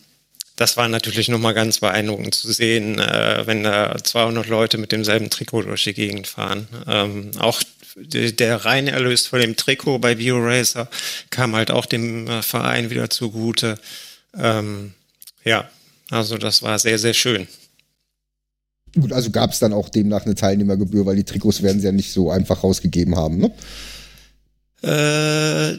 das 0.57 0.77
war 0.77 0.89
natürlich 0.89 1.29
nochmal 1.29 1.55
ganz 1.55 1.81
beeindruckend 1.81 2.35
zu 2.35 2.53
sehen, 2.53 2.99
äh, 2.99 3.47
wenn 3.47 3.65
da 3.65 3.97
200 4.03 4.47
Leute 4.47 4.79
mit 4.79 4.93
demselben 4.93 5.31
Trikot 5.31 5.63
durch 5.63 5.85
die 5.85 5.95
Gegend 5.95 6.27
fahren. 6.27 6.69
Ähm, 6.87 7.33
auch 7.39 7.61
der 7.97 8.65
Reinerlös 8.65 9.27
von 9.27 9.41
dem 9.41 9.57
Trikot 9.57 9.99
bei 9.99 10.15
BioRacer 10.17 10.89
kam 11.31 11.55
halt 11.55 11.71
auch 11.71 11.87
dem 11.87 12.29
äh, 12.29 12.43
Verein 12.43 12.91
wieder 12.91 13.11
zugute. 13.11 13.79
Ähm, 14.37 14.95
ja, 15.45 15.69
also 16.11 16.39
das 16.39 16.63
war 16.63 16.79
sehr, 16.79 16.99
sehr 16.99 17.15
schön. 17.15 17.49
Gut, 18.95 19.13
also 19.13 19.31
gab 19.31 19.51
es 19.51 19.59
dann 19.59 19.73
auch 19.73 19.89
demnach 19.89 20.25
eine 20.25 20.37
Teilnehmergebühr, 20.37 21.05
weil 21.05 21.17
die 21.17 21.25
Trikots 21.25 21.63
werden 21.63 21.81
sie 21.81 21.87
ja 21.87 21.93
nicht 21.93 22.13
so 22.13 22.31
einfach 22.31 22.63
rausgegeben 22.63 23.17
haben, 23.17 23.39
ne? 23.39 23.53
Äh, 24.83 25.79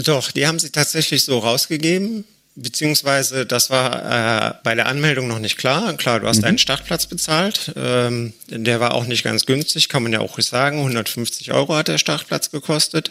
doch, 0.00 0.30
die 0.30 0.46
haben 0.46 0.58
sie 0.58 0.70
tatsächlich 0.70 1.24
so 1.24 1.38
rausgegeben. 1.38 2.24
Beziehungsweise, 2.58 3.44
das 3.44 3.68
war 3.68 4.50
äh, 4.50 4.54
bei 4.62 4.74
der 4.74 4.86
Anmeldung 4.86 5.28
noch 5.28 5.38
nicht 5.38 5.58
klar. 5.58 5.92
Klar, 5.98 6.20
du 6.20 6.26
hast 6.26 6.38
mhm. 6.38 6.44
einen 6.44 6.58
Startplatz 6.58 7.06
bezahlt. 7.06 7.72
Ähm, 7.76 8.32
der 8.48 8.80
war 8.80 8.94
auch 8.94 9.04
nicht 9.04 9.24
ganz 9.24 9.44
günstig, 9.44 9.90
kann 9.90 10.02
man 10.02 10.14
ja 10.14 10.20
auch 10.20 10.38
sagen. 10.40 10.78
150 10.78 11.52
Euro 11.52 11.76
hat 11.76 11.88
der 11.88 11.98
Startplatz 11.98 12.50
gekostet. 12.50 13.10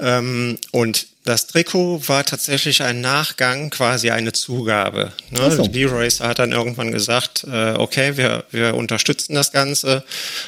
Ähm, 0.00 0.58
und 0.72 1.06
das 1.24 1.46
Trikot 1.46 2.02
war 2.08 2.24
tatsächlich 2.24 2.82
ein 2.82 3.00
Nachgang, 3.00 3.70
quasi 3.70 4.10
eine 4.10 4.32
Zugabe. 4.32 5.12
Ne? 5.30 5.50
So. 5.50 5.68
B-Racer 5.68 6.28
hat 6.28 6.38
dann 6.38 6.52
irgendwann 6.52 6.92
gesagt, 6.92 7.44
äh, 7.44 7.72
okay, 7.72 8.18
wir, 8.18 8.44
wir 8.50 8.74
unterstützen 8.74 9.34
das 9.34 9.50
Ganze 9.50 10.04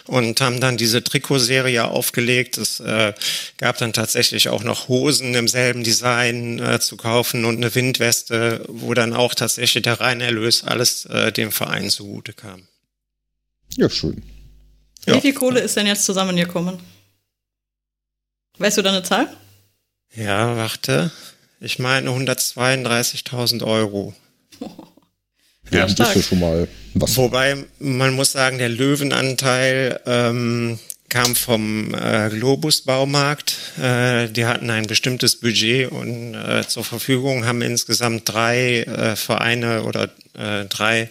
und 0.06 0.38
haben 0.42 0.60
dann 0.60 0.76
diese 0.76 1.02
Trikotserie 1.02 1.84
aufgelegt. 1.84 2.58
Es 2.58 2.80
äh, 2.80 3.14
gab 3.56 3.78
dann 3.78 3.94
tatsächlich 3.94 4.50
auch 4.50 4.64
noch 4.64 4.88
Hosen 4.88 5.34
im 5.34 5.48
selben 5.48 5.82
Design 5.82 6.58
äh, 6.58 6.78
zu 6.78 6.98
kaufen 6.98 7.46
und 7.46 7.56
eine 7.56 7.74
Windweste, 7.74 8.64
wo 8.68 8.92
dann 8.92 9.14
auch 9.14 9.34
tatsächlich 9.34 9.82
der 9.82 10.00
Reinerlös 10.00 10.64
alles 10.64 11.06
äh, 11.06 11.32
dem 11.32 11.52
Verein 11.52 11.88
zugute 11.88 12.34
kam. 12.34 12.68
Ja, 13.76 13.88
schön. 13.88 14.22
Wie 15.06 15.12
ja. 15.12 15.20
viel 15.20 15.32
Kohle 15.34 15.60
ist 15.60 15.76
denn 15.76 15.86
jetzt 15.86 16.04
zusammengekommen? 16.04 16.78
Weißt 18.58 18.78
du 18.78 18.82
da 18.82 18.90
eine 18.90 19.02
Zahl? 19.02 19.28
Ja, 20.14 20.56
warte. 20.56 21.10
Ich 21.60 21.78
meine 21.78 22.10
132.000 22.10 23.64
Euro. 23.64 24.14
Ja, 25.72 25.84
ja 25.84 25.94
das 25.94 26.14
ist 26.14 26.28
schon 26.28 26.38
mal 26.38 26.68
was. 26.94 27.16
Wobei 27.16 27.56
man 27.80 28.14
muss 28.14 28.30
sagen, 28.30 28.58
der 28.58 28.68
Löwenanteil 28.68 30.00
ähm, 30.06 30.78
kam 31.08 31.34
vom 31.34 31.92
äh, 31.92 32.28
Globus 32.30 32.82
Baumarkt. 32.82 33.56
Äh, 33.82 34.28
die 34.28 34.46
hatten 34.46 34.70
ein 34.70 34.86
bestimmtes 34.86 35.40
Budget 35.40 35.90
und 35.90 36.34
äh, 36.34 36.66
zur 36.68 36.84
Verfügung 36.84 37.46
haben 37.46 37.62
insgesamt 37.62 38.28
drei 38.28 38.82
äh, 38.82 39.16
Vereine 39.16 39.82
oder 39.82 40.10
äh, 40.38 40.66
drei 40.66 41.10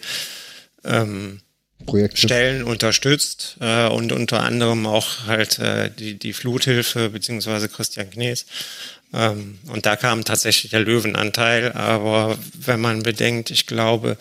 ähm, 0.85 1.41
Projekte. 1.85 2.17
Stellen 2.17 2.63
unterstützt 2.63 3.57
äh, 3.59 3.87
und 3.87 4.11
unter 4.11 4.41
anderem 4.41 4.85
auch 4.85 5.27
halt 5.27 5.59
äh, 5.59 5.89
die, 5.89 6.17
die 6.17 6.33
Fluthilfe 6.33 7.09
beziehungsweise 7.09 7.69
Christian 7.69 8.09
Knies. 8.09 8.45
Ähm, 9.13 9.59
und 9.67 9.85
da 9.85 9.95
kam 9.95 10.25
tatsächlich 10.25 10.71
der 10.71 10.81
Löwenanteil. 10.81 11.71
Aber 11.73 12.37
wenn 12.53 12.81
man 12.81 13.03
bedenkt, 13.03 13.51
ich 13.51 13.65
glaube, 13.65 14.17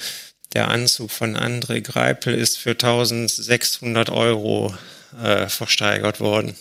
der 0.54 0.68
Anzug 0.68 1.10
von 1.10 1.36
André 1.36 1.80
Greipel 1.80 2.34
ist 2.34 2.58
für 2.58 2.70
1600 2.70 4.10
Euro 4.10 4.74
äh, 5.22 5.48
versteigert 5.48 6.20
worden. 6.20 6.54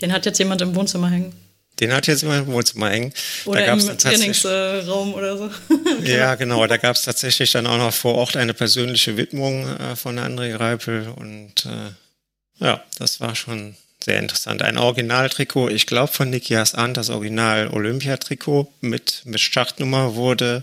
Den 0.00 0.12
hat 0.12 0.26
jetzt 0.26 0.38
jemand 0.38 0.60
im 0.60 0.74
Wohnzimmer 0.74 1.10
hängen. 1.10 1.32
Den 1.80 1.92
hat 1.92 2.06
jetzt 2.06 2.22
jemand 2.22 2.46
im 2.46 2.54
Wohnzimmer 2.54 2.90
hängen. 2.90 3.12
Oder 3.44 3.66
im 3.66 3.98
Trainingsraum 3.98 5.14
oder 5.14 5.36
so. 5.36 5.50
ja, 6.02 6.34
genau. 6.34 6.66
Da 6.66 6.78
gab 6.78 6.96
es 6.96 7.02
tatsächlich 7.02 7.52
dann 7.52 7.66
auch 7.66 7.76
noch 7.76 7.92
vor 7.92 8.14
Ort 8.14 8.36
eine 8.36 8.54
persönliche 8.54 9.16
Widmung 9.16 9.68
äh, 9.78 9.94
von 9.94 10.18
André 10.18 10.56
Greipel. 10.56 11.08
Und 11.08 11.66
äh, 11.66 12.64
ja, 12.64 12.82
das 12.98 13.20
war 13.20 13.34
schon 13.34 13.76
sehr 14.02 14.18
interessant. 14.18 14.62
Ein 14.62 14.78
Originaltrikot, 14.78 15.68
ich 15.68 15.86
glaube 15.86 16.12
von 16.12 16.30
Nikias 16.30 16.74
Arndt, 16.74 16.96
das 16.96 17.10
Original 17.10 17.68
Olympiatrikot 17.68 18.72
mit, 18.80 19.22
mit 19.24 19.40
Startnummer 19.40 20.14
wurde 20.14 20.62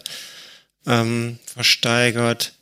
ähm, 0.88 1.38
versteigert. 1.46 2.54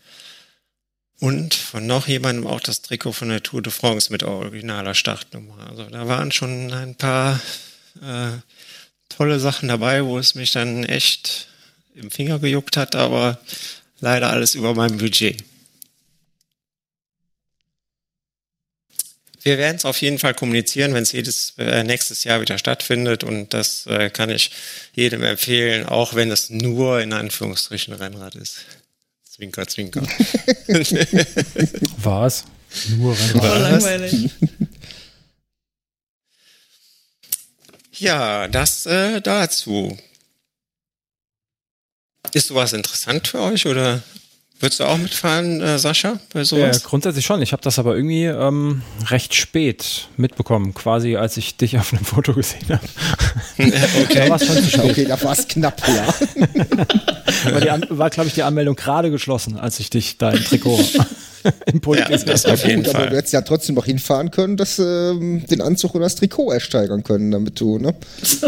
Und 1.19 1.53
von 1.53 1.85
noch 1.85 2.07
jemandem 2.07 2.47
auch 2.47 2.59
das 2.59 2.81
Trikot 2.81 3.13
von 3.13 3.29
der 3.29 3.43
Tour 3.43 3.61
de 3.61 3.71
France 3.71 4.11
mit 4.11 4.23
originaler 4.23 4.95
Startnummer. 4.95 5.67
Also 5.69 5.83
da 5.83 6.07
waren 6.07 6.31
schon 6.31 6.73
ein 6.73 6.95
paar 6.95 7.39
äh, 8.01 8.37
tolle 9.09 9.39
Sachen 9.39 9.67
dabei, 9.67 10.05
wo 10.05 10.17
es 10.17 10.35
mich 10.35 10.51
dann 10.51 10.83
echt 10.83 11.47
im 11.95 12.11
Finger 12.11 12.39
gejuckt 12.39 12.77
hat, 12.77 12.95
aber 12.95 13.39
leider 13.99 14.29
alles 14.29 14.55
über 14.55 14.73
meinem 14.73 14.97
Budget. 14.97 15.43
Wir 19.43 19.57
werden 19.57 19.77
es 19.77 19.85
auf 19.85 19.99
jeden 20.01 20.19
Fall 20.19 20.35
kommunizieren, 20.35 20.93
wenn 20.93 21.01
es 21.03 21.13
jedes 21.13 21.53
äh, 21.57 21.83
nächstes 21.83 22.23
Jahr 22.23 22.41
wieder 22.41 22.59
stattfindet 22.59 23.23
und 23.23 23.53
das 23.53 23.87
äh, 23.87 24.11
kann 24.11 24.29
ich 24.29 24.51
jedem 24.93 25.23
empfehlen, 25.23 25.87
auch 25.87 26.13
wenn 26.13 26.29
es 26.29 26.51
nur 26.51 27.01
in 27.01 27.11
Anführungsstrichen 27.11 27.93
Rennrad 27.93 28.35
ist. 28.35 28.57
Zwinker, 29.27 29.67
zwinker. 29.67 30.03
Was? 31.97 32.43
Nur 32.97 33.17
Rennrad. 33.17 33.43
War 33.43 33.59
langweilig. 33.71 34.29
Ja, 38.01 38.47
das 38.47 38.87
äh, 38.87 39.21
dazu. 39.21 39.95
Ist 42.33 42.47
sowas 42.47 42.73
interessant 42.73 43.27
für 43.27 43.39
euch 43.39 43.67
oder 43.67 44.01
Würdest 44.61 44.79
du 44.79 44.83
auch 44.83 44.97
mitfahren, 44.97 45.59
äh, 45.59 45.79
Sascha, 45.79 46.19
bei 46.33 46.43
sowas? 46.43 46.81
Ja, 46.83 46.87
grundsätzlich 46.87 47.25
schon. 47.25 47.41
Ich 47.41 47.51
habe 47.51 47.63
das 47.63 47.79
aber 47.79 47.95
irgendwie 47.95 48.25
ähm, 48.25 48.83
recht 49.07 49.33
spät 49.33 50.07
mitbekommen, 50.17 50.75
quasi 50.75 51.15
als 51.15 51.35
ich 51.37 51.57
dich 51.57 51.79
auf 51.79 51.91
einem 51.91 52.05
Foto 52.05 52.33
gesehen 52.35 52.69
habe. 52.69 52.87
okay. 54.03 54.29
da 54.29 54.37
schon 54.37 54.63
zu 54.63 54.83
okay, 54.83 55.05
da 55.05 55.19
war 55.23 55.31
es 55.31 55.47
knapp, 55.47 55.81
ja. 55.87 56.13
war, 57.55 57.97
war 57.97 58.09
glaube 58.11 58.27
ich, 58.27 58.35
die 58.35 58.43
Anmeldung 58.43 58.75
gerade 58.75 59.09
geschlossen, 59.09 59.57
als 59.57 59.79
ich 59.79 59.89
dich 59.89 60.19
da 60.19 60.29
im 60.29 60.43
Trikot 60.43 60.79
im 61.65 61.81
Pulk 61.81 61.99
ja, 61.99 62.17
das 62.17 62.45
auf 62.45 62.65
jeden 62.65 62.85
Fall. 62.85 62.95
Aber 62.95 63.09
du 63.11 63.15
hättest 63.17 63.33
ja 63.33 63.41
trotzdem 63.41 63.75
noch 63.75 63.85
hinfahren 63.85 64.31
können, 64.31 64.57
dass 64.57 64.79
ähm, 64.79 65.45
den 65.49 65.61
Anzug 65.61 65.95
oder 65.95 66.05
das 66.05 66.15
Trikot 66.15 66.51
ersteigern 66.51 67.03
können, 67.03 67.31
damit 67.31 67.59
du 67.59 67.77
ne, 67.77 67.93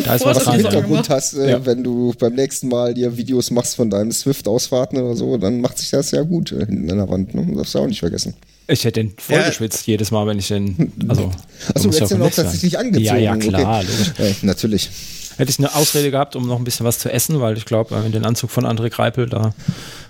da 0.03 0.15
ist 0.15 0.25
was 0.25 0.45
im 0.45 0.53
Hintergrund 0.53 1.09
hast, 1.09 1.33
äh, 1.33 1.51
ja. 1.51 1.65
wenn 1.65 1.83
du 1.83 2.13
beim 2.19 2.33
nächsten 2.33 2.67
Mal 2.67 2.93
dir 2.93 3.17
Videos 3.17 3.51
machst 3.51 3.75
von 3.75 3.89
deinem 3.89 4.11
Swift-Ausfahrten 4.11 4.97
oder 4.99 5.15
so, 5.15 5.37
dann 5.37 5.61
macht 5.61 5.77
sich 5.77 5.89
das 5.89 6.11
ja 6.11 6.23
gut 6.23 6.51
äh, 6.51 6.65
hinten 6.65 6.91
an 6.91 6.97
der 6.97 7.09
Wand. 7.09 7.33
Ne? 7.33 7.45
Das 7.47 7.55
darfst 7.57 7.75
du 7.75 7.79
auch 7.79 7.87
nicht 7.87 7.99
vergessen. 7.99 8.33
Ich 8.67 8.85
hätte 8.85 9.03
den 9.03 9.13
voll 9.17 9.37
ja. 9.37 9.47
geschwitzt 9.47 9.85
jedes 9.87 10.11
Mal, 10.11 10.25
wenn 10.25 10.39
ich 10.39 10.47
den. 10.47 10.93
Also, 11.07 11.31
Achso, 11.73 11.89
du 11.89 11.95
hättest 11.95 12.11
den 12.11 12.21
auch 12.21 12.31
tatsächlich 12.31 12.79
angezogen. 12.79 13.05
Ja, 13.05 13.17
ja, 13.17 13.35
klar, 13.35 13.83
okay. 13.83 14.29
Ja, 14.29 14.35
natürlich. 14.41 14.89
Hätte 15.37 15.49
ich 15.49 15.59
eine 15.59 15.73
Ausrede 15.75 16.11
gehabt, 16.11 16.35
um 16.35 16.47
noch 16.47 16.57
ein 16.57 16.63
bisschen 16.63 16.85
was 16.85 16.99
zu 16.99 17.11
essen, 17.11 17.41
weil 17.41 17.57
ich 17.57 17.65
glaube, 17.65 17.95
in 18.05 18.11
den 18.11 18.23
Anzug 18.23 18.51
von 18.51 18.65
André 18.65 18.89
Greipel, 18.89 19.27
da 19.27 19.47
äh, 19.47 19.51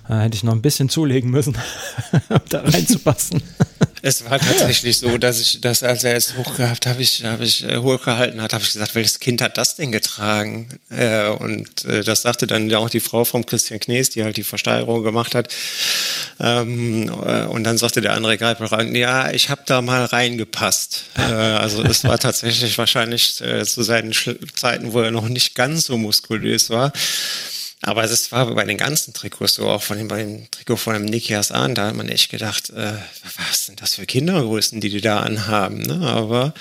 hätte 0.08 0.36
ich 0.36 0.44
noch 0.44 0.54
ein 0.54 0.62
bisschen 0.62 0.90
zulegen 0.90 1.32
müssen, 1.32 1.58
um 2.30 2.42
da 2.50 2.62
reinzupassen. 2.62 3.42
Es 4.06 4.30
war 4.30 4.38
tatsächlich 4.38 4.98
so, 4.98 5.18
dass 5.18 5.40
ich 5.40 5.62
das, 5.62 5.82
als 5.82 6.04
er 6.04 6.18
es 6.18 6.36
hochgehabt 6.36 6.88
habe, 6.88 7.02
ich, 7.02 7.24
habe 7.24 7.46
ich 7.46 7.64
äh, 7.64 7.78
hochgehalten 7.78 8.42
hat, 8.42 8.52
habe 8.52 8.62
ich 8.62 8.74
gesagt, 8.74 8.96
welches 8.96 9.22
Kind 9.22 9.42
hat 9.42 9.58
das 9.58 9.78
denn 9.78 9.94
getragen? 9.94 10.68
Äh, 10.90 11.30
und 11.30 11.86
äh, 11.86 12.04
das 12.04 12.24
sagte 12.24 12.46
dann 12.46 12.70
ja 12.70 12.80
auch 12.80 12.90
die 12.90 13.00
Frau 13.00 13.24
vom 13.24 13.46
Christian 13.46 13.80
Knees, 13.80 14.10
die 14.10 14.26
halt 14.26 14.36
die 14.36 14.44
Versteigerung 14.44 15.04
gemacht 15.04 15.36
hat. 15.36 15.56
Ähm, 16.38 17.08
äh, 17.08 17.46
und 17.46 17.64
dann 17.64 17.78
sagte 17.78 18.02
der 18.02 18.12
andere 18.12 18.38
Greipel 18.38 18.68
rein, 18.68 18.94
ja, 18.94 19.32
ich 19.32 19.50
habe 19.50 19.62
da 19.66 19.82
mal 19.82 20.04
reingepasst. 20.04 21.06
Äh, 21.18 21.22
also 21.22 21.82
es 21.82 22.04
war 22.04 22.20
tatsächlich 22.20 22.78
wahrscheinlich 22.78 23.40
äh, 23.40 23.64
zu 23.64 23.84
seinen 23.84 24.12
Zeiten, 24.54 24.92
wo 24.92 25.00
er 25.00 25.12
noch 25.12 25.30
nicht 25.30 25.56
ganz 25.56 25.86
so 25.86 25.98
muskulös 25.98 26.70
war. 26.70 26.92
Aber 27.86 28.04
es 28.06 28.32
war 28.32 28.46
bei 28.56 28.64
den 28.64 28.78
ganzen 28.78 29.14
Trikots 29.14 29.56
so, 29.56 29.70
auch 29.70 29.84
von 29.84 29.98
dem, 29.98 30.08
bei 30.08 30.24
dem 30.24 30.50
Trikot 30.52 30.78
von 30.78 30.94
dem 30.94 31.04
Nikias 31.04 31.52
an, 31.52 31.76
da 31.76 31.88
hat 31.88 31.96
man 31.96 32.08
echt 32.08 32.32
gedacht, 32.32 32.70
äh, 32.70 32.94
was 33.38 33.66
sind 33.66 33.82
das 33.82 33.96
für 33.96 34.06
Kindergrößen, 34.06 34.80
die 34.80 34.90
die 34.90 35.02
da 35.02 35.20
anhaben, 35.20 35.80
ne? 35.82 36.08
Aber 36.08 36.54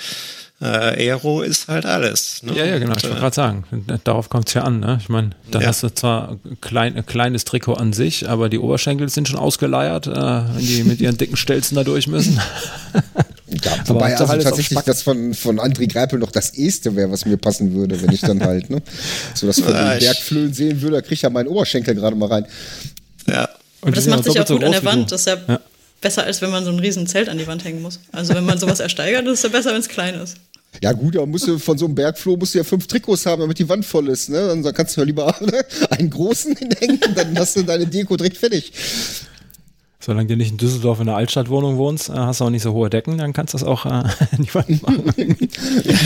äh, 0.61 0.65
Aero 1.09 1.41
ist 1.41 1.69
halt 1.69 1.85
alles. 1.85 2.43
Ne? 2.43 2.53
Ja, 2.55 2.65
ja, 2.65 2.77
genau. 2.77 2.91
Und, 2.91 2.97
ich 2.97 3.03
wollte 3.03 3.17
äh, 3.17 3.19
gerade 3.21 3.35
sagen, 3.35 3.63
darauf 4.03 4.29
kommt 4.29 4.49
es 4.49 4.53
ja 4.53 4.63
an. 4.63 4.79
Ne? 4.79 4.97
Ich 5.01 5.09
meine, 5.09 5.31
da 5.49 5.59
ja. 5.59 5.67
hast 5.67 5.83
du 5.83 5.93
zwar 5.93 6.37
klein, 6.61 6.95
ein 6.95 7.05
kleines 7.05 7.45
Trikot 7.45 7.73
an 7.73 7.93
sich, 7.93 8.29
aber 8.29 8.49
die 8.49 8.59
Oberschenkel 8.59 9.09
sind 9.09 9.27
schon 9.27 9.39
ausgeleiert, 9.39 10.07
äh, 10.07 10.11
wenn 10.13 10.65
die 10.65 10.83
mit 10.83 11.01
ihren 11.01 11.17
dicken 11.17 11.37
Stelzen 11.37 11.75
da 11.75 11.83
durch 11.83 12.07
müssen. 12.07 12.39
Ja, 13.63 13.71
wobei 13.87 14.15
also 14.15 14.37
tatsächlich 14.37 14.79
das 14.79 15.01
von, 15.01 15.33
von 15.33 15.59
André 15.59 15.91
Greipel 15.91 16.19
noch 16.19 16.31
das 16.31 16.57
Este 16.57 16.95
wäre, 16.95 17.11
was 17.11 17.25
mir 17.25 17.37
passen 17.37 17.73
würde, 17.73 18.01
wenn 18.01 18.11
ich 18.11 18.21
dann 18.21 18.41
halt, 18.41 18.69
ne, 18.69 18.81
so 19.33 19.47
das 19.47 19.59
von 19.59 19.73
den 19.73 19.99
Bergflöhen 19.99 20.53
sehen 20.53 20.81
würde, 20.81 20.97
da 20.97 21.01
kriege 21.01 21.15
ich 21.15 21.21
ja 21.21 21.29
meinen 21.29 21.47
Oberschenkel 21.47 21.95
gerade 21.95 22.15
mal 22.15 22.27
rein. 22.29 22.45
Ja. 23.27 23.49
Und 23.81 23.89
Aber 23.89 23.91
das 23.91 24.07
macht 24.07 24.23
sich 24.23 24.39
auch 24.39 24.45
gut 24.45 24.63
an 24.63 24.71
der 24.71 24.83
Wand, 24.83 25.11
das 25.11 25.21
ist 25.21 25.27
ja, 25.27 25.37
ja, 25.47 25.59
besser, 25.99 26.23
als 26.23 26.41
wenn 26.41 26.51
man 26.51 26.63
so 26.63 26.71
ein 26.71 26.79
riesen 26.79 27.07
Zelt 27.07 27.29
an 27.29 27.37
die 27.37 27.47
Wand 27.47 27.63
hängen 27.63 27.81
muss. 27.81 27.99
Also 28.11 28.33
wenn 28.33 28.45
man 28.45 28.57
sowas 28.57 28.79
ersteigert, 28.79 29.25
ist 29.25 29.39
es 29.39 29.43
ja 29.43 29.49
besser, 29.49 29.73
wenn 29.73 29.81
es 29.81 29.89
klein 29.89 30.15
ist. 30.15 30.37
Ja 30.81 30.91
gut, 30.91 31.15
aber 31.15 31.27
musst 31.27 31.47
du 31.47 31.59
von 31.59 31.77
so 31.77 31.85
einem 31.85 31.95
Bergfloh 31.95 32.35
musst 32.35 32.53
du 32.53 32.57
ja 32.57 32.63
fünf 32.63 32.87
Trikots 32.87 33.25
haben, 33.25 33.41
damit 33.41 33.59
die 33.59 33.69
Wand 33.69 33.85
voll 33.85 34.09
ist. 34.09 34.29
Ne? 34.29 34.47
Dann 34.47 34.73
kannst 34.73 34.95
du 34.95 35.01
ja 35.01 35.05
lieber 35.05 35.35
ne, 35.39 35.65
einen 35.91 36.09
großen 36.09 36.55
hinhängen, 36.57 36.99
dann 37.15 37.37
hast 37.37 37.55
du 37.55 37.63
deine 37.63 37.85
Deko 37.85 38.17
direkt 38.17 38.37
fertig. 38.37 38.71
Solange 40.05 40.27
du 40.27 40.35
nicht 40.35 40.51
in 40.51 40.57
Düsseldorf 40.57 40.99
in 40.99 41.07
einer 41.07 41.17
Altstadtwohnung 41.17 41.77
wohnst, 41.77 42.09
äh, 42.09 42.13
hast 42.13 42.41
du 42.41 42.45
auch 42.45 42.49
nicht 42.49 42.63
so 42.63 42.73
hohe 42.73 42.89
Decken, 42.89 43.17
dann 43.17 43.31
kannst 43.31 43.53
du 43.53 43.57
das 43.57 43.65
auch 43.65 43.85
äh, 43.85 44.03
in 44.35 44.43
die 44.43 44.53
Wand 44.53 44.83
machen. 44.83 45.13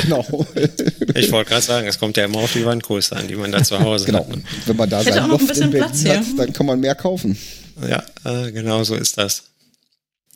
genau. 0.03 0.45
Ich 1.15 1.31
wollte 1.31 1.49
gerade 1.49 1.63
sagen, 1.63 1.87
es 1.87 1.97
kommt 1.97 2.15
ja 2.15 2.25
immer 2.25 2.37
auf 2.37 2.53
die 2.53 2.63
Wandgröße 2.63 3.15
an, 3.15 3.27
die 3.27 3.35
man 3.35 3.51
da 3.51 3.63
zu 3.63 3.79
Hause 3.79 4.05
genau. 4.05 4.19
hat. 4.19 4.29
Genau. 4.29 4.43
Wenn 4.67 4.75
man 4.75 4.89
da 4.89 5.01
sein 5.01 5.27
Loft 5.27 5.57
im 5.57 5.71
Bett 5.71 5.83
hat, 5.83 6.25
dann 6.37 6.53
kann 6.53 6.67
man 6.67 6.79
mehr 6.79 6.93
kaufen. 6.93 7.35
Ja, 7.89 8.03
äh, 8.23 8.51
genau 8.51 8.83
so 8.83 8.93
ist 8.93 9.17
das. 9.17 9.45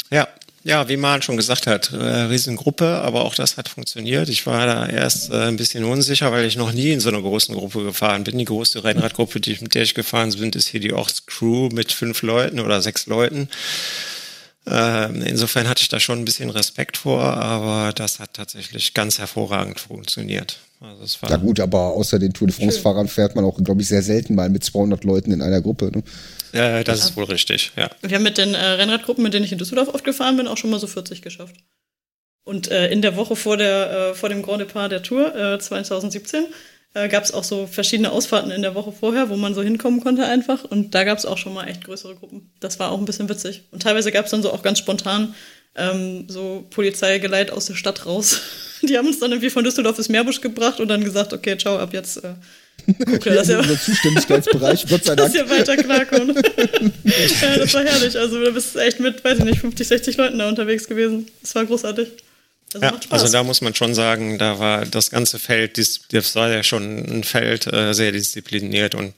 Ja, 0.09 0.27
ja, 0.63 0.87
wie 0.89 0.97
man 0.97 1.21
schon 1.21 1.37
gesagt 1.37 1.65
hat, 1.65 1.91
äh, 1.91 1.95
Riesengruppe, 1.95 2.85
aber 2.85 3.25
auch 3.25 3.33
das 3.33 3.57
hat 3.57 3.67
funktioniert. 3.67 4.29
Ich 4.29 4.45
war 4.45 4.65
da 4.65 4.85
erst 4.85 5.31
äh, 5.31 5.47
ein 5.47 5.57
bisschen 5.57 5.83
unsicher, 5.83 6.31
weil 6.31 6.45
ich 6.45 6.55
noch 6.55 6.71
nie 6.71 6.91
in 6.91 6.99
so 6.99 7.09
einer 7.09 7.21
großen 7.21 7.55
Gruppe 7.55 7.83
gefahren 7.83 8.23
bin. 8.23 8.37
Die 8.37 8.45
größte 8.45 8.83
Rennradgruppe, 8.83 9.39
mit 9.61 9.73
der 9.73 9.83
ich 9.83 9.95
gefahren 9.95 10.31
bin, 10.31 10.51
ist 10.51 10.67
hier 10.67 10.79
die 10.79 10.93
Ortscrew 10.93 11.69
mit 11.69 11.91
fünf 11.91 12.21
Leuten 12.21 12.59
oder 12.59 12.81
sechs 12.81 13.07
Leuten. 13.07 13.49
Ähm, 14.67 15.23
insofern 15.23 15.67
hatte 15.67 15.81
ich 15.81 15.89
da 15.89 15.99
schon 15.99 16.19
ein 16.19 16.25
bisschen 16.25 16.51
Respekt 16.51 16.97
vor, 16.97 17.23
aber 17.23 17.93
das 17.93 18.19
hat 18.19 18.35
tatsächlich 18.35 18.93
ganz 18.93 19.17
hervorragend 19.17 19.79
funktioniert. 19.79 20.59
Also 20.79 21.03
es 21.03 21.21
war 21.21 21.29
ja 21.31 21.37
gut, 21.37 21.59
aber 21.59 21.93
außer 21.95 22.19
den 22.19 22.33
Tour 22.33 22.47
de 22.47 22.55
France-Fahrern 22.55 23.07
fährt 23.07 23.35
man 23.35 23.45
auch, 23.45 23.57
glaube 23.63 23.81
ich, 23.81 23.87
sehr 23.87 24.03
selten 24.03 24.35
mal 24.35 24.49
mit 24.49 24.63
200 24.63 25.03
Leuten 25.03 25.31
in 25.31 25.41
einer 25.41 25.61
Gruppe. 25.61 25.91
Ne? 25.91 26.03
Ja, 26.53 26.83
das 26.83 27.03
ist 27.03 27.17
wohl 27.17 27.25
richtig, 27.25 27.71
ja. 27.77 27.89
Wir 28.01 28.15
haben 28.15 28.23
mit 28.23 28.37
den 28.37 28.53
äh, 28.53 28.63
Rennradgruppen, 28.63 29.23
mit 29.23 29.33
denen 29.33 29.45
ich 29.45 29.51
in 29.51 29.57
Düsseldorf 29.57 29.89
oft 29.93 30.03
gefahren 30.03 30.37
bin, 30.37 30.47
auch 30.47 30.57
schon 30.57 30.69
mal 30.69 30.79
so 30.79 30.87
40 30.87 31.21
geschafft. 31.21 31.55
Und 32.43 32.69
äh, 32.69 32.89
in 32.89 33.01
der 33.01 33.15
Woche 33.15 33.35
vor, 33.35 33.57
der, 33.57 33.91
äh, 33.91 34.13
vor 34.13 34.29
dem 34.29 34.41
Grand 34.41 34.61
Depart 34.61 34.91
der 34.91 35.03
Tour 35.03 35.35
äh, 35.35 35.59
2017 35.59 36.45
äh, 36.93 37.07
gab 37.07 37.23
es 37.23 37.33
auch 37.33 37.43
so 37.43 37.67
verschiedene 37.67 38.11
Ausfahrten 38.11 38.51
in 38.51 38.61
der 38.61 38.75
Woche 38.75 38.91
vorher, 38.91 39.29
wo 39.29 39.35
man 39.35 39.53
so 39.53 39.61
hinkommen 39.61 40.01
konnte 40.01 40.25
einfach. 40.25 40.63
Und 40.63 40.95
da 40.95 41.03
gab 41.03 41.17
es 41.17 41.25
auch 41.25 41.37
schon 41.37 41.53
mal 41.53 41.67
echt 41.67 41.85
größere 41.85 42.15
Gruppen. 42.15 42.51
Das 42.59 42.79
war 42.79 42.91
auch 42.91 42.97
ein 42.97 43.05
bisschen 43.05 43.29
witzig. 43.29 43.63
Und 43.71 43.83
teilweise 43.83 44.11
gab 44.11 44.25
es 44.25 44.31
dann 44.31 44.41
so 44.41 44.51
auch 44.51 44.63
ganz 44.63 44.79
spontan 44.79 45.35
ähm, 45.75 46.25
so 46.27 46.65
Polizeigeleit 46.69 47.51
aus 47.51 47.67
der 47.67 47.75
Stadt 47.75 48.05
raus. 48.05 48.41
Die 48.81 48.97
haben 48.97 49.07
uns 49.07 49.19
dann 49.19 49.31
irgendwie 49.31 49.51
von 49.51 49.63
Düsseldorf 49.63 49.97
bis 49.97 50.09
Meerbusch 50.09 50.41
gebracht 50.41 50.79
und 50.79 50.87
dann 50.87 51.03
gesagt, 51.03 51.33
okay, 51.33 51.57
ciao, 51.57 51.77
ab 51.77 51.93
jetzt 51.93 52.21
guckt 52.85 53.25
ihr, 53.25 53.35
dass 53.35 53.49
unser 53.49 53.79
Zuständigkeitsbereich, 53.79 54.85
Gott 54.87 55.05
sei 55.05 55.15
Dank. 55.15 55.33
Dass 55.33 55.35
ihr 55.35 55.49
weiter 55.49 55.77
klarkommt. 55.77 56.35
ja, 57.03 57.57
das 57.57 57.73
war 57.73 57.83
herrlich. 57.83 58.17
Also 58.17 58.43
du 58.43 58.51
bist 58.53 58.75
echt 58.75 58.99
mit, 58.99 59.23
weiß 59.23 59.39
ich 59.39 59.45
nicht, 59.45 59.59
50, 59.59 59.87
60 59.87 60.17
Leuten 60.17 60.39
da 60.39 60.49
unterwegs 60.49 60.87
gewesen. 60.87 61.27
Das 61.41 61.55
war 61.55 61.65
großartig. 61.65 62.09
Also, 62.73 62.85
ja, 62.85 62.99
also 63.09 63.27
da 63.27 63.43
muss 63.43 63.61
man 63.61 63.75
schon 63.75 63.93
sagen, 63.93 64.37
da 64.37 64.59
war 64.59 64.85
das 64.85 65.11
ganze 65.11 65.39
Feld, 65.39 65.77
das 65.77 66.35
war 66.35 66.49
ja 66.49 66.63
schon 66.63 66.99
ein 66.99 67.23
Feld 67.25 67.67
äh, 67.67 67.93
sehr 67.93 68.13
diszipliniert 68.13 68.95
und 68.95 69.13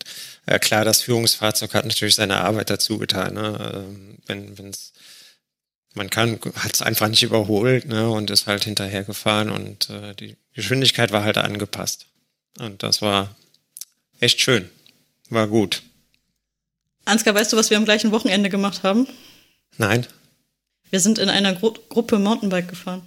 äh, 0.45 0.59
klar, 0.59 0.86
das 0.86 1.01
Führungsfahrzeug 1.01 1.74
hat 1.74 1.86
natürlich 1.86 2.16
seine 2.16 2.38
Arbeit 2.38 2.70
dazu 2.70 2.97
getan. 2.97 3.36
Ne? 3.36 3.86
Äh, 3.88 4.28
wenn 4.28 4.57
wenn's, 4.57 4.93
man 5.93 6.09
kann, 6.09 6.39
hat 6.55 6.74
es 6.74 6.82
einfach 6.82 7.07
nicht 7.07 7.24
überholt 7.24 7.86
ne? 7.86 8.09
und 8.09 8.32
ist 8.32 8.47
halt 8.47 8.64
hinterher 8.64 9.03
gefahren 9.03 9.49
und 9.49 9.89
äh, 9.89 10.16
die 10.16 10.36
Geschwindigkeit 10.53 11.11
war 11.11 11.24
halt 11.24 11.38
angepasst. 11.38 12.07
Und 12.59 12.84
das 12.84 13.01
war 13.01 13.36
echt 14.24 14.41
schön. 14.41 14.69
War 15.30 15.47
gut. 15.47 15.84
Ansgar, 17.05 17.36
weißt 17.36 17.53
du, 17.53 17.57
was 17.57 17.69
wir 17.69 17.78
am 17.78 17.86
gleichen 17.86 18.11
Wochenende 18.11 18.49
gemacht 18.49 18.84
haben? 18.84 19.07
Nein. 19.78 20.07
Wir 20.89 20.99
sind 20.99 21.19
in 21.19 21.30
einer 21.30 21.53
Gru 21.53 21.74
Gruppe 21.89 22.19
Mountainbike 22.19 22.67
gefahren. 22.67 23.01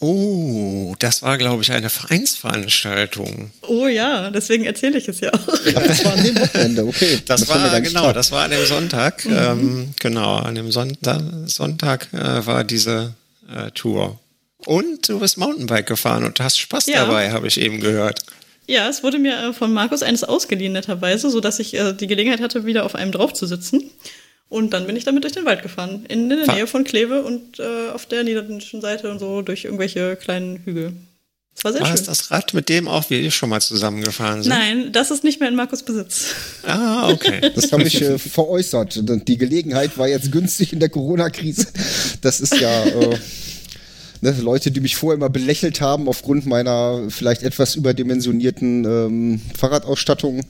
Oh, 0.00 0.94
das 1.00 1.22
war, 1.22 1.38
glaube 1.38 1.62
ich, 1.62 1.72
eine 1.72 1.90
Vereinsveranstaltung. 1.90 3.50
Oh 3.62 3.88
ja, 3.88 4.30
deswegen 4.30 4.64
erzähle 4.64 4.98
ich 4.98 5.08
es 5.08 5.20
ja 5.20 5.32
auch. 5.34 5.46
das 5.74 6.04
war 6.04 6.12
an 6.12 6.24
dem 6.24 6.38
Wochenende, 6.38 6.86
okay. 6.86 7.20
Das, 7.26 7.40
das 7.40 7.48
war, 7.48 7.80
genau, 7.80 8.12
das 8.12 8.30
war 8.30 8.44
an 8.44 8.52
dem 8.52 8.64
Sonntag. 8.64 9.24
Mhm. 9.24 9.36
Ähm, 9.36 9.94
genau, 9.98 10.36
an 10.36 10.54
dem 10.54 10.70
Sonntag, 10.70 11.20
Sonntag 11.46 12.12
äh, 12.12 12.46
war 12.46 12.62
diese 12.62 13.14
äh, 13.52 13.72
Tour. 13.72 14.20
Und 14.66 15.08
du 15.08 15.18
bist 15.18 15.36
Mountainbike 15.36 15.86
gefahren 15.86 16.24
und 16.24 16.38
hast 16.38 16.58
Spaß 16.58 16.86
ja. 16.86 17.04
dabei, 17.04 17.32
habe 17.32 17.48
ich 17.48 17.60
eben 17.60 17.80
gehört. 17.80 18.22
Ja, 18.68 18.86
es 18.86 19.02
wurde 19.02 19.18
mir 19.18 19.36
äh, 19.38 19.52
von 19.54 19.72
Markus 19.72 20.02
eines 20.02 20.24
ausgeliehen, 20.24 20.74
netterweise, 20.74 21.30
sodass 21.30 21.58
ich 21.58 21.72
äh, 21.74 21.94
die 21.94 22.06
Gelegenheit 22.06 22.42
hatte, 22.42 22.66
wieder 22.66 22.84
auf 22.84 22.94
einem 22.94 23.12
drauf 23.12 23.32
zu 23.32 23.46
sitzen. 23.46 23.90
Und 24.50 24.74
dann 24.74 24.86
bin 24.86 24.94
ich 24.94 25.04
damit 25.04 25.24
durch 25.24 25.32
den 25.32 25.46
Wald 25.46 25.62
gefahren, 25.62 26.04
in, 26.08 26.28
der 26.28 26.46
Nähe 26.46 26.66
von 26.66 26.84
Kleve 26.84 27.22
und 27.22 27.58
äh, 27.58 27.90
auf 27.92 28.06
der 28.06 28.24
niederländischen 28.24 28.80
Seite 28.80 29.10
und 29.10 29.18
so 29.18 29.40
durch 29.40 29.64
irgendwelche 29.64 30.16
kleinen 30.16 30.58
Hügel. 30.64 30.92
Das 31.54 31.64
war 31.64 31.72
sehr 31.72 31.80
war 31.80 31.88
schön. 31.88 31.98
War 31.98 32.06
das 32.06 32.30
Rad, 32.30 32.54
mit 32.54 32.68
dem 32.68 32.88
auch 32.88 33.08
wir 33.08 33.30
schon 33.30 33.48
mal 33.48 33.60
zusammengefahren 33.60 34.42
sind? 34.42 34.50
Nein, 34.50 34.92
das 34.92 35.10
ist 35.10 35.24
nicht 35.24 35.40
mehr 35.40 35.48
in 35.48 35.56
Markus 35.56 35.82
Besitz. 35.82 36.34
Ah, 36.64 37.10
okay. 37.10 37.50
Das 37.54 37.72
habe 37.72 37.84
ich 37.84 38.00
äh, 38.02 38.18
veräußert. 38.18 39.00
Die 39.28 39.38
Gelegenheit 39.38 39.96
war 39.96 40.08
jetzt 40.08 40.30
günstig 40.30 40.74
in 40.74 40.80
der 40.80 40.90
Corona-Krise. 40.90 41.66
Das 42.20 42.40
ist 42.40 42.60
ja... 42.60 42.84
Äh, 42.84 43.18
ne, 44.20 44.34
Leute, 44.40 44.70
die 44.70 44.80
mich 44.80 44.96
vorher 44.96 45.16
immer 45.16 45.30
belächelt 45.30 45.80
haben 45.80 46.08
aufgrund 46.08 46.46
meiner 46.46 47.02
vielleicht 47.08 47.42
etwas 47.42 47.74
überdimensionierten 47.74 48.84
ähm, 48.84 49.40
Fahrradausstattung 49.56 50.42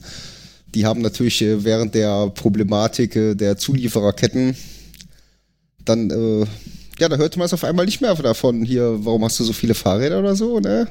die 0.75 0.85
haben 0.85 1.01
natürlich 1.01 1.41
äh, 1.41 1.63
während 1.63 1.95
der 1.95 2.29
Problematik 2.29 3.15
äh, 3.15 3.35
der 3.35 3.57
Zuliefererketten 3.57 4.55
dann, 5.85 6.09
äh, 6.11 6.45
ja, 6.99 7.09
da 7.09 7.17
hörte 7.17 7.39
man 7.39 7.45
es 7.45 7.53
auf 7.53 7.63
einmal 7.63 7.85
nicht 7.85 8.01
mehr 8.01 8.13
davon. 8.13 8.63
Hier, 8.63 9.05
warum 9.05 9.23
hast 9.23 9.39
du 9.39 9.43
so 9.43 9.53
viele 9.53 9.73
Fahrräder 9.73 10.19
oder 10.19 10.35
so, 10.35 10.59
ne? 10.59 10.87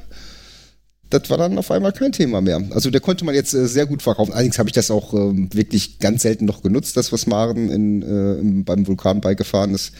das 1.09 1.27
war 1.29 1.37
dann 1.37 1.57
auf 1.57 1.71
einmal 1.71 1.91
kein 1.91 2.11
Thema 2.11 2.39
mehr. 2.39 2.61
Also 2.69 2.91
der 2.91 3.01
konnte 3.01 3.25
man 3.25 3.33
jetzt 3.33 3.53
äh, 3.53 3.67
sehr 3.67 3.87
gut 3.87 4.03
verkaufen. 4.03 4.31
Allerdings 4.31 4.59
habe 4.59 4.69
ich 4.69 4.73
das 4.73 4.91
auch 4.91 5.13
ähm, 5.13 5.49
wirklich 5.53 5.97
ganz 5.97 6.21
selten 6.21 6.45
noch 6.45 6.61
genutzt, 6.61 6.97
das 6.97 7.11
was 7.11 7.25
Maren 7.25 7.69
in, 7.69 8.01
äh, 8.03 8.33
im, 8.39 8.63
beim 8.63 8.85
Vulkanbike 8.85 9.37
gefahren 9.37 9.73
ist. 9.73 9.91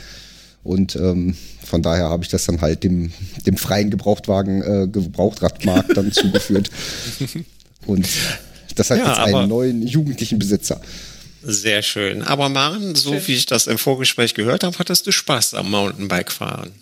Und 0.63 0.95
ähm, 0.95 1.35
von 1.65 1.81
daher 1.81 2.09
habe 2.09 2.23
ich 2.23 2.29
das 2.29 2.45
dann 2.45 2.61
halt 2.61 2.83
dem, 2.83 3.11
dem 3.45 3.57
freien 3.57 3.89
Gebrauchtwagen, 3.89 4.61
äh, 4.61 4.87
Gebrauchtradmarkt 4.87 5.95
dann 5.95 6.11
zugeführt. 6.11 6.69
Und 7.85 8.07
das 8.75 8.89
hat 8.91 8.99
Ja, 8.99 9.07
jetzt 9.09 9.19
einen 9.19 9.47
neuen 9.49 9.85
jugendlichen 9.87 10.37
Besitzer. 10.39 10.81
Sehr 11.41 11.81
schön. 11.81 12.21
Aber 12.21 12.49
Maren, 12.49 12.95
so 12.95 13.13
wie 13.27 13.33
ich 13.33 13.45
das 13.45 13.67
im 13.67 13.77
Vorgespräch 13.77 14.33
gehört 14.33 14.63
habe, 14.63 14.77
hattest 14.77 15.07
du 15.07 15.11
Spaß 15.11 15.53
am 15.53 15.71
Mountainbike-Fahren. 15.71 16.73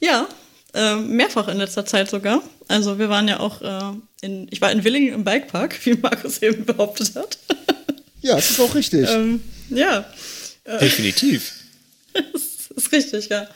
Ja, 0.00 0.26
äh, 0.74 0.96
mehrfach 0.96 1.46
in 1.48 1.58
letzter 1.58 1.86
Zeit 1.86 2.10
sogar. 2.10 2.42
Also 2.66 2.98
wir 2.98 3.08
waren 3.08 3.28
ja 3.28 3.38
auch 3.38 3.62
äh, 3.62 3.96
in, 4.22 4.48
ich 4.50 4.60
war 4.60 4.72
in 4.72 4.82
Willingen 4.82 5.14
im 5.14 5.24
Bikepark, 5.24 5.78
wie 5.86 5.94
Markus 5.94 6.42
eben 6.42 6.64
behauptet 6.64 7.14
hat. 7.14 7.38
Ja, 8.20 8.36
es 8.38 8.50
ist 8.50 8.60
auch 8.60 8.74
richtig. 8.74 9.08
ähm, 9.08 9.40
ja, 9.70 10.04
Definitiv. 10.80 11.52
ist 12.82 12.92
richtig, 12.92 13.28
ja. 13.28 13.46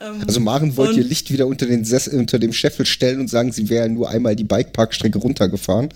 Ähm, 0.00 0.22
Also 0.26 0.40
Maren 0.40 0.76
wollte 0.76 1.00
ihr 1.00 1.04
Licht 1.04 1.30
wieder 1.32 1.46
unter, 1.46 1.66
den 1.66 1.84
Sess 1.84 2.08
unter 2.08 2.38
dem 2.38 2.52
Scheffel 2.52 2.86
stellen 2.86 3.20
und 3.20 3.28
sagen, 3.28 3.52
sie 3.52 3.68
wäre 3.68 3.88
nur 3.88 4.08
einmal 4.10 4.36
die 4.36 4.44
Bikeparkstrecke 4.44 5.18
runtergefahren. 5.18 5.90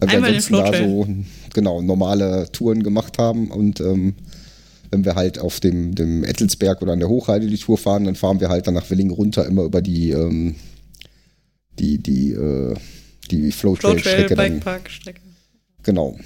Weil 0.00 0.08
wir 0.08 0.16
Einmal 0.16 0.34
ansonsten 0.34 0.54
da 0.54 0.78
so 0.78 1.08
genau 1.52 1.80
normale 1.80 2.50
Touren 2.52 2.82
gemacht 2.82 3.18
haben 3.18 3.50
und 3.50 3.80
ähm, 3.80 4.14
wenn 4.90 5.04
wir 5.04 5.14
halt 5.14 5.38
auf 5.38 5.60
dem, 5.60 5.94
dem 5.94 6.24
Ettelsberg 6.24 6.82
oder 6.82 6.92
an 6.92 7.00
der 7.00 7.08
Hochheide 7.08 7.46
die 7.46 7.58
Tour 7.58 7.78
fahren, 7.78 8.04
dann 8.04 8.14
fahren 8.14 8.40
wir 8.40 8.48
halt 8.48 8.66
dann 8.66 8.74
nach 8.74 8.88
Willingen 8.90 9.12
runter 9.12 9.46
immer 9.46 9.62
über 9.64 9.82
die 9.82 10.10
ähm, 10.10 10.56
die 11.78 11.98
die 11.98 12.32
äh, 12.32 12.74
die 13.30 13.50
Flowtrail-Strecke 13.50 14.34
dann. 14.34 14.54
Bikepark-Strecke. 14.54 15.20
Genau. 15.82 16.16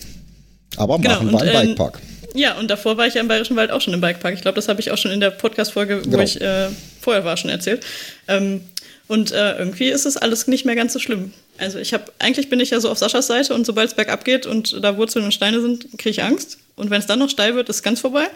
Aber 0.76 0.98
Genau, 0.98 1.22
Maren 1.22 1.32
war 1.32 1.40
und, 1.40 1.48
im 1.48 1.55
ähm, 1.55 1.66
Bikepark. 1.68 2.01
Ja, 2.39 2.56
und 2.56 2.69
davor 2.70 2.97
war 2.97 3.06
ich 3.09 3.15
ja 3.15 3.20
im 3.20 3.27
Bayerischen 3.27 3.56
Wald 3.56 3.73
auch 3.73 3.81
schon 3.81 3.94
im 3.94 4.01
Bikepark. 4.01 4.32
Ich 4.35 4.43
glaube, 4.43 4.55
das 4.55 4.69
habe 4.69 4.81
ich 4.81 4.93
auch 4.93 4.97
schon 4.98 5.10
in 5.10 5.19
der 5.19 5.31
Podcast-Folge, 5.31 6.02
wo 6.05 6.10
Genau. 6.10 6.23
ich 6.23 6.40
äh, 6.40 6.69
vorher 7.01 7.24
war, 7.24 7.36
schon 7.36 7.51
erzählt. 7.51 7.85
Ähm, 8.28 8.60
und 9.09 9.32
äh, 9.32 9.59
irgendwie 9.59 9.89
ist 9.89 10.06
es 10.06 10.16
alles 10.16 10.47
nicht 10.47 10.65
mehr 10.65 10.77
ganz 10.77 10.93
so 10.93 11.01
schlimm. 11.01 11.32
Also 11.56 11.78
ich 11.78 11.93
habe, 11.94 12.05
eigentlich 12.20 12.48
bin 12.48 12.60
ich 12.60 12.70
ja 12.70 12.78
so 12.78 12.90
auf 12.90 12.98
Saschas 12.98 13.27
Seite 13.27 13.55
und 13.55 13.66
sobald 13.66 13.89
es 13.89 13.97
bergab 13.97 14.24
geht 14.24 14.47
und 14.47 14.85
da 14.85 14.97
Wurzeln 14.97 15.24
und 15.24 15.35
Steine 15.35 15.60
sind, 15.60 15.86
kriege 15.98 16.10
ich 16.10 16.23
Angst. 16.23 16.59
Und 16.77 16.90
wenn 16.90 17.01
es 17.01 17.06
dann 17.06 17.19
noch 17.19 17.28
steil 17.31 17.56
wird, 17.56 17.69
ist 17.70 17.77
es 17.77 17.82
ganz 17.82 18.01
vorbei. 18.01 18.28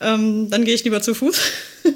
Ähm, 0.00 0.50
dann 0.50 0.64
gehe 0.64 0.74
ich 0.74 0.82
lieber 0.82 1.00
zu 1.00 1.14
Fuß. 1.14 1.38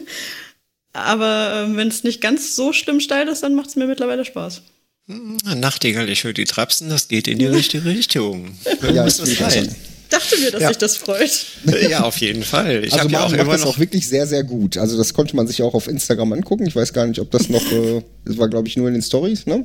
Aber 0.93 1.65
ähm, 1.65 1.77
wenn 1.77 1.89
es 1.89 2.05
nicht 2.05 2.21
ganz 2.21 2.55
so 2.55 2.73
schlimm 2.73 3.01
steil 3.01 3.27
ist, 3.29 3.43
dann 3.43 3.55
macht 3.55 3.69
es 3.71 3.77
mir 3.77 3.87
mittlerweile 3.87 4.25
Spaß. 4.25 4.63
Nachtigall, 5.07 6.09
ich 6.09 6.23
höre 6.25 6.33
die 6.35 6.45
Trapsen, 6.45 6.89
das 6.91 7.09
geht 7.09 7.27
in 7.27 7.39
die 7.39 7.47
richtige 7.59 7.85
Richtung. 7.87 8.57
Ja, 8.93 9.03
muss 9.05 9.17
das 9.17 9.35
sein. 9.37 9.75
Dachte 10.13 10.39
mir, 10.39 10.51
dass 10.51 10.63
Ja. 10.63 10.69
sich 10.69 10.79
das 10.79 10.97
freut. 10.97 11.47
Ja, 11.91 12.03
auf 12.05 12.17
jeden 12.19 12.43
Fall. 12.43 12.85
Ich 12.85 12.93
also 12.93 13.05
habe 13.05 13.13
ja 13.13 13.25
auch 13.25 13.31
macht 13.47 13.53
das 13.61 13.65
auch 13.67 13.79
wirklich 13.79 14.07
sehr, 14.09 14.27
sehr 14.27 14.45
gut. 14.45 14.77
Also 14.77 14.97
das 14.97 15.15
konnte 15.15 15.35
man 15.37 15.47
sich 15.47 15.63
auch 15.63 15.75
auf 15.75 15.89
Instagram 15.89 16.33
angucken. 16.35 16.67
Ich 16.67 16.77
weiß 16.77 16.93
gar 16.93 17.07
nicht, 17.07 17.21
ob 17.21 17.31
das 17.31 17.49
noch, 17.49 17.63
äh, 17.73 18.03
das 18.25 18.39
war 18.39 18.49
glaube 18.49 18.69
ich 18.69 18.77
nur 18.77 18.89
in 18.89 18.95
den 18.95 19.03
Stories, 19.03 19.47
ne? 19.47 19.65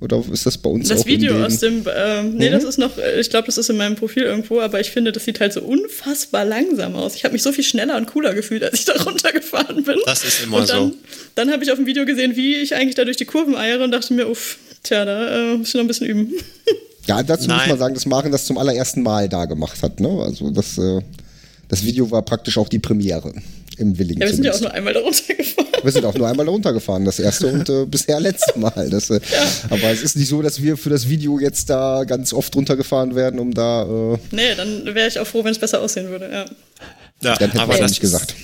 Oder 0.00 0.20
ist 0.32 0.46
das 0.46 0.58
bei 0.58 0.68
uns 0.68 0.88
Das 0.88 1.02
auch 1.02 1.06
Video 1.06 1.30
in 1.32 1.38
den, 1.38 1.46
aus 1.46 1.58
dem, 1.58 1.86
ähm, 1.94 2.34
nee, 2.34 2.48
Mhm. 2.48 2.54
das 2.54 2.64
ist 2.64 2.76
noch, 2.78 2.98
äh, 2.98 3.20
ich 3.20 3.30
glaube, 3.30 3.46
das 3.46 3.56
ist 3.56 3.70
in 3.70 3.76
meinem 3.76 3.94
Profil 3.94 4.24
irgendwo, 4.24 4.58
aber 4.60 4.80
ich 4.80 4.90
finde, 4.90 5.12
das 5.12 5.24
sieht 5.24 5.38
halt 5.38 5.52
so 5.52 5.60
unfassbar 5.62 6.44
langsam 6.44 6.96
aus. 6.96 7.14
Ich 7.14 7.22
habe 7.22 7.32
mich 7.34 7.42
so 7.44 7.52
viel 7.52 7.62
schneller 7.62 7.96
und 7.96 8.06
cooler 8.06 8.34
gefühlt, 8.34 8.64
als 8.64 8.80
ich 8.80 8.84
da 8.84 8.94
runtergefahren 9.04 9.84
bin. 9.84 9.98
Das 10.04 10.24
ist 10.24 10.42
immer 10.42 10.56
und 10.58 10.68
dann, 10.68 10.90
so. 10.90 10.96
Dann 11.36 11.52
habe 11.52 11.62
ich 11.62 11.70
auf 11.70 11.78
dem 11.78 11.86
Video 11.86 12.04
gesehen, 12.04 12.34
wie 12.34 12.56
ich 12.56 12.74
eigentlich 12.74 12.96
da 12.96 13.04
durch 13.04 13.16
die 13.16 13.26
Kurven 13.26 13.54
eiere 13.54 13.84
und 13.84 13.92
dachte 13.92 14.12
mir, 14.12 14.28
uff, 14.28 14.58
tja, 14.82 15.04
da 15.04 15.52
äh, 15.52 15.56
muss 15.58 15.68
ich 15.68 15.74
noch 15.74 15.82
ein 15.82 15.86
bisschen 15.86 16.08
üben. 16.08 16.32
Ja, 17.06 17.22
dazu 17.22 17.48
muss 17.48 17.58
Nein. 17.58 17.68
man 17.70 17.78
sagen, 17.78 17.94
dass 17.94 18.06
Maren 18.06 18.32
das 18.32 18.44
zum 18.46 18.58
allerersten 18.58 19.02
Mal 19.02 19.28
da 19.28 19.44
gemacht 19.46 19.82
hat, 19.82 20.00
ne? 20.00 20.08
Also 20.22 20.50
das, 20.50 20.78
äh, 20.78 21.00
das 21.68 21.84
Video 21.84 22.10
war 22.10 22.22
praktisch 22.22 22.58
auch 22.58 22.68
die 22.68 22.78
Premiere 22.78 23.32
im 23.78 23.98
Willingen. 23.98 24.20
Ja, 24.20 24.28
wir 24.28 24.34
sind 24.34 24.44
ja 24.44 24.52
auch 24.52 24.60
nur 24.60 24.72
einmal 24.72 24.92
da 24.94 25.00
runtergefahren. 25.00 25.68
Wir 25.82 25.90
sind 25.90 26.04
auch 26.04 26.14
nur 26.14 26.28
einmal 26.28 26.46
da 26.46 26.52
runtergefahren, 26.52 27.04
das 27.04 27.18
erste 27.18 27.48
und 27.48 27.68
äh, 27.68 27.86
bisher 27.86 28.20
letzte 28.20 28.56
Mal. 28.58 28.88
Das, 28.90 29.10
äh, 29.10 29.20
Aber 29.70 29.90
es 29.90 30.02
ist 30.02 30.14
nicht 30.16 30.28
so, 30.28 30.42
dass 30.42 30.62
wir 30.62 30.76
für 30.76 30.90
das 30.90 31.08
Video 31.08 31.40
jetzt 31.40 31.70
da 31.70 32.04
ganz 32.04 32.32
oft 32.32 32.54
runtergefahren 32.54 33.14
werden, 33.16 33.40
um 33.40 33.52
da. 33.52 33.82
Äh, 33.82 34.18
Nee, 34.30 34.54
dann 34.56 34.84
wäre 34.94 35.08
ich 35.08 35.18
auch 35.18 35.26
froh, 35.26 35.42
wenn 35.42 35.52
es 35.52 35.58
besser 35.58 35.80
aussehen 35.80 36.08
würde, 36.08 36.30
ja. 36.30 36.44
Ja, 37.22 37.36
dann 37.36 37.50
hätten 37.50 37.58
aber 37.58 37.72
wir 37.72 37.76
ja 37.78 37.82
das 37.82 37.92
nicht 37.92 38.02
ist, 38.02 38.12
gesagt. 38.12 38.34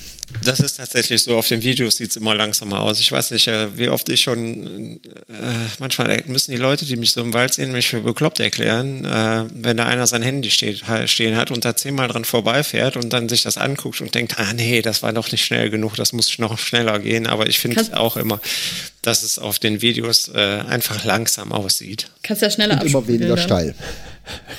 Das 0.43 0.59
ist 0.59 0.77
tatsächlich 0.77 1.23
so. 1.23 1.37
Auf 1.37 1.47
den 1.47 1.63
Videos 1.63 1.97
sieht 1.97 2.11
es 2.11 2.15
immer 2.17 2.35
langsamer 2.35 2.81
aus. 2.81 2.99
Ich 2.99 3.11
weiß 3.11 3.31
nicht, 3.31 3.47
äh, 3.47 3.77
wie 3.77 3.89
oft 3.89 4.07
ich 4.09 4.21
schon, 4.21 4.99
äh, 5.27 5.39
manchmal 5.79 6.23
müssen 6.27 6.51
die 6.51 6.57
Leute, 6.57 6.85
die 6.85 6.95
mich 6.95 7.11
so 7.11 7.21
im 7.21 7.33
Wald 7.33 7.53
sehen, 7.53 7.71
mich 7.71 7.87
für 7.87 8.01
bekloppt 8.01 8.39
erklären, 8.39 9.05
äh, 9.05 9.45
wenn 9.53 9.77
da 9.77 9.85
einer 9.85 10.07
sein 10.07 10.21
Handy 10.21 10.51
steht, 10.51 10.83
stehen 11.05 11.35
hat 11.35 11.51
und 11.51 11.65
da 11.65 11.75
zehnmal 11.75 12.07
dran 12.07 12.25
vorbeifährt 12.25 12.95
und 12.95 13.11
dann 13.11 13.27
sich 13.29 13.43
das 13.43 13.57
anguckt 13.57 14.01
und 14.01 14.13
denkt, 14.15 14.39
ah 14.39 14.53
nee, 14.53 14.81
das 14.81 15.01
war 15.03 15.13
doch 15.13 15.31
nicht 15.31 15.43
schnell 15.45 15.69
genug, 15.69 15.95
das 15.95 16.13
muss 16.13 16.37
noch 16.39 16.57
schneller 16.57 16.99
gehen. 16.99 17.27
Aber 17.27 17.47
ich 17.47 17.59
finde 17.59 17.77
Kannst- 17.77 17.93
auch 17.95 18.15
immer, 18.17 18.39
dass 19.01 19.23
es 19.23 19.39
auf 19.39 19.59
den 19.59 19.81
Videos 19.81 20.27
äh, 20.33 20.39
einfach 20.67 21.03
langsam 21.05 21.51
aussieht. 21.51 22.07
Kannst 22.23 22.41
ja 22.41 22.49
schneller 22.49 22.79
und 22.81 22.87
immer 22.89 23.07
weniger 23.07 23.35
dann. 23.35 23.45
steil. 23.45 23.75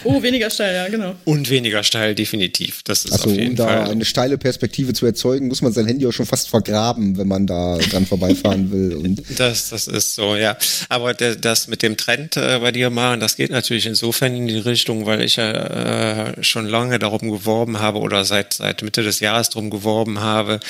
Oh, 0.05 0.23
weniger 0.23 0.51
steil, 0.51 0.75
ja, 0.75 0.89
genau. 0.89 1.15
Und 1.25 1.51
weniger 1.51 1.83
steil, 1.83 2.15
definitiv. 2.15 2.83
Das 2.85 3.05
ist 3.05 3.13
Also 3.13 3.31
auf 3.31 3.37
jeden 3.37 3.51
um 3.51 3.57
da 3.57 3.67
Fall. 3.67 3.91
eine 3.91 4.05
steile 4.05 4.39
Perspektive 4.39 4.93
zu 4.93 5.07
erzeugen, 5.07 5.49
muss 5.49 5.63
man 5.63 5.73
sein 5.73 5.87
Handy 5.87 6.07
auch 6.07 6.13
schon 6.13 6.27
fast 6.27 6.49
vergraben, 6.49 7.17
wenn 7.19 7.29
man 7.29 7.47
da 7.47 7.77
dran 7.79 8.07
vorbeifahren 8.07 8.71
will. 8.73 8.95
Und 8.97 9.23
Das, 9.39 9.71
das 9.71 9.87
ist 9.87 10.15
so, 10.15 10.37
ja. 10.37 10.57
Aber 10.89 11.15
der, 11.15 11.37
das 11.37 11.69
mit 11.69 11.83
dem 11.83 11.97
Trend 11.97 12.37
äh, 12.37 12.59
bei 12.61 12.73
dir 12.73 12.91
machen, 12.91 13.21
das 13.21 13.37
geht 13.37 13.51
natürlich 13.51 13.87
insofern 13.87 14.35
in 14.35 14.47
die 14.49 14.59
Richtung, 14.59 15.07
weil 15.07 15.23
ich 15.23 15.37
ja 15.37 15.51
äh, 15.51 16.43
schon 16.43 16.67
lange 16.67 16.99
darum 16.99 17.31
geworben 17.31 17.79
habe 17.81 17.99
oder 17.99 18.25
seit, 18.25 18.55
seit 18.55 18.83
Mitte 18.83 19.03
des 19.03 19.21
Jahres 19.21 19.51
darum 19.51 19.71
geworben 19.71 20.21
habe, 20.21 20.61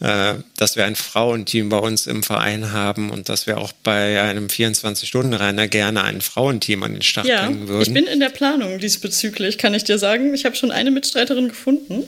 äh, 0.00 0.34
dass 0.56 0.76
wir 0.76 0.84
ein 0.84 0.96
Frauenteam 0.96 1.68
bei 1.68 1.78
uns 1.78 2.06
im 2.06 2.22
Verein 2.22 2.72
haben 2.72 3.10
und 3.10 3.28
dass 3.28 3.46
wir 3.46 3.58
auch 3.58 3.72
bei 3.82 4.20
einem 4.22 4.46
24-Stunden-Renner 4.46 5.68
gerne 5.68 6.02
ein 6.04 6.20
Frauenteam 6.20 6.82
an 6.82 6.92
den 6.94 7.02
Start 7.02 7.26
Ja, 7.26 7.46
bringen 7.46 7.68
würden. 7.68 7.82
ich 7.82 7.92
bin 7.92 8.04
in 8.06 8.20
der 8.20 8.28
Planung 8.30 8.45
diesbezüglich, 8.80 9.58
kann 9.58 9.74
ich 9.74 9.84
dir 9.84 9.98
sagen. 9.98 10.34
Ich 10.34 10.44
habe 10.44 10.56
schon 10.56 10.70
eine 10.70 10.90
Mitstreiterin 10.90 11.48
gefunden. 11.48 12.04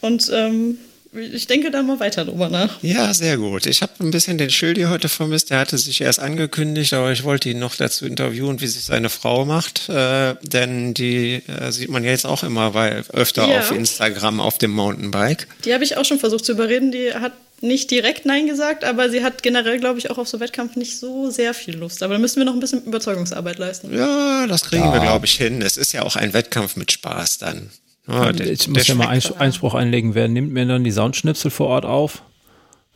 Und 0.00 0.30
ähm, 0.32 0.78
ich 1.12 1.46
denke 1.48 1.70
da 1.72 1.82
mal 1.82 1.98
weiter 1.98 2.24
drüber 2.24 2.48
nach. 2.48 2.78
Ja, 2.82 3.12
sehr 3.12 3.36
gut. 3.36 3.66
Ich 3.66 3.82
habe 3.82 3.92
ein 4.00 4.12
bisschen 4.12 4.38
den 4.38 4.50
Schildi 4.50 4.82
heute 4.84 5.08
vermisst. 5.08 5.50
Der 5.50 5.58
hatte 5.58 5.76
sich 5.76 6.00
erst 6.00 6.20
angekündigt, 6.20 6.92
aber 6.94 7.10
ich 7.10 7.24
wollte 7.24 7.50
ihn 7.50 7.58
noch 7.58 7.74
dazu 7.74 8.06
interviewen, 8.06 8.60
wie 8.60 8.68
sich 8.68 8.84
seine 8.84 9.10
Frau 9.10 9.44
macht. 9.44 9.88
Äh, 9.88 10.36
denn 10.42 10.94
die 10.94 11.42
äh, 11.48 11.72
sieht 11.72 11.90
man 11.90 12.04
jetzt 12.04 12.26
auch 12.26 12.44
immer 12.44 12.74
weil, 12.74 13.02
öfter 13.12 13.48
Ja. 13.48 13.58
auf 13.58 13.72
Instagram 13.72 14.40
auf 14.40 14.58
dem 14.58 14.70
Mountainbike. 14.70 15.48
Die 15.64 15.74
habe 15.74 15.82
ich 15.84 15.96
auch 15.96 16.04
schon 16.04 16.20
versucht 16.20 16.44
zu 16.44 16.52
überreden. 16.52 16.92
Die 16.92 17.12
hat 17.12 17.32
nicht 17.62 17.90
direkt 17.90 18.24
Nein 18.26 18.46
gesagt, 18.46 18.84
aber 18.84 19.10
sie 19.10 19.22
hat 19.22 19.42
generell, 19.42 19.78
glaube 19.78 19.98
ich, 19.98 20.10
auch 20.10 20.18
auf 20.18 20.28
so 20.28 20.40
Wettkampf 20.40 20.76
nicht 20.76 20.98
so 20.98 21.30
sehr 21.30 21.52
viel 21.54 21.76
Lust. 21.76 22.02
Aber 22.02 22.14
da 22.14 22.18
müssen 22.20 22.38
wir 22.38 22.44
noch 22.46 22.54
ein 22.54 22.60
bisschen 22.60 22.84
Überzeugungsarbeit 22.84 23.58
leisten. 23.58 23.94
Ja, 23.94 24.46
das 24.46 24.62
kriegen 24.64 24.84
wir, 24.84 24.94
Ja. 24.96 25.02
glaube 25.02 25.26
ich, 25.26 25.32
hin. 25.34 25.60
Es 25.62 25.76
ist 25.76 25.92
ja 25.92 26.02
auch 26.02 26.16
ein 26.16 26.32
Wettkampf 26.32 26.76
mit 26.76 26.90
Spaß 26.92 27.38
dann. 27.38 27.70
Ja, 28.08 28.32
der- 28.32 28.50
ich 28.50 28.66
muss 28.68 28.86
ja 28.86 28.94
mal 28.94 29.08
Einspruch 29.08 29.74
einlegen, 29.74 30.14
wer 30.14 30.26
nimmt 30.28 30.52
mir 30.52 30.64
dann 30.66 30.84
die 30.84 30.90
Soundschnipsel 30.90 31.50
vor 31.50 31.68
Ort 31.68 31.84
auf, 31.84 32.22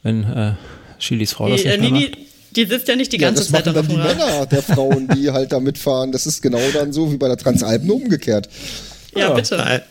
wenn 0.03 0.25
äh, 0.25 0.53
Chilis 0.99 1.33
Frau 1.33 1.49
das 1.49 1.61
Die, 1.63 1.69
äh, 1.69 1.77
nicht 1.79 1.81
mehr 1.81 1.91
Nini, 2.01 2.11
macht? 2.11 2.57
die 2.57 2.65
sitzt 2.67 2.89
ja 2.89 2.97
nicht 2.97 3.13
die 3.13 3.19
ja, 3.19 3.29
ganze 3.29 3.43
das 3.43 3.53
Zeit 3.53 3.67
machen 3.67 3.79
auf 3.79 3.87
dann 3.87 3.97
dem 3.97 4.03
die 4.03 4.09
Rad. 4.09 4.19
Männer 4.19 4.47
der 4.47 4.63
Frauen, 4.63 5.09
die 5.09 5.31
halt 5.31 5.53
da 5.53 5.61
mitfahren. 5.61 6.11
Das 6.11 6.27
ist 6.27 6.41
genau 6.43 6.61
dann 6.73 6.93
so 6.93 7.13
wie 7.13 7.17
bei 7.17 7.29
der 7.29 7.37
Transalpen 7.37 7.91
umgekehrt. 7.91 8.49
Ja, 9.15 9.21
Ja, 9.29 9.35
bitte. 9.35 9.83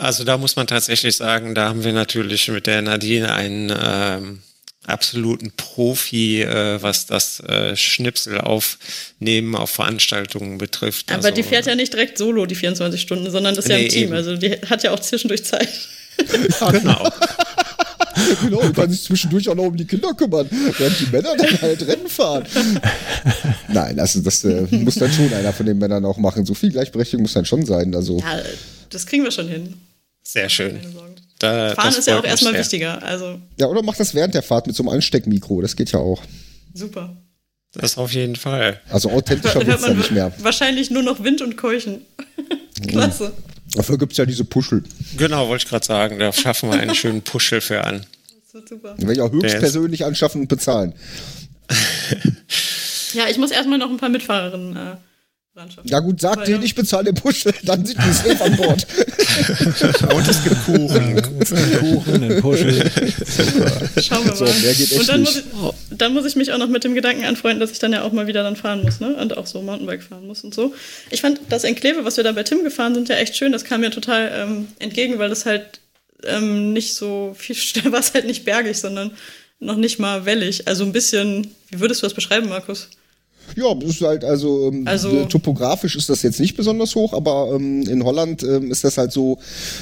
Also 0.00 0.24
da 0.24 0.38
muss 0.38 0.56
man 0.56 0.66
tatsächlich 0.66 1.16
sagen, 1.16 1.54
da 1.54 1.68
haben 1.68 1.84
wir 1.84 1.92
natürlich 1.92 2.48
mit 2.48 2.66
der 2.66 2.82
Nadine 2.82 3.32
einen 3.34 3.72
ähm, 3.82 4.38
absoluten 4.86 5.52
Profi, 5.56 6.42
äh, 6.42 6.80
was 6.82 7.06
das 7.06 7.40
äh, 7.40 7.76
Schnipsel 7.76 8.40
aufnehmen 8.40 9.54
auf 9.54 9.70
Veranstaltungen 9.70 10.58
betrifft. 10.58 11.10
Aber 11.10 11.16
also, 11.24 11.30
die 11.30 11.42
fährt 11.42 11.66
ja 11.66 11.74
nicht 11.74 11.92
direkt 11.92 12.16
solo 12.18 12.46
die 12.46 12.54
24 12.54 13.00
Stunden, 13.00 13.30
sondern 13.30 13.54
das 13.54 13.64
ist 13.66 13.70
ja 13.70 13.76
Nee, 13.76 13.84
im 13.84 13.88
Team. 13.90 14.02
eben. 14.04 14.12
Also 14.14 14.36
die 14.36 14.52
hat 14.52 14.82
ja 14.82 14.92
auch 14.92 15.00
zwischendurch 15.00 15.44
Zeit. 15.44 15.68
Genau. 16.72 17.08
Genau, 18.42 18.58
und 18.58 18.74
kann 18.74 18.90
sich 18.90 19.04
zwischendurch 19.04 19.48
auch 19.48 19.54
noch 19.54 19.66
um 19.66 19.76
die 19.76 19.84
Kinder 19.84 20.12
kümmern, 20.14 20.48
während 20.76 20.98
die 20.98 21.06
Männer 21.06 21.36
dann 21.36 21.62
halt 21.62 21.86
Rennen 21.86 22.08
fahren. 22.08 22.44
Nein, 23.68 24.00
also 24.00 24.20
das 24.20 24.42
äh, 24.42 24.66
muss 24.72 24.96
dann 24.96 25.12
schon 25.12 25.32
einer 25.32 25.52
von 25.52 25.64
den 25.64 25.78
Männern 25.78 26.04
auch 26.04 26.16
machen. 26.16 26.44
So 26.44 26.54
viel 26.54 26.72
Gleichberechtigung 26.72 27.22
muss 27.22 27.34
dann 27.34 27.44
schon 27.44 27.64
sein. 27.64 27.94
Also 27.94 28.18
Ja, 28.18 28.40
das 28.90 29.06
kriegen 29.06 29.22
wir 29.22 29.30
schon 29.30 29.46
hin. 29.46 29.74
Sehr 30.30 30.50
schön. 30.50 30.78
Da, 31.38 31.74
Fahren 31.74 31.94
ist 31.94 32.06
ja 32.06 32.18
auch 32.18 32.24
erstmal 32.24 32.52
sehr. 32.52 32.60
wichtiger. 32.60 33.02
Also 33.02 33.40
ja, 33.58 33.66
oder 33.66 33.82
macht 33.82 33.98
das 33.98 34.14
während 34.14 34.34
der 34.34 34.42
Fahrt 34.42 34.66
mit 34.66 34.76
so 34.76 34.82
einem 34.82 34.90
Ansteckmikro. 34.90 35.62
Das 35.62 35.74
geht 35.74 35.90
ja 35.92 36.00
auch. 36.00 36.22
super. 36.74 37.16
Das 37.72 37.96
auf 37.96 38.12
jeden 38.12 38.36
Fall. 38.36 38.80
Also 38.90 39.10
authentischer 39.10 39.54
Hört 39.54 39.66
wird's 39.66 39.82
dann 39.82 39.90
man 39.92 39.98
nicht 39.98 40.10
mehr. 40.10 40.32
wahrscheinlich 40.38 40.90
nur 40.90 41.02
noch 41.02 41.22
Wind 41.24 41.40
und 41.40 41.56
Keuchen. 41.56 42.02
Klasse. 42.86 43.32
Dafür 43.72 43.96
gibt's 43.96 44.18
ja 44.18 44.26
diese 44.26 44.44
Puschel. 44.44 44.84
Genau, 45.16 45.48
wollte 45.48 45.64
ich 45.64 45.70
gerade 45.70 45.84
sagen. 45.86 46.18
Da 46.18 46.30
schaffen 46.32 46.70
wir 46.70 46.78
einen 46.78 46.94
schönen 46.94 47.22
Puschel 47.22 47.60
für 47.62 47.84
an. 47.84 48.04
Das 48.44 48.54
wird 48.54 48.68
super. 48.68 48.96
Die 48.98 49.02
werde 49.02 49.14
ich 49.14 49.20
auch 49.20 49.32
höchstpersönlich 49.32 50.04
anschaffen 50.04 50.42
und 50.42 50.48
bezahlen. 50.48 50.92
Ja, 53.14 53.26
ich 53.26 53.38
muss 53.38 53.50
erstmal 53.50 53.78
noch 53.78 53.88
ein 53.88 53.96
paar 53.96 54.10
Mitfahrerinnen 54.10 54.76
äh, 54.76 54.96
Landschaft. 55.58 55.90
Ja 55.90 55.98
gut, 55.98 56.20
sag 56.20 56.44
denen, 56.44 56.62
ich 56.62 56.74
bezahle 56.74 57.04
den 57.04 57.14
Puschel, 57.14 57.52
dann 57.64 57.84
sind 57.84 57.98
die 57.98 58.12
safe 58.12 58.44
an 58.44 58.56
Bord. 58.56 58.86
Und 60.14 60.28
es 60.28 60.44
gibt 60.44 60.64
Kuchen. 60.64 61.22
Kuchen, 61.80 62.20
den 62.20 62.40
Puschel. 62.40 62.90
Schauen 64.00 64.24
wir 64.24 64.30
mal. 64.30 64.36
So, 64.36 64.44
mehr 64.44 64.74
geht 64.74 64.92
echt 64.92 65.00
Und 65.00 65.08
dann, 65.08 65.20
nicht. 65.22 65.52
Muss 65.52 65.74
ich, 65.90 65.98
dann 65.98 66.14
muss 66.14 66.24
ich 66.26 66.36
mich 66.36 66.52
auch 66.52 66.58
noch 66.58 66.68
mit 66.68 66.84
dem 66.84 66.94
Gedanken 66.94 67.24
anfreunden, 67.24 67.60
dass 67.60 67.72
ich 67.72 67.80
dann 67.80 67.92
ja 67.92 68.02
auch 68.04 68.12
mal 68.12 68.28
wieder 68.28 68.42
dann 68.42 68.56
fahren 68.56 68.82
muss, 68.82 69.00
ne? 69.00 69.14
Und 69.16 69.36
auch 69.36 69.46
so 69.46 69.60
Mountainbike 69.60 70.02
fahren 70.02 70.26
muss 70.26 70.44
und 70.44 70.54
so. 70.54 70.72
Ich 71.10 71.20
fand 71.20 71.40
das 71.48 71.64
Enkleve, 71.64 72.04
was 72.04 72.16
wir 72.16 72.24
da 72.24 72.32
bei 72.32 72.44
Tim 72.44 72.62
gefahren 72.62 72.94
sind, 72.94 73.08
ja 73.08 73.16
echt 73.16 73.36
schön. 73.36 73.52
Das 73.52 73.64
kam 73.64 73.80
mir 73.80 73.90
total 73.90 74.30
ähm, 74.32 74.68
entgegen, 74.78 75.18
weil 75.18 75.28
das 75.28 75.44
halt 75.44 75.80
ähm, 76.24 76.72
nicht 76.72 76.94
so 76.94 77.34
viel, 77.36 77.56
war 77.92 78.00
es 78.00 78.14
halt 78.14 78.26
nicht 78.26 78.44
bergig, 78.44 78.78
sondern 78.78 79.10
noch 79.58 79.76
nicht 79.76 79.98
mal 79.98 80.24
wellig. 80.24 80.68
Also 80.68 80.84
ein 80.84 80.92
bisschen, 80.92 81.52
wie 81.70 81.80
würdest 81.80 82.02
du 82.02 82.06
das 82.06 82.14
beschreiben, 82.14 82.48
Markus? 82.48 82.90
Ja, 83.56 83.74
das 83.74 83.90
ist 83.90 84.00
halt 84.02 84.24
also, 84.24 84.68
ähm, 84.68 84.86
also 84.86 85.24
topografisch 85.24 85.96
ist 85.96 86.08
das 86.08 86.22
jetzt 86.22 86.40
nicht 86.40 86.56
besonders 86.56 86.94
hoch, 86.94 87.12
aber 87.12 87.50
ähm, 87.54 87.82
in 87.82 88.04
Holland 88.04 88.42
ähm, 88.42 88.70
ist 88.70 88.84
das 88.84 88.98
halt 88.98 89.12
so, 89.12 89.38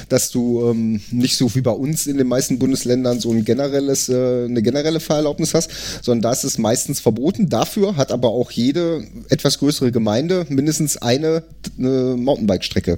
dass 0.09 0.31
du 0.31 0.69
ähm, 0.69 1.01
nicht 1.11 1.37
so 1.37 1.53
wie 1.55 1.61
bei 1.61 1.71
uns 1.71 2.07
in 2.07 2.17
den 2.17 2.27
meisten 2.27 2.59
Bundesländern 2.59 3.19
so 3.19 3.31
ein 3.31 3.45
generelles, 3.45 4.09
äh, 4.09 4.45
eine 4.45 4.61
generelle 4.61 4.99
Fahrerlaubnis 4.99 5.53
hast, 5.53 5.69
sondern 6.01 6.23
da 6.23 6.31
ist 6.31 6.43
es 6.43 6.57
meistens 6.57 6.99
verboten. 6.99 7.49
Dafür 7.49 7.97
hat 7.97 8.11
aber 8.11 8.29
auch 8.29 8.51
jede 8.51 9.05
etwas 9.29 9.59
größere 9.59 9.91
Gemeinde 9.91 10.45
mindestens 10.49 10.97
eine, 10.97 11.43
eine 11.77 12.15
Mountainbike-Strecke 12.17 12.97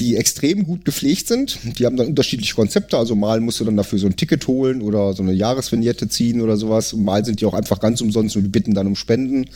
die 0.00 0.16
extrem 0.16 0.64
gut 0.64 0.84
gepflegt 0.84 1.28
sind. 1.28 1.58
Die 1.78 1.84
haben 1.84 1.96
dann 1.96 2.06
unterschiedliche 2.06 2.54
Konzepte. 2.54 2.96
Also 2.96 3.14
mal 3.14 3.40
musst 3.40 3.60
du 3.60 3.64
dann 3.64 3.76
dafür 3.76 3.98
so 3.98 4.06
ein 4.06 4.16
Ticket 4.16 4.46
holen 4.46 4.80
oder 4.80 5.12
so 5.12 5.22
eine 5.22 5.32
Jahresvignette 5.32 6.08
ziehen 6.08 6.40
oder 6.40 6.56
sowas. 6.56 6.92
Und 6.92 7.04
mal 7.04 7.24
sind 7.24 7.40
die 7.40 7.46
auch 7.46 7.54
einfach 7.54 7.80
ganz 7.80 8.00
umsonst 8.00 8.36
und 8.36 8.42
die 8.42 8.48
bitten 8.48 8.74
dann 8.74 8.86
um 8.86 8.96
Spenden. 8.96 9.46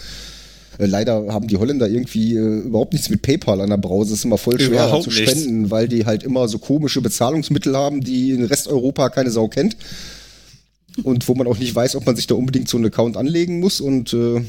Äh, 0.78 0.86
leider 0.86 1.32
haben 1.32 1.48
die 1.48 1.56
Holländer 1.56 1.88
irgendwie 1.88 2.34
äh, 2.34 2.58
überhaupt 2.60 2.92
nichts 2.92 3.08
mit 3.08 3.22
PayPal 3.22 3.60
an 3.60 3.70
der 3.70 3.78
Brause. 3.78 4.12
Es 4.12 4.20
ist 4.20 4.24
immer 4.24 4.38
voll 4.38 4.60
schwer 4.60 5.00
zu 5.00 5.10
spenden, 5.10 5.58
nichts. 5.60 5.70
weil 5.70 5.88
die 5.88 6.04
halt 6.04 6.22
immer 6.22 6.48
so 6.48 6.58
komische 6.58 7.00
Bezahlungsmittel 7.00 7.76
haben, 7.76 8.02
die 8.02 8.32
in 8.32 8.44
Resteuropa 8.44 9.08
keine 9.08 9.30
Sau 9.30 9.48
kennt. 9.48 9.76
Und 11.02 11.28
wo 11.28 11.34
man 11.34 11.46
auch 11.46 11.58
nicht 11.58 11.74
weiß, 11.74 11.96
ob 11.96 12.06
man 12.06 12.16
sich 12.16 12.26
da 12.26 12.34
unbedingt 12.34 12.68
so 12.68 12.78
einen 12.78 12.86
Account 12.86 13.16
anlegen 13.16 13.60
muss. 13.60 13.80
Und 13.80 14.12
äh, 14.12 14.40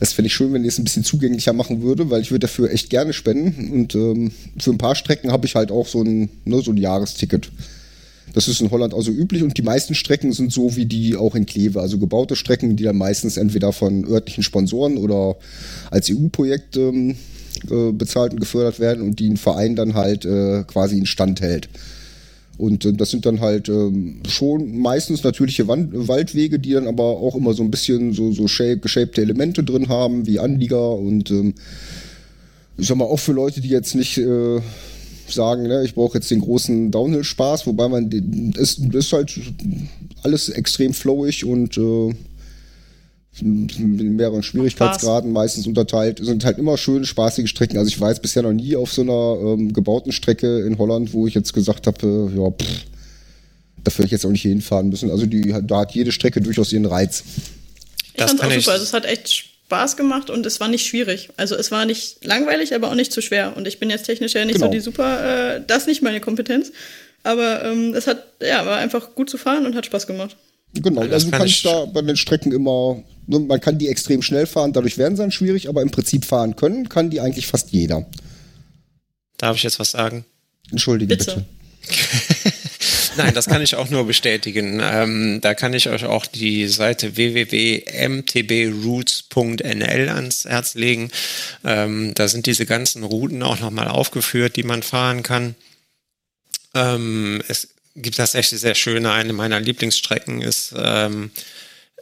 das 0.00 0.12
fände 0.12 0.26
ich 0.26 0.34
schön, 0.34 0.52
wenn 0.52 0.62
ihr 0.62 0.68
es 0.68 0.78
ein 0.78 0.84
bisschen 0.84 1.04
zugänglicher 1.04 1.52
machen 1.52 1.82
würde, 1.82 2.10
weil 2.10 2.22
ich 2.22 2.30
würde 2.30 2.46
dafür 2.46 2.70
echt 2.70 2.90
gerne 2.90 3.12
spenden. 3.12 3.70
Und 3.72 3.94
ähm, 3.94 4.32
für 4.58 4.70
ein 4.70 4.78
paar 4.78 4.94
Strecken 4.94 5.32
habe 5.32 5.46
ich 5.46 5.54
halt 5.54 5.70
auch 5.70 5.86
so 5.86 6.02
ein, 6.02 6.28
ne, 6.44 6.60
so 6.62 6.70
ein 6.70 6.76
Jahresticket. 6.76 7.50
Das 8.34 8.48
ist 8.48 8.60
in 8.60 8.70
Holland 8.70 8.92
also 8.92 9.10
üblich 9.10 9.42
und 9.42 9.56
die 9.56 9.62
meisten 9.62 9.94
Strecken 9.94 10.32
sind 10.32 10.52
so 10.52 10.76
wie 10.76 10.84
die 10.84 11.16
auch 11.16 11.34
in 11.34 11.46
Kleve, 11.46 11.80
also 11.80 11.98
gebaute 11.98 12.36
Strecken, 12.36 12.76
die 12.76 12.84
dann 12.84 12.96
meistens 12.96 13.36
entweder 13.36 13.72
von 13.72 14.04
örtlichen 14.04 14.42
Sponsoren 14.42 14.98
oder 14.98 15.36
als 15.90 16.10
EU-Projekt 16.10 16.76
ähm, 16.76 17.16
äh, 17.70 17.92
bezahlt 17.92 18.32
und 18.32 18.40
gefördert 18.40 18.78
werden 18.80 19.02
und 19.02 19.18
die 19.20 19.30
ein 19.30 19.38
Verein 19.38 19.76
dann 19.76 19.94
halt 19.94 20.24
äh, 20.26 20.64
quasi 20.64 20.98
in 20.98 21.06
Stand 21.06 21.40
hält. 21.40 21.68
Und 22.58 22.84
äh, 22.84 22.92
das 22.92 23.10
sind 23.10 23.26
dann 23.26 23.40
halt 23.40 23.68
ähm, 23.68 24.20
schon 24.28 24.78
meistens 24.78 25.22
natürliche 25.24 25.68
Wand 25.68 25.90
Waldwege, 25.92 26.58
die 26.58 26.72
dann 26.72 26.88
aber 26.88 27.04
auch 27.04 27.34
immer 27.34 27.52
so 27.52 27.62
ein 27.62 27.70
bisschen 27.70 28.12
so, 28.12 28.32
so 28.32 28.44
geshapte 28.44 29.20
Elemente 29.20 29.62
drin 29.62 29.88
haben, 29.88 30.26
wie 30.26 30.38
Anlieger 30.38 30.92
und 30.92 31.30
ähm, 31.30 31.54
ich 32.78 32.86
sag 32.86 32.96
mal 32.96 33.04
auch 33.04 33.18
für 33.18 33.32
Leute, 33.32 33.60
die 33.60 33.68
jetzt 33.68 33.94
nicht 33.94 34.18
äh, 34.18 34.60
sagen, 35.28 35.64
ne, 35.64 35.82
ich 35.84 35.94
brauche 35.94 36.18
jetzt 36.18 36.30
den 36.30 36.40
großen 36.40 36.90
Downhill-Spaß, 36.90 37.66
wobei 37.66 37.88
man 37.88 38.10
ist, 38.56 38.78
ist 38.78 39.12
halt 39.12 39.38
alles 40.22 40.48
extrem 40.48 40.92
flowig 40.92 41.44
und 41.44 41.76
äh, 41.78 42.14
in 43.40 44.16
mehreren 44.16 44.42
Schwierigkeitsgraden 44.42 45.32
meistens 45.32 45.66
unterteilt, 45.66 46.20
sind 46.22 46.44
halt 46.44 46.58
immer 46.58 46.78
schöne, 46.78 47.04
spaßige 47.04 47.48
Strecken. 47.48 47.78
Also 47.78 47.88
ich 47.88 48.00
war 48.00 48.10
jetzt 48.10 48.22
bisher 48.22 48.42
noch 48.42 48.52
nie 48.52 48.76
auf 48.76 48.92
so 48.92 49.02
einer 49.02 49.52
ähm, 49.52 49.72
gebauten 49.72 50.12
Strecke 50.12 50.60
in 50.60 50.78
Holland, 50.78 51.12
wo 51.12 51.26
ich 51.26 51.34
jetzt 51.34 51.52
gesagt 51.52 51.86
habe, 51.86 52.32
ja, 52.34 52.50
pff, 52.50 52.84
da 53.84 53.92
würde 53.92 54.06
ich 54.06 54.12
jetzt 54.12 54.26
auch 54.26 54.30
nicht 54.30 54.42
hinfahren 54.42 54.88
müssen. 54.88 55.10
Also 55.10 55.26
die, 55.26 55.54
da 55.62 55.80
hat 55.80 55.92
jede 55.92 56.12
Strecke 56.12 56.40
durchaus 56.40 56.72
ihren 56.72 56.86
Reiz. 56.86 57.24
Ich 58.14 58.22
fand 58.22 58.42
auch 58.42 58.50
super. 58.50 58.72
Also 58.72 58.84
es 58.84 58.92
hat 58.92 59.04
echt 59.04 59.30
Spaß 59.66 59.96
gemacht 59.96 60.30
und 60.30 60.46
es 60.46 60.60
war 60.60 60.68
nicht 60.68 60.86
schwierig. 60.86 61.30
Also 61.36 61.56
es 61.56 61.70
war 61.70 61.84
nicht 61.84 62.24
langweilig, 62.24 62.74
aber 62.74 62.90
auch 62.90 62.94
nicht 62.94 63.12
zu 63.12 63.20
schwer. 63.20 63.56
Und 63.56 63.66
ich 63.66 63.78
bin 63.78 63.90
jetzt 63.90 64.04
technisch 64.04 64.34
ja 64.34 64.44
nicht 64.44 64.54
genau. 64.54 64.66
so 64.66 64.72
die 64.72 64.80
super, 64.80 65.56
äh, 65.56 65.62
das 65.66 65.82
ist 65.82 65.88
nicht 65.88 66.02
meine 66.02 66.20
Kompetenz. 66.20 66.72
Aber 67.22 67.64
ähm, 67.64 67.92
es 67.94 68.06
hat, 68.06 68.24
ja, 68.40 68.64
war 68.64 68.78
einfach 68.78 69.14
gut 69.14 69.28
zu 69.28 69.38
fahren 69.38 69.66
und 69.66 69.74
hat 69.74 69.86
Spaß 69.86 70.06
gemacht. 70.06 70.36
Genau, 70.82 71.02
also 71.02 71.30
du 71.30 71.36
kannst 71.36 71.64
da 71.64 71.84
bei 71.86 72.02
den 72.02 72.16
Strecken 72.16 72.52
immer 72.52 73.02
Ne, 73.26 73.40
man 73.40 73.60
kann 73.60 73.78
die 73.78 73.88
extrem 73.88 74.22
schnell 74.22 74.46
fahren, 74.46 74.72
dadurch 74.72 74.96
werden 74.98 75.16
sie 75.16 75.22
dann 75.22 75.32
schwierig, 75.32 75.68
aber 75.68 75.82
im 75.82 75.90
Prinzip 75.90 76.24
fahren 76.24 76.54
können, 76.56 76.88
kann 76.88 77.10
die 77.10 77.20
eigentlich 77.20 77.48
fast 77.48 77.72
jeder. 77.72 78.06
Darf 79.36 79.56
ich 79.56 79.64
jetzt 79.64 79.80
was 79.80 79.90
sagen? 79.90 80.24
Entschuldige 80.70 81.16
bitte. 81.16 81.44
bitte. 81.86 81.86
Nein, 83.16 83.34
das 83.34 83.46
kann 83.46 83.62
ich 83.62 83.74
auch 83.74 83.90
nur 83.90 84.06
bestätigen. 84.06 84.80
Ähm, 84.82 85.40
da 85.40 85.54
kann 85.54 85.72
ich 85.72 85.88
euch 85.88 86.04
auch 86.04 86.26
die 86.26 86.68
Seite 86.68 87.16
www.mtbroots.nl 87.16 90.08
ans 90.10 90.44
Herz 90.44 90.74
legen. 90.74 91.10
Ähm, 91.64 92.12
da 92.14 92.28
sind 92.28 92.44
diese 92.46 92.66
ganzen 92.66 93.02
Routen 93.04 93.42
auch 93.42 93.58
nochmal 93.58 93.88
aufgeführt, 93.88 94.56
die 94.56 94.64
man 94.64 94.82
fahren 94.82 95.22
kann. 95.22 95.54
Ähm, 96.74 97.42
es 97.48 97.75
gibt 97.96 98.18
das 98.18 98.34
echt 98.34 98.50
sehr 98.50 98.74
schöne. 98.74 99.12
Eine 99.12 99.32
meiner 99.32 99.60
Lieblingsstrecken 99.60 100.42
ist 100.42 100.74
ähm, 100.76 101.30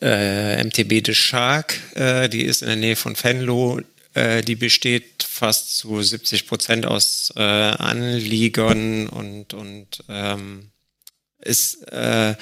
äh, 0.00 0.62
MTB 0.62 1.02
de 1.02 1.14
Shark, 1.14 1.78
äh, 1.94 2.28
die 2.28 2.42
ist 2.42 2.62
in 2.62 2.68
der 2.68 2.76
Nähe 2.76 2.96
von 2.96 3.16
Venlo. 3.20 3.80
Äh, 4.14 4.42
die 4.42 4.56
besteht 4.56 5.22
fast 5.22 5.76
zu 5.76 6.00
70 6.02 6.46
Prozent 6.46 6.86
aus 6.86 7.32
äh, 7.36 7.40
Anliegern 7.40 9.08
und, 9.08 9.54
und 9.54 10.04
ähm, 10.08 10.70
ist 11.38 11.82
äh, 11.92 12.34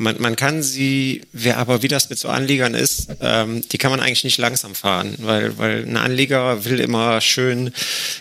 man, 0.00 0.16
man 0.18 0.34
kann 0.34 0.62
sie, 0.62 1.22
wer 1.32 1.58
aber 1.58 1.82
wie 1.82 1.88
das 1.88 2.08
mit 2.08 2.18
so 2.18 2.28
Anliegern 2.28 2.74
ist, 2.74 3.08
ähm, 3.20 3.62
die 3.68 3.76
kann 3.76 3.90
man 3.90 4.00
eigentlich 4.00 4.24
nicht 4.24 4.38
langsam 4.38 4.74
fahren, 4.74 5.14
weil, 5.18 5.58
weil 5.58 5.84
ein 5.84 5.98
Anlieger 5.98 6.64
will 6.64 6.80
immer 6.80 7.20
schön 7.20 7.70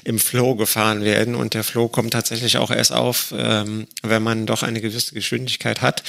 im 0.03 0.19
Flow 0.19 0.55
gefahren 0.55 1.05
werden 1.05 1.35
und 1.35 1.53
der 1.53 1.63
Flow 1.63 1.87
kommt 1.87 2.11
tatsächlich 2.11 2.57
auch 2.57 2.69
erst 2.69 2.91
auf, 2.91 3.33
ähm, 3.35 3.87
wenn 4.03 4.21
man 4.21 4.45
doch 4.45 4.61
eine 4.61 4.81
gewisse 4.81 5.13
Geschwindigkeit 5.13 5.81
hat, 5.81 6.03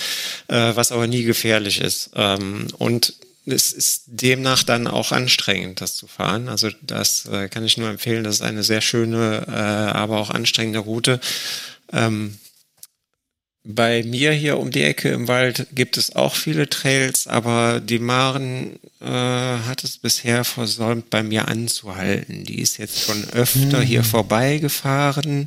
äh, 0.48 0.72
was 0.74 0.90
aber 0.90 1.06
nie 1.06 1.22
gefährlich 1.22 1.80
ist. 1.80 2.10
Ähm, 2.16 2.66
und 2.78 3.14
es 3.46 3.72
ist 3.72 4.02
demnach 4.06 4.64
dann 4.64 4.88
auch 4.88 5.12
anstrengend, 5.12 5.80
das 5.80 5.94
zu 5.94 6.08
fahren. 6.08 6.48
Also 6.48 6.70
das 6.82 7.26
äh, 7.26 7.48
kann 7.48 7.64
ich 7.64 7.76
nur 7.76 7.88
empfehlen. 7.88 8.24
Das 8.24 8.36
ist 8.36 8.42
eine 8.42 8.64
sehr 8.64 8.80
schöne, 8.80 9.46
äh, 9.46 9.52
aber 9.52 10.18
auch 10.18 10.30
anstrengende 10.30 10.80
Route. 10.80 11.20
Ähm, 11.92 12.38
bei 13.62 14.02
mir 14.02 14.32
hier 14.32 14.58
um 14.58 14.70
die 14.70 14.82
Ecke 14.82 15.10
im 15.10 15.28
Wald 15.28 15.66
gibt 15.72 15.98
es 15.98 16.16
auch 16.16 16.34
viele 16.34 16.68
Trails, 16.68 17.26
aber 17.26 17.80
die 17.80 17.98
Maren 17.98 18.78
äh, 19.00 19.06
hat 19.06 19.84
es 19.84 19.98
bisher 19.98 20.44
versäumt, 20.44 21.10
bei 21.10 21.22
mir 21.22 21.48
anzuhalten. 21.48 22.44
Die 22.44 22.60
ist 22.60 22.78
jetzt 22.78 23.02
schon 23.02 23.28
öfter 23.30 23.82
hier 23.82 24.00
hm. 24.00 24.06
vorbeigefahren. 24.06 25.46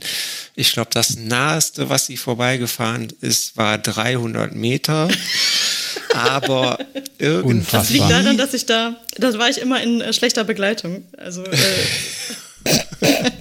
Ich 0.56 0.74
glaube, 0.74 0.92
das 0.94 1.18
naheste, 1.18 1.90
was 1.90 2.06
sie 2.06 2.18
vorbeigefahren 2.18 3.08
ist, 3.22 3.58
war 3.58 3.80
300 3.80 4.54
Meter. 4.54 5.10
aber 6.14 6.78
irgendwie. 7.18 7.72
Das 7.72 7.90
liegt 7.90 8.10
daran, 8.10 8.38
dass 8.38 8.54
ich 8.54 8.66
da, 8.66 8.96
das 9.18 9.38
war 9.38 9.50
ich 9.50 9.60
immer 9.60 9.82
in 9.82 10.02
äh, 10.02 10.14
schlechter 10.14 10.44
Begleitung. 10.44 11.04
Also. 11.18 11.44
Äh, 11.44 11.58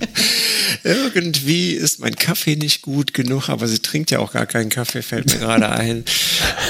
irgendwie 0.84 1.72
ist 1.72 2.00
mein 2.00 2.16
Kaffee 2.16 2.56
nicht 2.56 2.82
gut 2.82 3.14
genug, 3.14 3.48
aber 3.48 3.68
sie 3.68 3.78
trinkt 3.78 4.10
ja 4.10 4.18
auch 4.18 4.32
gar 4.32 4.46
keinen 4.46 4.70
Kaffee, 4.70 5.02
fällt 5.02 5.32
mir 5.32 5.38
gerade 5.38 5.68
ein. 5.70 6.04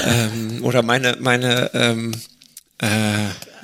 ähm, 0.05 0.63
oder 0.63 0.83
meine, 0.83 1.17
meine, 1.19 1.71
ähm, 1.73 2.13
äh, 2.79 2.87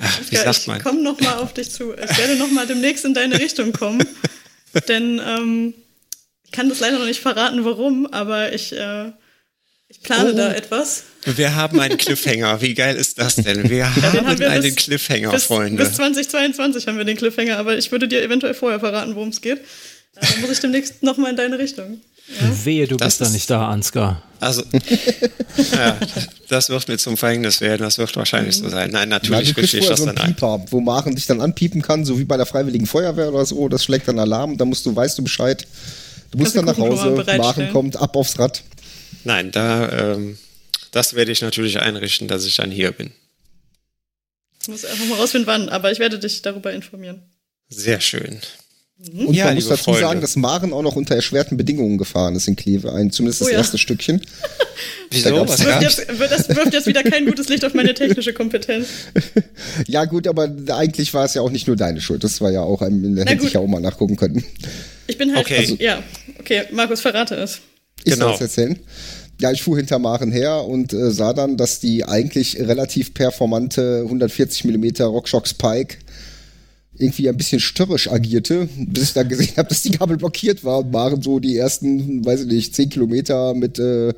ach, 0.01 0.19
wie 0.29 0.35
sagt 0.35 0.67
man? 0.67 0.77
Ich 0.77 0.83
komme 0.83 1.03
nochmal 1.03 1.35
auf 1.35 1.53
dich 1.53 1.71
zu. 1.71 1.93
Ich 1.93 2.17
werde 2.17 2.35
nochmal 2.35 2.65
demnächst 2.67 3.05
in 3.05 3.13
deine 3.13 3.39
Richtung 3.39 3.73
kommen. 3.73 4.03
denn 4.87 5.21
ähm, 5.25 5.73
ich 6.43 6.51
kann 6.51 6.69
das 6.69 6.79
leider 6.79 6.97
noch 6.97 7.05
nicht 7.05 7.21
verraten, 7.21 7.63
warum, 7.63 8.07
aber 8.07 8.53
ich, 8.53 8.73
äh, 8.73 9.11
ich 9.87 10.01
plane 10.01 10.31
oh. 10.33 10.35
da 10.37 10.53
etwas. 10.53 11.03
Wir 11.25 11.55
haben 11.55 11.79
einen 11.79 11.97
Cliffhanger. 11.97 12.61
Wie 12.61 12.73
geil 12.73 12.95
ist 12.95 13.19
das 13.19 13.35
denn? 13.35 13.69
Wir 13.69 13.77
ja, 13.77 13.95
haben, 13.95 14.25
haben 14.25 14.39
wir 14.39 14.49
einen 14.49 14.63
bis, 14.63 14.75
Cliffhanger, 14.75 15.31
bis, 15.31 15.43
Freunde. 15.43 15.83
Bis 15.83 15.93
2022 15.93 16.87
haben 16.87 16.97
wir 16.97 17.05
den 17.05 17.17
Cliffhanger, 17.17 17.57
aber 17.57 17.77
ich 17.77 17.91
würde 17.91 18.07
dir 18.07 18.23
eventuell 18.23 18.53
vorher 18.53 18.79
verraten, 18.79 19.15
worum 19.15 19.29
es 19.29 19.41
geht. 19.41 19.59
Dann 20.15 20.41
muss 20.41 20.51
ich 20.51 20.59
demnächst 20.59 21.03
nochmal 21.03 21.31
in 21.31 21.37
deine 21.37 21.59
Richtung. 21.59 22.01
Ja? 22.39 22.65
Wehe, 22.65 22.87
du 22.87 22.97
das 22.97 23.17
bist 23.17 23.21
da 23.21 23.33
nicht 23.33 23.49
da, 23.49 23.69
Ansgar. 23.69 24.23
Also, 24.39 24.63
ja, 25.73 25.97
das 26.47 26.69
wird 26.69 26.87
mir 26.87 26.97
zum 26.97 27.17
Verhängnis 27.17 27.59
werden. 27.59 27.81
Das 27.81 27.97
wird 27.97 28.15
wahrscheinlich 28.15 28.57
so 28.57 28.69
sein. 28.69 28.91
Nein, 28.91 29.09
natürlich 29.09 29.55
richte 29.57 29.77
ich 29.77 29.87
das 29.87 29.99
so 29.99 30.05
dann 30.05 30.15
Pieper, 30.15 30.55
ein. 30.55 30.65
Wo 30.69 30.79
Maren 30.79 31.15
dich 31.15 31.25
dann 31.25 31.41
anpiepen 31.41 31.81
kann, 31.81 32.05
so 32.05 32.19
wie 32.19 32.25
bei 32.25 32.37
der 32.37 32.45
Freiwilligen 32.45 32.85
Feuerwehr 32.85 33.33
oder 33.33 33.45
so. 33.45 33.67
Das 33.67 33.83
schlägt 33.83 34.07
dann 34.07 34.19
Alarm. 34.19 34.57
Da 34.57 34.65
musst 34.65 34.85
du, 34.85 34.95
weißt 34.95 35.17
du 35.17 35.23
Bescheid. 35.23 35.67
Du 36.31 36.37
musst 36.37 36.55
dann 36.55 36.65
nach 36.65 36.77
Hause. 36.77 37.23
Maren 37.37 37.71
kommt 37.71 37.97
ab 37.97 38.15
aufs 38.15 38.37
Rad. 38.39 38.63
Nein, 39.23 39.51
da, 39.51 40.13
ähm, 40.13 40.37
das 40.91 41.15
werde 41.15 41.31
ich 41.31 41.41
natürlich 41.41 41.79
einrichten, 41.79 42.27
dass 42.27 42.45
ich 42.45 42.55
dann 42.55 42.71
hier 42.71 42.91
bin. 42.91 43.11
Ich 44.61 44.67
muss 44.67 44.85
einfach 44.85 45.05
mal 45.05 45.15
rausfinden, 45.15 45.47
wann, 45.47 45.69
aber 45.69 45.91
ich 45.91 45.99
werde 45.99 46.19
dich 46.19 46.41
darüber 46.41 46.71
informieren. 46.71 47.23
Sehr 47.69 48.01
schön. 48.01 48.39
Und 48.99 49.33
Ja, 49.33 49.45
man 49.45 49.55
muss 49.55 49.69
dazu 49.69 49.85
Freunde. 49.85 49.99
sagen, 50.01 50.21
dass 50.21 50.35
Maren 50.35 50.73
auch 50.73 50.81
noch 50.81 50.97
unter 50.97 51.15
erschwerten 51.15 51.55
Bedingungen 51.55 51.97
gefahren 51.97 52.35
ist 52.35 52.49
in 52.49 52.57
Kleve 52.57 52.91
ein, 52.91 53.11
zumindest 53.11 53.39
das 53.39 53.47
Oh 53.47 53.51
ja. 53.51 53.57
erste 53.57 53.77
Stückchen. 53.77 54.19
Wieso? 55.11 55.29
gab's- 55.35 55.51
Was 55.53 55.65
Wirft 55.65 55.81
jetzt, 55.81 56.19
wird 56.19 56.31
das 56.31 56.49
wirft 56.49 56.73
jetzt 56.73 56.85
wieder 56.87 57.03
kein 57.03 57.25
gutes 57.25 57.47
Licht 57.47 57.63
auf 57.63 57.73
meine 57.73 57.93
technische 57.93 58.33
Kompetenz. 58.33 58.87
Ja 59.87 60.03
gut, 60.05 60.27
aber 60.27 60.51
eigentlich 60.71 61.13
war 61.13 61.25
es 61.25 61.33
ja 61.33 61.41
auch 61.41 61.49
nicht 61.49 61.67
nur 61.67 61.75
deine 61.77 62.01
Schuld. 62.01 62.23
Das 62.23 62.41
war 62.41 62.51
ja 62.51 62.61
auch, 62.61 62.81
ein, 62.81 63.15
da 63.15 63.23
hätte 63.23 63.45
ich 63.45 63.53
ja 63.53 63.59
auch 63.61 63.67
mal 63.67 63.79
nachgucken 63.79 64.15
können. 64.17 64.43
Ich 65.07 65.17
bin 65.17 65.33
halt. 65.33 65.45
Okay. 65.45 65.57
Also, 65.59 65.75
ja, 65.79 66.03
okay, 66.39 66.63
Markus, 66.71 66.99
verrate 67.01 67.35
es. 67.35 67.59
Ich 68.03 68.13
Genau. 68.13 68.25
soll 68.27 68.35
es 68.35 68.41
erzählen. 68.41 68.79
Ja, 69.41 69.51
ich 69.51 69.63
fuhr 69.63 69.77
hinter 69.77 69.99
Maren 69.99 70.31
her 70.33 70.65
und 70.65 70.91
äh, 70.91 71.11
sah 71.11 71.31
dann, 71.33 71.55
dass 71.55 71.79
die 71.79 72.03
eigentlich 72.03 72.59
relativ 72.59 73.13
performante 73.13 74.01
140 74.03 74.65
mm 74.65 75.01
Rockshock 75.03 75.47
Spike 75.47 75.95
irgendwie 76.99 77.29
ein 77.29 77.37
bisschen 77.37 77.59
störrisch 77.59 78.09
agierte, 78.11 78.67
bis 78.77 79.03
ich 79.05 79.13
dann 79.13 79.29
gesehen 79.29 79.53
habe, 79.57 79.69
dass 79.69 79.81
die 79.81 79.91
Gabel 79.91 80.17
blockiert 80.17 80.63
war 80.63 80.79
und 80.79 80.91
Maren 80.91 81.21
so 81.21 81.39
die 81.39 81.55
ersten, 81.57 82.25
weiß 82.25 82.41
ich 82.41 82.47
nicht, 82.47 82.75
10 82.75 82.89
Kilometer 82.89 83.53
mit 83.53 83.79
äh, 83.79 84.13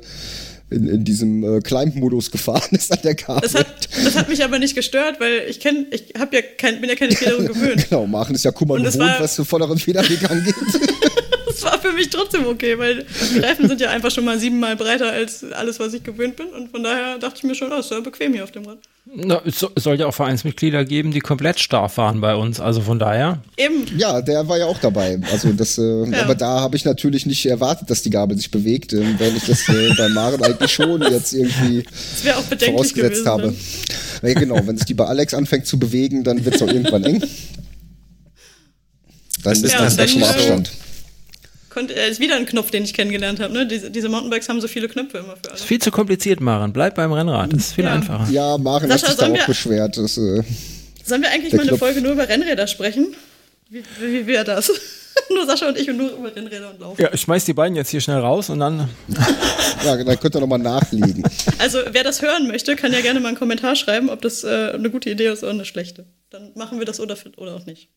in, 0.70 0.88
in 0.88 1.04
diesem 1.04 1.44
äh, 1.44 1.60
Climb-Modus 1.60 2.30
gefahren 2.30 2.62
ist 2.72 2.90
an 2.92 2.98
der 3.04 3.14
Gabel. 3.14 3.40
Das 3.42 3.54
hat, 3.54 3.88
das 4.04 4.16
hat 4.16 4.28
mich 4.28 4.42
aber 4.42 4.58
nicht 4.58 4.74
gestört, 4.74 5.20
weil 5.20 5.42
ich 5.48 5.60
kenne, 5.60 5.86
ich 5.90 6.14
hab 6.18 6.32
ja 6.34 6.40
kein, 6.58 6.80
bin 6.80 6.88
ja 6.90 6.96
keine 6.96 7.12
Federung 7.12 7.46
gewöhnt. 7.46 7.86
genau, 7.88 8.06
Maren 8.06 8.34
ist 8.34 8.44
ja 8.44 8.50
Kummer 8.52 8.76
gewohnt, 8.78 8.98
war- 8.98 9.20
was 9.20 9.36
den 9.36 9.44
vorderen 9.44 9.78
Federweg 9.78 10.28
angeht. 10.30 10.54
Das 11.62 11.72
war 11.72 11.80
für 11.80 11.92
mich 11.92 12.10
trotzdem 12.10 12.46
okay, 12.46 12.78
weil 12.78 13.06
die 13.34 13.38
Reifen 13.38 13.68
sind 13.68 13.80
ja 13.80 13.90
einfach 13.90 14.10
schon 14.10 14.24
mal 14.24 14.38
siebenmal 14.38 14.74
breiter 14.76 15.10
als 15.12 15.44
alles, 15.52 15.78
was 15.78 15.94
ich 15.94 16.02
gewöhnt 16.02 16.36
bin. 16.36 16.46
Und 16.48 16.70
von 16.70 16.82
daher 16.82 17.18
dachte 17.18 17.36
ich 17.38 17.42
mir 17.44 17.54
schon, 17.54 17.72
oh, 17.72 17.78
ist 17.78 17.90
ja 17.90 18.00
bequem 18.00 18.32
hier 18.32 18.44
auf 18.44 18.50
dem 18.50 18.64
Rad. 18.66 18.78
Na, 19.04 19.40
es 19.44 19.58
so- 19.58 19.70
es 19.74 19.82
soll 19.84 19.98
ja 19.98 20.06
auch 20.06 20.14
Vereinsmitglieder 20.14 20.84
geben, 20.84 21.10
die 21.12 21.20
komplett 21.20 21.58
starr 21.60 21.90
waren 21.96 22.20
bei 22.20 22.34
uns. 22.34 22.60
Also 22.60 22.80
von 22.80 22.98
daher. 22.98 23.42
Eben. 23.56 23.84
Ja, 23.96 24.20
der 24.22 24.48
war 24.48 24.58
ja 24.58 24.66
auch 24.66 24.78
dabei. 24.78 25.20
Also 25.30 25.52
das, 25.52 25.76
äh, 25.78 26.04
Ja. 26.10 26.22
aber 26.22 26.34
da 26.34 26.60
habe 26.60 26.76
ich 26.76 26.84
natürlich 26.84 27.26
nicht 27.26 27.44
erwartet, 27.46 27.90
dass 27.90 28.02
die 28.02 28.10
Gabel 28.10 28.36
sich 28.36 28.50
bewegt, 28.50 28.92
ähm, 28.92 29.14
wenn 29.18 29.36
ich 29.36 29.44
das 29.44 29.68
äh, 29.68 29.92
bei 29.96 30.08
Maren 30.08 30.42
eigentlich 30.42 30.72
schon 30.72 31.02
jetzt 31.02 31.32
irgendwie 31.32 31.84
Das 32.24 32.46
vorausgesetzt 32.64 32.94
gewesen. 33.24 33.26
habe. 33.26 33.54
Ja, 34.22 34.34
genau, 34.34 34.60
wenn 34.66 34.76
sich 34.76 34.86
die 34.86 34.94
bei 34.94 35.04
Alex 35.06 35.34
anfängt 35.34 35.66
zu 35.66 35.78
bewegen, 35.78 36.24
dann 36.24 36.44
wird 36.44 36.54
es 36.56 36.62
auch 36.62 36.68
irgendwann 36.68 37.04
eng. 37.04 37.22
Dann 39.42 39.52
ist 39.54 39.72
Ja, 39.72 39.82
das 39.82 39.96
dann, 39.96 40.08
schon 40.08 40.20
mal 40.20 40.26
äh, 40.28 40.30
Abstand. 40.30 40.70
Konnte, 41.72 41.94
äh, 41.94 42.10
ist 42.10 42.20
wieder 42.20 42.36
ein 42.36 42.44
Knopf, 42.46 42.70
den 42.70 42.84
ich 42.84 42.92
kennengelernt 42.92 43.40
habe. 43.40 43.52
Ne? 43.52 43.66
Diese, 43.66 43.90
diese 43.90 44.08
Mountainbikes 44.08 44.48
haben 44.48 44.60
so 44.60 44.68
viele 44.68 44.88
Knöpfe 44.88 45.18
immer 45.18 45.34
für 45.36 45.40
Ist 45.42 45.48
alles. 45.50 45.62
viel 45.64 45.78
zu 45.80 45.90
kompliziert, 45.90 46.40
Maren. 46.40 46.72
Bleib 46.72 46.94
beim 46.96 47.12
Rennrad. 47.12 47.52
Das 47.52 47.60
ist 47.68 47.72
viel 47.74 47.84
Ja. 47.84 47.94
einfacher. 47.94 48.30
Ja, 48.30 48.58
Maren 48.58 48.88
Sascha, 48.90 49.08
hat 49.08 49.16
sich 49.18 49.20
da 49.26 49.32
auch 49.32 49.34
wir- 49.36 49.46
beschwert. 49.46 49.96
Das, 49.96 50.18
äh, 50.18 50.42
Sollen 51.04 51.22
wir 51.22 51.30
eigentlich 51.30 51.52
mal 51.54 51.60
eine 51.60 51.68
Knopf. 51.70 51.80
Folge 51.80 52.00
nur 52.02 52.12
über 52.12 52.28
Rennräder 52.28 52.66
sprechen? 52.66 53.14
Wie, 53.70 53.82
wie, 54.00 54.12
wie 54.12 54.26
wäre 54.26 54.44
das? 54.44 54.70
nur 55.30 55.46
Sascha 55.46 55.68
und 55.68 55.78
ich 55.78 55.88
und 55.88 55.96
nur 55.96 56.10
über 56.12 56.34
Rennräder 56.36 56.70
und 56.70 56.80
Laufen. 56.80 57.00
Ja, 57.00 57.08
ich 57.12 57.20
schmeiß 57.22 57.44
die 57.46 57.54
beiden 57.54 57.74
jetzt 57.74 57.88
hier 57.88 58.00
schnell 58.02 58.18
raus 58.18 58.50
und 58.50 58.58
dann. 58.60 58.88
ja, 59.84 59.96
dann 59.96 60.20
könnt 60.20 60.34
ihr 60.36 60.40
nochmal 60.40 60.58
nachlegen. 60.58 61.24
Also 61.58 61.78
wer 61.90 62.04
das 62.04 62.20
hören 62.22 62.48
möchte, 62.48 62.76
kann 62.76 62.92
ja 62.92 63.00
gerne 63.00 63.18
mal 63.20 63.28
einen 63.28 63.38
Kommentar 63.38 63.76
schreiben, 63.76 64.10
ob 64.10 64.20
das 64.22 64.44
äh, 64.44 64.72
eine 64.74 64.90
gute 64.90 65.08
Idee 65.10 65.28
ist 65.28 65.42
oder 65.42 65.52
eine 65.52 65.64
schlechte. 65.64 66.04
Dann 66.30 66.52
machen 66.54 66.78
wir 66.78 66.86
das 66.86 67.00
oder, 67.00 67.16
oder 67.38 67.54
auch 67.56 67.66
nicht. 67.66 67.88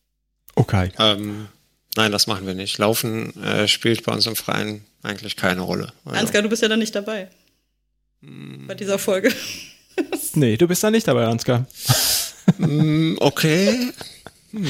Okay. 0.54 0.90
Ähm, 0.98 1.48
nein, 1.96 2.12
das 2.12 2.26
machen 2.26 2.46
wir 2.46 2.54
nicht. 2.54 2.78
Laufen 2.78 3.34
äh, 3.42 3.66
spielt 3.68 4.04
bei 4.04 4.12
uns 4.12 4.26
im 4.26 4.36
Verein 4.36 4.82
eigentlich 5.02 5.36
keine 5.36 5.62
Rolle. 5.62 5.92
Also, 6.04 6.20
Ansgar, 6.20 6.42
du 6.42 6.48
bist 6.48 6.62
ja 6.62 6.68
dann 6.68 6.78
nicht 6.78 6.94
dabei. 6.94 7.28
Bei 8.20 8.74
dieser 8.74 8.98
Folge. 8.98 9.32
Nee, 10.34 10.58
du 10.58 10.68
bist 10.68 10.84
da 10.84 10.90
nicht 10.90 11.08
dabei, 11.08 11.24
Ansgar. 11.24 11.64
mm, 12.58 13.16
okay. 13.20 13.92
Hm. 14.50 14.66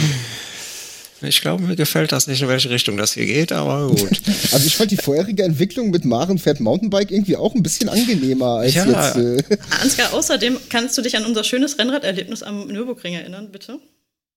Ich 1.23 1.41
glaube, 1.41 1.65
mir 1.65 1.75
gefällt 1.75 2.13
das 2.13 2.29
nicht, 2.29 2.43
in 2.43 2.47
welche 2.49 2.71
Richtung 2.71 2.97
das 2.97 3.15
hier 3.15 3.27
geht, 3.27 3.51
aber 3.51 3.89
gut. 3.89 4.09
Also 4.53 4.65
ich 4.67 4.77
fand 4.77 4.93
die 4.93 4.97
vorherige 4.97 5.43
Entwicklung 5.43 5.91
mit 5.91 6.05
Maren 6.05 6.39
fährt 6.39 6.61
Mountainbike 6.61 7.11
irgendwie 7.11 7.37
auch 7.37 7.55
ein 7.57 7.63
bisschen 7.65 7.89
angenehmer 7.89 8.59
als 8.59 8.75
Ja. 8.75 8.85
jetzt. 8.85 9.17
Äh, 9.51 9.57
Ansgar, 9.83 10.13
außerdem 10.15 10.59
kannst 10.69 10.97
du 10.97 11.03
dich 11.03 11.17
an 11.17 11.25
unser 11.25 11.43
schönes 11.43 11.77
Rennraderlebnis 11.79 12.45
am 12.45 12.69
Nürburgring 12.69 13.15
erinnern, 13.15 13.51
bitte? 13.51 13.81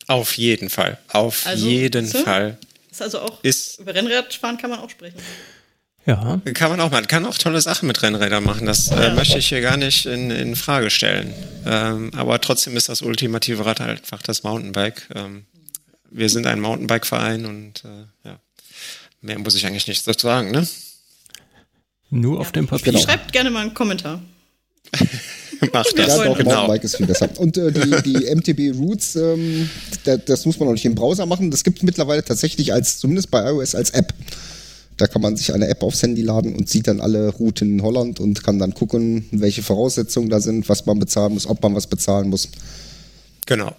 Auf 0.08 0.38
jeden 0.40 0.70
Fall. 0.72 0.98
Auf 1.10 1.46
Also, 1.46 1.68
jeden 1.68 2.06
siehste? 2.06 2.24
Fall. 2.24 2.58
Ist 2.92 3.02
also 3.02 3.20
auch, 3.20 3.44
Ist- 3.44 3.80
über 3.80 3.94
Rennradfahren 3.94 4.58
kann 4.58 4.70
man 4.70 4.80
auch 4.80 4.90
sprechen. 4.90 5.18
Ja. 6.06 6.42
Kann 6.56 6.72
man 6.72 6.80
auch 6.80 6.90
mal, 6.90 7.06
kann 7.06 7.26
auch 7.26 7.38
tolle 7.38 7.62
Sachen 7.62 7.86
mit 7.88 8.02
Rennrädern 8.02 8.44
machen. 8.44 8.66
Das 8.66 8.90
äh, 8.90 9.14
möchte 9.14 9.38
ich 9.38 9.50
hier 9.50 9.62
gar 9.62 9.78
nicht 9.78 10.06
in, 10.08 10.32
in 10.32 10.56
Frage 10.56 10.90
stellen. 10.90 11.34
Ähm, 11.68 12.12
aber 12.16 12.42
trotzdem 12.42 12.76
ist 12.78 12.90
das 12.90 13.02
ultimative 13.04 13.66
Rad 13.66 13.80
halt 13.80 14.00
einfach 14.02 14.22
das 14.24 14.42
Mountainbike. 14.44 15.08
Ähm, 15.14 15.46
wir 16.10 16.30
sind 16.30 16.48
ein 16.48 16.62
Mountainbike-Verein 16.62 17.46
und 17.46 17.84
äh, 17.86 18.28
ja, 18.28 18.40
mehr 19.22 19.38
muss 19.38 19.54
ich 19.54 19.68
eigentlich 19.68 19.88
nicht 19.88 20.08
dazu 20.08 20.26
sagen, 20.26 20.50
ne? 20.50 20.68
Nur 22.10 22.40
auf 22.40 22.52
dem 22.54 22.66
Papier. 22.66 22.98
Schreibt 22.98 23.32
gerne 23.32 23.52
mal 23.52 23.62
einen 23.62 23.76
Kommentar. 23.76 24.20
Macht 25.74 25.98
das. 25.98 26.08
Ja, 26.08 26.24
doch, 26.24 26.38
genau. 26.38 26.50
Mountainbike 26.52 26.84
ist 26.84 26.96
viel 26.96 27.06
besser. 27.06 27.30
Und 27.38 27.58
äh, 27.58 27.72
die, 27.72 28.02
die 28.04 28.36
MTB 28.36 28.78
Routes, 28.78 29.16
ähm, 29.16 29.70
da, 30.06 30.18
das 30.18 30.46
muss 30.46 30.58
man 30.60 30.68
noch 30.68 30.74
nicht 30.74 30.86
im 30.86 30.96
Browser 30.96 31.26
machen. 31.26 31.52
Das 31.52 31.64
gibt 31.64 31.80
es 31.80 31.84
mittlerweile 31.84 32.24
tatsächlich 32.24 32.72
als, 32.74 33.00
zumindest 33.00 33.30
bei 33.30 33.50
iOS, 33.50 33.76
als 33.76 33.90
App. 33.92 34.14
Da 34.98 35.08
kann 35.08 35.22
man 35.22 35.38
sich 35.38 35.54
eine 35.54 35.68
App 35.68 35.84
aufs 35.84 36.02
Handy 36.02 36.22
laden 36.22 36.56
und 36.56 36.70
sieht 36.70 36.88
dann 36.88 37.00
alle 37.00 37.30
Routen 37.30 37.74
in 37.74 37.84
Holland 37.84 38.20
und 38.20 38.44
kann 38.44 38.60
dann 38.60 38.74
gucken, 38.74 39.28
welche 39.32 39.64
Voraussetzungen 39.64 40.30
da 40.30 40.42
sind, 40.42 40.68
was 40.68 40.86
man 40.86 41.00
bezahlen 41.00 41.34
muss, 41.34 41.46
ob 41.46 41.62
man 41.64 41.76
was 41.76 41.88
bezahlen 41.88 42.30
muss. 42.30 42.50
Genau. 43.46 43.76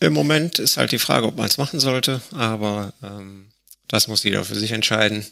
Im 0.00 0.12
Moment 0.12 0.58
ist 0.58 0.76
halt 0.76 0.92
die 0.92 0.98
Frage, 0.98 1.26
ob 1.26 1.36
man 1.36 1.46
es 1.46 1.58
machen 1.58 1.80
sollte, 1.80 2.20
aber 2.32 2.92
ähm, 3.02 3.46
das 3.88 4.08
muss 4.08 4.24
jeder 4.24 4.44
für 4.44 4.54
sich 4.54 4.72
entscheiden. 4.72 5.24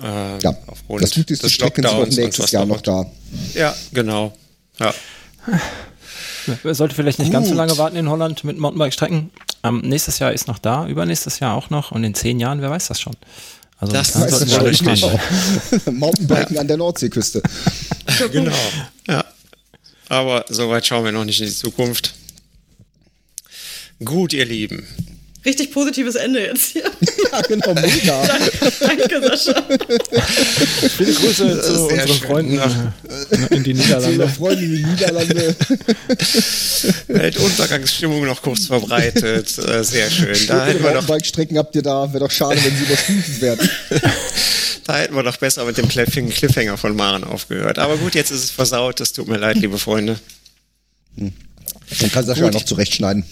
Ähm, 0.00 0.38
Ja, 0.42 0.56
aufgrund 0.66 1.02
das 1.02 1.14
Gute 1.14 1.32
ist, 1.34 1.42
die 1.44 1.50
Strecken 1.50 1.82
sind 1.84 1.92
auch 1.94 2.06
nächstes 2.06 2.50
Jahr 2.50 2.64
noch 2.66 2.80
da. 2.80 3.06
Ja, 3.54 3.74
genau. 3.92 4.32
Ja. 4.78 4.94
Man 6.64 6.74
sollte 6.74 6.94
vielleicht 6.94 7.18
nicht 7.18 7.32
ganz 7.32 7.46
so 7.46 7.52
Gut. 7.52 7.58
lange 7.58 7.76
warten 7.78 7.96
in 7.96 8.08
Holland 8.08 8.42
mit 8.44 8.58
Mountainbike-Strecken. 8.58 9.30
Ähm, 9.64 9.80
nächstes 9.84 10.18
Jahr 10.18 10.32
ist 10.32 10.48
noch 10.48 10.58
da, 10.58 10.86
übernächstes 10.88 11.38
Jahr 11.38 11.54
auch 11.54 11.70
noch 11.70 11.92
und 11.92 12.02
in 12.04 12.14
zehn 12.14 12.40
Jahren, 12.40 12.60
wer 12.62 12.70
weiß 12.70 12.88
das 12.88 13.00
schon. 13.00 13.14
Also 13.78 13.92
Das 13.92 14.12
sollten 14.12 14.30
das 14.30 14.52
schon 14.52 14.66
richtig. 14.66 15.04
Mountainbiken 15.90 16.58
an 16.58 16.68
der 16.68 16.76
Nordseeküste. 16.76 17.42
Genau. 18.32 18.52
Ja. 19.08 19.24
Aber 20.08 20.44
soweit 20.48 20.84
schauen 20.86 21.04
wir 21.04 21.12
noch 21.12 21.24
nicht 21.24 21.40
in 21.40 21.46
die 21.46 21.54
Zukunft. 21.54 22.14
Gut, 24.04 24.32
ihr 24.32 24.44
Lieben. 24.44 24.86
Richtig 25.44 25.72
positives 25.72 26.14
Ende 26.14 26.40
jetzt 26.40 26.66
hier. 26.72 26.84
ja, 27.32 27.40
genau, 27.42 27.74
mega. 27.74 28.22
Danke, 28.80 29.20
Sascha. 29.22 29.60
Viele 30.96 31.12
Grüße 31.14 31.60
zu 31.62 31.82
unseren 31.88 32.08
schön. 32.08 32.16
Freunden 32.28 32.58
äh, 32.58 33.54
in 33.56 33.64
die 33.64 33.74
Niederlande. 33.74 34.28
Freunde 34.28 34.64
in 34.64 34.76
die 34.76 34.84
Niederlande. 34.84 35.56
Weltuntergangsstimmung 37.08 38.24
noch 38.24 38.40
kurz 38.40 38.66
verbreitet. 38.66 39.58
Äh, 39.58 39.82
sehr 39.82 40.10
schön. 40.10 40.36
Da 40.46 40.64
hätten, 40.66 40.82
wir 40.82 40.90
doch, 40.90 41.00
Mountainbike-Strecken 41.02 41.58
habt 41.58 41.74
ihr 41.74 41.82
da. 41.82 42.12
Wäre 42.12 42.24
doch 42.24 42.30
schade, 42.30 42.62
wenn 42.62 42.76
sie 42.76 42.84
überflutet 42.84 43.40
werden. 43.40 43.70
da 44.86 44.96
hätten 44.98 45.14
wir 45.16 45.22
doch 45.24 45.36
besser 45.38 45.64
mit 45.64 45.76
dem 45.76 45.88
Cliffhang- 45.88 46.30
Cliffhanger 46.30 46.76
von 46.78 46.94
Maren 46.94 47.24
aufgehört. 47.24 47.78
Aber 47.80 47.96
gut, 47.96 48.14
jetzt 48.14 48.30
ist 48.30 48.44
es 48.44 48.50
versaut. 48.52 49.00
Es 49.00 49.12
tut 49.12 49.26
mir 49.26 49.38
leid, 49.38 49.56
liebe 49.56 49.78
Freunde. 49.78 50.20
Dann 51.16 51.32
kann 52.12 52.24
Sascha 52.24 52.44
Gut. 52.44 52.54
noch 52.54 52.64
zurechtschneiden. 52.64 53.24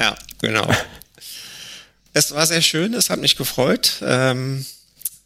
Ja, 0.00 0.16
genau. 0.40 0.66
Es 2.16 2.30
war 2.32 2.46
sehr 2.46 2.62
schön, 2.62 2.94
es 2.94 3.10
hat 3.10 3.18
mich 3.18 3.34
gefreut. 3.34 3.94
Ähm, 4.02 4.64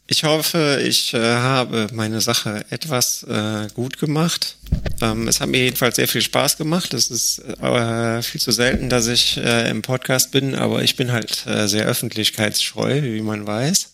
ich 0.06 0.24
hoffe, 0.24 0.82
ich 0.82 1.12
äh, 1.12 1.18
habe 1.18 1.88
meine 1.92 2.22
Sache 2.22 2.64
etwas 2.70 3.24
äh, 3.24 3.68
gut 3.74 3.98
gemacht. 3.98 4.56
Ähm, 5.02 5.28
es 5.28 5.42
hat 5.42 5.50
mir 5.50 5.58
jedenfalls 5.58 5.96
sehr 5.96 6.08
viel 6.08 6.22
Spaß 6.22 6.56
gemacht. 6.56 6.94
Es 6.94 7.10
ist 7.10 7.40
äh, 7.40 8.22
viel 8.22 8.40
zu 8.40 8.52
selten, 8.52 8.88
dass 8.88 9.06
ich 9.06 9.36
äh, 9.36 9.68
im 9.68 9.82
Podcast 9.82 10.30
bin, 10.30 10.54
aber 10.54 10.82
ich 10.82 10.96
bin 10.96 11.12
halt 11.12 11.46
äh, 11.46 11.68
sehr 11.68 11.84
öffentlichkeitsscheu, 11.84 13.02
wie 13.02 13.20
man 13.20 13.46
weiß. 13.46 13.90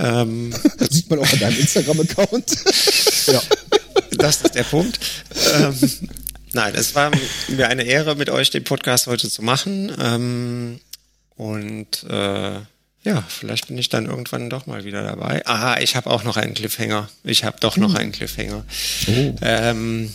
Ähm, 0.00 0.52
Das 0.78 0.88
sieht 0.88 1.08
man 1.08 1.20
auch 1.20 1.32
an 1.32 1.38
deinem 1.38 1.60
Instagram-Account. 1.60 2.56
ja, 3.28 3.42
das 4.18 4.42
ist 4.42 4.54
der 4.56 4.64
Punkt. 4.64 4.98
Ähm, 5.60 5.78
nein, 6.54 6.74
es 6.74 6.96
war 6.96 7.12
mir 7.46 7.68
eine 7.68 7.84
Ehre, 7.84 8.16
mit 8.16 8.30
euch 8.30 8.50
den 8.50 8.64
Podcast 8.64 9.06
heute 9.06 9.30
zu 9.30 9.42
machen. 9.42 10.80
Und 11.36 12.04
äh, 12.08 12.60
ja, 13.02 13.22
vielleicht 13.28 13.68
bin 13.68 13.76
ich 13.78 13.88
dann 13.88 14.06
irgendwann 14.06 14.48
doch 14.50 14.66
mal 14.66 14.84
wieder 14.84 15.02
dabei. 15.02 15.44
Aha, 15.46 15.78
ich 15.80 15.94
habe 15.96 16.10
auch 16.10 16.24
noch 16.24 16.36
einen 16.36 16.54
Cliffhanger. 16.54 17.08
Ich 17.22 17.44
habe 17.44 17.56
doch 17.60 17.76
noch 17.76 17.94
einen 17.94 18.12
Cliffhanger. 18.12 18.64
Ähm, 19.42 20.12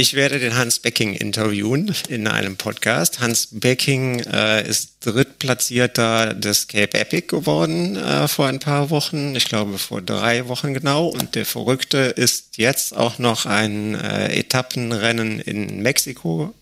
Ich 0.00 0.14
werde 0.14 0.38
den 0.38 0.54
Hans 0.54 0.78
Becking 0.78 1.12
interviewen 1.14 1.92
in 2.08 2.28
einem 2.28 2.56
Podcast. 2.56 3.18
Hans 3.18 3.48
Becking 3.50 4.20
äh, 4.20 4.64
ist 4.64 5.04
Drittplatzierter 5.04 6.34
des 6.34 6.68
Cape 6.68 6.96
Epic 6.96 7.26
geworden 7.26 7.96
äh, 7.96 8.28
vor 8.28 8.46
ein 8.46 8.60
paar 8.60 8.90
Wochen. 8.90 9.34
Ich 9.34 9.46
glaube 9.46 9.76
vor 9.76 10.00
drei 10.00 10.46
Wochen 10.46 10.72
genau. 10.72 11.08
Und 11.08 11.34
der 11.34 11.44
Verrückte 11.44 11.98
ist 11.98 12.58
jetzt 12.58 12.96
auch 12.96 13.18
noch 13.18 13.44
ein 13.44 13.96
äh, 13.96 14.38
Etappenrennen 14.38 15.40
in 15.40 15.82
Mexiko. 15.82 16.54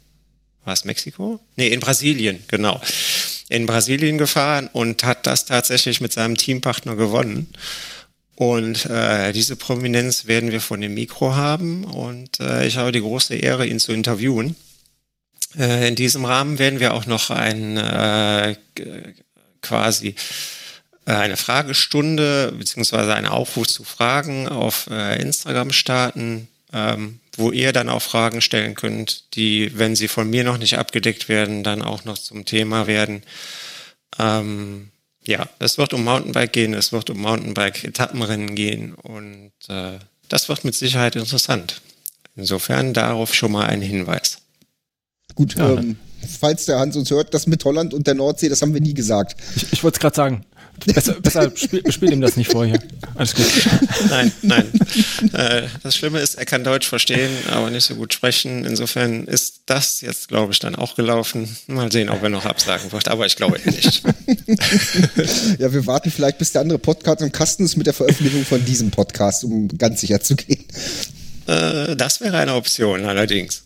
War 0.64 0.72
es 0.72 0.86
Mexiko? 0.86 1.38
Nee, 1.56 1.68
in 1.68 1.80
Brasilien, 1.80 2.42
genau. 2.48 2.80
In 3.48 3.66
Brasilien 3.66 4.18
gefahren 4.18 4.68
und 4.72 5.04
hat 5.04 5.26
das 5.26 5.44
tatsächlich 5.44 6.00
mit 6.00 6.12
seinem 6.12 6.36
Teampartner 6.36 6.96
gewonnen. 6.96 7.48
Und 8.34 8.84
äh, 8.86 9.32
diese 9.32 9.56
Prominenz 9.56 10.26
werden 10.26 10.52
wir 10.52 10.60
von 10.60 10.80
dem 10.80 10.94
Mikro 10.94 11.34
haben 11.34 11.84
und 11.84 12.38
äh, 12.38 12.66
ich 12.66 12.76
habe 12.76 12.92
die 12.92 13.00
große 13.00 13.34
Ehre, 13.34 13.66
ihn 13.66 13.80
zu 13.80 13.92
interviewen. 13.92 14.56
Äh, 15.58 15.88
in 15.88 15.94
diesem 15.94 16.26
Rahmen 16.26 16.58
werden 16.58 16.78
wir 16.78 16.92
auch 16.92 17.06
noch 17.06 17.30
ein 17.30 17.78
äh, 17.78 18.56
quasi 19.62 20.16
äh, 21.06 21.12
eine 21.12 21.38
Fragestunde 21.38 22.52
beziehungsweise 22.58 23.14
einen 23.14 23.26
Aufruf 23.26 23.68
zu 23.68 23.84
Fragen 23.84 24.48
auf 24.48 24.88
äh, 24.90 25.20
Instagram 25.22 25.72
starten, 25.72 26.48
ähm, 26.74 27.20
wo 27.36 27.52
ihr 27.52 27.72
dann 27.72 27.88
auch 27.88 28.02
Fragen 28.02 28.40
stellen 28.40 28.74
könnt, 28.74 29.34
die, 29.36 29.78
wenn 29.78 29.96
sie 29.96 30.08
von 30.08 30.28
mir 30.28 30.44
noch 30.44 30.58
nicht 30.58 30.78
abgedeckt 30.78 31.28
werden, 31.28 31.62
dann 31.62 31.82
auch 31.82 32.04
noch 32.04 32.18
zum 32.18 32.44
Thema 32.44 32.86
werden. 32.86 33.22
Ähm, 34.18 34.90
ja, 35.26 35.48
es 35.58 35.78
wird 35.78 35.92
um 35.92 36.04
Mountainbike 36.04 36.52
gehen, 36.52 36.74
es 36.74 36.92
wird 36.92 37.10
um 37.10 37.18
Mountainbike-Etappenrennen 37.18 38.54
gehen 38.54 38.94
und 38.94 39.52
äh, 39.68 39.98
das 40.28 40.48
wird 40.48 40.64
mit 40.64 40.74
Sicherheit 40.74 41.16
interessant. 41.16 41.80
Insofern 42.36 42.92
darauf 42.94 43.34
schon 43.34 43.52
mal 43.52 43.66
ein 43.66 43.82
Hinweis. 43.82 44.38
Gut, 45.34 45.56
ja. 45.56 45.74
ähm, 45.74 45.96
falls 46.40 46.66
der 46.66 46.78
Hans 46.78 46.96
uns 46.96 47.10
hört, 47.10 47.34
das 47.34 47.46
mit 47.46 47.64
Holland 47.64 47.92
und 47.92 48.06
der 48.06 48.14
Nordsee, 48.14 48.48
das 48.48 48.62
haben 48.62 48.74
wir 48.74 48.80
nie 48.80 48.94
gesagt. 48.94 49.36
Ich, 49.56 49.72
ich 49.72 49.84
wollte 49.84 49.96
es 49.96 50.00
gerade 50.00 50.16
sagen. 50.16 50.44
Besser, 50.84 51.14
besser 51.20 51.50
spiel, 51.54 51.82
spiel 51.90 52.12
ihm 52.12 52.20
das 52.20 52.36
nicht 52.36 52.52
vor 52.52 52.66
hier. 52.66 52.78
Alles 53.14 53.34
gut. 53.34 53.46
Nein, 54.10 54.30
nein. 54.42 54.70
Äh, 55.32 55.62
das 55.82 55.96
Schlimme 55.96 56.20
ist, 56.20 56.34
er 56.36 56.44
kann 56.44 56.64
Deutsch 56.64 56.86
verstehen, 56.86 57.30
aber 57.50 57.70
nicht 57.70 57.84
so 57.84 57.94
gut 57.94 58.12
sprechen. 58.12 58.64
Insofern 58.64 59.24
ist 59.26 59.62
das 59.66 60.00
jetzt, 60.00 60.28
glaube 60.28 60.52
ich, 60.52 60.58
dann 60.58 60.76
auch 60.76 60.94
gelaufen. 60.94 61.56
Mal 61.66 61.90
sehen, 61.90 62.08
ob 62.08 62.22
er 62.22 62.28
noch 62.28 62.44
absagen 62.44 62.92
wird, 62.92 63.08
aber 63.08 63.26
ich 63.26 63.36
glaube 63.36 63.58
eher 63.58 63.72
nicht. 63.72 64.02
ja, 65.58 65.72
wir 65.72 65.86
warten 65.86 66.10
vielleicht, 66.10 66.38
bis 66.38 66.52
der 66.52 66.62
andere 66.62 66.78
Podcast 66.78 67.20
im 67.22 67.32
Kasten 67.32 67.64
ist 67.64 67.76
mit 67.76 67.86
der 67.86 67.94
Veröffentlichung 67.94 68.44
von 68.44 68.64
diesem 68.64 68.90
Podcast, 68.90 69.44
um 69.44 69.68
ganz 69.68 70.00
sicher 70.00 70.20
zu 70.20 70.36
gehen. 70.36 70.64
Äh, 71.46 71.96
das 71.96 72.20
wäre 72.20 72.38
eine 72.38 72.54
Option, 72.54 73.04
allerdings. 73.06 73.64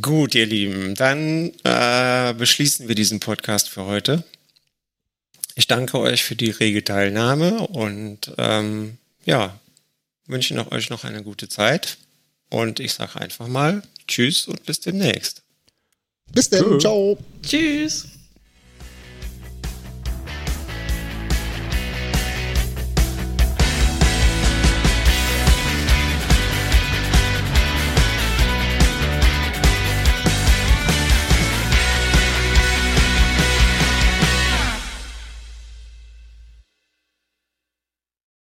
Gut, 0.00 0.34
ihr 0.36 0.46
Lieben, 0.46 0.94
dann 0.94 1.52
äh, 1.64 2.34
beschließen 2.34 2.86
wir 2.86 2.94
diesen 2.94 3.18
Podcast 3.18 3.68
für 3.68 3.84
heute. 3.86 4.22
Ich 5.58 5.66
danke 5.66 5.98
euch 5.98 6.22
für 6.22 6.36
die 6.36 6.50
rege 6.50 6.84
Teilnahme 6.84 7.66
und 7.66 8.30
ähm, 8.38 8.96
ja, 9.24 9.58
wünsche 10.26 10.54
noch, 10.54 10.70
euch 10.70 10.88
noch 10.88 11.02
eine 11.02 11.24
gute 11.24 11.48
Zeit. 11.48 11.98
Und 12.48 12.78
ich 12.78 12.94
sage 12.94 13.20
einfach 13.20 13.48
mal 13.48 13.82
Tschüss 14.06 14.46
und 14.46 14.64
bis 14.66 14.78
demnächst. 14.78 15.42
Bis 16.32 16.48
dann. 16.48 16.78
Ciao. 16.78 17.18
Tschüss. 17.42 18.06